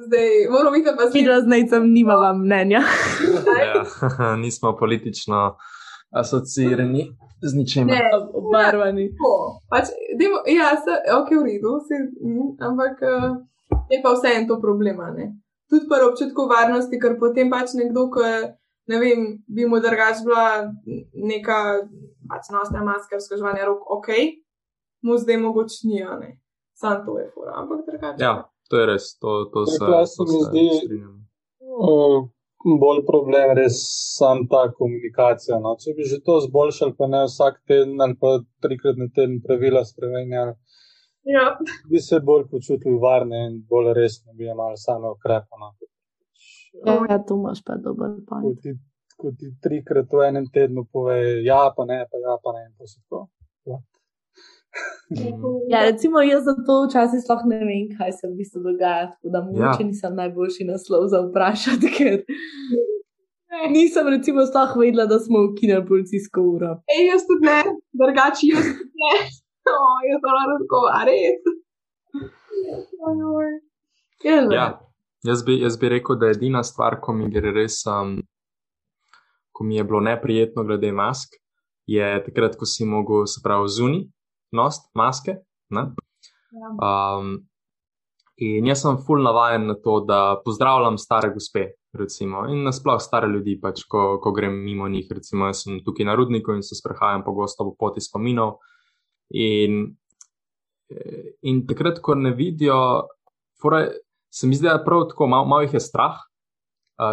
zdaj, 0.06 0.28
moramo 0.52 0.70
biti 0.76 0.90
pa 0.96 1.02
zelo. 1.02 1.14
Videla 1.14 1.40
z 1.40 1.46
nejcem, 1.54 1.82
nima 1.96 2.14
vam 2.14 2.36
mnenja. 2.46 2.82
ja, 3.68 3.84
nismo 4.44 4.76
politično 4.82 5.56
asociirani 6.22 7.02
z 7.42 7.54
ničem. 7.58 7.86
Ne, 7.86 8.02
obarvani. 8.34 9.10
Pač, 9.70 9.84
ja, 10.58 10.68
se, 10.84 10.92
ok, 11.20 11.30
v 11.40 11.44
redu, 11.48 11.72
si, 11.86 11.94
mm, 12.28 12.50
ampak 12.68 12.94
uh, 13.02 13.30
je 13.90 14.02
pa 14.02 14.12
vse 14.14 14.34
en 14.36 14.48
to 14.48 14.60
problem. 14.60 15.00
Tudi 15.70 15.88
pri 15.88 16.04
občutku 16.10 16.46
varnosti, 16.52 17.00
ker 17.00 17.16
potem 17.22 17.50
pač 17.50 17.74
nekdo, 17.80 18.10
ki 18.12 18.28
je 18.28 18.36
ne 18.90 18.98
vem, 18.98 19.26
bi 19.46 19.66
mu 19.66 19.80
drugač 19.80 20.22
bila 20.26 20.46
neka 21.14 21.58
pač 22.30 22.50
nosna 22.54 22.84
maska, 22.86 23.20
skožvanje 23.20 23.66
rok, 23.68 23.84
ok, 23.98 24.08
mu 25.06 25.18
zdaj 25.18 25.38
mogoče 25.42 25.88
ni, 25.88 26.02
ne, 26.22 26.30
sam 26.78 27.02
to 27.06 27.18
je 27.18 27.30
fura, 27.34 27.56
ampak 27.62 27.84
drugače. 27.88 28.22
Ja, 28.22 28.34
to 28.70 28.80
je 28.80 28.86
res, 28.92 29.12
to, 29.20 29.44
to 29.52 29.66
se 29.66 29.82
lahko 29.84 30.26
zdi. 30.26 30.68
Uh, 31.72 32.28
bolj 32.62 33.02
problem 33.06 33.54
res 33.58 33.78
sam 34.16 34.46
ta 34.50 34.66
komunikacija. 34.78 35.58
No. 35.62 35.74
Če 35.82 35.94
bi 35.96 36.06
že 36.08 36.20
to 36.26 36.38
zboljšali, 36.46 36.94
pa 36.98 37.08
ne 37.10 37.24
vsak 37.26 37.62
teden 37.68 38.00
ali 38.04 38.16
pa 38.20 38.38
trikrat 38.64 39.00
na 39.00 39.08
teden 39.14 39.40
pravila 39.46 39.84
spremenjali. 39.84 40.54
Ja. 41.32 41.46
Bi 41.90 42.00
se 42.02 42.20
bolj 42.20 42.48
počutili 42.50 42.98
varne 43.02 43.46
in 43.48 43.58
bolj 43.70 43.92
resno 43.98 44.34
bi 44.38 44.48
imeli 44.50 44.78
same 44.84 45.10
ukrepe. 45.10 45.58
No. 45.60 45.72
Ja, 46.72 46.94
ja, 47.10 47.18
tu 47.28 47.36
imaš 47.36 47.62
pa 47.64 47.76
dober 47.76 48.16
point. 48.28 48.58
Ko 49.16 49.30
ti, 49.38 49.52
trikrat 49.62 50.12
v 50.12 50.24
enem 50.28 50.46
tednu 50.54 50.86
pove, 50.92 51.18
ja, 51.44 51.60
pa 51.76 51.84
ne, 51.84 52.00
pa 52.10 52.18
ja, 52.18 52.36
pa 52.42 52.54
ne, 52.56 52.66
in 52.68 52.72
to 52.78 52.86
se 52.86 53.00
tako. 53.00 53.28
Ja, 55.68 55.82
recimo, 55.84 56.20
jaz 56.24 56.44
za 56.44 56.54
to 56.66 56.74
včasih 56.86 57.20
sploh 57.24 57.42
ne 57.44 57.58
vem, 57.68 57.90
kaj 57.98 58.12
se 58.16 58.28
v 58.28 58.38
bistvu 58.38 58.62
dogaja. 58.64 59.10
Tako 59.12 59.32
da 59.34 59.42
mogoče 59.44 59.82
ja. 59.82 59.86
nisem 59.86 60.14
najboljši 60.16 60.64
naslov 60.64 61.04
za 61.12 61.20
vprašati, 61.26 61.90
ker 61.96 62.22
nisem 63.74 64.08
recimo 64.14 64.46
sploh 64.48 64.72
vedela, 64.80 65.04
da 65.06 65.18
smo 65.20 65.42
ukinili 65.50 65.84
policijsko 65.90 66.40
uro. 66.54 66.72
Ej, 66.94 67.02
jaz 67.10 67.26
tudi 67.28 67.50
ne, 67.50 67.60
drugače 68.00 68.48
jaz 68.54 68.70
tudi 68.78 69.04
ne. 69.04 69.14
O, 69.72 69.74
jaz 70.08 70.24
sem 70.24 70.32
lahko, 70.50 70.78
a 70.90 71.04
res. 71.06 71.44
Ja, 74.56 74.64
jaz 75.22 75.44
bi, 75.44 75.60
jaz 75.60 75.78
bi 75.78 75.88
rekel, 75.88 76.18
da 76.18 76.30
je 76.30 76.38
edina 76.38 76.62
stvar, 76.62 76.98
ko 77.00 77.14
mi 77.16 77.30
gre 77.30 77.52
res, 77.54 77.82
um, 77.86 78.18
ko 79.52 79.64
mi 79.64 79.76
je 79.76 79.84
bilo 79.84 80.00
neprijetno 80.00 80.64
glede 80.64 80.92
mask, 80.92 81.36
je 81.86 82.08
takrat, 82.24 82.56
ko 82.58 82.66
si 82.66 82.86
mogel, 82.88 83.26
se 83.26 83.40
pravi, 83.44 83.68
zuniti 83.68 84.10
nost 84.52 84.90
maske. 84.94 85.36
Ja. 85.72 85.86
Um, 86.76 87.38
in 88.36 88.66
jaz 88.66 88.82
sem 88.82 88.98
full 89.06 89.24
navaden 89.24 89.66
na 89.70 89.76
to, 89.80 90.00
da 90.08 90.40
pozdravljam 90.44 90.98
stare 90.98 91.32
gospe, 91.32 91.70
recimo, 91.96 92.44
in 92.52 92.62
nasploh 92.66 93.00
stare 93.00 93.28
ljudi, 93.28 93.58
pač, 93.60 93.84
ko, 93.88 94.18
ko 94.22 94.32
grem 94.36 94.54
mimo 94.64 94.88
njih. 94.88 95.08
Recimo, 95.10 95.48
jaz 95.48 95.64
sem 95.64 95.80
tukaj 95.84 96.08
na 96.08 96.16
rudniku 96.18 96.56
in 96.56 96.62
se 96.62 96.76
sprehajam 96.76 97.24
pogosto 97.24 97.64
po 97.68 97.74
poti 97.78 98.04
spominov. 98.04 98.58
In, 99.32 99.84
in 101.48 101.66
takrat, 101.68 102.02
ko 102.04 102.16
ne 102.18 102.34
vidijo, 102.36 102.78
fore, 103.60 103.86
se 104.32 104.46
mi 104.46 104.56
zdi, 104.56 104.66
da 104.68 104.78
je 104.78 104.84
prav 104.84 105.08
tako, 105.08 105.26
malo 105.26 105.44
mal 105.44 105.62
jih 105.66 105.74
je 105.76 105.80
strah, 105.80 106.20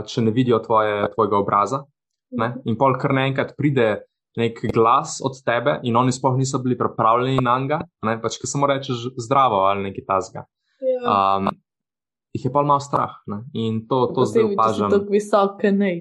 če 0.07 0.21
ne 0.23 0.31
vidijo 0.31 0.59
tvoje, 0.63 1.09
tvojega 1.13 1.37
obraza. 1.37 1.83
Ne? 2.31 2.53
In 2.69 2.77
pol 2.77 2.95
kar 3.01 3.13
naenkrat 3.17 3.55
pride 3.57 3.89
nek 4.37 4.59
glas 4.73 5.17
od 5.25 5.39
tebe, 5.45 5.79
in 5.83 5.97
oni 5.97 6.13
sploh 6.15 6.37
niso 6.37 6.61
bili 6.63 6.77
pripravljeni 6.77 7.41
na 7.43 7.57
njega, 7.59 7.79
pač 8.21 8.37
ki 8.39 8.47
samo 8.47 8.69
rečeš 8.69 9.09
zdravo 9.17 9.63
ali 9.67 9.89
nekaj 9.89 10.05
tasga. 10.07 10.45
Ja. 10.79 11.15
Um, 11.39 11.49
jih 12.33 12.45
je 12.45 12.51
pa 12.53 12.63
malo 12.63 12.79
strah 12.79 13.17
ne? 13.27 13.41
in 13.53 13.81
to, 13.87 14.05
to 14.15 14.25
zdaj 14.29 14.53
opažam. 14.53 14.93
Tako 14.93 15.11
visok, 15.11 15.65
ne. 15.75 15.91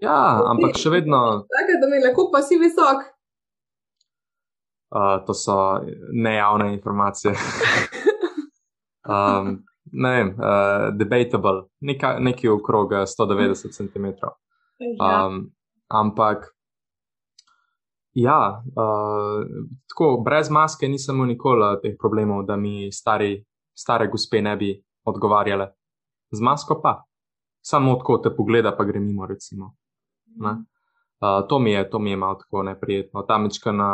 Ja, 0.00 0.16
ampak 0.52 0.78
še 0.80 0.92
vedno. 0.94 1.20
Tako 1.50 1.78
da 1.82 1.90
mi 1.92 2.00
lahko 2.04 2.28
pa 2.32 2.40
si 2.46 2.60
visok. 2.60 3.04
Uh, 4.94 5.18
to 5.26 5.34
so 5.34 5.56
nejavne 6.14 6.70
informacije. 6.76 7.34
um, 9.12 9.58
ne 9.92 10.10
vem, 10.16 10.34
uh, 10.38 10.88
debatable, 10.96 11.66
Neka, 11.80 12.16
nekaj 12.18 12.50
okrog 12.50 12.92
190 13.06 13.72
cm. 13.72 14.06
Um, 15.00 15.50
ampak 15.88 16.56
Ja, 18.16 18.62
uh, 18.64 19.46
tako 19.88 20.22
brez 20.24 20.48
maske 20.50 20.88
nisem 20.88 21.18
imel 21.18 21.34
nikoli 21.34 21.66
teh 21.82 21.98
problemov, 22.00 22.46
da 22.48 22.56
mi 22.56 22.88
stari, 22.92 23.42
stare 23.76 24.06
gospe 24.08 24.40
ne 24.40 24.54
bi 24.56 24.70
odgovarjale. 25.04 25.66
Z 26.32 26.40
masko 26.40 26.78
pa, 26.80 26.94
samo 27.60 27.98
tako 28.00 28.16
te 28.24 28.32
pogleda, 28.36 28.72
pa 28.72 28.86
gre 28.88 29.00
mimo. 29.00 29.28
Uh, 30.40 31.42
to, 31.48 31.58
mi 31.58 31.74
je, 31.74 31.90
to 31.90 31.98
mi 31.98 32.10
je 32.10 32.16
malo 32.16 32.38
tako 32.40 32.62
neprijetno. 32.62 33.22
Ta 33.28 33.38
mečka 33.38 33.72
na 33.72 33.90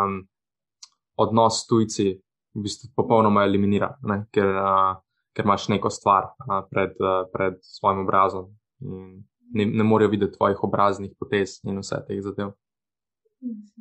odnos 1.17 1.65
s 1.65 1.67
tujci 1.67 2.07
v 2.55 2.63
bistvu 2.63 2.93
popolnoma 2.97 3.43
eliminira, 3.43 3.91
ne? 4.07 4.23
ker, 4.31 4.55
uh, 4.55 5.03
ker 5.37 5.47
imaš 5.47 5.69
neko 5.73 5.91
stvar 5.91 6.33
uh, 6.33 6.63
pred, 6.71 6.97
uh, 7.01 7.25
pred 7.33 7.59
svojim 7.65 8.05
obrazom 8.05 8.51
in 8.81 9.23
ne, 9.53 9.67
ne 9.67 9.85
morejo 9.85 10.11
videti 10.11 10.37
tvojih 10.37 10.65
obraznih 10.65 11.13
potez 11.19 11.61
in 11.65 11.81
vse 11.81 12.01
teh 12.07 12.21
zadev. 12.25 12.53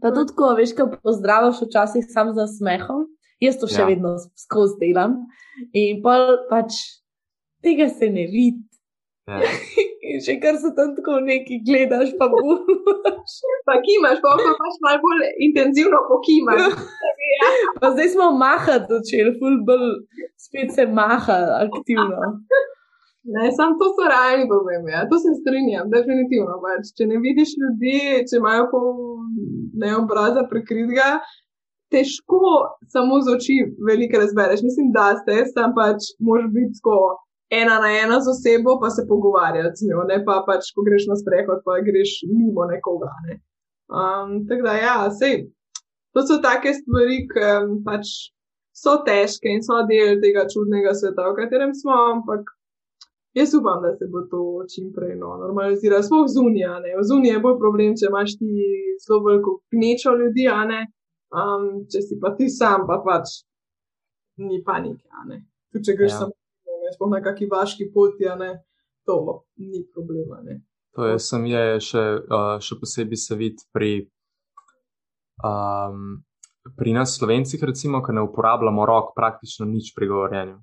Pa 0.02 0.10
tudi, 0.16 0.34
ko 0.36 0.54
veš, 0.58 0.74
ko 0.78 0.88
pozdraviš 1.04 1.62
včasih 1.68 2.06
sam 2.10 2.34
za 2.34 2.48
smehom, 2.50 3.06
jaz 3.44 3.60
to 3.62 3.70
še 3.70 3.84
ja. 3.84 3.88
vedno 3.90 4.16
skozi 4.40 4.80
delam. 4.82 5.20
In 5.78 6.02
pa 6.02 6.18
pač 6.50 6.80
tega 7.62 7.90
se 7.90 8.10
ne 8.10 8.26
vidi. 8.32 8.66
Ja. 9.30 9.38
In 10.12 10.22
še 10.26 10.38
kar 10.42 10.58
se 10.60 10.72
tam 10.78 10.96
tako 10.98 11.20
neki 11.24 11.62
gledaš, 11.68 12.16
pa 12.20 12.28
boš. 12.32 13.36
pa 13.68 13.78
kimaš, 13.86 14.22
pa 14.24 14.34
pa 14.40 14.54
pač 14.60 14.80
malo 14.86 15.02
bolj 15.04 15.28
intenzivno 15.48 16.02
pokimaš. 16.10 16.64
ja. 17.36 17.52
Pa 17.80 17.94
zdaj 17.94 18.10
smo 18.16 18.32
mahati 18.40 18.90
začeli, 18.98 19.36
full 19.38 19.62
bolj 19.68 19.88
spet 20.42 20.74
se 20.76 20.88
maha 20.90 21.40
aktivno. 21.62 22.34
Ne, 23.24 23.52
samo 23.54 23.78
to 23.78 23.92
so 23.94 24.08
realni 24.10 24.48
problemi, 24.50 24.90
ja. 24.96 25.06
to 25.10 25.20
se 25.22 25.36
strinjam, 25.42 25.92
definitivno. 25.94 26.58
Pač. 26.64 26.90
Če 26.98 27.06
ne 27.12 27.22
vidiš 27.22 27.54
ljudi, 27.62 27.98
če 28.26 28.40
imajo 28.42 28.68
pol 28.74 28.88
ne 29.84 29.94
obraza 30.00 30.48
prekritega, 30.50 31.20
težko 31.94 32.40
samo 32.90 33.20
z 33.22 33.36
oči 33.36 33.58
veliko 33.88 34.24
razbereš. 34.24 34.66
Mislim, 34.66 34.90
da 34.96 35.12
ste, 35.22 35.44
sam 35.54 35.76
pač 35.78 36.16
moraš 36.18 36.50
biti 36.56 36.80
tako 36.80 36.98
ena 37.52 37.80
na 37.84 37.90
ena 38.04 38.20
z 38.22 38.32
osebo, 38.32 38.80
pa 38.82 38.90
se 38.90 39.06
pogovarjati 39.08 39.76
z 39.76 39.88
njo, 39.90 40.04
ne 40.08 40.20
pa 40.26 40.44
pač, 40.48 40.72
ko 40.76 40.86
greš 40.88 41.08
na 41.12 41.18
sprehod, 41.20 41.60
pa 41.66 41.82
greš 41.88 42.22
mimo 42.32 42.66
nekoga. 42.72 43.12
Ne. 43.28 43.42
Um, 43.92 44.38
tako 44.48 44.64
da, 44.70 44.76
ja, 44.80 44.96
sej, 45.20 45.50
to 46.16 46.24
so 46.28 46.40
take 46.44 46.72
stvari, 46.78 47.26
ki 47.32 47.52
pač 47.88 48.08
so 48.72 49.02
težke 49.08 49.52
in 49.52 49.64
so 49.68 49.84
del 49.90 50.22
tega 50.24 50.48
čudnega 50.54 50.96
sveta, 50.96 51.28
v 51.32 51.40
katerem 51.44 51.76
smo, 51.76 52.00
ampak. 52.16 52.48
Jaz 53.32 53.54
upam, 53.56 53.80
da 53.80 53.94
se 53.96 54.10
bo 54.12 54.26
to 54.28 54.42
čim 54.68 54.90
prej 54.92 55.14
no, 55.16 55.38
normaliziralo, 55.40 56.04
sploh 56.04 56.26
zunija. 56.28 56.74
Zunija 57.08 57.38
je 57.38 57.44
bolj 57.46 57.54
problem, 57.62 57.94
če 57.96 58.10
imaš 58.10 58.34
ti 58.42 58.66
zelo 59.06 59.22
veliko 59.24 59.54
gnečo 59.72 60.12
ljudi, 60.20 60.50
um, 60.52 61.70
če 61.88 62.02
si 62.10 62.18
pa 62.20 62.34
ti 62.36 62.50
sam, 62.52 62.84
pa 62.90 63.00
pač 63.06 63.38
ni 64.36 64.60
panike. 64.68 65.08
Tudi 65.72 65.88
če 65.88 65.96
greš 66.02 66.12
ja. 66.12 66.18
samo 66.26 66.36
ne, 67.00 67.08
na 67.12 67.22
neki 67.32 67.48
vaški 67.52 67.92
poti, 67.94 68.28
to 69.06 69.44
ni 69.58 69.86
problema. 69.94 70.42
Ne. 70.44 70.62
To 70.96 71.08
je, 71.08 71.20
sem 71.24 71.46
je 71.48 71.64
še, 71.80 72.04
uh, 72.28 72.58
še 72.60 72.76
posebej 72.80 73.20
se 73.20 73.38
vidi 73.40 73.64
pri, 73.72 73.92
um, 75.48 76.20
pri 76.78 76.96
nas, 76.98 77.16
slovencih, 77.16 77.64
recimo, 77.64 78.02
ki 78.04 78.16
ne 78.18 78.26
uporabljamo 78.28 78.86
rok 78.86 79.14
praktično 79.16 79.70
nič 79.70 79.94
pri 79.96 80.12
govorjenju. 80.12 80.60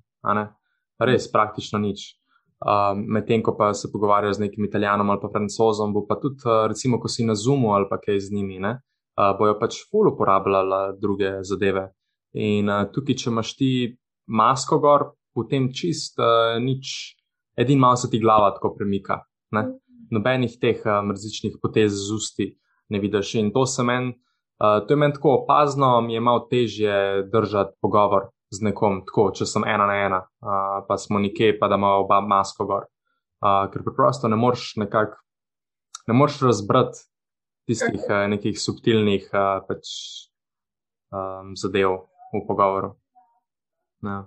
Res, 0.99 1.29
praktično 1.31 1.81
nič. 1.81 2.11
Um, 2.59 3.05
Medtem 3.15 3.41
ko 3.41 3.55
pa 3.55 3.71
se 3.73 3.87
pogovarjajo 3.87 4.35
z 4.35 4.43
nekim 4.43 4.65
italijanom 4.67 5.09
ali 5.09 5.21
pa 5.21 5.29
francozom, 5.31 5.93
bo 5.95 6.03
pa 6.05 6.19
tudi, 6.19 6.43
uh, 6.45 6.67
recimo, 6.67 6.99
ko 6.99 7.07
si 7.07 7.25
na 7.25 7.33
Zoomu 7.33 7.71
ali 7.73 7.87
pa 7.89 7.97
kaj 7.97 8.19
z 8.27 8.35
njimi, 8.35 8.59
ne, 8.59 8.73
uh, 9.15 9.31
bojo 9.39 9.55
pač 9.57 9.79
ful 9.89 10.11
uporabljali 10.11 10.99
druge 10.99 11.39
zadeve. 11.47 11.87
In 12.37 12.69
uh, 12.69 12.83
tukaj, 12.91 13.15
če 13.15 13.31
imaš 13.31 13.55
ti 13.57 13.71
masko 14.27 14.77
gor, 14.83 15.07
potem 15.39 15.69
čist 15.71 16.19
uh, 16.19 16.57
nič, 16.59 17.15
edin 17.59 17.79
malo 17.79 17.95
se 17.99 18.09
ti 18.11 18.19
glava 18.19 18.51
tako 18.55 18.73
premika. 18.75 19.21
Ne. 19.55 19.65
Nobenih 20.11 20.57
teh 20.59 20.81
um, 20.85 21.13
različnih 21.13 21.59
potez 21.61 21.93
z 21.93 22.11
usti 22.15 22.49
ne 22.89 22.99
vidiš. 22.99 23.35
In 23.39 23.53
to 23.53 23.65
se 23.69 23.85
meni, 23.85 24.13
uh, 24.59 24.81
to 24.85 24.93
je 24.93 24.97
meni 24.97 25.15
tako 25.15 25.37
opazno, 25.43 26.01
mi 26.01 26.17
je 26.17 26.21
malo 26.21 26.47
težje 26.51 27.23
držati 27.31 27.77
pogovor 27.81 28.29
z 28.51 28.65
nekom, 28.65 29.03
tako, 29.05 29.29
če 29.37 29.45
sem 29.45 29.65
ena 29.69 29.85
na 29.85 29.97
ena, 30.05 30.21
uh, 30.41 30.79
pa 30.87 30.97
smo 30.97 31.21
nekje, 31.21 31.53
pa 31.59 31.69
da 31.69 31.77
ima 31.77 31.93
oba 32.01 32.19
masko 32.25 32.65
gor. 32.65 32.89
Uh, 33.39 33.69
ker 33.71 33.85
preprosto 33.85 34.27
ne 34.27 34.35
moreš 34.35 34.73
nekako, 34.81 35.21
ne 36.09 36.17
moreš 36.17 36.41
razbrati 36.49 37.05
tistih 37.69 38.01
uh, 38.09 38.25
nekih 38.33 38.57
subtilnih 38.59 39.29
uh, 39.29 39.61
pač, 39.69 39.93
um, 41.13 41.53
zadev 41.55 42.01
v 42.33 42.43
pogovoru. 42.47 42.95
Ja. 44.03 44.23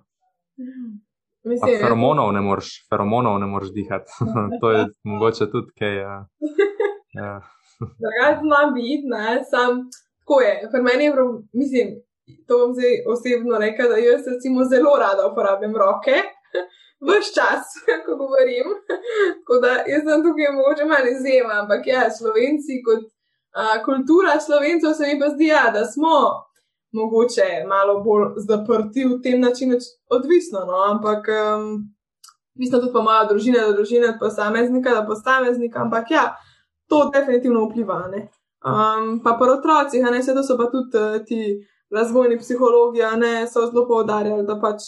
Mislim, 1.45 1.79
feromonov 1.81 2.33
ne 2.33 2.41
moreš, 2.41 2.69
feromonov 2.91 3.41
ne 3.41 3.47
moreš 3.47 3.73
dihati. 3.73 4.13
to 4.61 4.71
je 4.71 4.87
mogoče 5.11 5.51
tudi 5.51 5.73
kaj. 5.79 6.05
Uh, 6.05 6.25
ja. 7.19 7.41
Drugač 8.03 8.39
znam 8.43 8.75
biti, 8.75 9.07
ne, 9.15 9.41
sam, 9.51 9.71
tako 10.21 10.41
je, 10.41 10.53
pri 10.73 10.83
meni 10.83 11.05
je, 11.05 11.13
mislim, 11.53 11.89
to 12.47 12.59
bom 12.59 12.75
zdaj 12.77 12.95
osebno 13.13 13.59
rekel, 13.59 13.89
da 13.89 13.97
jaz 13.97 14.29
recimo 14.35 14.65
zelo 14.65 14.93
rada 15.05 15.27
uporabljam 15.31 15.75
roke. 15.83 16.17
Ves 17.09 17.33
čas, 17.37 17.63
ko 18.05 18.17
govorim. 18.23 18.69
Tako 19.41 19.59
da 19.65 19.71
jaz 19.93 20.03
sem 20.07 20.23
tukaj 20.27 20.53
mogoče 20.59 20.85
malo 20.93 21.09
izjema, 21.17 21.55
ampak 21.63 21.83
ja, 21.95 22.03
slovenci 22.19 22.79
kot 22.87 23.03
a, 23.61 23.63
kultura 23.87 24.33
slovencev 24.47 24.95
se 24.95 25.05
mi 25.09 25.21
pa 25.21 25.29
zdi, 25.35 25.47
ja, 25.47 25.65
da 25.75 25.83
smo 25.95 26.15
mogoče 26.93 27.65
malo 27.69 28.01
bolj 28.05 28.39
zaprti 28.47 29.05
v 29.05 29.19
tem 29.23 29.41
načinu, 29.41 29.79
odvisno, 30.11 30.65
no, 30.69 30.85
ampak 30.93 31.29
um, 31.33 31.93
Mislim, 32.55 32.81
tudi 32.81 32.93
pa 32.93 33.01
moja 33.01 33.25
družina, 33.25 33.65
da 33.67 33.73
družina 33.73 34.11
od 34.13 34.19
posameznika 34.21 34.95
do 34.95 35.07
posameznika, 35.07 35.81
ampak 35.87 36.11
ja, 36.11 36.25
to 36.89 37.07
definitivno 37.15 37.65
vpliva. 37.65 38.03
Um, 38.13 39.21
pa 39.25 39.37
po 39.39 39.49
otrocih, 39.55 40.05
ne 40.05 40.21
vse 40.21 40.35
to 40.37 40.43
so 40.45 40.59
pa 40.59 40.69
tudi 40.71 40.99
uh, 40.99 41.17
ti 41.27 41.67
razvojni 41.91 42.39
psihologi, 42.39 43.01
ne 43.17 43.47
so 43.49 43.65
zelo 43.67 43.87
poudarjali, 43.89 44.45
da 44.47 44.59
pač 44.61 44.85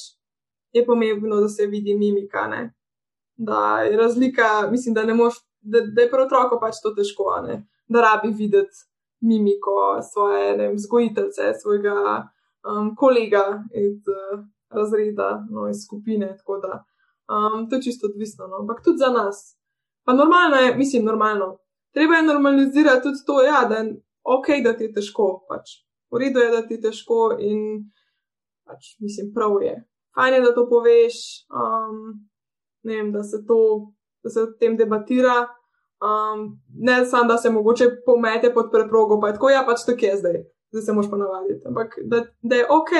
je 0.72 0.85
pomembno, 0.86 1.40
da 1.40 1.48
se 1.48 1.66
vidi 1.66 1.97
mimika. 1.97 2.47
Ne? 2.48 2.74
Da 3.36 3.81
je 3.81 3.97
razlika, 3.97 4.68
mislim, 4.70 4.94
da, 4.94 5.06
mož, 5.14 5.40
da, 5.60 5.81
da 5.81 6.05
je 6.05 6.10
pri 6.10 6.26
otroku 6.26 6.60
pač 6.60 6.82
to 6.82 6.93
težko, 6.94 7.31
ne? 7.48 7.62
da 7.89 8.01
rabi 8.01 8.28
videti 8.28 8.85
mimiko 9.28 10.02
svoje 10.12 10.56
vem, 10.56 10.74
vzgojiteljice, 10.74 11.42
svojega 11.62 11.96
um, 12.68 12.96
kolega 12.96 13.44
iz 13.74 13.98
uh, 14.09 14.44
razreda, 14.70 15.46
no, 15.51 15.68
iz 15.68 15.76
skupine. 15.86 16.36
Da, 16.62 16.84
um, 17.34 17.68
to 17.68 17.76
je 17.76 17.82
čisto 17.82 18.06
odvisno, 18.06 18.46
no? 18.46 18.56
ampak 18.60 18.84
tudi 18.84 18.98
za 18.98 19.10
nas. 19.10 19.59
Pa 20.05 20.12
normalno 20.12 20.56
je, 20.56 20.76
mislim, 20.76 21.05
normalno. 21.05 21.59
Treba 21.94 22.14
je 22.14 22.22
normalizirati 22.22 23.02
tudi 23.02 23.18
to, 23.26 23.42
ja, 23.42 23.64
da 23.68 23.74
je 23.74 24.02
ok, 24.22 24.46
da 24.64 24.76
ti 24.76 24.84
je 24.84 24.92
težko. 24.92 25.46
Pač. 25.48 25.70
V 26.12 26.18
redu 26.18 26.40
je, 26.40 26.51
da 26.51 26.66
ti 26.66 26.74
je 26.74 26.80
težko 26.80 27.36
in 27.40 27.60
pač, 28.66 28.96
mislim, 29.01 29.32
prav 29.34 29.62
je. 29.62 29.76
Fajn 30.14 30.34
je, 30.34 30.40
da 30.40 30.55
to 30.55 30.66
poveš, 30.70 31.14
um, 31.51 32.28
vem, 32.84 33.12
da, 33.12 33.22
se 33.22 33.44
to, 33.46 33.60
da 34.22 34.30
se 34.30 34.42
o 34.42 34.52
tem 34.60 34.76
debatira. 34.76 35.46
Um, 36.03 36.59
ne 36.75 37.05
samo, 37.07 37.29
da 37.29 37.37
se 37.39 37.51
mogoče 37.51 37.85
pomete 38.07 38.55
pod 38.55 38.71
preprogo, 38.73 39.21
pa 39.21 39.29
je 39.29 39.35
tako, 39.35 39.51
ja, 39.51 39.62
pač 39.66 39.85
tako 39.87 40.07
je 40.07 40.16
zdaj, 40.16 40.41
zdaj 40.71 40.83
se 40.83 40.93
moš 40.93 41.11
pa 41.11 41.16
navaditi. 41.16 41.62
Ampak 41.66 41.95
da, 42.05 42.25
da 42.43 42.57
je 42.57 42.66
ok, 42.71 42.93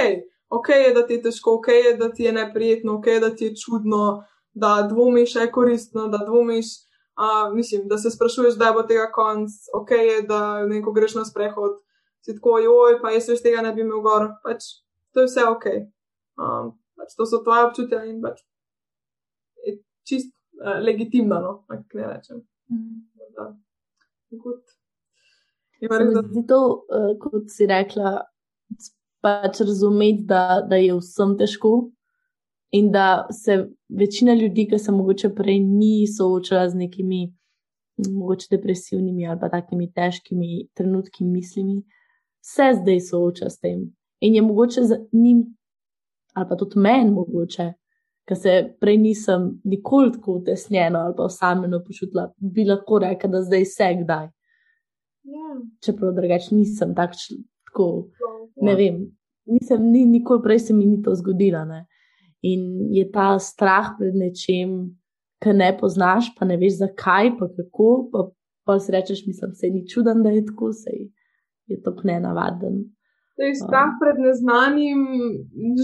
ok 0.49 0.69
je, 0.69 0.95
da 0.95 1.07
ti 1.07 1.19
je 1.19 1.23
težko, 1.23 1.59
ok 1.59 1.69
je, 1.69 1.97
da 1.97 2.13
ti 2.13 2.25
je 2.25 2.33
neprijetno, 2.33 2.99
ok 2.99 3.07
je, 3.07 3.21
da 3.21 3.35
ti 3.35 3.45
je 3.45 3.57
čudno, 3.57 4.25
da 4.53 4.87
dvomiš, 4.89 5.37
je 5.37 5.51
koristno, 5.53 6.09
da 6.09 6.23
dvomiš. 6.27 6.67
Uh, 7.15 7.55
mislim, 7.55 7.89
da 7.89 7.99
se 7.99 8.11
sprašuješ, 8.11 8.55
da 8.59 8.73
bo 8.73 8.83
tega 8.83 9.11
konc, 9.13 9.51
ok 9.75 9.91
je, 9.91 10.23
da 10.23 10.67
neko 10.67 10.93
greš 10.93 11.15
na 11.15 11.25
sprehod, 11.25 11.77
si 12.25 12.35
tako, 12.35 12.59
joj, 12.59 12.99
pa 13.03 13.13
jaz 13.15 13.29
več 13.29 13.43
tega 13.45 13.63
ne 13.63 13.75
bi 13.75 13.85
imel 13.85 14.01
gor. 14.03 14.31
Pač, 14.43 14.65
to 15.15 15.23
je 15.23 15.29
vse 15.29 15.45
ok. 15.51 15.69
Um, 16.41 16.73
pač, 16.99 17.15
to 17.19 17.27
so 17.27 17.43
tvoje 17.45 17.69
občutja 17.69 18.03
in 18.09 18.19
pač, 18.25 18.41
je 19.67 19.77
čist 20.09 20.33
uh, 20.63 20.81
legitimno, 20.83 21.39
no, 21.45 21.55
ne 21.71 22.09
rečem. 22.09 22.43
Zdi 25.85 26.47
to, 26.49 26.61
uh, 26.89 27.13
kot 27.21 27.51
si 27.53 27.67
rekla, 27.69 28.23
pač 29.25 29.61
razumeti, 29.61 30.25
da, 30.29 30.63
da 30.69 30.77
je 30.81 30.95
vsem 30.99 31.37
težko 31.39 31.75
in 32.75 32.91
da 32.93 33.27
se 33.33 33.69
večina 33.89 34.35
ljudi, 34.35 34.67
ki 34.71 34.79
se 34.79 34.93
mogoče 34.93 35.31
prej 35.35 35.61
ni 35.61 36.07
soočala 36.11 36.69
z 36.69 36.81
nekimi 36.81 37.23
mogoče 37.97 38.47
depresivnimi 38.51 39.27
ali 39.27 39.41
pa 39.41 39.49
takimi 39.49 39.93
težkimi 39.93 40.69
trenutki 40.75 41.25
mislimi, 41.25 41.83
se 42.43 42.73
zdaj 42.81 43.01
sooča 43.01 43.51
s 43.51 43.61
tem. 43.61 43.87
In 44.21 44.35
je 44.35 44.43
mogoče 44.43 44.83
za 44.83 44.99
njim, 45.13 45.45
ali 46.35 46.49
pa 46.49 46.57
tudi 46.57 46.79
meni 46.79 47.11
mogoče, 47.11 47.73
ker 48.29 48.37
se 48.37 48.53
prej 48.81 48.99
nisem 48.99 49.51
nikoli 49.65 50.13
tako 50.13 50.39
utesnjeno 50.41 50.99
ali 50.99 51.15
pa 51.17 51.25
osamljeno 51.25 51.83
počutila, 51.87 52.33
bi 52.37 52.65
lahko 52.65 52.99
rekla, 52.99 53.31
da 53.31 53.43
zdaj 53.43 53.63
vse 53.63 53.91
kdaj. 54.03 54.31
Ja. 55.25 55.51
Čeprav 55.85 56.15
drugače 56.15 56.55
nisem 56.55 56.95
tak, 56.95 57.13
tako, 57.67 58.09
ne 58.57 58.73
ja. 58.73 58.77
vem, 58.77 59.05
nisem, 59.47 59.91
ni, 59.91 60.05
nikoli 60.05 60.43
prej 60.43 60.59
se 60.59 60.75
mi 60.75 60.87
ni 60.87 61.03
to 61.03 61.15
zgodilo. 61.15 61.65
Ne? 61.65 61.87
In 62.43 62.93
je 62.93 63.07
ta 63.13 63.39
strah 63.39 63.95
pred 63.99 64.17
nečem, 64.17 64.97
kar 65.41 65.55
ne 65.55 65.71
poznaš, 65.79 66.33
pa 66.39 66.49
ne 66.49 66.57
veš 66.57 66.79
zakaj, 66.81 67.37
pa 67.39 67.49
kako, 67.57 68.09
pa, 68.13 68.27
pa 68.65 68.79
si 68.81 68.93
rečeš, 68.93 69.27
mislim, 69.27 69.53
se 69.55 69.71
ni 69.71 69.89
čuden, 69.89 70.23
da 70.23 70.31
je 70.31 70.45
tako, 70.47 70.73
se 70.73 70.93
je 71.67 71.81
to 71.83 71.97
nenavaden. 72.05 72.85
Zdaj, 73.35 73.55
strah 73.67 73.91
pred 73.99 74.17
neznanim, 74.23 74.99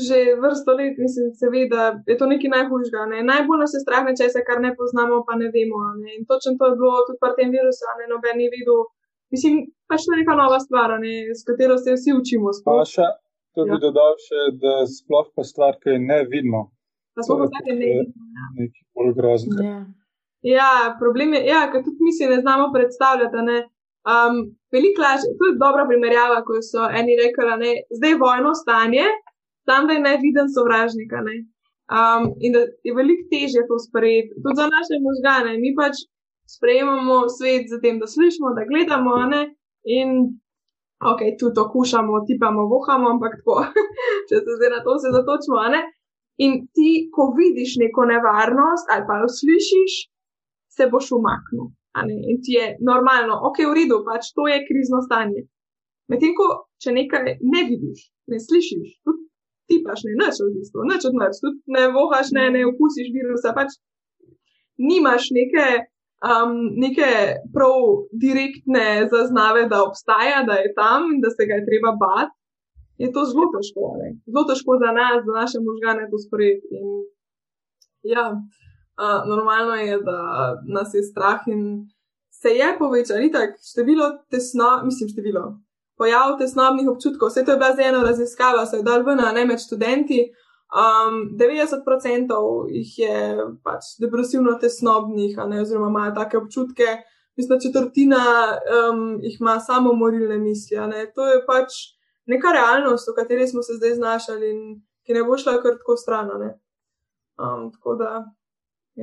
že 0.06 0.18
vrsto 0.42 0.70
let, 0.78 0.94
mislim, 1.04 1.32
seveda, 1.34 1.98
je 2.06 2.14
to 2.20 2.26
nekaj 2.30 2.50
najhujšega. 2.56 3.06
Ne? 3.12 3.18
Najbolj 3.26 3.58
nas 3.62 3.72
je 3.74 3.80
strah 3.82 4.06
nečesa, 4.06 4.44
kar 4.46 4.62
ne 4.62 4.70
poznamo, 4.78 5.24
pa 5.26 5.34
ne 5.40 5.48
vemo. 5.54 5.80
Ne? 6.02 6.14
In 6.18 6.22
točno 6.30 6.54
to 6.58 6.64
je 6.70 6.78
bilo 6.80 7.02
tudi 7.06 7.18
pri 7.22 7.32
tem 7.38 7.50
virusu, 7.56 7.82
ne 8.00 8.06
noben 8.12 8.38
ni 8.38 8.46
videl. 8.54 8.86
Mislim, 9.34 9.54
pač 9.90 10.06
to 10.06 10.14
je 10.14 10.20
neka 10.22 10.34
nova 10.42 10.58
stvar, 10.62 10.94
ne? 11.02 11.14
s 11.38 11.42
katero 11.48 11.74
se 11.78 11.96
vsi 11.98 12.14
učimo. 12.20 12.54
Še, 12.94 13.08
to 13.54 13.66
bi 13.66 13.74
ja. 13.74 13.82
dodal 13.86 14.14
še, 14.26 14.46
da 14.62 14.74
sploh 14.86 15.26
pa 15.34 15.42
stvar, 15.50 15.74
ki 15.82 15.96
je 15.96 16.00
ne 16.06 16.20
vidimo. 16.30 16.62
Pa 17.18 17.26
smo 17.26 17.40
pa 17.42 17.50
zdaj 17.50 17.66
ne 17.66 17.74
vidimo. 17.82 18.30
Ja. 18.38 18.46
Nekaj 18.62 18.86
bolj 18.94 19.12
groznega. 19.18 19.66
Ja. 19.66 19.80
ja, 20.54 20.72
problem 21.02 21.34
je, 21.34 21.42
ja, 21.50 21.66
ker 21.74 21.82
tudi 21.82 22.06
mi 22.06 22.14
si 22.14 22.30
ne 22.30 22.38
znamo 22.46 22.70
predstavljati. 22.70 23.46
Ne? 23.50 23.58
Um, 24.08 24.56
veliko 24.72 25.02
lažje, 25.02 25.28
to 25.38 25.50
je 25.50 25.58
dobra 25.60 25.84
primerjava, 25.90 26.40
ko 26.46 26.56
so 26.64 26.86
eni 27.00 27.16
rekli, 27.20 27.72
da 28.00 28.06
je 28.08 28.20
vojno 28.24 28.54
stanje, 28.54 29.04
tam 29.68 29.86
da 29.86 29.92
je 29.92 30.06
neviden 30.08 30.48
sovražnik. 30.56 31.12
Ne? 31.28 31.36
Um, 31.98 32.32
in 32.40 32.56
da 32.56 32.64
je 32.86 32.94
veliko 32.96 33.28
težje 33.32 33.66
to 33.68 33.76
sprejeti, 33.86 34.40
tudi 34.42 34.56
za 34.60 34.66
naše 34.76 34.96
možgane. 35.08 35.58
Mi 35.62 35.74
pač 35.80 36.00
sprejemamo 36.56 37.28
svet 37.28 37.68
z 37.72 37.80
tem, 37.82 38.00
da 38.00 38.06
slišimo, 38.06 38.54
da 38.56 38.68
gledamo, 38.70 39.16
ne? 39.32 39.42
in 39.84 40.08
ok, 41.10 41.20
tu 41.38 41.52
to 41.56 41.64
kušamo, 41.72 42.24
tipamo, 42.28 42.68
vohamo, 42.72 43.08
ampak 43.14 43.36
tako, 43.40 43.64
če 44.28 44.40
se 44.44 44.56
zdaj 44.56 44.70
na 44.76 44.80
to 44.84 44.96
se 45.02 45.12
zatočimo. 45.16 45.60
In 46.44 46.52
ti, 46.72 46.90
ko 47.12 47.32
vidiš 47.36 47.76
neko 47.84 48.06
nevarnost 48.08 48.88
ali 48.92 49.04
pa 49.08 49.20
jo 49.20 49.28
slišiš, 49.28 49.92
se 50.76 50.88
boš 50.92 51.12
umaknil. 51.18 51.68
In 51.98 52.38
ti 52.42 52.54
je 52.54 52.76
normalno, 52.86 53.40
ok, 53.48 53.64
v 53.66 53.74
redu, 53.74 54.02
pač 54.06 54.30
to 54.36 54.46
je 54.46 54.60
krizno 54.68 55.02
stanje. 55.02 55.42
Medtem 56.10 56.34
ko, 56.38 56.46
če 56.82 56.94
nekaj 56.94 57.38
ne 57.42 57.62
vidiš, 57.66 58.04
ne 58.30 58.38
slišiš, 58.38 58.92
tudi 59.06 59.26
ti 59.70 59.78
paš 59.86 60.02
ne 60.06 60.16
znaš 60.18 60.42
v 60.42 60.50
bistvu, 60.56 60.86
neč 60.90 61.06
odnaš, 61.10 61.38
tudi 61.42 61.58
ne 61.76 61.86
vohaš, 61.94 62.32
ne, 62.34 62.48
ne 62.54 62.64
okusiš 62.66 63.10
virusa, 63.14 63.54
pač 63.58 63.74
nimaš 64.78 65.28
neke, 65.34 65.66
um, 66.26 66.56
neke 66.84 67.10
prav 67.54 67.78
direktne 68.24 68.86
zaznave, 69.12 69.66
da 69.70 69.82
obstaja, 69.86 70.42
da 70.46 70.58
je 70.62 70.72
tam 70.78 71.10
in 71.14 71.20
da 71.22 71.30
se 71.34 71.46
ga 71.46 71.58
je 71.58 71.66
treba 71.68 71.94
bati. 71.98 72.34
Je 73.00 73.08
to 73.14 73.22
zelo 73.24 73.46
težko, 73.54 73.94
ne? 73.98 74.10
zelo 74.28 74.44
težko 74.48 74.76
za 74.82 74.90
nas, 74.92 75.22
za 75.26 75.36
naše 75.40 75.62
možgane 75.64 76.10
to 76.10 76.18
sprejeti. 76.20 76.82
Ja 78.14 78.26
normalno 79.26 79.74
je, 79.74 79.98
da 79.98 80.20
nas 80.68 80.94
je 80.94 81.02
strah 81.02 81.40
in 81.46 81.88
se 82.30 82.48
je 82.48 82.76
povečalo, 82.78 83.20
tako 83.32 83.58
število 83.72 84.06
tesno, 84.30 84.80
mislim, 84.84 85.08
število 85.08 85.60
pojav 86.00 86.38
tesnobnih 86.38 86.88
občutkov. 86.88 87.28
Vse 87.28 87.44
to 87.44 87.52
je 87.52 87.60
bila 87.60 87.72
zdaj 87.72 87.88
ena 87.88 88.02
raziskava, 88.02 88.66
se 88.66 88.76
je 88.76 88.82
dal 88.82 89.02
ven, 89.04 89.20
ne 89.34 89.44
med 89.44 89.60
študenti. 89.60 90.20
Um, 90.70 91.16
90% 91.36 92.38
jih 92.70 92.98
je 92.98 93.16
pač 93.64 93.96
depresivno 94.00 94.54
tesnobnih, 94.62 95.36
ne, 95.50 95.60
oziroma 95.60 95.88
imajo 95.90 96.14
take 96.14 96.38
občutke, 96.38 96.86
mislim, 97.36 97.60
četrtina 97.60 98.22
um, 98.54 99.18
jih 99.22 99.36
ima 99.40 99.58
samo 99.60 99.92
morilne 99.92 100.38
misli. 100.38 100.78
To 101.14 101.26
je 101.26 101.42
pač 101.46 101.76
neka 102.26 102.52
realnost, 102.54 103.08
v 103.10 103.16
kateri 103.18 103.48
smo 103.48 103.62
se 103.62 103.76
zdaj 103.76 103.94
znašali 103.98 104.50
in 104.50 104.60
ki 105.04 105.18
ne 105.18 105.24
bo 105.24 105.36
šla 105.36 105.58
kar 105.62 105.76
tako 105.76 105.96
stran. 105.96 106.30
Um, 106.30 107.72
tako 107.74 107.94
da 108.00 108.24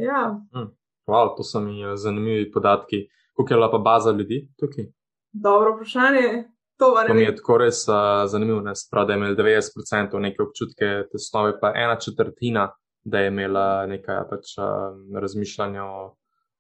Ja. 0.04 0.42
Hm. 0.54 0.70
Wow, 1.08 1.36
to 1.38 1.44
so 1.44 1.60
mi 1.60 1.84
eh, 1.84 1.96
zanimivi 1.96 2.52
podatki. 2.52 3.08
Kako 3.38 3.54
je 3.54 3.72
pa 3.72 3.78
baza 3.78 4.12
ljudi 4.12 4.50
tukaj? 4.60 4.86
Dobro 5.32 5.76
vprašanje. 5.76 6.44
To, 6.78 6.94
to 7.08 7.14
mi 7.14 7.22
je 7.22 7.36
tako 7.36 7.58
res 7.58 7.88
uh, 7.88 7.96
zanimivo, 8.30 8.62
da 8.62 9.14
je 9.14 9.18
imel 9.18 9.36
90% 9.36 10.20
neke 10.20 10.44
občutke 10.44 10.86
tesnove, 11.12 11.60
pa 11.60 11.72
ena 11.76 11.96
četrtina, 12.00 12.70
da 13.04 13.20
je 13.20 13.28
imela 13.28 13.86
nekaj 13.86 14.20
pač, 14.30 14.54
uh, 14.58 15.20
razmišljanja 15.22 15.84
o, 15.84 16.16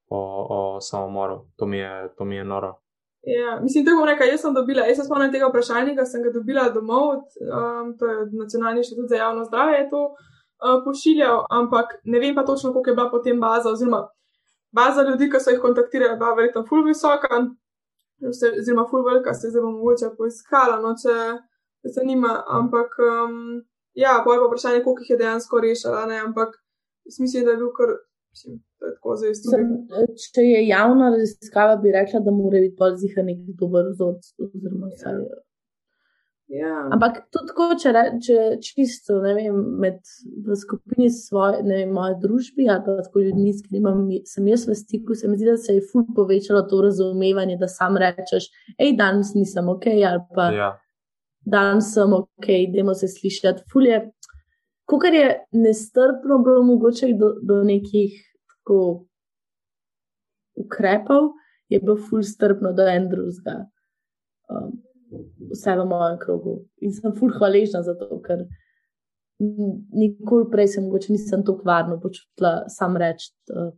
o, 0.09 0.21
o 0.49 0.81
samomoru. 0.81 1.45
To 1.55 1.65
mi 1.65 1.77
je, 1.77 2.13
to 2.17 2.25
mi 2.25 2.35
je 2.35 2.43
noro. 2.43 2.79
Ja, 3.21 3.59
mislim, 3.61 3.85
da 3.85 3.91
bom 3.91 4.07
rekel, 4.07 4.27
jaz 4.27 4.41
sem 4.41 4.53
dobila, 4.53 4.85
jaz 4.87 4.97
sem 4.97 5.05
spomnila 5.05 5.31
tega 5.31 5.49
vprašanja, 5.51 5.93
ki 5.97 6.05
sem 6.09 6.23
ga 6.23 6.31
dobila 6.33 6.69
domov, 6.73 7.09
um, 7.43 7.93
to 7.99 8.09
je 8.09 8.25
Nacionalni 8.31 8.81
inštitut 8.81 9.09
za 9.09 9.15
javno 9.21 9.45
zdravje. 9.45 9.89
To, 9.89 10.01
uh, 10.63 10.67
uh, 10.67 10.83
pošiljal, 10.85 11.45
ampak 11.49 11.97
ne 12.03 12.19
vem 12.19 12.35
pa 12.35 12.45
točno, 12.45 12.73
koliko 12.73 12.89
je 12.89 12.95
bila 12.95 13.09
potem 13.11 13.39
baza, 13.39 13.69
oziroma 13.69 14.07
baza 14.71 15.03
ljudi, 15.09 15.29
ki 15.31 15.39
so 15.39 15.53
jih 15.53 15.61
kontaktirali, 15.61 16.17
bila 16.19 16.33
verjetno 16.35 16.65
full 16.69 16.85
visoka, 16.85 17.41
oziroma 18.27 18.87
full 18.89 19.05
velika, 19.05 19.33
se 19.33 19.49
zdaj 19.49 19.61
bom 19.61 19.79
mogoče 19.79 20.13
poiskala, 20.17 20.79
no, 20.83 20.93
če 21.01 21.15
se 21.81 21.95
zanima. 21.99 22.35
Ampak 22.59 22.99
um, 23.07 23.63
ja, 23.93 24.21
boje 24.25 24.41
pa 24.41 24.47
vprašanje, 24.47 24.83
koliko 24.83 25.05
jih 25.05 25.09
je 25.15 25.19
dejansko 25.23 25.61
rešila, 25.65 26.05
ne, 26.11 26.21
ampak 26.29 26.55
mislim, 27.19 27.45
da 27.45 27.51
je 27.51 27.61
bil 27.63 27.73
kar. 27.77 27.99
Mislim, 28.31 28.63
Sem, 29.33 29.69
če 30.35 30.43
je 30.45 30.59
javna 30.67 31.09
raziskava, 31.09 31.79
bi 31.81 31.89
rekla, 31.95 32.19
da 32.21 32.31
mora 32.31 32.59
biti 32.61 32.75
bolj 32.77 32.99
zihar 33.01 33.25
nek 33.25 33.39
dober 33.57 33.87
vzorc. 33.93 34.29
Oziroma, 34.45 34.91
vsaj, 34.93 35.21
Ja. 35.25 35.46
Ampak 36.95 37.17
tudi 37.31 37.49
tako, 37.49 37.65
če, 37.75 37.91
če 38.23 38.35
čisto 38.63 39.17
ne 39.19 39.33
vem, 39.35 39.55
med 39.83 39.97
v 40.45 40.55
skupini 40.55 41.09
svoje, 41.11 41.59
ne 41.67 41.81
vem, 41.81 41.91
moje 41.91 42.15
družbe 42.23 42.69
ali 42.71 42.85
pa 42.85 42.95
tako 43.03 43.25
ljudmi, 43.25 43.51
s 43.51 43.65
katerimi 43.65 44.21
sem 44.29 44.47
jaz 44.47 44.63
v 44.69 44.77
stiku, 44.79 45.15
se 45.15 45.27
mi 45.27 45.35
zdi, 45.35 45.49
da 45.49 45.57
se 45.59 45.75
je 45.75 45.83
ful 45.91 46.05
povečalo 46.15 46.63
to 46.71 46.79
razumevanje, 46.85 47.57
da 47.59 47.67
sam 47.67 47.99
rečeš, 47.99 48.47
hej, 48.77 48.95
danes 48.95 49.33
nisem 49.35 49.67
ok, 49.73 49.89
ali 50.07 50.23
pa 50.35 50.47
Ja. 50.55 50.71
danes 51.43 51.91
sem 51.93 52.15
ok, 52.15 52.47
idemo 52.47 52.95
se 52.95 53.11
slišati. 53.11 53.67
Ful 53.71 53.91
je, 53.91 53.99
kar 54.87 55.13
je 55.13 55.27
nestrpno 55.51 56.39
bilo 56.47 56.63
mogoče 56.63 57.11
do, 57.19 57.35
do 57.43 57.59
nekih 57.67 58.15
tako 58.53 58.81
ukrepov, 60.55 61.33
je 61.67 61.83
bilo 61.83 61.99
ful 61.99 62.23
strpno 62.23 62.71
do 62.71 62.87
en 62.87 63.11
drugega. 63.11 63.65
Um, 64.47 64.77
vse 65.51 65.75
v 65.75 65.85
mojem 65.85 66.17
krogu. 66.19 66.55
In 66.81 66.93
sem 66.93 67.15
ful 67.15 67.31
hvaležna 67.39 67.83
za 67.83 67.95
to, 67.99 68.19
ker 68.21 68.45
nikoli 69.93 70.49
prej 70.51 70.67
se 70.67 70.81
mogoče 70.81 71.11
nisem 71.13 71.45
tako 71.45 71.61
varno 71.65 71.99
počutila 72.01 72.63
sam 72.69 72.97
reči, 72.97 73.31
da 73.47 73.71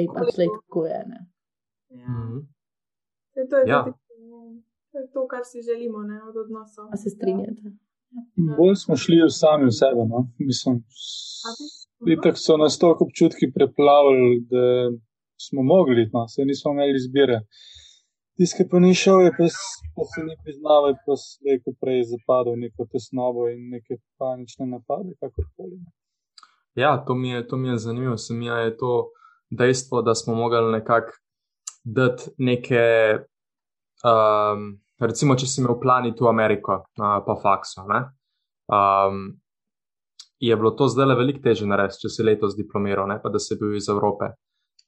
je 0.00 0.06
pač 0.14 0.36
le 0.38 0.46
tako 0.56 0.86
je. 0.86 1.04
Ne? 1.08 1.20
Ja. 1.88 2.08
Mhm. 2.08 2.38
Ja, 3.36 3.46
to, 3.50 3.56
je 3.56 3.64
Ja. 3.68 3.84
to 4.92 4.98
je 4.98 5.06
to, 5.12 5.26
kar 5.28 5.44
si 5.44 5.62
želimo 5.62 6.02
ne, 6.02 6.22
od 6.22 6.36
odnosov. 6.36 6.88
A 6.92 6.96
se 6.96 7.10
strinjate? 7.10 7.72
Bolj 8.58 8.74
smo 8.76 8.96
šli 8.96 9.22
v 9.22 9.30
sami 9.30 9.64
v 9.70 9.72
sebe. 9.72 10.02
No? 10.12 10.26
Mislim, 10.38 10.82
itak 12.14 12.38
so 12.38 12.56
nas 12.56 12.78
toliko 12.78 13.04
občutki 13.04 13.52
preplavili, 13.54 14.40
da 14.50 14.64
smo 15.46 15.62
mogli, 15.62 16.10
no? 16.12 16.28
se 16.28 16.44
nismo 16.44 16.72
imeli 16.72 16.96
izbire. 16.96 17.40
Tiskaj 18.40 18.66
pa 18.70 18.78
ni 18.80 18.94
šel, 18.96 19.20
je 19.20 19.30
pa, 19.36 19.44
s- 19.52 19.80
pa 19.92 20.04
se 20.08 20.22
ni 20.24 20.34
priznal, 20.44 20.86
je 20.88 20.94
pa 21.06 21.12
slejko 21.20 21.74
prej 21.80 22.06
zapadel 22.08 22.54
v 22.54 22.62
neko 22.64 22.86
tesnobo 22.92 23.48
in 23.52 23.66
neke 23.74 23.98
panične 24.16 24.64
napade, 24.66 25.12
kakorkoli. 25.20 25.76
Ja, 26.74 26.94
to 27.04 27.14
mi 27.14 27.30
je, 27.30 27.42
to 27.48 27.56
mi 27.56 27.68
je 27.68 27.78
zanimivo. 27.78 28.16
Se 28.16 28.34
mi 28.34 28.46
je 28.46 28.76
to 28.76 29.10
dejstvo, 29.50 30.02
da 30.02 30.14
smo 30.14 30.34
mogli 30.34 30.72
nekako 30.72 31.12
dati 31.84 32.30
neke. 32.38 32.80
Um, 34.04 34.80
recimo, 35.00 35.36
če 35.36 35.46
si 35.46 35.60
imel 35.60 35.76
plani 35.80 36.14
tu 36.16 36.28
Ameriko, 36.28 36.78
uh, 36.96 37.20
pa 37.26 37.36
fakso. 37.42 37.84
Um, 37.84 39.40
je 40.40 40.56
bilo 40.56 40.70
to 40.70 40.88
zdaj 40.88 41.06
le 41.06 41.14
veliko 41.20 41.42
teže 41.44 41.68
narediti, 41.68 42.06
če 42.06 42.08
si 42.08 42.24
letos 42.24 42.56
diplomiral, 42.56 43.04
ne 43.08 43.20
pa 43.22 43.28
da 43.28 43.38
si 43.38 43.58
bil 43.60 43.76
iz 43.76 43.88
Evrope. 43.92 44.32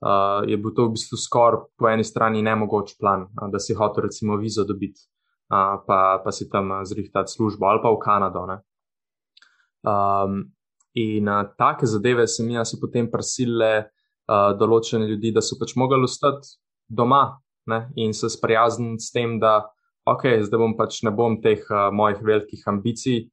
Uh, 0.03 0.43
je 0.51 0.57
bil 0.59 0.73
to 0.74 0.89
v 0.89 0.97
bistvu 0.97 1.15
skoraj 1.15 1.61
po 1.79 1.87
eni 1.87 2.03
strani 2.03 2.41
nemogoč 2.43 2.97
plan, 2.99 3.29
uh, 3.39 3.47
da 3.53 3.61
si 3.62 3.74
hotel 3.79 4.09
recimo 4.09 4.35
vizo 4.37 4.65
dobiti, 4.66 4.99
uh, 5.47 5.79
pa, 5.87 6.19
pa 6.24 6.33
si 6.35 6.49
tam 6.51 6.73
zrihtati 6.83 7.31
službo 7.31 7.69
ali 7.70 7.79
pa 7.83 7.93
v 7.95 8.01
Kanado. 8.03 8.43
Ne. 8.51 8.57
Um, 9.87 10.51
in 10.99 11.29
uh, 11.31 11.47
take 11.55 11.87
zadeve 11.87 12.27
se 12.27 12.43
mi 12.43 12.59
so 12.66 12.81
potem 12.83 13.07
prisilile 13.11 13.70
uh, 14.27 14.51
določene 14.59 15.07
ljudi, 15.07 15.31
da 15.31 15.39
so 15.39 15.55
pač 15.61 15.77
mogli 15.79 16.03
ostati 16.03 16.51
doma 16.91 17.39
ne, 17.70 17.87
in 17.95 18.11
se 18.11 18.27
sprijazniti 18.27 19.07
s 19.07 19.15
tem, 19.15 19.39
da 19.39 19.70
ok, 20.03 20.43
zdaj 20.43 20.59
bom 20.59 20.74
pač 20.74 21.05
ne 21.07 21.15
bom 21.15 21.39
teh 21.39 21.62
uh, 21.70 21.95
mojih 21.95 22.27
velikih 22.27 22.66
ambicij 22.66 23.29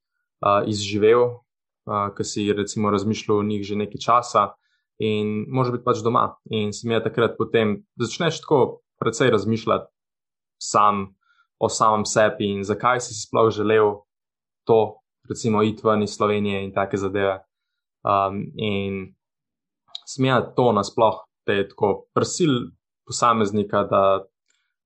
uh, 0.46 0.62
izživel, 0.70 1.41
uh, 1.90 2.14
ki 2.14 2.24
si 2.24 2.46
recimo 2.54 2.94
razmišljal 2.94 3.41
o 3.41 3.50
njih 3.50 3.66
že 3.66 3.82
nekaj 3.82 4.06
časa 4.06 4.52
in 5.00 5.46
moraš 5.48 5.72
biti 5.72 5.84
pač 5.84 6.04
doma. 6.04 6.26
In 6.52 6.74
se 6.74 6.88
mi 6.88 6.94
je 6.94 7.04
takrat 7.04 7.38
potem 7.38 7.80
začneš 8.00 8.42
tako 8.44 8.82
precej 9.00 9.32
razmišljati 9.32 9.88
sam 10.60 11.16
o 11.60 11.70
samem 11.70 12.06
sebi 12.06 12.52
in 12.52 12.64
zakaj 12.64 13.00
si 13.00 13.16
sploh 13.16 13.50
želel 13.52 13.96
to, 14.68 15.00
recimo, 15.30 15.64
iti 15.64 15.82
ven 15.84 16.04
iz 16.04 16.16
Slovenije 16.16 16.64
in 16.64 16.74
take 16.74 16.98
zadeve. 16.98 17.40
Um, 18.04 18.44
in 18.56 19.16
smija 20.08 20.42
to 20.56 20.72
nasploh, 20.72 21.26
je 21.48 21.68
tako 21.70 22.06
prsil 22.14 22.52
posameznika, 23.08 23.84
da 23.84 24.26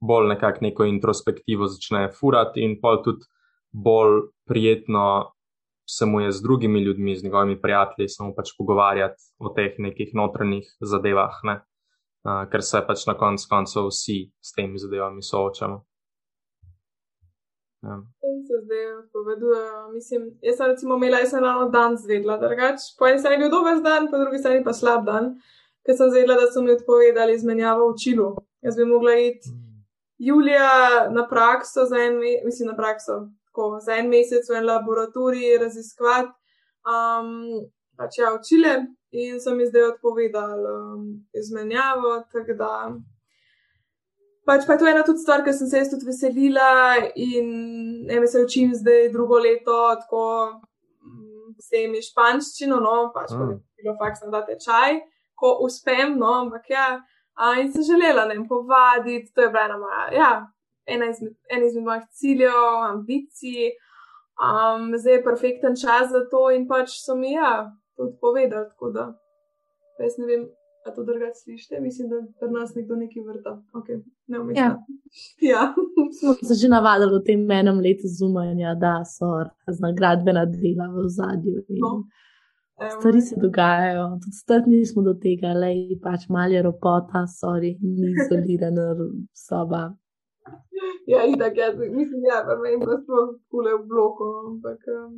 bolj 0.02 0.28
nekako 0.28 0.58
neko 0.62 0.86
introspektivo 0.86 1.68
začne 1.68 2.08
furati 2.20 2.64
in 2.64 2.78
pol 2.82 3.02
tudi 3.04 3.26
bolj 3.72 4.22
prijetno 4.48 5.33
se 5.98 6.06
mu 6.06 6.22
je 6.22 6.32
z 6.32 6.42
drugimi 6.42 6.84
ljudmi, 6.84 7.16
z 7.16 7.24
njegovimi 7.24 7.62
prijatelji, 7.62 8.10
samo 8.10 8.34
pač 8.36 8.52
pogovarjati 8.58 9.22
o 9.40 9.50
teh 9.56 9.78
nekih 9.78 10.12
notranjih 10.14 10.68
zadevah, 10.82 11.40
ne? 11.44 11.62
uh, 12.28 12.44
ker 12.52 12.64
se 12.64 12.82
pač 12.88 13.08
na 13.08 13.18
koncu 13.20 13.48
koncev 13.50 13.90
vsi 13.90 14.20
s 14.42 14.56
temi 14.58 14.80
zadevami 14.80 15.24
soočamo. 15.24 15.84
Ja. 17.84 17.98
Se 18.48 18.60
zdaj 18.64 18.86
odpovedujejo. 18.96 19.92
Mislim, 19.92 20.22
jaz 20.42 20.58
sem 20.58 20.70
recimo 20.72 20.96
imela, 20.96 21.20
jaz 21.20 21.34
sem 21.34 21.44
ravno 21.44 21.70
dan 21.70 21.98
zvedla, 22.00 22.38
drugač. 22.40 22.86
Po 23.00 23.08
eni 23.08 23.20
strani 23.20 23.36
je 23.36 23.44
bil 23.44 23.52
dober 23.52 23.82
dan, 23.84 24.08
po 24.12 24.20
drugi 24.22 24.40
strani 24.40 24.64
pa 24.64 24.74
slab 24.74 25.04
dan, 25.08 25.34
ker 25.84 25.98
sem 26.00 26.12
zvedla, 26.12 26.38
da 26.40 26.48
so 26.52 26.64
mi 26.64 26.72
odpovedali 26.72 27.36
izmenjavo 27.36 27.90
v 27.92 28.00
čilu. 28.04 28.30
Jaz 28.64 28.80
bi 28.80 28.88
mogla 28.88 29.18
iti 29.20 29.52
julija 30.18 31.10
na 31.12 31.28
prakso 31.28 31.86
za 31.86 32.00
en 32.00 32.20
mesec, 32.20 32.46
mislim 32.46 32.72
na 32.72 32.76
prakso, 32.76 33.20
tako, 33.54 33.80
za 33.86 33.94
en 34.02 34.10
mesec 34.10 34.50
v 34.50 34.58
en 34.58 34.66
laboratorij 34.66 35.58
raziskovati, 35.62 36.34
um, 36.90 37.62
pač 37.98 38.18
ja, 38.18 38.34
v 38.34 38.42
Čile 38.42 38.74
in 39.14 39.38
so 39.42 39.54
mi 39.54 39.68
zdaj 39.70 39.92
odpovedali 39.94 40.66
um, 40.74 41.04
izmenjavo, 41.38 42.24
tako 42.34 42.58
da. 42.58 42.72
Pač 44.46 44.66
pa 44.68 44.74
je 44.74 44.80
to 44.80 44.88
ena 44.90 45.04
tudi 45.06 45.22
stvar, 45.22 45.44
ker 45.46 45.54
sem 45.54 45.70
se 45.70 45.78
jaz 45.78 45.92
tudi 45.92 46.10
veselila 46.10 46.98
in 47.16 47.48
ne 48.10 48.28
se 48.28 48.42
učim 48.42 48.74
zdaj 48.76 49.12
drugo 49.14 49.38
leto, 49.40 49.78
tako 50.02 50.26
mm, 51.06 51.54
s 51.62 51.70
temi 51.70 52.02
španščino, 52.02 52.82
no, 52.82 53.12
pač 53.14 53.32
pa 53.32 53.46
Mm. 53.46 53.62
je 53.78 53.84
bilo 53.86 53.96
faks 54.02 54.26
na 54.32 54.42
tečaj, 54.42 55.00
ko 55.36 55.60
uspem, 55.62 56.18
no, 56.18 56.34
ampak 56.42 56.70
ja, 56.70 57.04
a, 57.36 57.54
in 57.62 57.72
sem 57.72 57.84
želela 57.84 58.26
ne 58.26 58.42
povaditi, 58.50 59.32
to 59.34 59.42
je 59.42 59.50
bila 59.50 59.66
ena 59.66 59.78
moja, 59.78 60.10
ja, 60.12 60.53
ena 60.86 61.10
izmed, 61.10 61.36
ena 61.50 61.66
izmed 61.66 61.84
mojih 61.84 62.04
ciljev, 62.12 62.64
ambicij, 62.90 63.72
um, 64.48 64.92
zdaj 64.98 65.14
je 65.14 65.24
perfekten 65.24 65.76
čas 65.76 66.12
za 66.12 66.24
to 66.32 66.50
in 66.52 66.68
pač 66.68 66.98
so 67.06 67.16
mi, 67.16 67.34
ja, 67.34 67.72
tudi 67.98 68.18
povedali, 68.22 68.70
tako 68.70 68.92
da, 68.92 69.06
jaz 70.00 70.18
ne 70.18 70.26
vem, 70.32 70.48
a 70.86 70.92
to 70.92 71.04
drugače 71.04 71.40
slišite, 71.44 71.80
mislim, 71.80 72.10
da 72.10 72.16
pri 72.40 72.50
nas 72.52 72.76
nekdo 72.76 72.96
nekaj 72.96 73.24
vrta, 73.30 73.54
ok, 73.74 73.88
ne. 74.28 74.38
Ja. 74.56 74.70
ja. 75.54 75.64
Smo 76.20 76.34
se 76.34 76.56
že 76.62 76.70
navadili 76.70 77.20
v 77.20 77.24
tem 77.28 77.52
enem 77.52 77.80
letu 77.80 78.08
zumanja, 78.20 78.76
da 78.76 78.96
so 79.08 79.32
razna 79.68 79.94
gradbena 79.98 80.46
dela 80.46 80.88
v 80.96 81.08
zadju. 81.08 81.64
No. 81.70 82.04
Stvari 82.98 83.22
se 83.22 83.36
dogajajo, 83.42 84.20
tudi 84.24 84.36
strpni 84.36 84.86
smo 84.86 85.02
do 85.02 85.14
tega, 85.14 85.54
le 85.54 85.74
pač 86.04 86.28
malo 86.30 86.54
je 86.54 86.62
ropota, 86.62 87.26
sorry, 87.40 87.78
ni 87.82 88.12
izolirana 88.12 88.88
soba. 89.48 89.84
Ja, 91.08 91.20
itak, 91.34 91.58
ja, 91.58 91.68
mislim, 92.00 92.22
ja, 92.32 92.38
pa 92.48 92.54
vem, 92.64 92.80
da 92.90 92.98
smo 93.04 93.20
kule 93.52 93.72
v 93.80 93.84
bloku, 93.92 94.24
no, 94.32 94.40
ampak. 94.52 94.82
Um, 94.98 95.14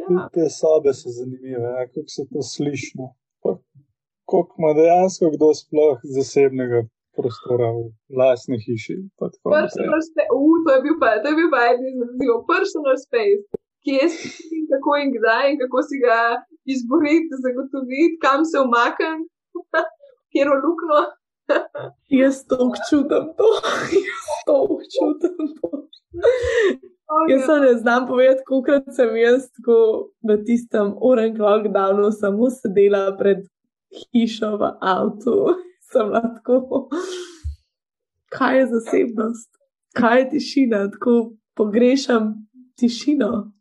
ja. 0.00 0.28
Te 0.34 0.48
sobe 0.60 0.92
so 1.00 1.12
zanimive, 1.18 1.68
ja, 1.76 1.86
kako 1.92 2.10
se 2.16 2.22
to 2.32 2.42
sliši. 2.54 2.92
no. 2.98 3.08
Koliko 4.30 4.54
ima 4.58 4.72
dejansko 4.78 5.30
kdo 5.36 5.48
sploh 5.60 5.98
zasebnega 6.16 6.80
prostora 7.16 7.68
v 7.76 7.82
lastni 8.18 8.58
hiši? 8.64 8.96
tako. 9.18 9.52
Personal 9.56 10.00
space, 10.08 10.32
uh, 10.38 10.56
to 10.64 10.70
je 10.74 10.80
bil 10.86 10.96
pa, 11.02 11.08
to 11.22 11.28
je 11.32 11.36
bil 11.40 11.50
pa 11.54 11.60
eden 11.70 11.86
izmed 11.90 12.14
izzivov. 12.14 12.40
Personal 12.54 12.96
space, 13.06 13.42
kje 13.84 14.08
si 14.16 14.30
in 14.58 14.64
kako 14.72 14.90
in 15.02 15.10
kdaj 15.16 15.44
in 15.52 15.58
kako 15.64 15.78
si 15.88 15.96
ga 16.06 16.18
izboriti, 16.74 17.40
zagotoviti, 17.44 18.20
kam 18.24 18.40
se 18.50 18.56
umaknem, 18.66 19.18
kjer 20.32 20.48
lukno. 20.64 21.00
Jaz 22.20 22.44
to 22.46 22.56
občutam, 22.56 23.32
to, 23.36 23.48
jaz 24.08 24.28
to 24.46 24.54
občutam. 24.62 25.38
To. 25.60 25.88
Jaz 27.28 27.46
se 27.46 27.60
ne 27.60 27.74
znam 27.74 28.06
povedati, 28.06 28.42
koliko 28.46 28.92
sem 28.92 29.16
jaz 29.16 29.50
tako 29.52 30.08
v 30.28 30.44
tistem 30.44 30.94
orange 31.00 31.42
lockdownu 31.42 32.12
samo 32.12 32.50
sedela 32.50 33.16
pred 33.18 33.38
hišo 34.12 34.56
v 34.56 34.72
avtu. 34.80 35.34
Sem 35.94 36.08
lahko, 36.10 36.88
kaj 38.34 38.58
je 38.58 38.66
zasebnost, 38.66 39.50
kaj 39.94 40.18
je 40.20 40.30
tišina, 40.30 40.90
tako 40.90 41.36
pogrešam 41.54 42.48
tišino. 42.80 43.52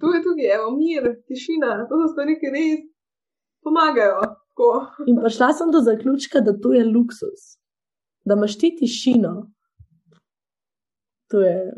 Tu 0.00 0.06
je 0.06 0.22
tudi, 0.22 0.48
evo, 0.54 0.72
mir, 0.74 1.04
tišina, 1.28 1.86
to 1.88 2.00
so 2.00 2.08
stvari, 2.10 2.34
ki 2.40 2.50
res 2.56 2.82
pomagajo. 3.62 4.33
Tako. 4.54 4.86
In 5.10 5.18
prišla 5.18 5.50
sem 5.52 5.70
do 5.74 5.80
zaključka, 5.82 6.40
da 6.40 6.54
to 6.54 6.72
je 6.72 6.84
luksus, 6.86 7.58
da 8.24 8.34
imaš 8.38 8.58
ti 8.58 8.76
tišino. 8.78 9.50
To 11.30 11.40
je. 11.40 11.74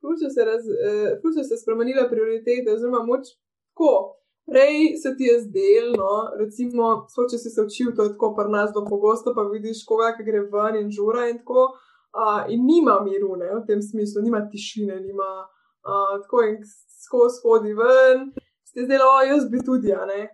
Ful 0.00 0.14
so 0.18 0.30
se, 0.30 0.44
raz, 0.44 0.62
eh, 0.66 1.18
ful 1.22 1.34
so 1.34 1.42
se 1.42 1.58
spremenile 1.58 2.08
prioritete, 2.10 2.70
oziroma 2.72 3.02
moč 3.06 3.34
tako. 3.72 4.18
Prej 4.46 4.96
se 5.02 5.14
ti 5.16 5.24
je 5.24 5.40
zdelo, 5.40 6.34
recimo, 6.38 7.06
so, 7.10 7.26
če 7.30 7.38
si 7.38 7.50
se 7.50 7.62
učil, 7.62 7.92
to 7.96 8.06
je 8.06 8.12
tako 8.14 8.32
pri 8.34 8.50
nas 8.50 8.72
do 8.74 8.82
pogosto, 8.84 9.34
pa 9.34 9.42
vidiš 9.46 9.84
koga, 9.86 10.10
ki 10.16 10.26
gre 10.26 10.42
ven 10.50 10.80
in 10.82 10.90
žura 10.90 11.28
in 11.30 11.38
tako. 11.38 11.70
uh, 12.12 12.44
in 12.48 12.66
nima 12.66 13.00
miru 13.00 13.36
ne, 13.36 13.48
v 13.54 13.66
tem 13.66 13.82
smislu, 13.82 14.22
nima 14.22 14.42
tišine, 14.50 15.00
nima 15.00 15.30
uh, 15.46 16.20
tako 16.22 16.42
in 16.50 16.58
skozi 17.04 17.40
hodi 17.44 17.72
ven, 17.78 18.28
ste 18.68 18.84
zdaj, 18.84 19.00
o, 19.06 19.14
jaz 19.30 19.48
bi 19.50 19.62
tudi, 19.64 19.92
a 19.92 20.04
ne. 20.06 20.26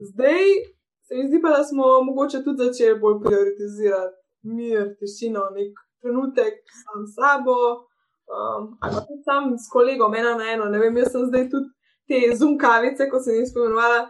Zdaj 0.00 0.75
se 1.06 1.14
mi 1.14 1.26
zdi 1.28 1.40
pa, 1.42 1.50
da 1.56 1.64
smo 1.64 2.02
mogoče 2.02 2.42
tudi 2.44 2.64
začeli 2.64 3.00
bolj 3.00 3.20
prioritizirati 3.24 4.16
mir, 4.42 4.94
tišino, 4.98 5.42
nek 5.56 5.78
trenutek 6.02 6.54
sam 6.82 7.06
s 7.06 7.14
sabo, 7.18 7.56
um, 8.34 8.64
ali 8.80 8.94
pa 9.08 9.14
sam 9.26 9.54
s 9.58 9.70
kolegom, 9.72 10.14
ena 10.14 10.34
na 10.34 10.50
eno, 10.54 10.64
ne 10.72 10.78
vem, 10.78 10.96
jaz 10.96 11.12
sem 11.12 11.26
zdaj 11.30 11.48
tudi 11.50 11.70
te 12.08 12.20
zunkavice, 12.38 13.08
ko 13.10 13.20
sem 13.22 13.40
jih 13.40 13.48
spomenovala, 13.50 14.02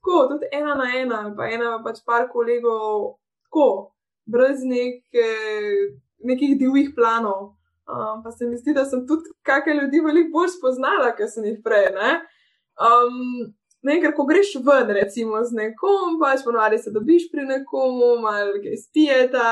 tako, 0.00 0.20
tudi 0.32 0.52
ena 0.52 0.76
na 0.80 0.88
ena, 1.00 1.24
pa 1.36 1.48
ena 1.56 1.74
pač 1.84 2.00
par 2.06 2.28
kolegov, 2.32 3.18
tako, 3.48 3.66
brez 4.24 4.64
neke, 4.64 5.28
nekih 6.24 6.56
divjih 6.58 6.92
planov. 6.96 7.52
Um, 7.92 8.22
pa 8.24 8.30
se 8.30 8.46
mi 8.46 8.56
zdi, 8.56 8.72
da 8.72 8.84
sem 8.88 9.02
tudi 9.06 9.32
kakšne 9.44 9.74
ljudi 9.82 10.00
veliko 10.00 10.38
bolj 10.38 10.52
spoznala, 10.54 11.10
ker 11.18 11.28
sem 11.28 11.44
jih 11.44 11.58
prej. 11.64 11.90
Ne? 11.96 12.12
Um, 12.80 13.52
ne, 13.82 13.98
ker 14.02 14.14
ko 14.16 14.26
greš 14.28 14.54
ven, 14.66 14.92
recimo 14.96 15.40
z 15.44 15.56
nekom, 15.58 16.18
pač 16.20 16.44
ponovadi 16.44 16.78
se 16.78 16.92
dobiš 16.94 17.28
pri 17.32 17.46
nekomu, 17.48 18.14
malo 18.22 18.60
kaj 18.62 18.78
spijete, 18.84 19.48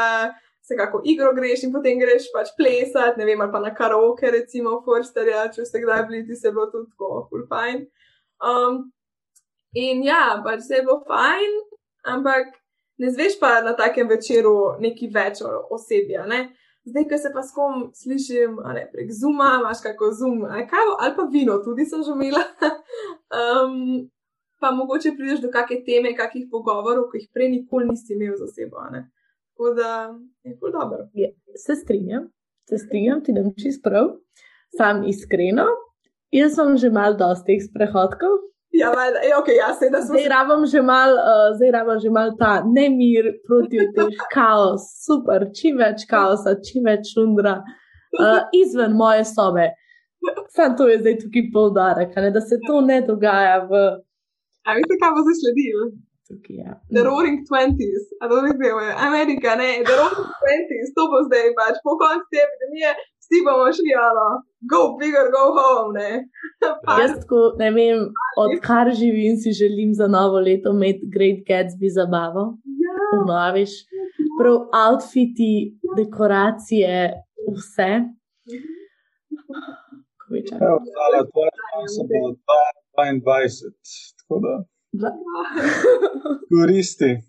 se 0.62 0.76
kako 0.78 1.02
igro 1.04 1.32
greš 1.34 1.64
in 1.66 1.74
potem 1.74 1.98
greš 1.98 2.30
pač 2.34 2.52
plesati, 2.58 3.18
ne 3.18 3.26
vem, 3.26 3.40
ali 3.40 3.52
pa 3.52 3.60
na 3.60 3.74
karaoke, 3.74 4.30
recimo, 4.30 4.78
Forsterja, 4.84 5.48
če 5.54 5.66
ste 5.66 5.82
kdaj 5.82 6.06
bili, 6.08 6.22
ti 6.28 6.38
se 6.38 6.52
bo 6.54 6.68
tudi 6.70 6.90
tako, 6.92 7.26
full 7.30 7.48
fine. 7.50 7.88
Um, 8.40 8.86
in 9.74 10.04
ja, 10.06 10.38
pač 10.44 10.64
se 10.68 10.84
bo 10.86 11.00
fine, 11.08 11.66
ampak 12.06 12.54
ne 13.00 13.10
zveš 13.10 13.38
pa 13.40 13.58
na 13.64 13.74
takem 13.76 14.08
večeru 14.08 14.76
neki 14.80 15.10
več 15.14 15.42
osebja, 15.70 16.26
ne 16.30 16.50
zdaj, 16.84 17.04
ko 17.08 17.18
se 17.18 17.30
pa 17.34 17.42
s 17.42 17.52
kom 17.54 17.90
slišim, 17.94 18.58
ali 18.64 18.86
prek 18.92 19.12
Zuma, 19.12 19.58
imaš 19.60 19.82
kako 19.82 20.04
ali, 20.50 20.66
kavo, 20.68 20.96
ali 21.00 21.16
pa 21.16 21.22
vino, 21.22 21.58
tudi 21.58 21.84
sem 21.84 22.02
že 22.02 22.10
imela. 22.10 22.44
um, 23.40 24.10
pa 24.60 24.70
mogoče 24.76 25.14
prideš 25.16 25.40
do 25.44 25.50
kakšne 25.52 25.80
teme, 25.86 26.14
kakšnih 26.16 26.48
pogovorov, 26.50 27.08
ki 27.10 27.22
jih 27.22 27.30
prej 27.34 27.50
nikoli 27.56 27.88
nisi 27.90 28.14
imel 28.14 28.36
z 28.36 28.48
osebo. 28.48 28.84
Tako 28.90 29.74
da 29.78 29.90
je 30.44 30.58
to 30.58 30.70
dobro. 30.70 31.08
Je, 31.14 31.32
se 31.56 31.76
strinjam, 31.76 32.28
se 32.68 32.78
strinjam, 32.78 33.24
ti 33.24 33.32
nam 33.32 33.52
čist 33.56 33.82
prav, 33.84 34.14
sam 34.76 35.04
iskreno. 35.08 35.66
Jaz 36.30 36.54
sem 36.54 36.76
že 36.76 36.90
mal 36.94 37.16
dosti 37.18 37.56
teh 37.56 37.64
sprehodkov, 37.66 38.38
Ja, 38.72 38.90
valjda, 38.90 39.18
je, 39.18 39.32
okay, 39.34 39.56
ja, 39.58 39.74
se, 39.74 39.86
smo... 40.06 40.14
Zdaj 40.14 40.28
rabim 40.28 40.66
že 40.66 40.82
mal, 40.82 41.10
uh, 41.12 41.56
zdaj 41.56 41.70
rabim 41.74 41.98
že 41.98 42.10
mal 42.10 42.30
ta 42.38 42.52
nemir 42.64 43.24
proti 43.46 43.82
teh 43.96 44.14
kaos, 44.34 44.84
super, 45.06 45.48
čim 45.58 45.80
več 45.80 46.06
kaosa, 46.10 46.54
čim 46.62 46.86
več 46.86 47.10
šundra 47.14 47.56
uh, 47.58 48.38
izven 48.54 48.94
moje 48.94 49.26
sobe. 49.32 49.72
Sam 50.54 50.76
to 50.78 50.86
je 50.88 51.00
zdaj 51.00 51.18
tukaj 51.24 51.50
poudarek, 51.52 52.14
da 52.14 52.40
se 52.40 52.60
to 52.66 52.80
ne 52.80 53.00
dogaja 53.02 53.58
v. 53.66 53.82
A 54.66 54.76
veste, 54.76 54.94
kaj 55.00 55.12
bo 55.16 55.24
zdaj 55.24 55.36
sledilo? 55.40 55.84
Tukaj, 56.28 56.56
ja. 56.62 56.72
The 56.94 57.02
Roaring 57.06 57.40
Twenties, 57.48 58.04
a 58.22 58.28
to 58.30 58.42
ne 58.46 58.52
vem, 58.60 58.76
Amerika, 59.08 59.56
ne, 59.62 59.70
The 59.86 59.94
Roaring 60.00 60.34
Twenties, 60.40 60.92
to 60.96 61.06
bo 61.12 61.22
zdaj 61.28 61.48
pač 61.58 61.80
po 61.86 61.96
koncu 62.02 62.26
te 62.30 62.38
epidemije, 62.46 62.92
vsi 63.22 63.40
bomo 63.46 63.66
šli, 63.76 63.92
alo, 64.06 64.26
go 64.72 64.82
bigger, 65.00 65.26
go 65.34 65.44
home. 65.56 65.92
Ne? 65.98 66.10
Jaz, 67.00 67.16
ko, 67.30 67.40
ne 67.62 67.70
vem, 67.76 68.06
odkar 68.44 68.92
živim, 69.00 69.40
si 69.42 69.56
želim 69.62 69.94
za 69.94 70.06
novo 70.06 70.38
leto 70.46 70.74
imeti 70.76 71.10
Great 71.14 71.40
Gatsby 71.48 71.90
zabavo. 71.98 72.44
Ja. 72.84 72.94
Unoviš, 73.22 73.72
prav 74.38 74.56
outfiti, 74.84 75.52
dekoracije, 75.96 76.94
vse. 77.56 77.92
Ja, 80.30 80.74
ostale 80.78 81.20
tvoje, 81.30 81.50
sem 81.94 82.06
bil 82.10 82.34
22, 82.94 84.19
tako 84.30 84.40
da. 84.46 84.54
Koristi. 86.50 87.10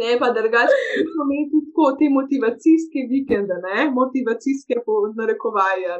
Ne, 0.00 0.08
pa 0.20 0.28
drugače, 0.38 0.74
smo 1.12 1.22
imeli 1.26 1.46
tudi 1.52 1.66
tako 1.70 1.84
te 1.98 2.06
motivacijske 2.18 3.00
vikende, 3.12 3.56
ne? 3.66 3.78
motivacijske 4.00 4.74
narekovaje 5.20 5.94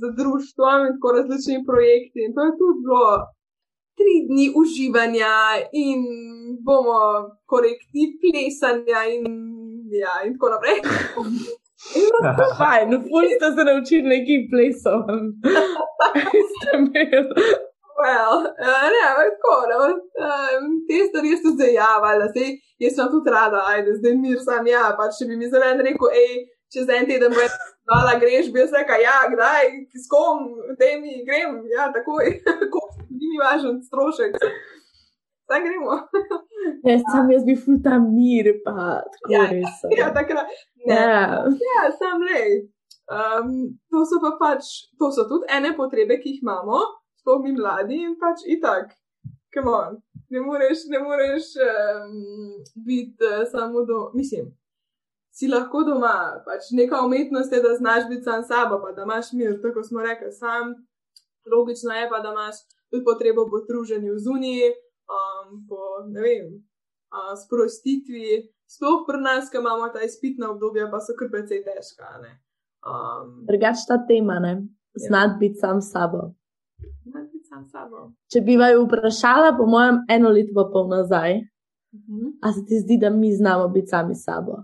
za 0.00 0.08
društvo 0.20 0.66
in 0.86 0.92
tako 0.94 1.08
različni 1.16 1.58
projekti. 1.70 2.18
In 2.26 2.30
to 2.34 2.40
je 2.46 2.52
tudi 2.60 2.78
bilo 2.86 3.10
tri 3.98 4.14
dni 4.28 4.46
uživanja 4.60 5.34
in 5.86 6.00
bomo 6.66 7.00
korekti 7.52 8.02
plesanja 8.20 9.00
in, 9.14 9.22
ja, 10.02 10.14
in 10.24 10.30
tako 10.34 10.48
naprej. 10.54 10.78
Fajn, 12.60 12.84
no, 12.92 12.96
fulj 13.08 13.28
ste 13.36 13.48
se 13.56 13.62
naučili 13.70 14.06
nekaj 14.14 14.40
plesov. 14.50 14.98
Well, 17.98 18.46
uh, 18.46 18.88
ne, 18.94 19.02
tako, 19.34 19.54
ne, 19.70 19.76
um, 20.26 20.66
te 20.86 20.98
stvari 21.08 21.36
so 21.36 21.50
zdaj 21.54 21.72
javale, 21.74 22.28
da 22.34 22.44
jaz 22.78 22.94
sem 22.94 23.08
tudi 23.10 23.30
rada, 23.30 23.64
ajde, 23.72 23.96
zdaj 23.98 24.14
mir 24.14 24.38
sam, 24.44 24.66
ja, 24.70 24.84
pa 24.98 25.08
če 25.16 25.26
bi 25.26 25.38
mi 25.40 25.48
zelen 25.50 25.82
rekel, 25.82 26.12
hej, 26.14 26.36
čez 26.74 26.92
en 26.94 27.08
teden 27.08 27.34
bo 27.34 27.46
dala 27.90 28.14
greš, 28.22 28.52
bi 28.54 28.62
jaz 28.62 28.76
rekel, 28.76 29.02
ja, 29.02 29.16
kdaj, 29.32 29.70
s 29.98 30.06
kom, 30.12 30.44
te 30.78 30.92
mi 31.00 31.24
grem, 31.26 31.56
ja, 31.74 31.88
takoj, 31.96 32.30
ko 32.74 32.84
ni 33.10 33.32
mi 33.32 33.40
važen 33.42 33.80
strošek. 33.88 34.38
Zdaj 35.48 35.64
gremo. 35.64 35.98
ja, 36.86 36.98
sam 37.08 37.32
jaz 37.34 37.42
bi 37.48 37.58
ful 37.58 37.80
tam 37.82 38.06
mir, 38.12 38.52
pa 38.62 39.00
tako 39.10 39.34
ja, 39.34 39.48
res. 39.50 39.82
Ja, 39.96 40.12
takrat. 40.14 40.54
Ne, 40.86 41.02
ja, 41.66 41.82
sam 41.98 42.22
lej. 42.30 42.60
Um, 43.08 43.52
to 43.88 44.04
so 44.06 44.20
pa 44.22 44.34
pač, 44.38 44.68
to 45.00 45.08
so 45.16 45.24
tudi 45.26 45.48
ene 45.50 45.72
potrebe, 45.74 46.20
ki 46.20 46.36
jih 46.36 46.42
imamo 46.44 46.84
sploh 47.20 47.42
mi 47.42 47.52
mladi 47.52 48.02
in 48.06 48.14
pač 48.20 48.46
itak, 48.46 48.94
come 49.54 49.70
on. 49.70 49.98
Ne 50.30 50.40
moreš, 50.40 50.84
ne 50.92 50.98
moreš 51.00 51.44
um, 51.56 52.16
biti 52.86 53.24
uh, 53.24 53.44
samo 53.48 53.84
do, 53.84 54.10
mislim, 54.14 54.50
si 55.32 55.48
lahko 55.48 55.84
doma, 55.88 56.42
pač 56.44 56.68
neka 56.76 57.00
umetnost 57.06 57.52
je, 57.52 57.62
da 57.64 57.74
znaš 57.78 58.08
biti 58.10 58.22
sam 58.22 58.44
sabo, 58.44 58.80
pa 58.82 58.92
da 58.92 59.06
imaš 59.08 59.32
mir, 59.32 59.56
tako 59.62 59.82
smo 59.82 60.04
rekli, 60.04 60.32
sam. 60.32 60.74
Logično 61.48 61.94
je 61.96 62.08
pa, 62.10 62.20
da 62.20 62.32
imaš 62.32 62.60
tudi 62.90 63.04
potrebo 63.04 63.46
po 63.50 63.62
druženju 63.68 64.18
zuniji, 64.18 64.68
um, 65.16 65.64
po, 65.68 65.80
ne 66.12 66.20
vem, 66.20 66.50
uh, 67.14 67.32
sprostitvi. 67.44 68.52
Sploh 68.68 69.06
pri 69.08 69.22
nas, 69.24 69.48
ki 69.48 69.62
imamo 69.62 69.88
ta 69.94 70.02
izpitna 70.04 70.50
obdobja, 70.52 70.90
pa 70.92 71.00
so 71.00 71.16
kar 71.16 71.30
precej 71.32 71.64
težka. 71.64 72.10
Um, 72.84 73.46
Drugač 73.48 73.88
ta 73.88 73.96
tema, 74.10 74.36
ne? 74.44 74.58
Znati 74.92 75.38
ja. 75.38 75.40
biti 75.40 75.56
sam 75.62 75.80
sabo 75.80 76.34
sam 77.48 77.64
sabo. 77.72 78.10
Če 78.32 78.42
bi 78.46 78.56
vaju 78.60 78.84
vprašala, 78.84 79.52
po 79.58 79.66
mojem, 79.74 80.02
eno 80.14 80.32
leto 80.36 80.54
pa 80.58 80.64
pol 80.72 80.88
nazaj, 80.92 81.36
uh 81.38 81.98
mhm. 81.98 82.18
-huh. 82.18 82.32
a 82.42 82.52
se 82.52 82.64
ti 82.68 82.80
zdi, 82.84 82.98
da 83.04 83.10
mi 83.10 83.32
znamo 83.40 83.68
biti 83.68 83.92
sami 83.94 84.14
sabo? 84.14 84.54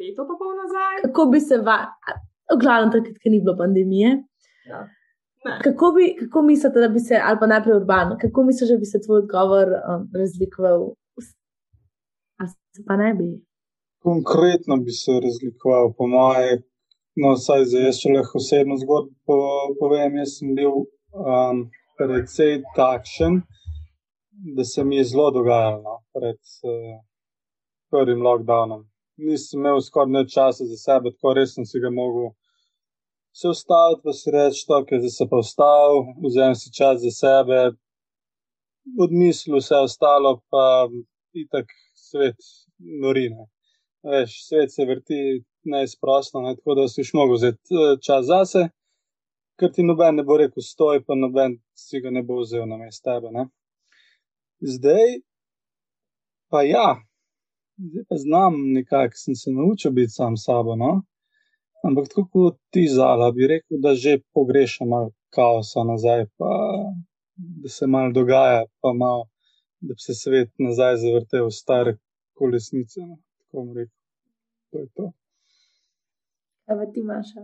Leto 0.00 0.26
pa 0.28 0.34
pol 0.40 0.54
nazaj? 0.62 0.94
Kako 1.04 1.26
bi 1.32 1.40
se, 1.40 1.58
v 1.58 2.56
glavnem, 2.62 2.90
takrat, 2.94 3.16
ker 3.22 3.30
ni 3.32 3.40
bilo 3.44 3.56
pandemije. 3.56 4.10
Ja. 4.70 4.80
Kako, 5.64 5.92
bi, 5.96 6.04
kako 6.20 6.42
mislite, 6.42 6.80
da 6.80 6.88
bi 6.88 7.00
se, 7.00 7.20
ali 7.26 7.36
pa 7.40 7.46
najprej 7.46 7.76
urbano, 7.76 8.16
kako 8.20 8.42
misliš, 8.42 8.70
da 8.70 8.78
bi 8.82 8.88
se 8.92 9.00
tvoj 9.04 9.18
odgovor 9.22 9.68
um, 9.68 10.02
razlikoval? 10.20 10.80
Ali 12.40 12.48
se 12.76 12.82
pa 12.88 12.96
ne 12.96 13.14
bi? 13.18 13.28
Konkretno 14.08 14.76
bi 14.84 14.92
se 15.02 15.12
razlikoval, 15.26 15.92
po 15.98 16.06
mojem, 16.06 16.58
no, 17.22 17.36
saj 17.36 17.64
za 17.70 17.78
jaz, 17.86 17.96
če 18.02 18.12
lahko 18.16 18.38
osebno 18.42 18.76
zgodbo 18.82 19.40
povem, 19.80 20.16
jaz 20.20 20.38
sem 20.38 20.54
bil 20.58 20.84
um, 21.12 21.70
precej 21.98 22.62
takšen, 22.76 23.42
da 24.56 24.64
se 24.64 24.84
mi 24.84 24.96
je 24.96 25.04
zelo 25.04 25.30
dogajalo 25.30 25.82
no, 25.82 25.96
pred 26.14 26.40
uh, 26.64 27.00
prvim 27.90 28.22
lockdownom. 28.22 28.86
Nisem 29.16 29.60
imel 29.60 29.80
skoraj 29.80 30.12
nič 30.12 30.32
časa 30.34 30.64
za 30.64 30.76
sebe, 30.76 31.12
tako 31.12 31.34
res 31.36 31.54
sem 31.54 31.66
si 31.68 31.80
ga 31.80 31.90
mogel 31.90 32.30
se 33.32 33.48
ustaviti, 33.48 34.00
pa 34.04 34.12
si 34.12 34.30
reči, 34.30 34.64
da 34.68 34.96
je 34.96 35.10
se 35.10 35.26
pa 35.30 35.38
vstal, 35.38 35.92
vzem 36.24 36.54
si 36.54 36.72
čas 36.72 37.00
za 37.04 37.10
sebe, 37.10 37.60
odmislil 38.98 39.60
vse 39.60 39.76
ostalo, 39.76 40.40
pa 40.50 40.88
itak 41.32 41.66
svet 41.94 42.36
norine. 43.02 43.46
Veš, 44.02 44.48
svet 44.48 44.72
se 44.74 44.84
vrti 44.84 45.44
neizprostno, 45.64 46.40
ne, 46.40 46.56
tako 46.56 46.74
da 46.74 46.88
si 46.88 47.04
už 47.04 47.12
mogel 47.14 47.36
vzeti 47.36 47.76
uh, 47.76 47.98
čas 48.00 48.24
zase 48.26 48.70
ker 49.60 49.72
ti 49.74 49.84
noben 49.84 50.16
ne 50.16 50.24
bo 50.24 50.38
rekel, 50.40 50.64
stoj, 50.64 51.02
pa 51.06 51.14
noben 51.14 51.58
si 51.76 52.00
ga 52.00 52.10
ne 52.10 52.22
bo 52.24 52.40
vzel 52.40 52.64
na 52.68 52.78
mestu 52.80 53.04
tebe. 53.10 53.32
Ne? 53.36 53.44
Zdaj, 54.74 55.20
pa 56.50 56.62
ja, 56.64 56.88
zdaj 57.76 58.06
pa 58.08 58.16
znam 58.24 58.56
nekako, 58.76 59.20
sem 59.24 59.36
se 59.42 59.52
naučil 59.52 59.92
biti 59.98 60.16
sam 60.16 60.36
sabo. 60.36 60.76
No? 60.76 60.92
Ampak 61.84 62.08
tako 62.08 62.26
kot 62.32 62.58
ti 62.72 62.86
zala, 62.88 63.30
bi 63.36 63.48
rekel, 63.52 63.80
da 63.84 63.94
že 63.94 64.18
pogrešam 64.34 64.88
malo 64.88 65.12
kaosa 65.36 65.84
nazaj, 65.92 66.26
pa 66.38 66.50
da 67.62 67.68
se 67.68 67.86
malo 67.86 68.12
dogaja, 68.12 68.64
pa 68.80 68.92
malo, 68.92 69.28
da 69.80 69.94
bi 69.94 70.06
se 70.06 70.14
svet 70.14 70.50
nazaj 70.58 70.96
zavrtel 71.04 71.46
v 71.48 71.56
stare 71.60 71.96
kolesnice. 72.38 73.00
No? 73.00 73.16
Tako 73.38 73.64
bom 73.64 73.72
rekel, 73.76 73.96
to 74.70 74.84
je 74.84 74.86
to. 74.96 75.12
Evo 76.72 76.92
ti 76.92 77.00
imaš. 77.00 77.34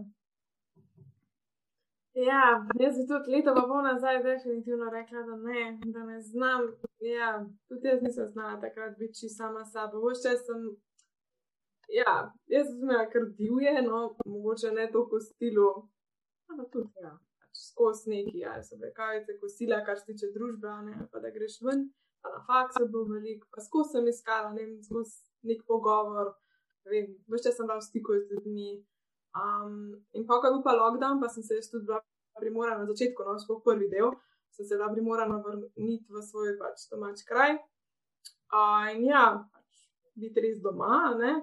Ja, 2.16 2.66
jaz 2.80 2.96
bi 2.98 3.04
tudi 3.08 3.30
leto 3.30 3.52
pa 3.54 3.62
pol 3.68 3.82
nazaj 3.84 4.22
definitivno 4.22 4.86
rekla, 4.90 5.22
da 5.22 5.36
ne, 5.36 5.78
da 5.94 6.04
ne 6.04 6.20
znam. 6.20 6.62
Ja, 7.00 7.46
tudi 7.68 7.88
jaz 7.88 8.02
nisem 8.02 8.26
znala 8.26 8.60
takrat 8.60 8.98
biti 8.98 9.28
sama 9.28 9.64
sabo. 9.64 10.00
Vse 10.08 10.32
sem, 10.46 10.62
ja, 11.88 12.14
jaz 12.46 12.66
sem 12.70 12.80
imela 12.82 13.04
kar 13.12 13.28
divje, 13.40 13.82
no, 13.82 14.16
mogoče 14.26 14.72
ne 14.78 14.88
toliko 14.92 15.20
stilu, 15.20 15.68
ampak 16.48 16.72
tudi, 16.72 17.04
ja, 17.04 17.12
pač 17.40 17.62
skozi 17.68 18.10
neki, 18.14 18.38
ja, 18.46 18.56
so 18.64 18.80
rekavice, 18.80 19.36
kosila, 19.40 19.84
kar 19.84 20.00
se 20.00 20.08
tiče 20.08 20.32
družbe, 20.38 20.72
ne, 20.88 20.98
pa 21.12 21.20
da 21.20 21.34
greš 21.36 21.60
ven, 21.68 21.84
pa 22.24 22.32
na 22.32 22.40
faksu 22.48 22.88
bo 22.96 23.04
veliko, 23.12 23.44
pa 23.52 23.60
skozi 23.68 23.98
sem 23.98 24.08
iskala, 24.08 24.56
ne 24.56 24.64
vem, 24.64 24.80
skozi 24.88 25.20
nek 25.52 25.68
pogovor, 25.68 26.32
vem, 26.88 27.12
vse 27.36 27.52
sem 27.52 27.68
bila 27.68 27.76
v 27.82 27.90
stiku 27.92 28.16
z 28.24 28.30
ljudmi. 28.32 28.70
Um, 29.36 29.94
in 30.12 30.24
pa, 30.26 30.40
ko 30.40 30.48
je 30.48 30.54
bil 30.54 30.62
pa 30.64 30.72
lockdown, 30.72 31.20
pa 31.20 31.28
sem 31.28 31.42
se 31.44 31.60
tudi 31.70 31.84
bila 31.86 32.00
primorana 32.40 32.84
na 32.84 32.88
začetku, 32.88 33.24
no, 33.24 33.36
sploh 33.38 33.60
prvi 33.64 33.88
del, 33.92 34.14
sem 34.50 34.64
se 34.64 34.76
bila 34.76 34.88
primorana 34.92 35.42
vrniti 35.44 36.08
v 36.08 36.22
svoj 36.24 36.56
pač, 36.60 36.88
domač 36.90 37.20
kraj. 37.28 37.58
Uh, 38.48 38.88
in 38.94 39.04
ja, 39.10 39.26
pač, 39.52 39.84
biti 40.16 40.40
res 40.40 40.62
doma, 40.64 41.12
ne. 41.20 41.34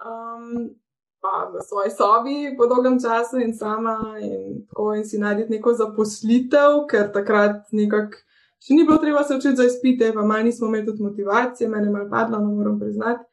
Um, 0.00 0.72
pa 1.20 1.48
v 1.52 1.60
svoji 1.64 1.90
sobi 1.92 2.36
po 2.56 2.68
dolgem 2.68 2.96
času 3.00 3.40
in 3.40 3.52
sama, 3.56 4.16
in 4.20 4.64
tako 4.68 4.94
in 4.96 5.04
si 5.08 5.20
najti 5.20 5.48
neko 5.48 5.72
zaposlitev, 5.72 6.84
ker 6.88 7.12
takrat 7.12 7.72
nekako 7.72 8.20
še 8.64 8.76
ni 8.76 8.84
bilo 8.88 8.96
treba 9.00 9.24
se 9.24 9.36
učiti 9.36 9.56
za 9.56 9.64
izpite, 9.68 10.12
pa 10.16 10.24
manj 10.24 10.48
nismo 10.48 10.68
imeli 10.68 10.86
tudi 10.86 11.04
motivacije, 11.04 11.68
meni 11.68 11.88
je 11.88 11.92
malo 11.92 12.08
padlo, 12.10 12.40
no 12.40 12.52
moram 12.56 12.78
priznati. 12.80 13.24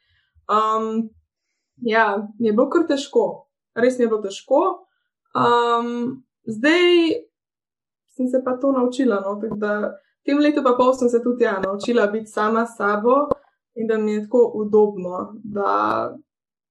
Um, 0.52 1.08
ja, 1.80 2.28
je 2.40 2.52
bilo 2.52 2.68
kar 2.70 2.84
težko 2.88 3.51
res 3.76 3.98
mi 3.98 4.06
je 4.06 4.10
bilo 4.10 4.22
težko. 4.22 4.62
Um, 5.36 6.24
zdaj 6.46 6.82
sem 8.16 8.28
se 8.28 8.42
pa 8.46 8.58
to 8.58 8.72
naučila. 8.72 9.22
No, 9.22 9.38
tem 10.26 10.40
letu 10.40 10.64
pa 10.64 10.76
pol 10.78 10.94
sem 10.94 11.10
se 11.10 11.22
tudi 11.24 11.44
ja, 11.44 11.60
naučila 11.60 12.08
biti 12.08 12.32
sama 12.32 12.66
sabo 12.66 13.28
in 13.76 13.88
da 13.88 13.98
mi 13.98 14.14
je 14.14 14.24
tako 14.24 14.52
udobno, 14.56 15.34
da 15.44 16.12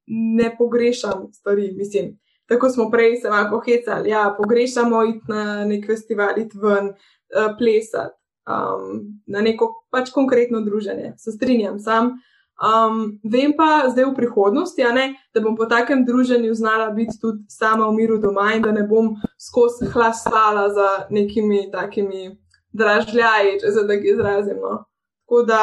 ne 0.06 0.56
pogrešam 0.58 1.32
stvari. 1.32 1.72
Mislim, 1.76 2.18
tako 2.46 2.68
smo 2.68 2.90
prej 2.90 3.16
se 3.16 3.30
malo 3.30 3.50
pohecali, 3.50 4.10
ja, 4.10 4.34
pogrešamo 4.38 5.04
iti 5.04 5.24
na 5.28 5.64
nek 5.64 5.86
festival, 5.86 6.38
iti 6.38 6.58
ven, 6.58 6.88
uh, 6.88 7.54
plesati. 7.58 8.16
Um, 8.50 9.20
na 9.26 9.40
neko 9.40 9.84
pač 9.90 10.10
konkretno 10.10 10.60
druženje, 10.60 11.14
se 11.18 11.32
strinjam 11.32 11.78
sam. 11.78 12.10
Um, 12.60 13.20
vem 13.24 13.54
pa 13.56 13.88
zdaj 13.88 14.04
v 14.04 14.14
prihodnosti, 14.14 14.84
ne, 14.92 15.14
da 15.32 15.40
bom 15.40 15.56
po 15.56 15.64
takem 15.64 16.04
druženju 16.04 16.54
znala 16.54 16.90
biti 16.92 17.16
tudi 17.20 17.44
sama 17.48 17.86
v 17.88 17.94
miru 17.96 18.18
doma 18.20 18.52
in 18.52 18.62
da 18.62 18.72
ne 18.72 18.82
bom 18.84 19.14
skozi 19.40 19.88
hlastala 19.88 20.68
za 20.68 20.88
nekimi 21.10 21.70
takimi 21.72 22.36
dražljaji, 22.72 23.60
če 23.60 23.72
se 23.72 23.86
tako 23.88 24.12
izrazim. 24.12 24.58
No. 24.60 24.84
Tako 25.24 25.42
da, 25.48 25.62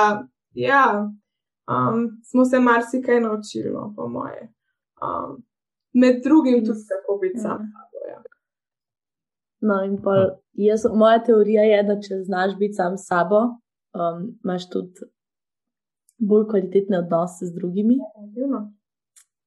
ja, 0.58 1.12
um, 1.70 2.08
smo 2.26 2.46
se 2.46 2.60
marsikaj 2.60 3.22
naučili, 3.22 3.70
no, 3.74 3.94
po 3.96 4.08
moje. 4.08 4.50
Um, 4.98 5.44
med 5.94 6.24
drugim 6.24 6.66
tudi, 6.66 6.82
kako 6.90 7.20
biti 7.22 7.40
sam. 7.40 7.70
Ja. 8.10 8.24
No, 9.60 9.84
in 9.86 10.02
pa 10.02 10.16
jaz, 10.54 10.88
moja 10.94 11.22
teorija 11.24 11.62
je, 11.62 11.84
da 11.84 12.00
če 12.02 12.24
znaš 12.26 12.58
biti 12.58 12.74
sam 12.74 12.98
s 12.98 13.06
sabo, 13.06 13.44
um, 13.94 14.26
imaš 14.44 14.70
tudi 14.70 15.06
bolj 16.18 16.48
kvalitetne 16.50 17.00
odnose 17.00 17.46
z 17.46 17.54
drugimi. 17.56 17.98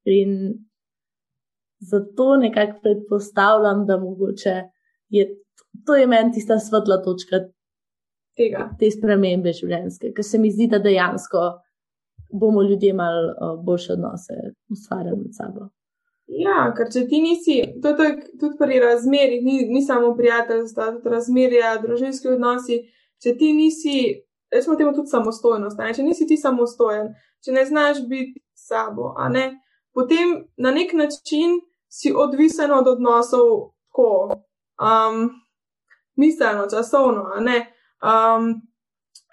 In 0.05 0.35
zato 1.79 2.37
nekako 2.37 2.81
predpostavljam, 2.83 3.87
da 3.87 3.99
mogoče 3.99 4.55
je 5.09 5.41
to 5.87 5.95
je 5.95 6.07
meni 6.07 6.33
tista 6.33 6.59
svetla 6.59 7.03
točka 7.03 7.37
tega. 8.37 8.71
te 8.79 8.91
spremembe 8.91 9.53
življenjske, 9.53 10.13
ker 10.17 10.25
se 10.25 10.39
mi 10.39 10.51
zdi, 10.51 10.69
da 10.71 10.79
dejansko 10.79 11.43
bomo 12.41 12.63
ljudje 12.63 12.95
imeli 12.95 13.35
boljše 13.67 13.93
odnose 13.93 14.39
ustvarjali 14.71 15.19
med 15.19 15.35
sabo. 15.35 15.69
Ja, 16.31 16.71
ker 16.77 16.87
če 16.93 17.07
ti 17.11 17.19
nisi, 17.23 17.57
to 17.83 17.91
je 17.99 18.11
tudi 18.39 18.55
pri 18.59 18.79
razmerih, 18.79 19.43
ni, 19.45 19.65
ni 19.67 19.83
samo 19.83 20.13
prijateljstvo, 20.17 20.87
tudi 20.99 21.15
razmerja, 21.15 21.75
družinski 21.83 22.31
odnosi. 22.37 22.79
Če 23.21 23.35
ti 23.37 23.51
nisi 23.53 23.97
rečemo 24.53 24.77
temu 24.77 24.93
tudi 24.95 25.09
samostojnost. 25.09 25.79
Ne? 25.79 25.95
Če 25.95 26.03
nisi 26.03 26.27
ti 26.27 26.37
samostojen, 26.37 27.13
če 27.45 27.53
ne 27.53 27.65
znaš 27.67 28.03
biti 28.09 28.43
sabo, 28.55 29.15
potem 29.95 30.45
na 30.57 30.71
nek 30.71 30.93
način 30.93 31.61
si 31.91 32.13
odvisen 32.17 32.71
od 32.73 32.89
odnosov, 32.89 33.73
tako 33.91 34.31
um, 34.79 35.31
miselno, 36.17 36.69
časovno. 36.71 37.25
Um, 38.01 38.53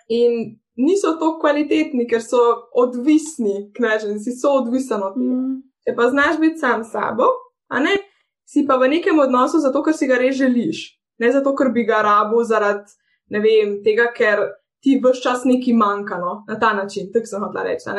in 0.07 0.57
niso 0.76 1.14
tako 1.14 1.39
kvalitetni, 1.39 2.07
ker 2.10 2.22
so 2.23 2.41
odvisni, 2.73 3.72
knežen, 3.77 4.19
si 4.19 4.34
so 4.34 4.57
odvisen 4.61 5.03
od 5.03 5.18
tega. 5.18 5.41
Mm. 5.41 5.57
Če 5.88 5.94
pa 5.95 6.10
znaš 6.11 6.39
biti 6.39 6.60
sam 6.60 6.84
sabo, 6.84 7.30
si 8.48 8.65
pa 8.68 8.76
v 8.80 8.89
nekem 8.91 9.19
odnosu 9.19 9.60
zato, 9.64 9.84
ker 9.84 9.95
si 9.95 10.07
ga 10.07 10.18
res 10.19 10.35
želiš. 10.35 10.81
Ne 11.19 11.31
zato, 11.31 11.53
ker 11.56 11.72
bi 11.73 11.85
ga 11.88 12.02
rabo 12.03 12.44
zaradi 12.44 12.91
ne 13.34 13.41
vem, 13.44 13.77
tega, 13.84 14.07
ker 14.15 14.44
ti 14.83 14.99
vse 15.03 15.21
čas 15.21 15.45
neki 15.45 15.73
manjka, 15.73 16.17
no? 16.17 16.43
na 16.47 16.59
ta 16.59 16.73
način, 16.73 17.11
tako 17.13 17.25
sem 17.25 17.43
hotel 17.43 17.63
reči. 17.63 17.89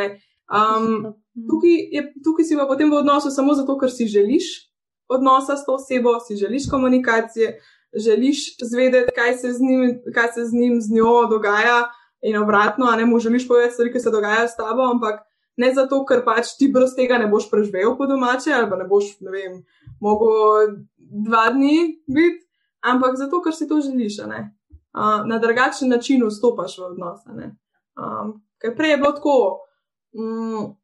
Um, 0.48 1.14
tukaj, 1.50 1.76
je, 1.92 2.02
tukaj 2.24 2.44
si 2.44 2.56
pa 2.56 2.66
potem 2.66 2.90
v 2.90 3.02
odnosu 3.02 3.30
samo 3.30 3.54
zato, 3.54 3.78
ker 3.78 3.90
si 3.92 4.06
želiš 4.08 4.68
odnosa 5.08 5.56
s 5.56 5.64
to 5.64 5.74
osebo, 5.76 6.18
si 6.20 6.36
želiš 6.36 6.68
komunikacije, 6.70 7.58
želiš 7.92 8.56
zvedeti, 8.62 9.12
kaj 9.14 9.34
se 9.34 9.52
z 9.52 9.60
njim, 9.60 10.00
kaj 10.14 10.32
se 10.34 10.44
z, 10.44 10.54
njim 10.54 10.80
z 10.80 10.94
njo 10.94 11.26
dogaja, 11.30 11.88
in 12.22 12.36
obratno, 12.36 12.86
a 12.86 12.96
ne 12.96 13.06
mu 13.06 13.18
želiš 13.18 13.48
povedati 13.48 13.72
stvari, 13.72 13.92
ki 13.92 14.00
se 14.00 14.10
dogajajo 14.10 14.48
s 14.48 14.56
tabo, 14.56 14.82
ampak 14.82 15.20
ne 15.56 15.72
zato, 15.74 16.04
ker 16.06 16.22
pač 16.24 16.54
ti 16.58 16.70
brez 16.74 16.94
tega 16.96 17.18
ne 17.18 17.26
boš 17.26 17.48
preživel 17.50 17.96
po 17.98 18.06
domače, 18.06 18.52
ali 18.54 18.70
pa 18.70 18.76
ne 18.76 18.86
boš, 18.88 19.18
ne 19.20 19.30
vem, 19.30 19.58
mogel 20.00 20.74
dva 20.98 21.48
dni 21.54 22.02
biti, 22.06 22.46
ampak 22.80 23.16
zato, 23.18 23.42
ker 23.42 23.54
si 23.54 23.68
to 23.68 23.80
želiš, 23.80 24.20
a 24.24 24.30
ne 24.98 25.28
na 25.28 25.38
drugačen 25.38 25.88
način 25.88 26.26
vstopaš 26.26 26.78
v 26.78 26.82
odnos. 26.82 27.20
Um, 27.26 28.34
ker 28.58 28.76
prej 28.76 28.90
je 28.90 28.96
bilo 28.96 29.12
tako, 29.12 29.36
um, 30.12 30.76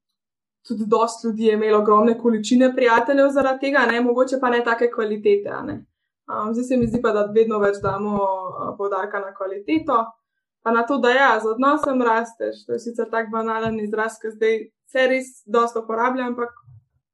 tudi 0.68 0.84
dosta 0.86 1.28
ljudi 1.28 1.44
je 1.44 1.54
imelo 1.54 1.78
ogromne 1.78 2.18
količine 2.18 2.74
prijateljev 2.76 3.30
zaradi 3.30 3.60
tega, 3.60 3.86
ne? 3.86 4.00
mogoče 4.00 4.40
pa 4.40 4.50
ne 4.50 4.64
take 4.64 4.90
kvalitete. 4.90 5.50
Ne? 5.64 5.84
Um, 6.28 6.54
zdaj 6.54 6.64
se 6.64 6.76
mi 6.76 6.86
zdi 6.86 7.02
pa, 7.02 7.12
da 7.12 7.26
vedno 7.34 7.58
več 7.58 7.80
damo 7.82 8.14
uh, 8.16 8.76
podarka 8.78 9.20
na 9.20 9.34
kvaliteto. 9.34 10.04
Pa 10.64 10.72
na 10.72 10.86
to, 10.86 10.96
da 10.98 11.10
ja, 11.10 11.40
z 11.40 11.46
odnosom 11.46 12.02
rasteš. 12.02 12.64
To 12.66 12.72
je 12.72 12.78
sicer 12.78 13.10
tako 13.10 13.30
banalen 13.30 13.80
izraz, 13.80 14.16
ki 14.20 14.30
zdaj 14.32 14.54
se 14.88 15.06
res 15.08 15.26
dosta 15.46 15.82
uporablja, 15.82 16.30
ampak 16.30 16.54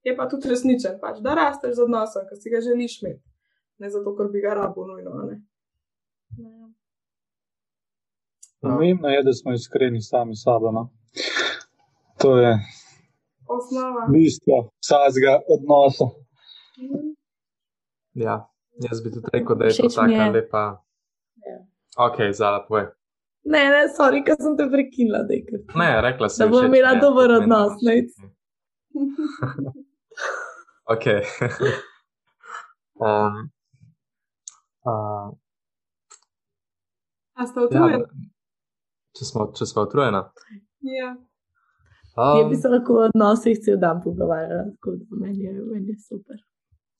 je 0.06 0.14
pa 0.16 0.28
tudi 0.30 0.48
resničen, 0.48 1.00
pač, 1.02 1.18
da 1.24 1.34
rasteš 1.34 1.74
z 1.76 1.82
odnosom, 1.82 2.28
ki 2.28 2.38
si 2.38 2.52
ga 2.52 2.60
želiš 2.62 3.00
imeti. 3.02 3.24
Ne 3.82 3.90
zato, 3.90 4.14
ker 4.16 4.30
bi 4.30 4.44
ga 4.44 4.54
rabo 4.54 4.86
nujno. 4.86 5.24
Ne? 5.26 5.40
Ne. 8.62 8.70
Pomembno 8.70 9.08
je, 9.08 9.22
da 9.22 9.32
smo 9.32 9.52
iskreni 9.52 10.02
sami 10.02 10.36
s 10.36 10.42
sabo. 10.44 10.70
No? 10.70 10.90
To 12.18 12.38
je 12.38 12.58
osnova. 13.50 14.06
Bistvo 14.12 14.70
vsakega 14.80 15.40
odnosa. 15.48 16.04
Ja, 18.14 18.50
jaz 18.90 19.02
bi 19.02 19.12
tudi 19.12 19.26
rekel, 19.32 19.56
da 19.56 19.64
je 19.64 19.76
to 19.76 19.88
tako 19.88 20.32
lepa. 20.34 20.84
Ja. 21.46 21.58
Ok, 22.06 22.16
zala 22.32 22.66
tvoj. 22.66 22.86
Ne, 23.44 23.64
ne, 23.72 23.82
sorry, 23.96 24.24
ker 24.24 24.36
sem 24.40 24.56
te 24.56 24.68
prekinila. 24.72 25.18
Ne, 25.74 26.00
rekla 26.00 26.28
sem. 26.28 26.44
Da 26.44 26.50
bom 26.52 26.66
imela 26.66 26.94
dober 27.00 27.30
odnos. 27.30 27.72
ok. 30.94 31.04
um, 33.06 33.50
uh, 34.84 35.34
A 37.34 37.46
ste 37.46 37.60
utrujeni? 37.60 37.92
Ja, 37.92 37.98
če 39.18 39.26
smo, 39.26 39.50
če 39.56 39.66
smo 39.66 39.86
utrujeni. 39.88 40.22
Ja. 40.86 41.10
Um, 42.16 42.38
je 42.38 42.48
bi 42.50 42.56
se 42.58 42.68
lahko 42.68 42.96
v 42.96 43.04
odnosih 43.10 43.60
cel 43.64 43.78
dan 43.80 44.00
pogovarjala, 44.04 44.70
tako 44.76 44.96
da 44.98 45.20
meni 45.22 45.44
je, 45.44 45.52
meni 45.72 45.94
je 45.94 45.98
super. 46.02 46.40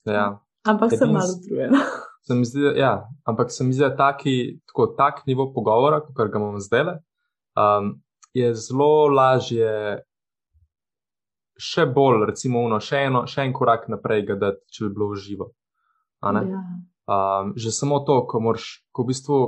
Ja. 0.07 0.27
Ampak 0.67 0.93
sem 0.97 1.11
malo 1.11 1.35
utrujena. 1.39 1.81
Se 2.21 2.35
mi 2.37 2.45
zdi, 2.45 2.61
ja, 2.77 3.09
ampak 3.25 3.51
se 3.51 3.65
mi 3.65 3.73
zdi, 3.73 3.81
da 3.81 3.95
taki, 3.97 4.61
tako, 4.69 4.85
tak 4.97 5.23
nivo 5.25 5.47
pogovora, 5.53 6.03
kot 6.05 6.29
ga 6.29 6.37
imamo 6.37 6.59
zdaj, 6.61 6.91
um, 7.57 7.95
je 8.37 8.51
zelo 8.55 9.07
lažje, 9.09 9.71
še 11.57 11.85
bolj, 11.89 12.27
recimo, 12.29 12.61
uno, 12.65 12.79
še, 12.81 13.07
eno, 13.09 13.25
še 13.29 13.45
en 13.45 13.55
korak 13.57 13.89
naprej, 13.89 14.27
da 14.37 14.53
če 14.69 14.85
bi 14.85 14.93
bilo 14.93 15.11
v 15.11 15.19
živo. 15.21 15.49
Ja. 16.21 16.61
Um, 17.09 17.53
že 17.57 17.73
samo 17.73 17.99
to, 18.05 18.21
ko, 18.29 18.39
moraš, 18.45 18.69
ko 18.93 19.03
v 19.03 19.11
bistvu 19.11 19.39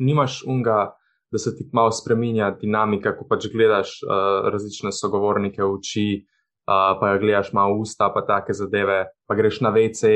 nimaš 0.00 0.40
unga 0.48 0.96
da 1.34 1.38
se 1.38 1.56
ti 1.56 1.64
malo 1.72 1.90
spremenja 1.90 2.52
dinamika, 2.60 3.10
ko 3.18 3.24
pač 3.26 3.48
gledaš 3.50 3.96
uh, 4.06 4.46
različne 4.54 4.92
sogovornike 4.94 5.64
v 5.64 5.70
oči, 5.74 6.04
uh, 6.22 6.92
pa 7.00 7.10
jo 7.10 7.22
gledaš 7.24 7.50
malo 7.58 7.74
v 7.74 7.82
usta, 7.82 8.06
pa 8.14 8.22
take 8.22 8.54
zadeve, 8.54 9.00
pa 9.26 9.34
greš 9.34 9.58
na 9.66 9.72
WC. 9.74 10.12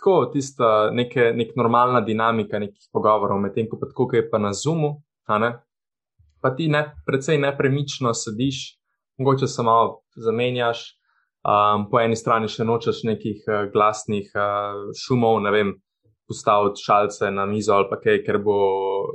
Tako, 0.00 0.16
tista 0.32 0.90
neke, 0.90 1.30
nek 1.38 1.54
normalna 1.54 2.00
dinamika 2.02 2.58
nekih 2.58 2.90
pogovorov, 2.90 3.38
medtem 3.38 3.68
ko 3.70 3.78
pa 3.78 3.86
tako, 3.92 4.08
ki 4.10 4.18
je 4.18 4.26
pa 4.32 4.42
na 4.42 4.50
Zoomu, 4.50 4.96
pa 6.42 6.50
ti 6.58 6.66
ne, 6.72 6.82
precej 7.06 7.38
nepremično 7.38 8.10
sediš, 8.14 8.80
mogoče 9.22 9.46
se 9.46 9.62
malo 9.62 10.00
zamenjaš, 10.18 10.82
um, 11.46 11.86
po 11.92 12.02
eni 12.02 12.18
strani 12.18 12.50
še 12.50 12.66
nočeš 12.66 13.04
nekih 13.06 13.46
uh, 13.46 13.68
glasnih 13.70 14.34
uh, 14.34 14.90
šumov, 14.98 15.38
ne 15.46 15.54
vem, 15.54 15.74
postaviti 16.30 16.82
šalce 16.86 17.30
na 17.30 17.46
mizo 17.46 17.74
ali 17.74 17.88
pa 17.90 17.98
kaj, 18.00 18.22
ker 18.26 18.38
bo 18.38 18.56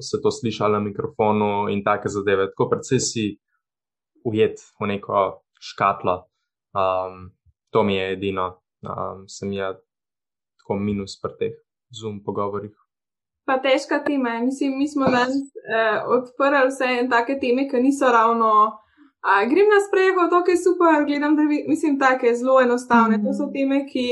se 0.03 0.19
to 0.23 0.31
slišalo 0.31 0.73
na 0.73 0.83
mikrofonu 0.83 1.69
in 1.71 1.83
take 1.83 2.11
zadeve. 2.11 2.49
Tako 2.51 2.69
precej 2.69 2.99
si 2.99 3.25
ujet 4.27 4.59
v 4.81 4.91
neko 4.91 5.21
škatlo. 5.69 6.15
Um, 6.75 7.31
to 7.71 7.83
mi 7.83 7.95
je 7.95 8.11
edino, 8.13 8.47
um, 8.83 9.23
sem 9.31 9.53
jaz 9.55 9.79
tako 10.59 10.79
minus 10.79 11.15
pri 11.21 11.37
teh 11.39 11.55
zoom 11.95 12.19
pogovorih. 12.23 12.75
Pa 13.45 13.59
težka 13.61 14.01
tema. 14.03 14.39
Mislim, 14.41 14.77
mi 14.77 14.87
smo 14.87 15.05
danes 15.05 15.37
eh, 15.69 15.99
odprli 16.15 16.67
vse 16.67 16.87
in 16.99 17.09
take 17.09 17.37
teme, 17.39 17.69
ki 17.69 17.79
niso 17.79 18.09
ravno. 18.11 18.51
A, 19.21 19.45
grem 19.49 19.69
na 19.69 19.79
sprehod, 19.85 20.29
to 20.29 20.41
je 20.51 20.57
super, 20.57 21.05
gledam, 21.05 21.35
da 21.37 21.45
vi, 21.49 21.63
mislim, 21.67 21.99
take 21.99 22.33
zelo 22.35 22.61
enostavne. 22.61 23.17
Mm 23.17 23.21
-hmm. 23.21 23.37
To 23.37 23.37
so 23.37 23.51
teme, 23.53 23.85
ki 23.91 24.07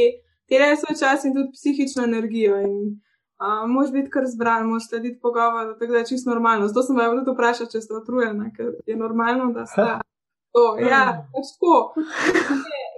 terajo 0.50 0.78
svoj 0.82 1.00
čas 1.00 1.26
in 1.26 1.36
tudi 1.36 1.52
psihično 1.54 2.04
energijo. 2.04 2.60
In, 2.62 3.02
a, 3.38 3.66
mož 3.68 3.92
biti 3.92 4.10
kar 4.14 4.28
zbran, 4.28 4.68
mož 4.70 4.88
slediti 4.90 5.20
pogovor, 5.20 5.76
tako 5.80 5.92
da 5.92 6.04
je 6.04 6.10
čisto 6.14 6.30
normalno. 6.30 6.68
Zato 6.68 6.84
sem 6.88 6.98
vam 6.98 7.20
tudi 7.20 7.36
vprašal, 7.36 7.70
če 7.72 7.82
ste 7.82 7.96
utrujeni, 8.00 8.52
ker 8.56 8.74
je 8.88 8.98
normalno, 8.98 9.52
da 9.56 9.66
ste. 9.66 9.88
To, 10.54 10.76
ja, 10.78 11.26
pač 11.34 11.48
tako. 11.56 12.04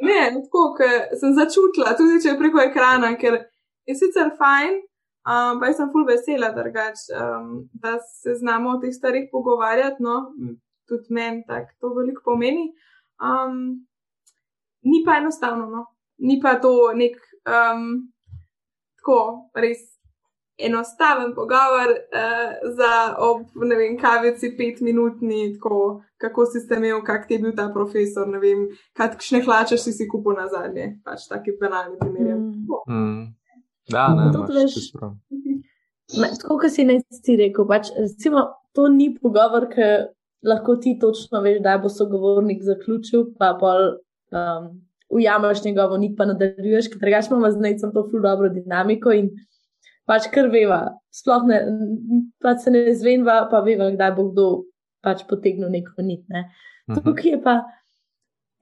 Ne, 0.03 0.17
ne 0.35 0.41
tako, 0.43 0.73
ker 0.75 1.13
sem 1.15 1.31
začutila, 1.37 1.93
tudi 1.95 2.17
če 2.19 2.33
je 2.33 2.39
preko 2.41 2.59
ekrana, 2.59 3.13
ker 3.15 3.37
je 3.87 3.95
sicer 3.95 4.33
fajn, 4.35 4.81
um, 5.23 5.61
pa 5.61 5.69
sem 5.71 5.87
full 5.93 6.03
vesela, 6.09 6.49
drugač, 6.51 7.05
um, 7.15 7.61
da 7.79 7.95
se 8.03 8.35
znamo 8.41 8.73
o 8.73 8.81
teh 8.81 8.91
starih 8.91 9.29
pogovarjati. 9.31 10.03
No, 10.03 10.33
tudi 10.89 11.15
meni 11.15 11.45
to 11.79 11.93
veliko 11.95 12.25
pomeni. 12.25 12.73
Um, 13.23 13.87
ni 14.83 14.99
pa 15.07 15.21
enostavno, 15.21 15.69
no. 15.71 15.85
ni 16.17 16.41
pa 16.43 16.57
to 16.59 16.91
nek 16.95 17.15
um, 17.49 17.85
tako 18.99 19.19
res 19.55 19.83
enostaven 20.57 21.33
pogovor 21.35 21.91
uh, 21.91 22.75
za 22.77 23.15
ob, 23.19 23.41
ne 23.55 23.75
vem, 23.75 23.97
kavici 23.99 24.53
pet 24.57 24.79
minutni, 24.81 25.53
tako, 25.53 26.01
kako 26.17 26.45
si 26.45 26.61
ste 26.63 26.79
imel, 26.79 27.01
kak 27.03 27.27
ti 27.27 27.35
je 27.35 27.41
bil 27.43 27.55
ta 27.55 27.67
profesor, 27.73 28.27
ne 28.27 28.39
vem, 28.39 28.67
kakšne 28.95 29.43
hlače 29.43 29.77
si 29.77 29.93
si 29.93 30.07
kupil 30.07 30.37
na 30.39 30.47
zadnje, 30.47 30.93
pač 31.03 31.27
taki 31.31 31.57
banalni 31.59 31.99
primeri. 31.99 32.37
Mm. 32.39 32.79
Mm. 32.87 33.25
Da, 33.91 34.07
ne, 34.15 34.31
to 34.33 34.45
je 34.55 34.65
prav. 34.95 35.17
Tako, 36.39 36.59
kot 36.61 36.71
si 36.71 36.87
naj 36.87 37.03
ti 37.25 37.35
rekel, 37.39 37.67
pač, 37.67 37.91
recimo, 37.99 38.47
to 38.75 38.87
ni 38.93 39.11
pogovor, 39.19 39.67
ki 39.73 39.91
lahko 40.45 40.77
ti 40.79 40.95
točno 41.01 41.41
veš, 41.43 41.59
da 41.65 41.77
bo 41.81 41.91
sogovornik 41.91 42.63
zaključil, 42.63 43.33
pa 43.39 43.55
pol 43.59 43.89
um, 44.31 44.71
ujameš 45.09 45.63
njegovo 45.63 45.97
nit, 45.97 46.15
pa 46.17 46.25
nadaljuješ, 46.25 46.89
ker 46.91 47.01
drugače 47.01 47.31
imamo 47.31 47.51
z 47.51 47.61
necem 47.61 47.93
to 47.93 48.05
ful 48.09 48.21
dobro 48.21 48.49
dinamiko 48.49 49.13
in 49.13 49.29
pač 50.09 50.29
kar 50.33 50.49
veva, 50.53 50.81
sploh 51.13 51.47
ne, 51.49 51.61
pač 52.43 52.65
se 52.65 52.73
ne 52.73 52.93
zvenva, 52.93 53.45
pa 53.51 53.61
veva, 53.65 53.89
kdaj 53.93 54.13
bo 54.17 54.29
kdo 54.31 54.49
pač 55.05 55.25
potegnil 55.29 55.71
neko 55.73 56.05
nit. 56.05 56.23
Ne. 56.29 56.47
Mhm. 56.89 57.01
Tukaj 57.05 57.31
je 57.31 57.41
pa, 57.41 57.55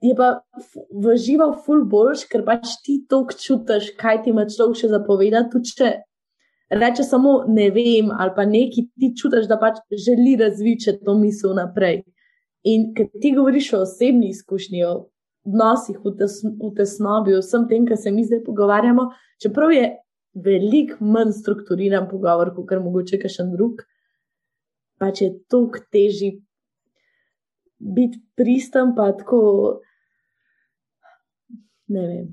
je 0.04 0.14
pa 0.16 0.30
v 0.92 1.16
živo 1.20 1.52
ful 1.64 1.84
boljš, 1.88 2.26
ker 2.32 2.44
pač 2.46 2.76
ti 2.84 3.00
tok 3.08 3.36
čutiš, 3.40 3.94
kaj 4.00 4.24
ti 4.24 4.32
ima 4.32 4.46
človek 4.48 4.80
še 4.80 4.92
zapovedati, 4.92 5.52
tudi 5.52 5.76
če 5.78 5.92
reče 6.74 7.04
samo 7.04 7.44
ne 7.48 7.70
vem 7.70 8.10
ali 8.12 8.32
pa 8.36 8.44
neki, 8.48 8.88
ti 9.00 9.12
čutiš, 9.16 9.48
da 9.48 9.58
pač 9.60 9.80
želi 9.92 10.36
razviče 10.40 10.98
to 11.04 11.16
misel 11.18 11.56
naprej. 11.56 12.02
In 12.64 12.92
ker 12.96 13.10
ti 13.20 13.34
govoriš 13.36 13.74
o 13.76 13.82
osebni 13.84 14.30
izkušnji, 14.32 14.84
o 14.88 14.94
odnosih 15.44 15.98
v, 16.04 16.14
tes, 16.18 16.40
v 16.44 16.70
tesnobi, 16.76 17.34
o 17.36 17.42
vsem 17.42 17.68
tem, 17.68 17.86
kar 17.86 18.00
se 18.00 18.12
mi 18.12 18.24
zdaj 18.24 18.42
pogovarjamo, 18.46 19.10
čeprav 19.42 19.72
je 19.72 19.90
veliko 20.34 21.04
manj 21.04 21.32
strukturiran 21.40 22.08
pogovor, 22.10 22.54
kot 22.56 22.68
kar 22.68 22.82
mogoče 22.82 23.20
še 23.28 23.44
en 23.44 23.52
drug. 23.54 23.84
Pa 24.98 25.10
če 25.14 25.24
je 25.24 25.34
toliko 25.50 25.82
težji 25.92 26.30
biti 27.78 28.20
pristen, 28.38 28.94
pa 28.96 29.10
tako. 29.12 29.40
Ne 31.92 32.06
vem. 32.08 32.26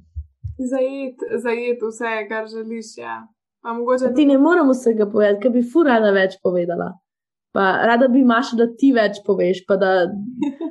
Zajet, 0.62 1.24
zajet 1.44 1.82
vse, 1.84 2.12
kar 2.30 2.48
želiš. 2.48 2.98
Ja. 3.02 3.22
Mogoče... 3.66 4.14
Ti 4.16 4.26
ne 4.26 4.38
moremo 4.42 4.74
vsega 4.74 5.10
povedati, 5.10 5.42
ker 5.44 5.54
bi 5.54 5.66
furala 5.66 6.14
več 6.16 6.38
povedala. 6.44 6.94
Pa 7.52 7.64
rada 7.84 8.08
bi 8.08 8.22
imaš, 8.24 8.54
da 8.56 8.68
ti 8.80 8.94
več 8.96 9.18
poveš, 9.26 9.66
pa 9.68 9.76
da, 9.80 9.90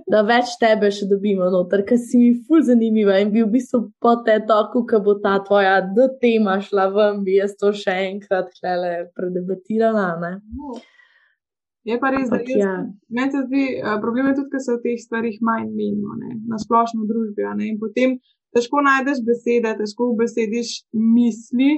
da 0.09 0.23
več 0.25 0.55
tebe 0.63 0.89
še 0.97 1.11
dobimo 1.11 1.51
noter, 1.53 1.83
ker 1.85 1.99
si 2.01 2.17
mi 2.17 2.31
ful 2.47 2.63
zanimiva 2.65 3.19
in 3.21 3.33
bi 3.35 3.43
v 3.43 3.51
bistvu 3.53 3.83
po 4.01 4.15
te 4.25 4.39
toku, 4.49 4.87
ko 4.89 5.03
bo 5.05 5.19
ta 5.21 5.35
tvoja 5.45 5.75
D 5.85 6.07
tema 6.23 6.57
šla 6.65 6.87
ven, 6.95 7.19
bi 7.27 7.37
jaz 7.37 7.53
to 7.61 7.75
še 7.77 7.99
enkrat 8.07 8.49
hlele 8.63 8.95
predebatirala. 9.13 10.07
Ne? 10.23 10.33
Je 11.85 11.99
pa 12.01 12.13
res, 12.15 12.31
da 12.33 12.41
je 12.41 12.57
ja. 12.61 12.73
meni 13.13 13.33
se 13.35 13.43
zdi, 13.45 13.65
problem 14.01 14.31
je 14.31 14.39
tudi, 14.39 14.51
ker 14.55 14.65
se 14.65 14.73
o 14.73 14.81
teh 14.81 14.97
stvarih 15.01 15.37
manj 15.45 15.69
menimo, 15.69 16.17
na 16.49 16.61
splošno 16.61 17.05
družbi. 17.09 17.45
In 17.67 17.77
potem 17.83 18.17
težko 18.57 18.81
najdeš 18.85 19.21
besede, 19.29 19.75
težko 19.83 20.09
besediš 20.17 20.73
misli, 20.97 21.75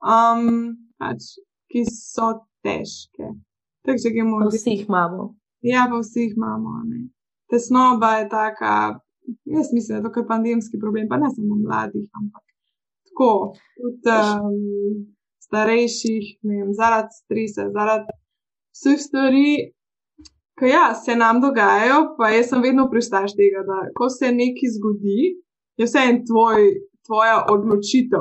um, 0.00 0.72
pač, 1.00 1.34
ki 1.68 1.84
so 1.88 2.32
težke. 2.64 3.32
Tako 3.88 3.98
že 4.04 4.10
imamo. 4.14 4.48
Vsi 4.52 4.70
jih 4.70 4.84
imamo. 4.88 5.22
Ja, 5.72 5.86
pa 5.90 5.96
vsi 6.04 6.20
jih 6.26 6.34
imamo. 6.36 6.70
Ne. 6.90 7.00
Tesnoba 7.50 8.10
je 8.18 8.28
taka, 8.28 8.72
jaz 9.54 9.66
mislim, 9.72 10.02
da 10.02 10.08
je 10.08 10.14
to 10.14 10.24
pandemski 10.28 10.76
problem, 10.82 11.08
pa 11.08 11.16
ne 11.16 11.28
samo 11.34 11.54
mladih, 11.64 12.06
ampak 12.20 12.44
tako, 13.06 13.32
tudi 13.78 14.18
um, 14.44 15.06
starejših, 15.46 16.24
vem, 16.48 16.68
zaradi 16.80 17.16
stresa, 17.22 17.70
zaradi 17.76 18.12
vseh 18.76 19.00
stvari, 19.06 19.48
ki 20.58 20.68
ja, 20.76 20.92
se 21.04 21.16
nam 21.16 21.40
dogajajo, 21.40 21.98
pa 22.18 22.28
jaz 22.36 22.52
sem 22.52 22.62
vedno 22.62 22.90
pristaš 22.92 23.32
tega, 23.40 23.64
da 23.70 23.78
ko 23.96 24.10
se 24.12 24.28
nekaj 24.42 24.74
zgodi, 24.76 25.32
je 25.80 25.88
vse 25.88 26.06
en 26.10 26.22
tvoj. 26.28 26.70
Tvoja 27.08 27.38
odločitev, 27.48 28.20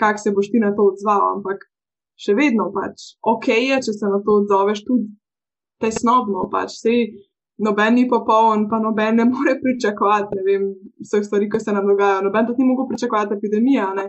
kako 0.00 0.18
se 0.18 0.30
boš 0.32 0.46
ti 0.48 0.58
na 0.58 0.70
to 0.76 0.86
odzval, 0.88 1.20
ampak 1.34 1.66
še 2.16 2.34
vedno 2.34 2.70
pač 2.74 3.12
ok 3.20 3.48
je, 3.52 3.78
če 3.86 3.92
se 3.92 4.10
na 4.10 4.20
to 4.24 4.40
odzoveš 4.42 4.84
tudi 4.88 5.08
tesnobno. 5.82 6.46
Pač. 6.52 6.78
Sej, 6.80 7.10
noben 7.66 7.96
ni 7.98 8.06
popoln, 8.08 8.66
pa 8.70 8.80
noben 8.82 9.20
ne 9.20 9.26
more 9.28 9.56
pričakovati 9.64 10.44
vem, 10.46 10.70
vseh 11.04 11.24
stvari, 11.26 11.50
ki 11.52 11.60
se 11.62 11.74
nam 11.76 11.88
dogajajo. 11.90 12.26
Noben 12.28 12.48
tudi 12.48 12.64
ni 12.64 12.70
mogel 12.72 12.88
pričakovati 12.92 13.36
epidemije. 13.38 13.88
Ne? 14.00 14.06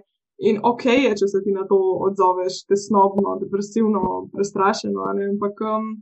In 0.48 0.60
ok 0.70 0.86
je, 0.92 1.14
če 1.20 1.28
se 1.32 1.42
ti 1.44 1.54
na 1.54 1.66
to 1.70 1.78
odzoveš 2.08 2.64
tesnobno, 2.70 3.40
depresivno, 3.42 4.28
prestrašeno. 4.36 5.08
Ampak 5.32 5.64
um, 5.66 5.96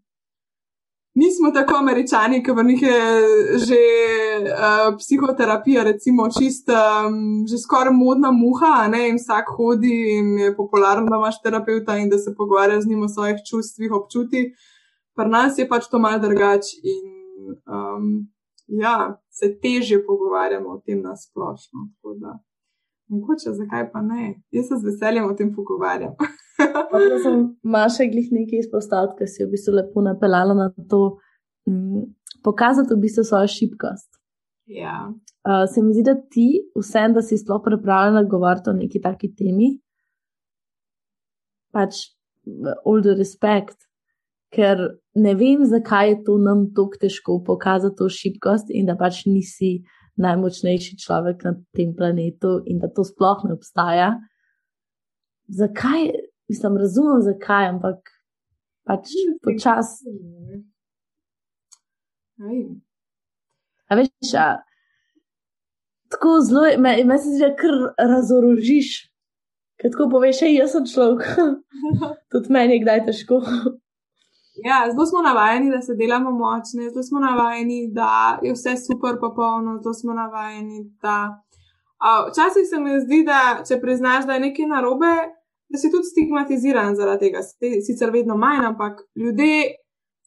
nismo 1.16 1.52
tako 1.52 1.76
američani, 1.76 2.44
ki 2.44 2.52
v 2.52 2.64
njih 2.64 2.82
je 2.82 3.02
že 3.68 3.82
uh, 4.42 4.98
psihoterapija, 5.00 5.84
recimo, 5.84 6.28
čist, 6.40 6.70
um, 6.70 7.46
že 7.48 7.58
skoraj 7.58 7.94
modna 7.94 8.32
muha, 8.32 8.88
ne? 8.88 9.10
in 9.10 9.16
vsak 9.16 9.52
hodi 9.58 9.96
in 10.18 10.38
je 10.40 10.56
popularen, 10.56 11.08
da 11.08 11.16
imaš 11.18 11.42
terapeuta 11.42 11.98
in 11.98 12.10
da 12.10 12.18
se 12.18 12.36
pogovarja 12.38 12.82
z 12.82 12.88
njim 12.88 13.04
o 13.04 13.10
svojih 13.10 13.40
čustvih, 13.50 13.92
občuti. 13.92 14.52
Pri 15.16 15.30
nas 15.30 15.58
je 15.58 15.68
pač 15.68 15.88
to 15.88 16.00
malo 16.00 16.20
drugače 16.20 16.76
in 16.84 17.04
um, 17.64 18.28
ja, 18.68 19.22
se 19.30 19.60
teže 19.60 20.04
pogovarjamo 20.06 20.70
o 20.70 20.82
tem 20.86 21.02
nasplošno. 21.02 21.80
Mogoče, 23.08 23.54
zakaj 23.54 23.92
pa 23.92 24.02
ne? 24.02 24.42
Jaz 24.52 24.68
se 24.68 24.76
z 24.76 24.86
veseljem 24.86 25.26
o 25.26 25.34
tem 25.34 25.56
pogovarjam. 25.56 26.16
Pravno 26.58 27.20
sem 27.24 27.40
Maša 27.64 28.08
glih 28.12 28.32
nekaj 28.32 28.64
izpostavil, 28.64 29.16
ker 29.18 29.30
si 29.30 29.44
v 29.44 29.52
bistvu 29.54 29.76
lepo 29.76 30.04
napeljala 30.06 30.56
na 30.58 30.68
to, 30.90 31.18
um, 31.68 32.06
pokazati 32.44 32.94
v 32.94 33.02
bistvu 33.04 33.26
svojo 33.28 33.50
šibkost. 33.52 34.10
Ja. 34.66 35.14
Uh, 35.46 35.66
se 35.70 35.82
mi 35.82 35.94
zdi, 35.94 36.06
da 36.08 36.16
ti 36.16 36.48
vsem, 36.78 37.14
da 37.14 37.22
si 37.22 37.38
sploh 37.38 37.62
pripravljena 37.64 38.24
govoriti 38.24 38.70
o 38.70 38.78
neki 38.78 39.02
taki 39.02 39.34
temi, 39.36 39.76
pač 41.76 42.08
all 42.86 43.04
the 43.04 43.14
respect, 43.18 43.78
ker 44.56 44.80
ne 45.16 45.34
vem, 45.36 45.66
zakaj 45.68 46.10
je 46.10 46.18
to 46.24 46.38
nam 46.40 46.70
tako 46.76 47.02
težko 47.02 47.42
pokazati 47.46 47.98
to 48.00 48.10
šibkost 48.10 48.72
in 48.72 48.88
da 48.88 48.96
pač 48.96 49.26
nisi 49.28 49.82
najmočnejši 50.22 50.96
človek 51.02 51.44
na 51.44 51.56
tem 51.76 51.92
planetu 51.96 52.62
in 52.66 52.80
da 52.80 52.88
to 52.88 53.04
sploh 53.04 53.44
ne 53.44 53.58
obstaja. 53.58 54.14
Zakaj 55.52 56.08
Mislim, 56.48 56.78
razumem, 56.78 57.22
zakaj, 57.22 57.68
ampak 57.74 58.12
pač 58.86 59.16
počasi. 59.44 60.14
A 63.90 63.96
veš, 63.96 64.34
a, 64.38 64.46
tako 66.12 66.40
zelo, 66.42 66.68
me, 66.78 66.98
me 67.04 67.18
se 67.18 67.30
zdi, 67.30 67.42
da 67.46 67.56
kar 67.60 68.10
razorožiš. 68.14 68.92
Ker 69.82 69.92
tako 69.92 70.08
poveš, 70.14 70.44
hej, 70.46 70.60
jaz 70.60 70.76
sem 70.76 70.86
človek. 70.88 71.26
Tudi 72.32 72.54
meni 72.54 72.78
je 72.78 72.84
kdaj 72.86 73.02
težko. 73.10 73.42
Ja, 74.64 74.86
zelo 74.92 75.06
smo 75.06 75.22
navajeni, 75.22 75.72
da 75.72 75.82
se 75.82 75.98
delamo 76.00 76.32
močne, 76.32 76.90
zelo 76.90 77.04
smo 77.04 77.20
navajeni, 77.20 77.90
da 77.92 78.40
je 78.44 78.54
vse 78.54 78.78
super, 78.80 79.18
popolno, 79.20 79.80
zelo 79.84 79.94
smo 79.94 80.14
navajeni. 80.14 80.86
Da... 81.02 81.42
Včasih 82.30 82.64
se 82.70 82.80
mi 82.80 83.00
zdi, 83.02 83.24
da 83.28 83.64
če 83.68 83.82
priznaš, 83.82 84.26
da 84.26 84.38
je 84.38 84.46
nekaj 84.48 84.70
narobe, 84.72 85.12
da 85.70 85.78
si 85.78 85.92
tudi 85.92 86.08
stigmatiziran 86.12 86.96
zaradi 86.96 87.30
tega. 87.30 87.42
Sicer 87.86 88.12
vedno 88.12 88.38
manj, 88.38 88.66
ampak 88.66 89.02
ljudje, 89.16 89.76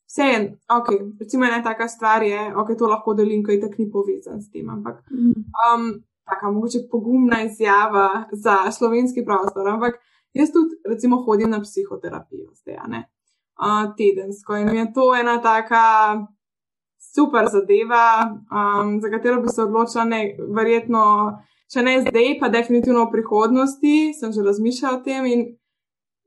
vse 0.09 0.29
en, 0.37 0.47
ok, 0.79 0.89
recimo 1.21 1.45
ena 1.45 1.63
taka 1.63 1.89
stvar 1.89 2.23
je, 2.23 2.41
ok, 2.57 2.75
to 2.79 2.89
lahko 2.89 3.15
delim, 3.15 3.45
kaj 3.47 3.61
tak 3.61 3.79
ni 3.79 3.91
povezan 3.93 4.43
s 4.43 4.51
tem. 4.51 4.71
Ampak, 4.71 5.05
um, 5.13 5.91
taka 6.29 6.51
mogoče 6.53 6.87
pogumna 6.91 7.43
izjava 7.45 8.25
za 8.33 8.71
slovenski 8.73 9.25
prostor. 9.25 9.69
Ampak 9.69 10.01
jaz 10.33 10.53
tudi, 10.53 10.81
recimo, 10.89 11.23
hodim 11.25 11.51
na 11.51 11.61
psihoterapijo 11.61 12.51
zdaj, 12.63 12.83
ne. 12.89 13.05
Uh, 13.59 13.89
tedensko 13.99 14.55
in 14.57 14.69
je 14.77 14.85
to 14.95 15.15
ena 15.19 15.41
taka 15.43 15.87
super 17.15 17.49
zadeva, 17.51 18.31
um, 18.55 19.01
za 19.01 19.11
katero 19.11 19.41
bi 19.43 19.49
se 19.49 19.63
odločila, 19.63 20.05
verjetno 20.57 21.03
če 21.73 21.85
ne 21.85 21.99
zdaj, 22.03 22.39
pa 22.41 22.49
definitivno 22.53 23.07
v 23.07 23.13
prihodnosti, 23.13 23.97
sem 24.19 24.33
že 24.33 24.45
razmišljal 24.47 24.99
o 24.99 25.05
tem 25.05 25.27
in 25.29 25.45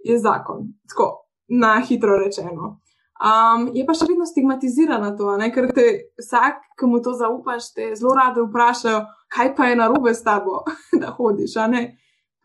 je 0.06 0.18
zakon. 0.20 0.70
Tako, 0.90 1.10
na 1.50 1.80
hitro 1.82 2.18
rečeno. 2.18 2.78
Um, 3.22 3.68
je 3.78 3.84
pa 3.86 3.94
še 3.94 4.08
vedno 4.10 4.26
stigmatizirana 4.26 5.12
to, 5.18 5.36
ne? 5.38 5.52
ker 5.54 5.68
te 5.76 5.88
vsak, 6.18 6.64
ki 6.74 6.88
mu 6.90 7.04
to 7.06 7.14
zaupaš, 7.14 7.70
te 7.76 7.92
zelo 7.94 8.16
rade 8.18 8.42
vprašajo, 8.42 9.04
kaj 9.30 9.52
pa 9.58 9.70
je 9.70 9.76
narobe 9.78 10.14
s 10.18 10.26
tabo, 10.26 10.64
da 11.02 11.14
hodiš. 11.14 11.54
Pa 11.54 11.68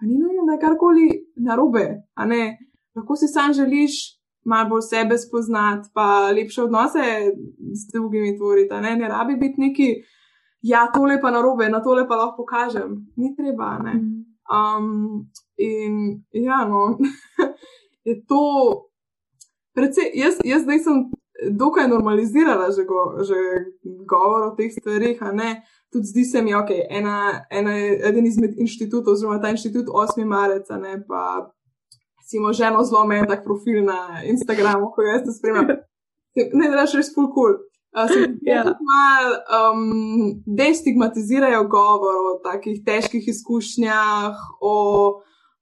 ni 0.04 0.18
nujno, 0.20 0.44
da 0.44 0.58
je 0.58 0.60
karkoli 0.60 1.06
narobe. 1.40 1.86
Lahko 2.96 3.16
si 3.16 3.28
sam 3.28 3.56
želiš 3.56 4.16
malo 4.44 4.68
bolj 4.68 4.84
sebe 4.90 5.18
spoznati, 5.18 5.88
pa 5.94 6.28
lepše 6.36 6.62
odnose 6.62 7.32
z 7.72 7.92
drugimi 7.92 8.36
tvoriti. 8.36 8.74
Ne? 8.74 8.96
ne 8.96 9.08
rabi 9.08 9.36
biti 9.36 9.60
neki 9.60 9.88
ja, 10.68 10.86
tole 10.94 11.20
pa 11.20 11.30
narobe, 11.30 11.68
na 11.68 11.82
tole 11.82 12.06
pa 12.08 12.16
lahko 12.16 12.42
pokažem. 12.42 13.06
Ni 13.16 13.34
treba. 13.36 13.78
Mhm. 13.78 14.24
Um, 14.46 15.30
in 15.56 16.22
ja, 16.32 16.64
no, 16.68 16.98
je 18.08 18.24
to. 18.26 18.42
Predvsej, 19.76 20.10
jaz, 20.14 20.38
jaz 20.44 20.62
zdaj 20.62 20.78
sem 20.78 21.00
dokaj 21.52 21.88
normalizirala 21.88 22.70
že, 22.72 22.84
go, 22.88 23.20
že 23.20 23.36
govor 24.08 24.46
o 24.46 24.54
teh 24.56 24.72
stvarih. 24.72 25.20
Tudi 25.92 26.06
zdi 26.06 26.24
se 26.24 26.42
mi, 26.42 26.50
da 26.50 26.58
okay, 26.64 26.80
je 27.72 28.08
eden 28.08 28.26
izmed 28.26 28.56
inštitutov, 28.58 29.12
oziroma 29.12 29.40
ta 29.40 29.50
inštitut 29.52 29.86
8. 29.86 30.24
marec, 30.24 30.68
ne, 30.80 31.04
pa 31.08 31.52
imel 32.32 32.52
ženo 32.52 32.82
zelo 32.84 33.04
meni 33.06 33.28
tak 33.28 33.44
profil 33.44 33.84
na 33.84 34.22
Instagramu, 34.24 34.90
ko 34.94 35.02
jaz 35.02 35.22
to 35.24 35.32
spremljam. 35.32 35.66
Ne, 36.36 36.66
da 36.68 36.82
je 36.84 36.98
res 36.98 37.08
pol 37.14 37.30
kul. 37.32 37.54
Cool. 37.54 37.54
Ja. 38.42 38.62
Malo 38.64 39.36
um, 39.72 40.42
destigmatizirajo 40.46 41.64
govor 41.64 42.16
o 42.32 42.34
takih 42.44 42.82
težkih 42.84 43.28
izkušnjah, 43.28 44.36
o 44.60 44.74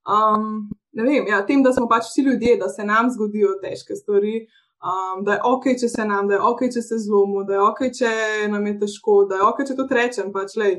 um, 0.09 0.69
vem, 0.93 1.29
ja, 1.29 1.45
tem, 1.47 1.63
da 1.63 1.73
smo 1.73 1.89
pač 1.89 2.11
vsi 2.11 2.27
ljudje, 2.27 2.57
da 2.59 2.69
se 2.69 2.85
nam 2.85 3.11
zgodijo 3.11 3.55
težke 3.63 3.95
stvari, 3.95 4.35
um, 4.83 5.25
da 5.25 5.39
je 5.39 5.41
ok, 5.45 5.71
če 5.81 5.89
se 5.89 6.09
nam, 6.09 6.29
da 6.29 6.39
je 6.39 6.43
ok, 6.51 6.67
če 6.75 6.83
se 6.83 6.99
zlomo, 7.07 7.45
da 7.47 7.59
je 7.59 7.65
ok, 7.69 7.81
če 8.01 8.13
nam 8.53 8.67
je 8.67 8.77
težko, 8.83 9.25
da 9.31 9.41
je 9.41 9.49
ok, 9.49 9.65
če 9.69 9.79
to 9.79 9.89
rečem. 9.91 10.31
Pač, 10.35 10.59
lej, 10.61 10.79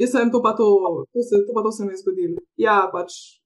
jaz 0.00 0.16
sem 0.16 0.32
to, 0.32 0.42
pa 0.42 0.56
to, 0.58 0.68
to, 1.12 1.22
se, 1.22 1.44
to 1.46 1.56
pa 1.56 1.64
to 1.64 1.72
se 1.72 1.86
mi 1.86 1.94
je 1.94 2.02
zgodilo. 2.02 2.44
Ja, 2.60 2.84
pač 2.92 3.40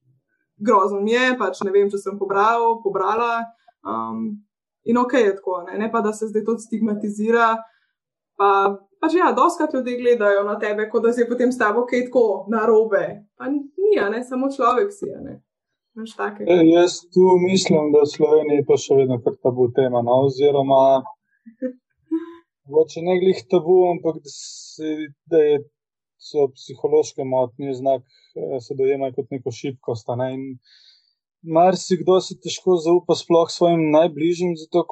grozno 0.59 1.03
mi 1.03 1.15
je, 1.15 1.33
pač 1.39 1.63
ne 1.67 1.75
vem, 1.75 1.91
če 1.91 2.01
sem 2.03 2.19
pobral, 2.21 2.79
pobrala. 2.85 3.43
Um, 3.87 4.48
in 4.85 4.99
ok 4.99 5.13
je 5.13 5.35
tako, 5.37 5.63
ne? 5.67 5.79
ne 5.79 5.91
pa 5.93 6.01
da 6.01 6.13
se 6.13 6.29
zdaj 6.31 6.45
to 6.45 6.59
stigmatizira. 6.59 7.57
Pa, 8.39 8.51
pač 9.01 9.15
ja, 9.19 9.33
doskrat 9.35 9.75
ljudje 9.75 9.97
gledajo 9.99 10.45
na 10.47 10.59
tebe, 10.59 10.89
kot 10.91 11.03
da 11.03 11.13
si 11.13 11.27
potem 11.29 11.53
s 11.53 11.59
tabo 11.59 11.87
kaj 11.87 12.07
tako 12.07 12.47
narobe. 12.53 13.05
Pa 13.39 13.51
ni, 13.51 13.65
ne, 13.99 14.23
samo 14.25 14.51
človek 14.57 14.93
si 14.95 15.11
je. 15.11 15.39
E, 16.47 16.57
jaz 16.75 17.01
tu 17.11 17.25
mislim, 17.49 17.91
da 17.93 18.05
v 18.05 18.11
Sloveniji 18.13 18.67
to 18.69 18.77
še 18.79 18.99
vedno 19.01 19.17
kar 19.25 19.35
tabu 19.43 19.67
tema. 19.75 20.03
No? 20.07 20.21
Oziroma, 20.29 20.83
če 22.93 23.03
ne 23.03 23.17
glih 23.19 23.41
tabu, 23.51 23.81
ampak 23.91 24.21
da, 24.23 24.31
se, 24.31 24.93
da 25.33 25.43
je, 25.43 25.57
so 26.23 26.47
psihološke 26.55 27.27
motnje 27.27 27.75
znak, 27.81 28.05
eh, 28.39 28.61
se 28.63 28.77
dojemajo 28.79 29.17
kot 29.17 29.35
neko 29.35 29.55
šibkost. 29.55 30.15
Ne? 30.21 30.29
In, 30.37 30.45
marsikdo 31.43 32.21
se 32.21 32.35
težko 32.43 32.77
zaupa, 32.83 33.15
sploh 33.15 33.51
svojim 33.51 33.91
najbližjim, 33.91 34.57
zato 34.57 34.85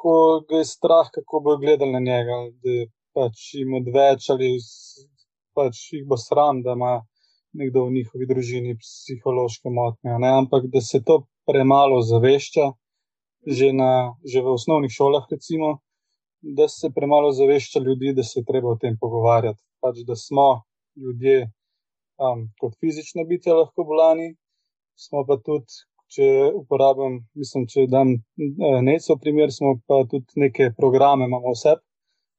ga 0.49 0.61
je 0.61 0.65
strah, 0.65 1.09
kako 1.13 1.39
bo 1.43 1.57
gledal 1.57 1.91
na 1.91 1.99
njega. 1.99 2.37
Da 2.63 2.87
pač 3.17 3.53
jim 3.57 3.73
odveč 3.81 4.29
ali 4.29 4.57
pač 5.57 5.87
jih 5.93 6.05
bo 6.05 6.17
sram, 6.17 6.61
da 6.63 6.75
ima 6.77 7.01
nekdo 7.57 7.87
v 7.87 7.95
njihovi 7.97 8.27
družini 8.29 8.77
psihološke 8.77 9.69
motnje. 9.73 10.19
Ne? 10.21 10.29
Ampak 10.43 10.67
da 10.73 10.81
se 10.81 11.01
to 11.03 11.23
premalo 11.49 12.01
zavešča, 12.05 12.71
že, 13.47 13.71
na, 13.73 14.13
že 14.25 14.43
v 14.43 14.53
osnovnih 14.53 14.91
šolah, 14.93 15.25
recimo, 15.31 15.79
da 16.41 16.67
se 16.69 16.91
premalo 16.95 17.31
zavešča 17.31 17.79
ljudi, 17.79 18.13
da 18.13 18.23
se 18.23 18.39
je 18.39 18.45
treba 18.45 18.75
o 18.75 18.79
tem 18.81 18.97
pogovarjati. 18.99 19.63
Pač, 19.81 20.03
da 20.05 20.15
smo 20.15 20.47
ljudje 20.97 21.49
um, 22.21 22.47
kot 22.61 22.77
fizične 22.79 23.25
biti 23.25 23.49
lahko 23.49 23.85
bolani, 23.87 24.35
smo 24.97 25.23
pa 25.25 25.37
tudi 25.41 25.81
če 26.13 26.27
uporabljam, 26.55 27.19
mislim, 27.35 27.65
če 27.71 27.85
dam 27.91 28.13
eh, 28.15 28.79
neco 28.85 29.17
primer, 29.21 29.51
smo 29.53 29.77
pa 29.87 30.03
tudi 30.09 30.43
neke 30.43 30.71
programe, 30.77 31.27
imamo 31.27 31.53
vse, 31.55 31.75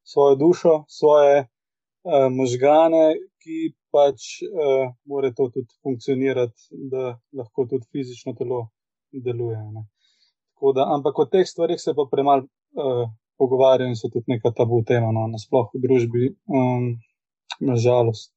svojo 0.09 0.37
dušo, 0.41 0.75
svoje 0.89 1.43
uh, 1.43 2.29
možgane, 2.33 3.19
ki 3.45 3.75
pač 3.93 4.41
uh, 4.47 4.89
more 5.05 5.33
to 5.37 5.51
tudi 5.53 5.69
funkcionirati, 5.85 6.69
da 6.93 7.19
lahko 7.37 7.67
tudi 7.69 7.85
fizično 7.93 8.33
telo 8.39 8.63
deluje. 9.13 9.59
Da, 10.75 10.89
ampak 10.97 11.19
o 11.19 11.29
teh 11.29 11.45
stvarih 11.47 11.81
se 11.81 11.93
pa 11.97 12.09
premalo 12.11 12.49
uh, 12.49 13.05
pogovarjajo 13.39 13.93
in 13.93 14.01
so 14.01 14.09
tudi 14.09 14.33
neka 14.33 14.55
tabu 14.57 14.81
tema, 14.89 15.13
no, 15.13 15.29
nasploh 15.31 15.69
v 15.75 15.85
družbi, 15.85 16.33
um, 16.49 16.91
nažalost. 17.61 18.33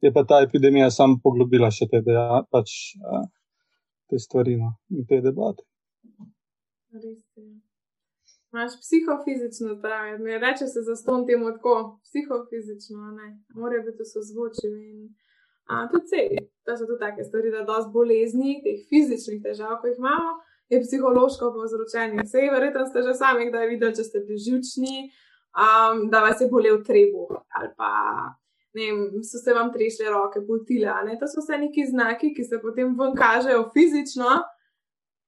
Je 0.00 0.12
pa 0.12 0.24
ta 0.28 0.40
epidemija 0.44 0.88
samo 0.90 1.20
poglobila 1.22 1.70
še 1.72 1.88
te, 1.92 2.00
da 2.04 2.16
je 2.16 2.44
pač. 2.52 2.78
Uh, 3.04 3.28
te 4.08 4.18
stvari 4.18 4.56
no, 4.56 4.74
in 4.88 5.06
te 5.06 5.20
debate. 5.20 5.62
Imáš 8.52 8.72
psihofizično 8.82 9.74
zdravje, 9.74 10.18
ne 10.18 10.38
reče 10.38 10.66
se 10.66 10.80
za 10.88 10.96
ston 10.96 11.26
temu 11.26 11.52
tako, 11.52 12.00
psihofizično, 12.06 13.00
ne, 13.18 13.28
morajo 13.60 13.82
biti 13.88 14.04
so 14.12 14.20
zvočili. 14.30 14.80
In, 14.90 14.98
a, 15.70 15.88
tudi 15.90 16.06
se, 16.12 16.20
to 16.64 16.76
so 16.76 16.86
tudi 16.86 17.02
take 17.04 17.24
stvari, 17.24 17.50
da 17.50 17.64
dosti 17.70 17.94
bolezni, 17.98 18.52
teh 18.64 18.78
fizičnih 18.90 19.40
težav, 19.46 19.74
ko 19.80 19.90
jih 19.90 19.98
imamo, 19.98 20.30
je 20.70 20.80
psihološko 20.84 21.50
povzročenih. 21.56 22.22
Vse, 22.24 22.46
verjetno 22.56 22.86
ste 22.86 23.02
že 23.06 23.14
sami 23.22 23.48
kdaj 23.50 23.66
videli, 23.72 23.96
če 23.96 24.04
ste 24.08 24.22
prižučni, 24.26 24.96
um, 25.64 26.06
da 26.12 26.22
vas 26.26 26.40
je 26.40 26.48
bolel 26.54 26.78
trebuh 26.90 27.34
ali 27.58 27.70
pa 27.78 27.90
vem, 28.74 29.22
so 29.22 29.38
se 29.38 29.54
vam 29.54 29.72
trešile 29.72 30.10
roke, 30.10 30.42
potile. 30.46 31.16
To 31.20 31.28
so 31.30 31.42
vse 31.42 31.58
neki 31.58 31.86
znaki, 31.90 32.34
ki 32.34 32.44
se 32.44 32.60
potem 32.62 32.94
ven 32.98 33.14
kažejo 33.16 33.70
fizično, 33.74 34.30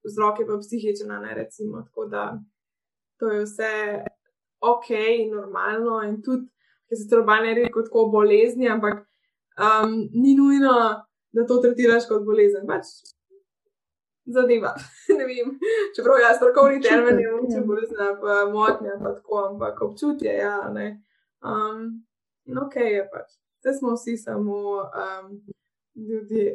z 0.05 0.18
roke 0.23 0.47
pa 0.47 0.59
psihično. 0.60 1.20
Ne, 1.23 1.35
recimo, 1.35 1.82
tako 1.82 2.06
da 2.06 2.27
to 3.18 3.32
je 3.32 3.44
vse 3.44 3.73
ok 4.60 4.90
in 4.90 5.35
normalno. 5.35 6.02
In 6.09 6.23
tudi, 6.23 6.47
ki 6.89 6.97
se 6.97 7.09
trobane 7.10 7.55
reko 7.55 7.82
tako 7.82 8.09
bolezni, 8.12 8.68
ampak 8.68 9.05
um, 9.59 9.94
ni 10.14 10.35
nujno, 10.39 10.74
da 11.32 11.47
to 11.47 11.60
tretiraš 11.62 12.09
kot 12.09 12.24
bolezen. 12.24 12.66
Pač, 12.66 12.93
Zadeva. 14.27 14.74
Čeprav 15.97 16.18
jaz 16.20 16.36
strokovni 16.36 16.81
termin 16.82 17.14
ne 17.14 17.27
vem, 17.31 17.44
če 17.52 17.62
bo 17.66 17.77
res 17.78 17.93
na 17.94 18.10
motnja, 18.51 18.97
pa 19.02 19.12
tako, 19.14 19.43
ampak 19.52 19.82
občutje, 19.86 20.32
ja, 20.35 20.56
ne. 20.74 20.89
Um, 21.47 22.02
In 22.47 22.59
ok, 22.62 22.77
je 22.77 23.02
pač. 23.12 23.32
Vse 23.59 23.78
smo 23.78 23.94
vsi 23.97 24.16
samo 24.16 24.59
um, 24.82 25.32
ljudje. 25.94 26.55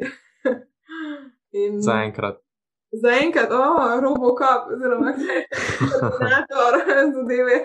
In... 1.61 1.81
Zaenkrat. 1.81 2.39
Zaenkrat, 2.91 3.51
oh, 3.51 3.99
robokop, 4.03 4.71
oziroma 4.73 5.13
koordinator 5.89 6.77
zadeve. 7.15 7.57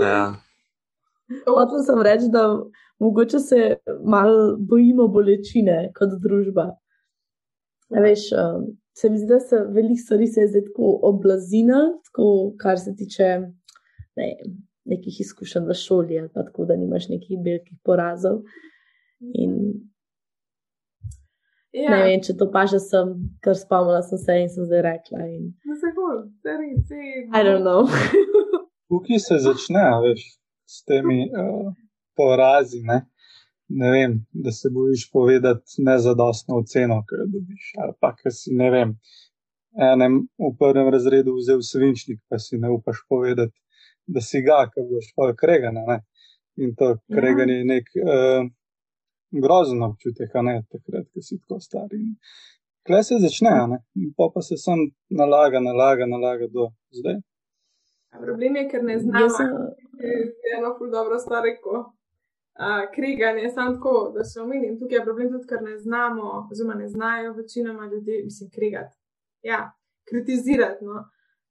ja. 0.00 0.34
Hotel 1.46 1.82
sem 1.84 2.02
reči, 2.02 2.28
da 2.32 2.44
mogoče 2.98 3.38
se 3.38 3.76
malo 4.04 4.56
bojimo 4.60 5.08
bolečine 5.08 5.90
kot 5.96 6.16
družba. 6.22 6.70
Ja, 7.92 8.00
veš, 8.04 8.30
um, 8.32 8.64
se 8.96 9.10
mi 9.10 9.18
zdi, 9.18 9.28
da 9.28 9.40
se 9.40 9.60
veliko 9.76 10.00
stvari 10.04 10.26
se 10.26 10.40
je 10.40 10.48
zdaj 10.48 10.64
tako 10.70 10.94
oblazina, 11.02 11.82
tako 12.08 12.54
kar 12.60 12.80
se 12.80 12.96
tiče 12.96 13.28
ne, 14.16 14.28
nekih 14.88 15.20
izkušenj 15.24 15.68
v 15.68 15.76
šoli, 15.76 16.18
ali 16.20 16.30
pa 16.34 16.44
tako, 16.46 16.66
da 16.68 16.76
nimaš 16.76 17.08
nekih 17.12 17.38
velikih 17.44 17.78
porazov. 17.84 18.42
In 19.34 19.54
ja. 21.72 21.90
ne 21.90 22.00
vem, 22.06 22.22
če 22.24 22.36
to 22.38 22.48
pa 22.54 22.64
že 22.70 22.80
sem, 22.82 23.12
kar 23.44 23.58
spomnila 23.58 24.00
sem 24.06 24.20
se 24.22 24.38
in 24.44 24.50
sem 24.54 24.68
zdaj 24.68 24.84
rekla. 24.86 25.26
In... 25.26 25.52
No, 25.66 25.76
se 25.76 25.92
hod, 25.96 26.24
se 26.42 26.56
res, 26.62 26.96
I 27.34 27.44
don't 27.44 27.66
know. 27.66 27.86
Tukaj 28.88 29.20
se 29.20 29.38
začne, 29.44 29.84
veš, 30.06 30.24
s 30.68 30.84
temi 30.88 31.26
uh, 31.28 31.70
porazi, 32.16 32.82
ne? 32.84 33.02
ne 33.68 33.90
vem, 33.92 34.26
da 34.32 34.52
se 34.52 34.70
bojiš 34.72 35.10
povedati 35.12 35.82
nezadostno 35.84 36.56
oceno, 36.62 37.02
ker 37.08 37.26
dobiš, 37.28 37.72
ali 37.82 37.92
pa 38.00 38.14
ker 38.16 38.32
si, 38.32 38.54
ne 38.56 38.70
vem, 38.72 38.94
enem 39.76 40.22
v 40.40 40.52
prvem 40.58 40.88
razredu 40.92 41.36
vzel 41.36 41.60
svinčnik, 41.62 42.20
pa 42.28 42.38
si 42.40 42.58
ne 42.58 42.70
upaš 42.72 43.02
povedati, 43.08 43.52
da 44.14 44.20
si 44.20 44.42
ga, 44.42 44.62
ker 44.72 44.86
boš 44.90 45.12
pa 45.16 45.32
kregana, 45.36 45.84
ne? 45.86 45.98
In 46.62 46.74
to 46.78 46.94
kreganje 47.14 47.58
je 47.60 47.64
nek 47.64 47.90
uh, 48.02 48.48
grozen 49.42 49.82
občutek, 49.82 50.34
a 50.34 50.42
ne 50.42 50.54
takrat, 50.72 51.06
ko 51.12 51.22
si 51.22 51.38
tako 51.38 51.60
star. 51.60 51.92
In 51.94 52.16
kle 52.86 53.02
se 53.04 53.20
začne, 53.24 53.54
ne? 53.72 53.80
In 54.00 54.12
pa 54.16 54.30
pa 54.34 54.42
se 54.42 54.56
sam 54.56 54.88
nalaga, 55.20 55.60
nalaga, 55.60 56.08
nalaga 56.08 56.48
do 56.52 56.70
zdaj. 57.00 57.20
Problem 58.24 58.56
je, 58.56 58.68
ker 58.70 58.84
ne 58.84 58.98
znam. 58.98 59.28
Sem... 59.36 59.52
Je 60.02 60.56
eno 60.58 60.74
ful 60.78 60.90
dobro 60.90 61.18
stvar. 61.18 61.44
Uh, 62.58 62.88
kriganje, 62.94 63.50
samo 63.54 63.74
tako, 63.76 64.12
da 64.16 64.24
se 64.24 64.40
omenim, 64.40 64.78
tukaj 64.78 64.98
je 64.98 65.04
problem 65.04 65.28
tudi, 65.32 65.46
ker 65.46 65.60
ne 65.62 65.76
znamo, 65.78 66.48
oziroma 66.50 66.74
ne 66.74 66.88
znajo 66.88 67.32
večinoma 67.32 67.86
ljudi, 67.92 68.22
mislim, 68.24 68.50
krigati. 68.50 68.96
Ja, 69.42 69.60
kritizirati. 70.08 70.84
No. 70.84 71.04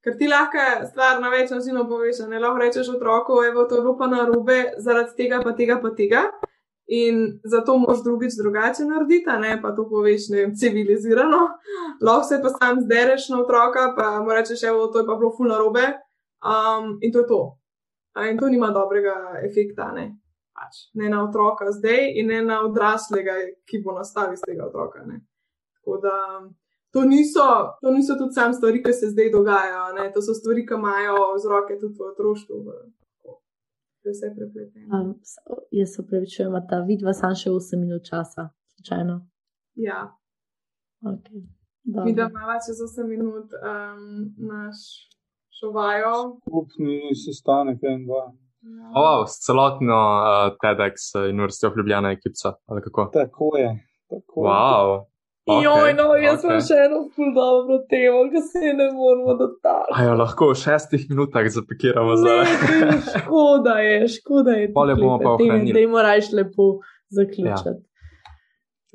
Ker 0.07 0.15
ti 0.15 0.27
lahko 0.31 0.61
stvar 0.87 1.17
na 1.19 1.27
več 1.27 1.49
načinov 1.51 1.89
poveš, 1.89 2.21
ne 2.31 2.39
lahko 2.39 2.61
rečeš 2.61 2.93
otroku, 2.93 3.41
evo 3.43 3.65
to 3.67 3.81
lupa 3.83 4.07
na 4.07 4.21
robe, 4.23 4.55
zaradi 4.79 5.17
tega, 5.17 5.41
pa 5.43 5.51
tega, 5.51 5.75
pa 5.83 5.89
tega. 5.97 6.21
In 6.87 7.41
zato 7.43 7.73
moš 7.75 8.05
drugič 8.05 8.37
drugače 8.39 8.85
narediti, 8.87 9.33
ne 9.41 9.57
pa 9.59 9.73
to 9.75 9.83
poveš, 9.89 10.29
ne 10.31 10.37
vem, 10.39 10.53
civilizirano. 10.55 11.41
Lahko 11.99 12.23
se 12.23 12.39
pa 12.39 12.53
sam 12.53 12.79
zdereš 12.85 13.25
na 13.33 13.41
otroka, 13.41 13.89
pa 13.97 14.21
mu 14.23 14.31
rečeš, 14.31 14.63
evo 14.71 14.85
to 14.87 15.03
je 15.03 15.07
pa 15.09 15.17
bilo 15.19 15.33
ful 15.35 15.51
na 15.51 15.57
robe. 15.59 15.83
Um, 16.39 16.93
in 17.01 17.11
to 17.11 17.25
je 17.25 17.27
to. 17.27 17.41
In 18.31 18.39
to 18.39 18.47
nima 18.47 18.71
dobrega 18.71 19.41
efekta, 19.43 19.89
ne? 19.91 20.13
Pač, 20.55 20.87
ne 20.95 21.11
na 21.11 21.25
otroka 21.25 21.67
zdaj, 21.75 22.13
in 22.15 22.31
ne 22.31 22.39
na 22.47 22.61
odraslega, 22.63 23.35
ki 23.67 23.83
bo 23.83 23.99
nastal 23.99 24.31
iz 24.31 24.39
tega 24.47 24.71
otroka. 24.71 25.03
Ne? 25.03 25.19
Tako 25.75 25.99
da 26.07 26.15
to 26.93 27.01
niso, 27.05 27.47
to 27.81 27.91
niso 27.91 28.15
tudi 28.19 28.33
sam 28.33 28.53
stvari, 28.53 28.83
ki 28.83 28.93
se 28.93 29.09
zdaj 29.13 29.31
dogajajo, 29.31 29.93
ne? 29.97 30.11
to 30.13 30.21
so 30.21 30.33
stvari, 30.33 30.65
ki 30.67 30.73
imajo 30.73 31.15
vzroke 31.37 31.79
tudi 31.81 31.95
v 31.99 32.11
otroštvu. 32.11 32.55
Vse 34.07 34.31
prepleteno. 34.35 34.87
Um, 35.01 35.09
jaz 35.71 35.89
se 35.95 36.01
upravičujem, 36.01 36.51
da 36.51 36.61
ta 36.69 36.79
vidva 36.87 37.13
sam 37.13 37.35
še 37.35 37.51
8 37.51 37.81
minut 37.83 38.07
časa, 38.07 38.49
slučajno. 38.75 39.19
Ja. 39.75 40.01
Okay. 41.03 41.43
Mi 42.05 42.13
da 42.15 42.29
imamo 42.31 42.55
čez 42.65 42.79
8 42.87 43.07
minut 43.07 43.51
um, 43.51 44.31
naš 44.37 44.77
šovajo. 45.59 46.13
Skupni 46.47 47.15
sestanek 47.25 47.83
en, 47.83 48.05
dva. 48.07 48.23
Ja. 48.67 48.87
Oh, 48.95 49.27
s 49.27 49.43
celotno 49.45 49.99
uh, 49.99 50.55
TEDx 50.61 51.11
Univerzijo 51.29 51.69
v 51.71 51.77
Ljubljana 51.77 52.11
ekipa, 52.15 52.55
ali 52.65 52.81
kako? 52.81 53.09
Tako 53.13 53.51
je. 53.57 53.69
Tako 54.09 54.41
wow. 54.47 55.03
Okay, 55.47 55.63
Joj, 55.63 55.93
no, 55.95 56.09
jaz 56.19 56.41
sem 56.43 56.49
okay. 56.51 56.63
še 56.67 56.77
eno 56.89 56.97
fuldovo 57.15 57.77
temo, 57.87 58.25
ki 58.33 58.41
se 58.43 58.73
ne 58.75 58.89
moramo 58.91 59.35
dotakniti. 59.39 59.95
Ajo, 59.95 60.17
lahko 60.19 60.49
v 60.49 60.57
šestih 60.59 61.05
minutah 61.07 61.47
zapakiramo 61.53 62.17
za 62.19 62.33
vse. 62.41 62.97
škoda 63.13 63.77
je, 63.79 64.01
škoda 64.17 64.57
je. 64.57 64.65
Bolje 64.75 64.97
bomo 64.99 65.15
pa 65.23 65.37
ohranili. 65.37 65.71
Da 65.71 65.85
jim 65.85 65.95
moraš 65.95 66.33
lepo 66.35 66.67
zaključiti. 67.15 67.79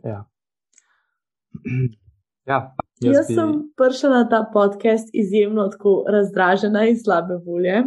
Ja. 0.04 0.12
ja. 0.12 0.20
ja. 2.52 2.60
Jaz, 3.00 3.16
jaz 3.16 3.32
bi... 3.32 3.40
sem 3.40 3.56
prišla 3.80 4.10
na 4.10 4.22
ta 4.28 4.44
podcast 4.52 5.08
izjemno 5.16 5.70
razdražena 6.04 6.84
in 6.90 7.00
slabe 7.00 7.40
volje. 7.46 7.80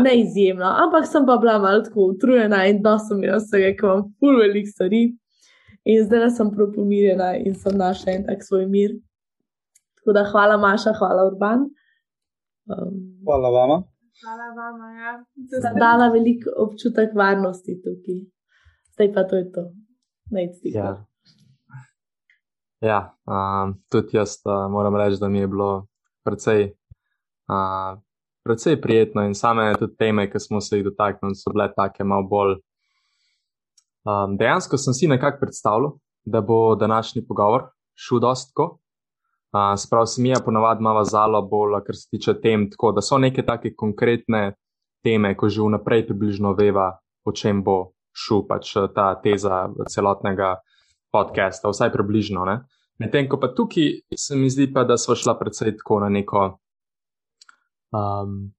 Ne 0.00 0.14
izjemno, 0.22 0.64
ampak 0.64 1.04
sem 1.06 1.26
pa 1.28 1.36
bila 1.36 1.58
malo 1.60 1.84
tako 1.84 2.08
utrujena 2.14 2.64
in 2.72 2.80
da 2.82 2.96
sem 2.98 3.20
jaz 3.24 3.44
vse, 3.50 3.74
ki 3.76 3.84
imam 3.84 4.06
ful 4.16 4.40
velik 4.40 4.72
stvari. 4.72 5.10
In 5.84 6.04
zdaj 6.04 6.30
sem 6.30 6.50
prav 6.54 6.70
pomirjena 6.74 7.32
in 7.36 7.54
sem 7.54 7.78
našla 7.78 8.12
en 8.12 8.26
tak 8.26 8.44
svoj 8.46 8.66
mir. 8.70 8.98
Tako 9.98 10.12
da 10.12 10.24
hvala 10.32 10.56
Maša, 10.56 10.92
hvala 10.98 11.26
Urban. 11.30 11.66
Um, 12.70 12.94
hvala 13.26 13.50
vama. 13.50 13.82
Hvala 14.22 14.48
vama, 14.58 14.90
ja. 15.02 15.12
Dala 15.78 16.08
veliko 16.12 16.50
občutek 16.56 17.14
varnosti 17.14 17.80
tukaj. 17.82 18.20
Zdaj 18.94 19.14
pa 19.14 19.24
to 19.28 19.36
je 19.36 19.52
to. 19.52 19.64
Najciti. 20.30 20.74
Ja. 20.74 21.04
Ja, 22.82 23.14
um, 23.26 23.74
tudi 23.90 24.16
jaz 24.16 24.40
uh, 24.44 24.70
moram 24.70 24.96
reči, 24.96 25.20
da 25.20 25.28
mi 25.28 25.38
je 25.38 25.48
bilo 25.48 25.86
precej, 26.24 26.72
uh, 27.50 27.98
precej 28.42 28.80
prijetno 28.80 29.22
in 29.22 29.34
same 29.34 29.74
tudi 29.78 29.96
teme, 29.96 30.30
ki 30.30 30.40
smo 30.40 30.60
se 30.60 30.78
jih 30.78 30.84
dotaknili, 30.84 31.34
so 31.38 31.52
bile 31.54 31.68
take 31.76 32.04
malo 32.04 32.26
bolj. 32.30 32.56
Um, 34.02 34.36
dejansko 34.36 34.78
sem 34.78 34.94
si 34.94 35.08
nekako 35.08 35.40
predstavljal, 35.40 35.92
da 36.24 36.40
bo 36.40 36.74
današnji 36.74 37.26
pogovor 37.26 37.68
šel 37.94 38.20
dostko. 38.20 38.78
Uh, 39.52 39.74
Sprav 39.76 40.06
se 40.06 40.22
mi 40.22 40.28
je 40.28 40.40
ponavadi 40.44 40.82
malo 40.82 41.04
zalo, 41.04 41.42
bolj, 41.42 41.82
kar 41.86 41.96
se 41.96 42.08
tiče 42.10 42.40
tem, 42.40 42.70
tako 42.70 42.92
da 42.92 43.02
so 43.02 43.18
neke 43.18 43.44
take 43.46 43.74
konkretne 43.76 44.54
teme, 45.04 45.36
ko 45.36 45.48
že 45.48 45.62
vnaprej 45.62 46.06
približno 46.06 46.54
veva, 46.58 46.98
o 47.24 47.32
čem 47.32 47.62
bo 47.62 47.92
šel 48.12 48.46
pač 48.48 48.72
ta 48.94 49.12
teza 49.22 49.68
celotnega 49.88 50.56
podcasta, 51.12 51.68
vsaj 51.68 51.92
približno. 51.92 52.46
Medtem 52.98 53.28
ko 53.28 53.38
pa 53.40 53.52
tukaj 53.54 54.02
se 54.16 54.36
mi 54.36 54.50
zdi, 54.50 54.70
pa, 54.72 54.84
da 54.84 54.96
smo 54.96 55.14
šli 55.14 55.34
predvsej 55.38 55.76
tako 55.76 56.00
na 56.00 56.08
neko. 56.08 56.58
Um, 57.92 58.52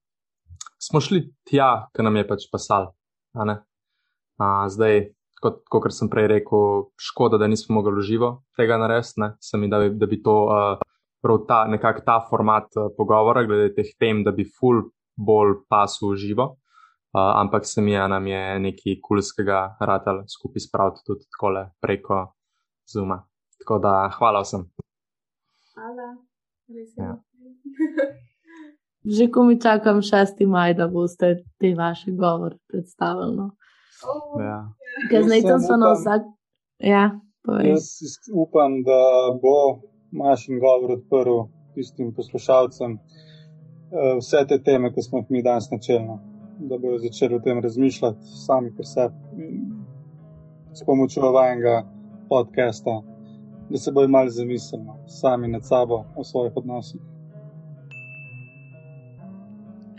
smo 0.78 1.00
šli 1.00 1.24
tja, 1.48 1.88
ki 1.94 2.02
nam 2.02 2.16
je 2.16 2.26
pač 2.28 2.46
pasal. 2.52 2.92
Uh, 3.34 3.56
zdaj, 4.70 5.08
kot, 5.44 5.60
kot 5.70 5.92
sem 5.92 6.08
prej 6.12 6.28
rekel, 6.32 6.88
škoda, 7.00 7.38
da 7.40 7.48
nismo 7.50 7.76
mogli 7.78 8.02
živo 8.06 8.30
tega 8.56 8.78
narediti, 8.80 9.28
se 9.40 9.60
mi 9.60 9.68
da, 9.68 9.82
bi, 9.84 9.94
da 10.00 10.10
bi 10.10 10.22
to. 10.22 10.40
Uh, 10.48 10.90
Prav 11.24 11.38
ta, 11.48 11.62
nekako 11.64 12.02
ta 12.04 12.18
format 12.28 12.66
uh, 12.76 12.90
pogovora, 12.92 13.46
glede 13.48 13.70
teh 13.72 13.94
tem, 13.96 14.18
da 14.26 14.32
bi 14.36 14.44
full 14.44 14.82
bolj 15.16 15.54
pasu 15.72 16.10
živo, 16.20 16.44
uh, 17.16 17.30
ampak 17.40 17.64
se 17.64 17.80
mi 17.80 17.94
je, 17.94 18.02
nam 18.12 18.26
je 18.28 18.42
nekaj 18.66 18.98
kulskega 19.00 19.62
ratal 19.80 20.20
skupaj 20.28 20.66
spraviti 20.66 21.00
tudi 21.06 21.24
tako 21.32 21.54
preko 21.80 22.18
Zuma. 22.92 23.22
Tako 23.58 23.78
da 23.78 23.94
hvala 24.18 24.44
vsem. 24.44 24.68
Hvala, 25.72 26.10
res 26.68 26.92
je. 26.92 27.08
Ja. 27.08 27.16
Že 29.04 29.30
ko 29.32 29.44
mi 29.44 29.60
čakam 29.60 30.00
6. 30.00 30.44
maj, 30.48 30.74
da 30.74 30.88
boste 30.88 31.44
te 31.60 31.74
vaše 31.76 32.12
govore 32.12 32.56
predstavili. 32.68 33.36
No. 33.36 33.50
Oh, 34.04 34.40
ja. 34.40 34.68
Ker 35.10 35.24
zdaj 35.24 35.42
tam 35.42 35.60
so 35.60 35.76
na 35.76 35.92
vsak. 35.92 36.26
Ja, 36.78 37.04
jaz 37.64 37.86
upam, 38.34 38.82
da 38.82 39.00
bo 39.42 39.56
mašin 40.12 40.60
govor 40.60 40.98
odprl 40.98 41.38
tistim 41.74 42.12
poslušalcem 42.14 42.98
eh, 42.98 44.16
vse 44.18 44.44
te 44.48 44.60
teme, 44.62 44.92
ki 44.94 45.02
smo 45.02 45.22
jih 45.22 45.30
mi 45.30 45.42
danes 45.42 45.70
načelno, 45.70 46.18
da 46.58 46.78
bodo 46.78 46.98
začeli 46.98 47.34
o 47.34 47.40
tem 47.40 47.62
razmišljati 47.62 48.36
sami 48.46 48.74
pri 48.76 48.84
sebi 48.84 49.50
s 50.74 50.86
pomočjo 50.86 51.32
vajenega 51.32 51.82
podcasta 52.28 53.02
da 53.70 53.78
se 53.78 53.92
bojo 53.92 54.08
malo 54.08 54.30
zamislili 54.30 54.84
sami 55.06 55.48
nad 55.48 55.66
sabo 55.66 56.04
o 56.16 56.24
svojih 56.24 56.52
odnosih. 56.56 57.00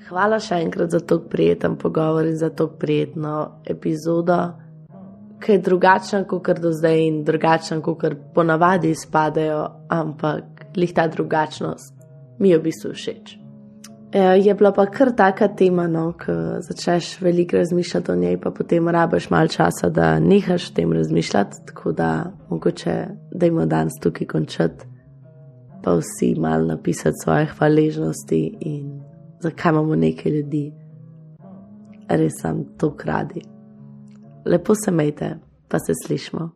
Hvala 0.10 0.40
še 0.40 0.56
enkrat 0.62 0.90
za 0.90 1.00
to 1.00 1.20
prijeten 1.30 1.78
pogovor 1.82 2.26
in 2.26 2.38
za 2.38 2.50
to 2.50 2.68
prijetno 2.68 3.52
epizodo, 3.66 4.38
je 5.50 5.60
drugačna 5.60 6.24
kot 6.24 6.60
do 6.60 6.72
zdaj 6.72 7.00
in 7.08 7.24
drugačna 7.24 7.82
kot 7.82 8.06
ponavadi 8.34 8.90
izpadajo, 8.90 9.68
ampak 9.90 10.44
lih 10.76 10.94
ta 10.94 11.08
drugačnost 11.08 11.94
mi 12.40 12.50
je 12.50 12.58
v 12.58 12.64
bistvu 12.64 12.94
všeč. 12.94 13.38
Eh, 14.16 14.40
je 14.46 14.54
bila 14.54 14.72
pa 14.72 14.86
kar 14.86 15.12
taka 15.16 15.48
tema, 15.48 15.88
no, 15.88 16.14
ko 16.14 16.32
začneš 16.60 17.22
veliko 17.22 17.58
razmišljati 17.58 18.12
o 18.12 18.16
njej, 18.16 18.38
pa 18.42 18.52
potem 18.52 18.88
rabiš 18.88 19.30
malo 19.30 19.48
časa, 19.48 19.90
da 19.90 20.20
nehaš 20.20 20.70
o 20.70 20.74
tem 20.74 20.94
razmišljati. 20.94 21.58
Tako 21.66 21.92
da 21.92 22.32
mogoče, 22.50 23.08
da 23.32 23.46
imamo 23.46 23.66
danes 23.66 23.94
tukaj 24.04 24.28
končati, 24.28 24.86
pa 25.84 25.92
vsi 25.96 26.36
malo 26.40 26.66
napisati 26.66 27.16
svoje 27.24 27.46
hvaležnosti 27.46 28.58
in 28.60 29.02
zakaj 29.40 29.72
imamo 29.72 29.96
nekaj 29.96 30.32
ljudi, 30.32 30.74
res 32.10 32.34
sem 32.42 32.66
to 32.78 32.96
kradi. 32.96 33.55
Lepo 34.46 34.74
se 34.76 34.92
mejte, 34.92 35.40
pa 35.68 35.78
se 35.80 35.94
slišmo. 36.06 36.50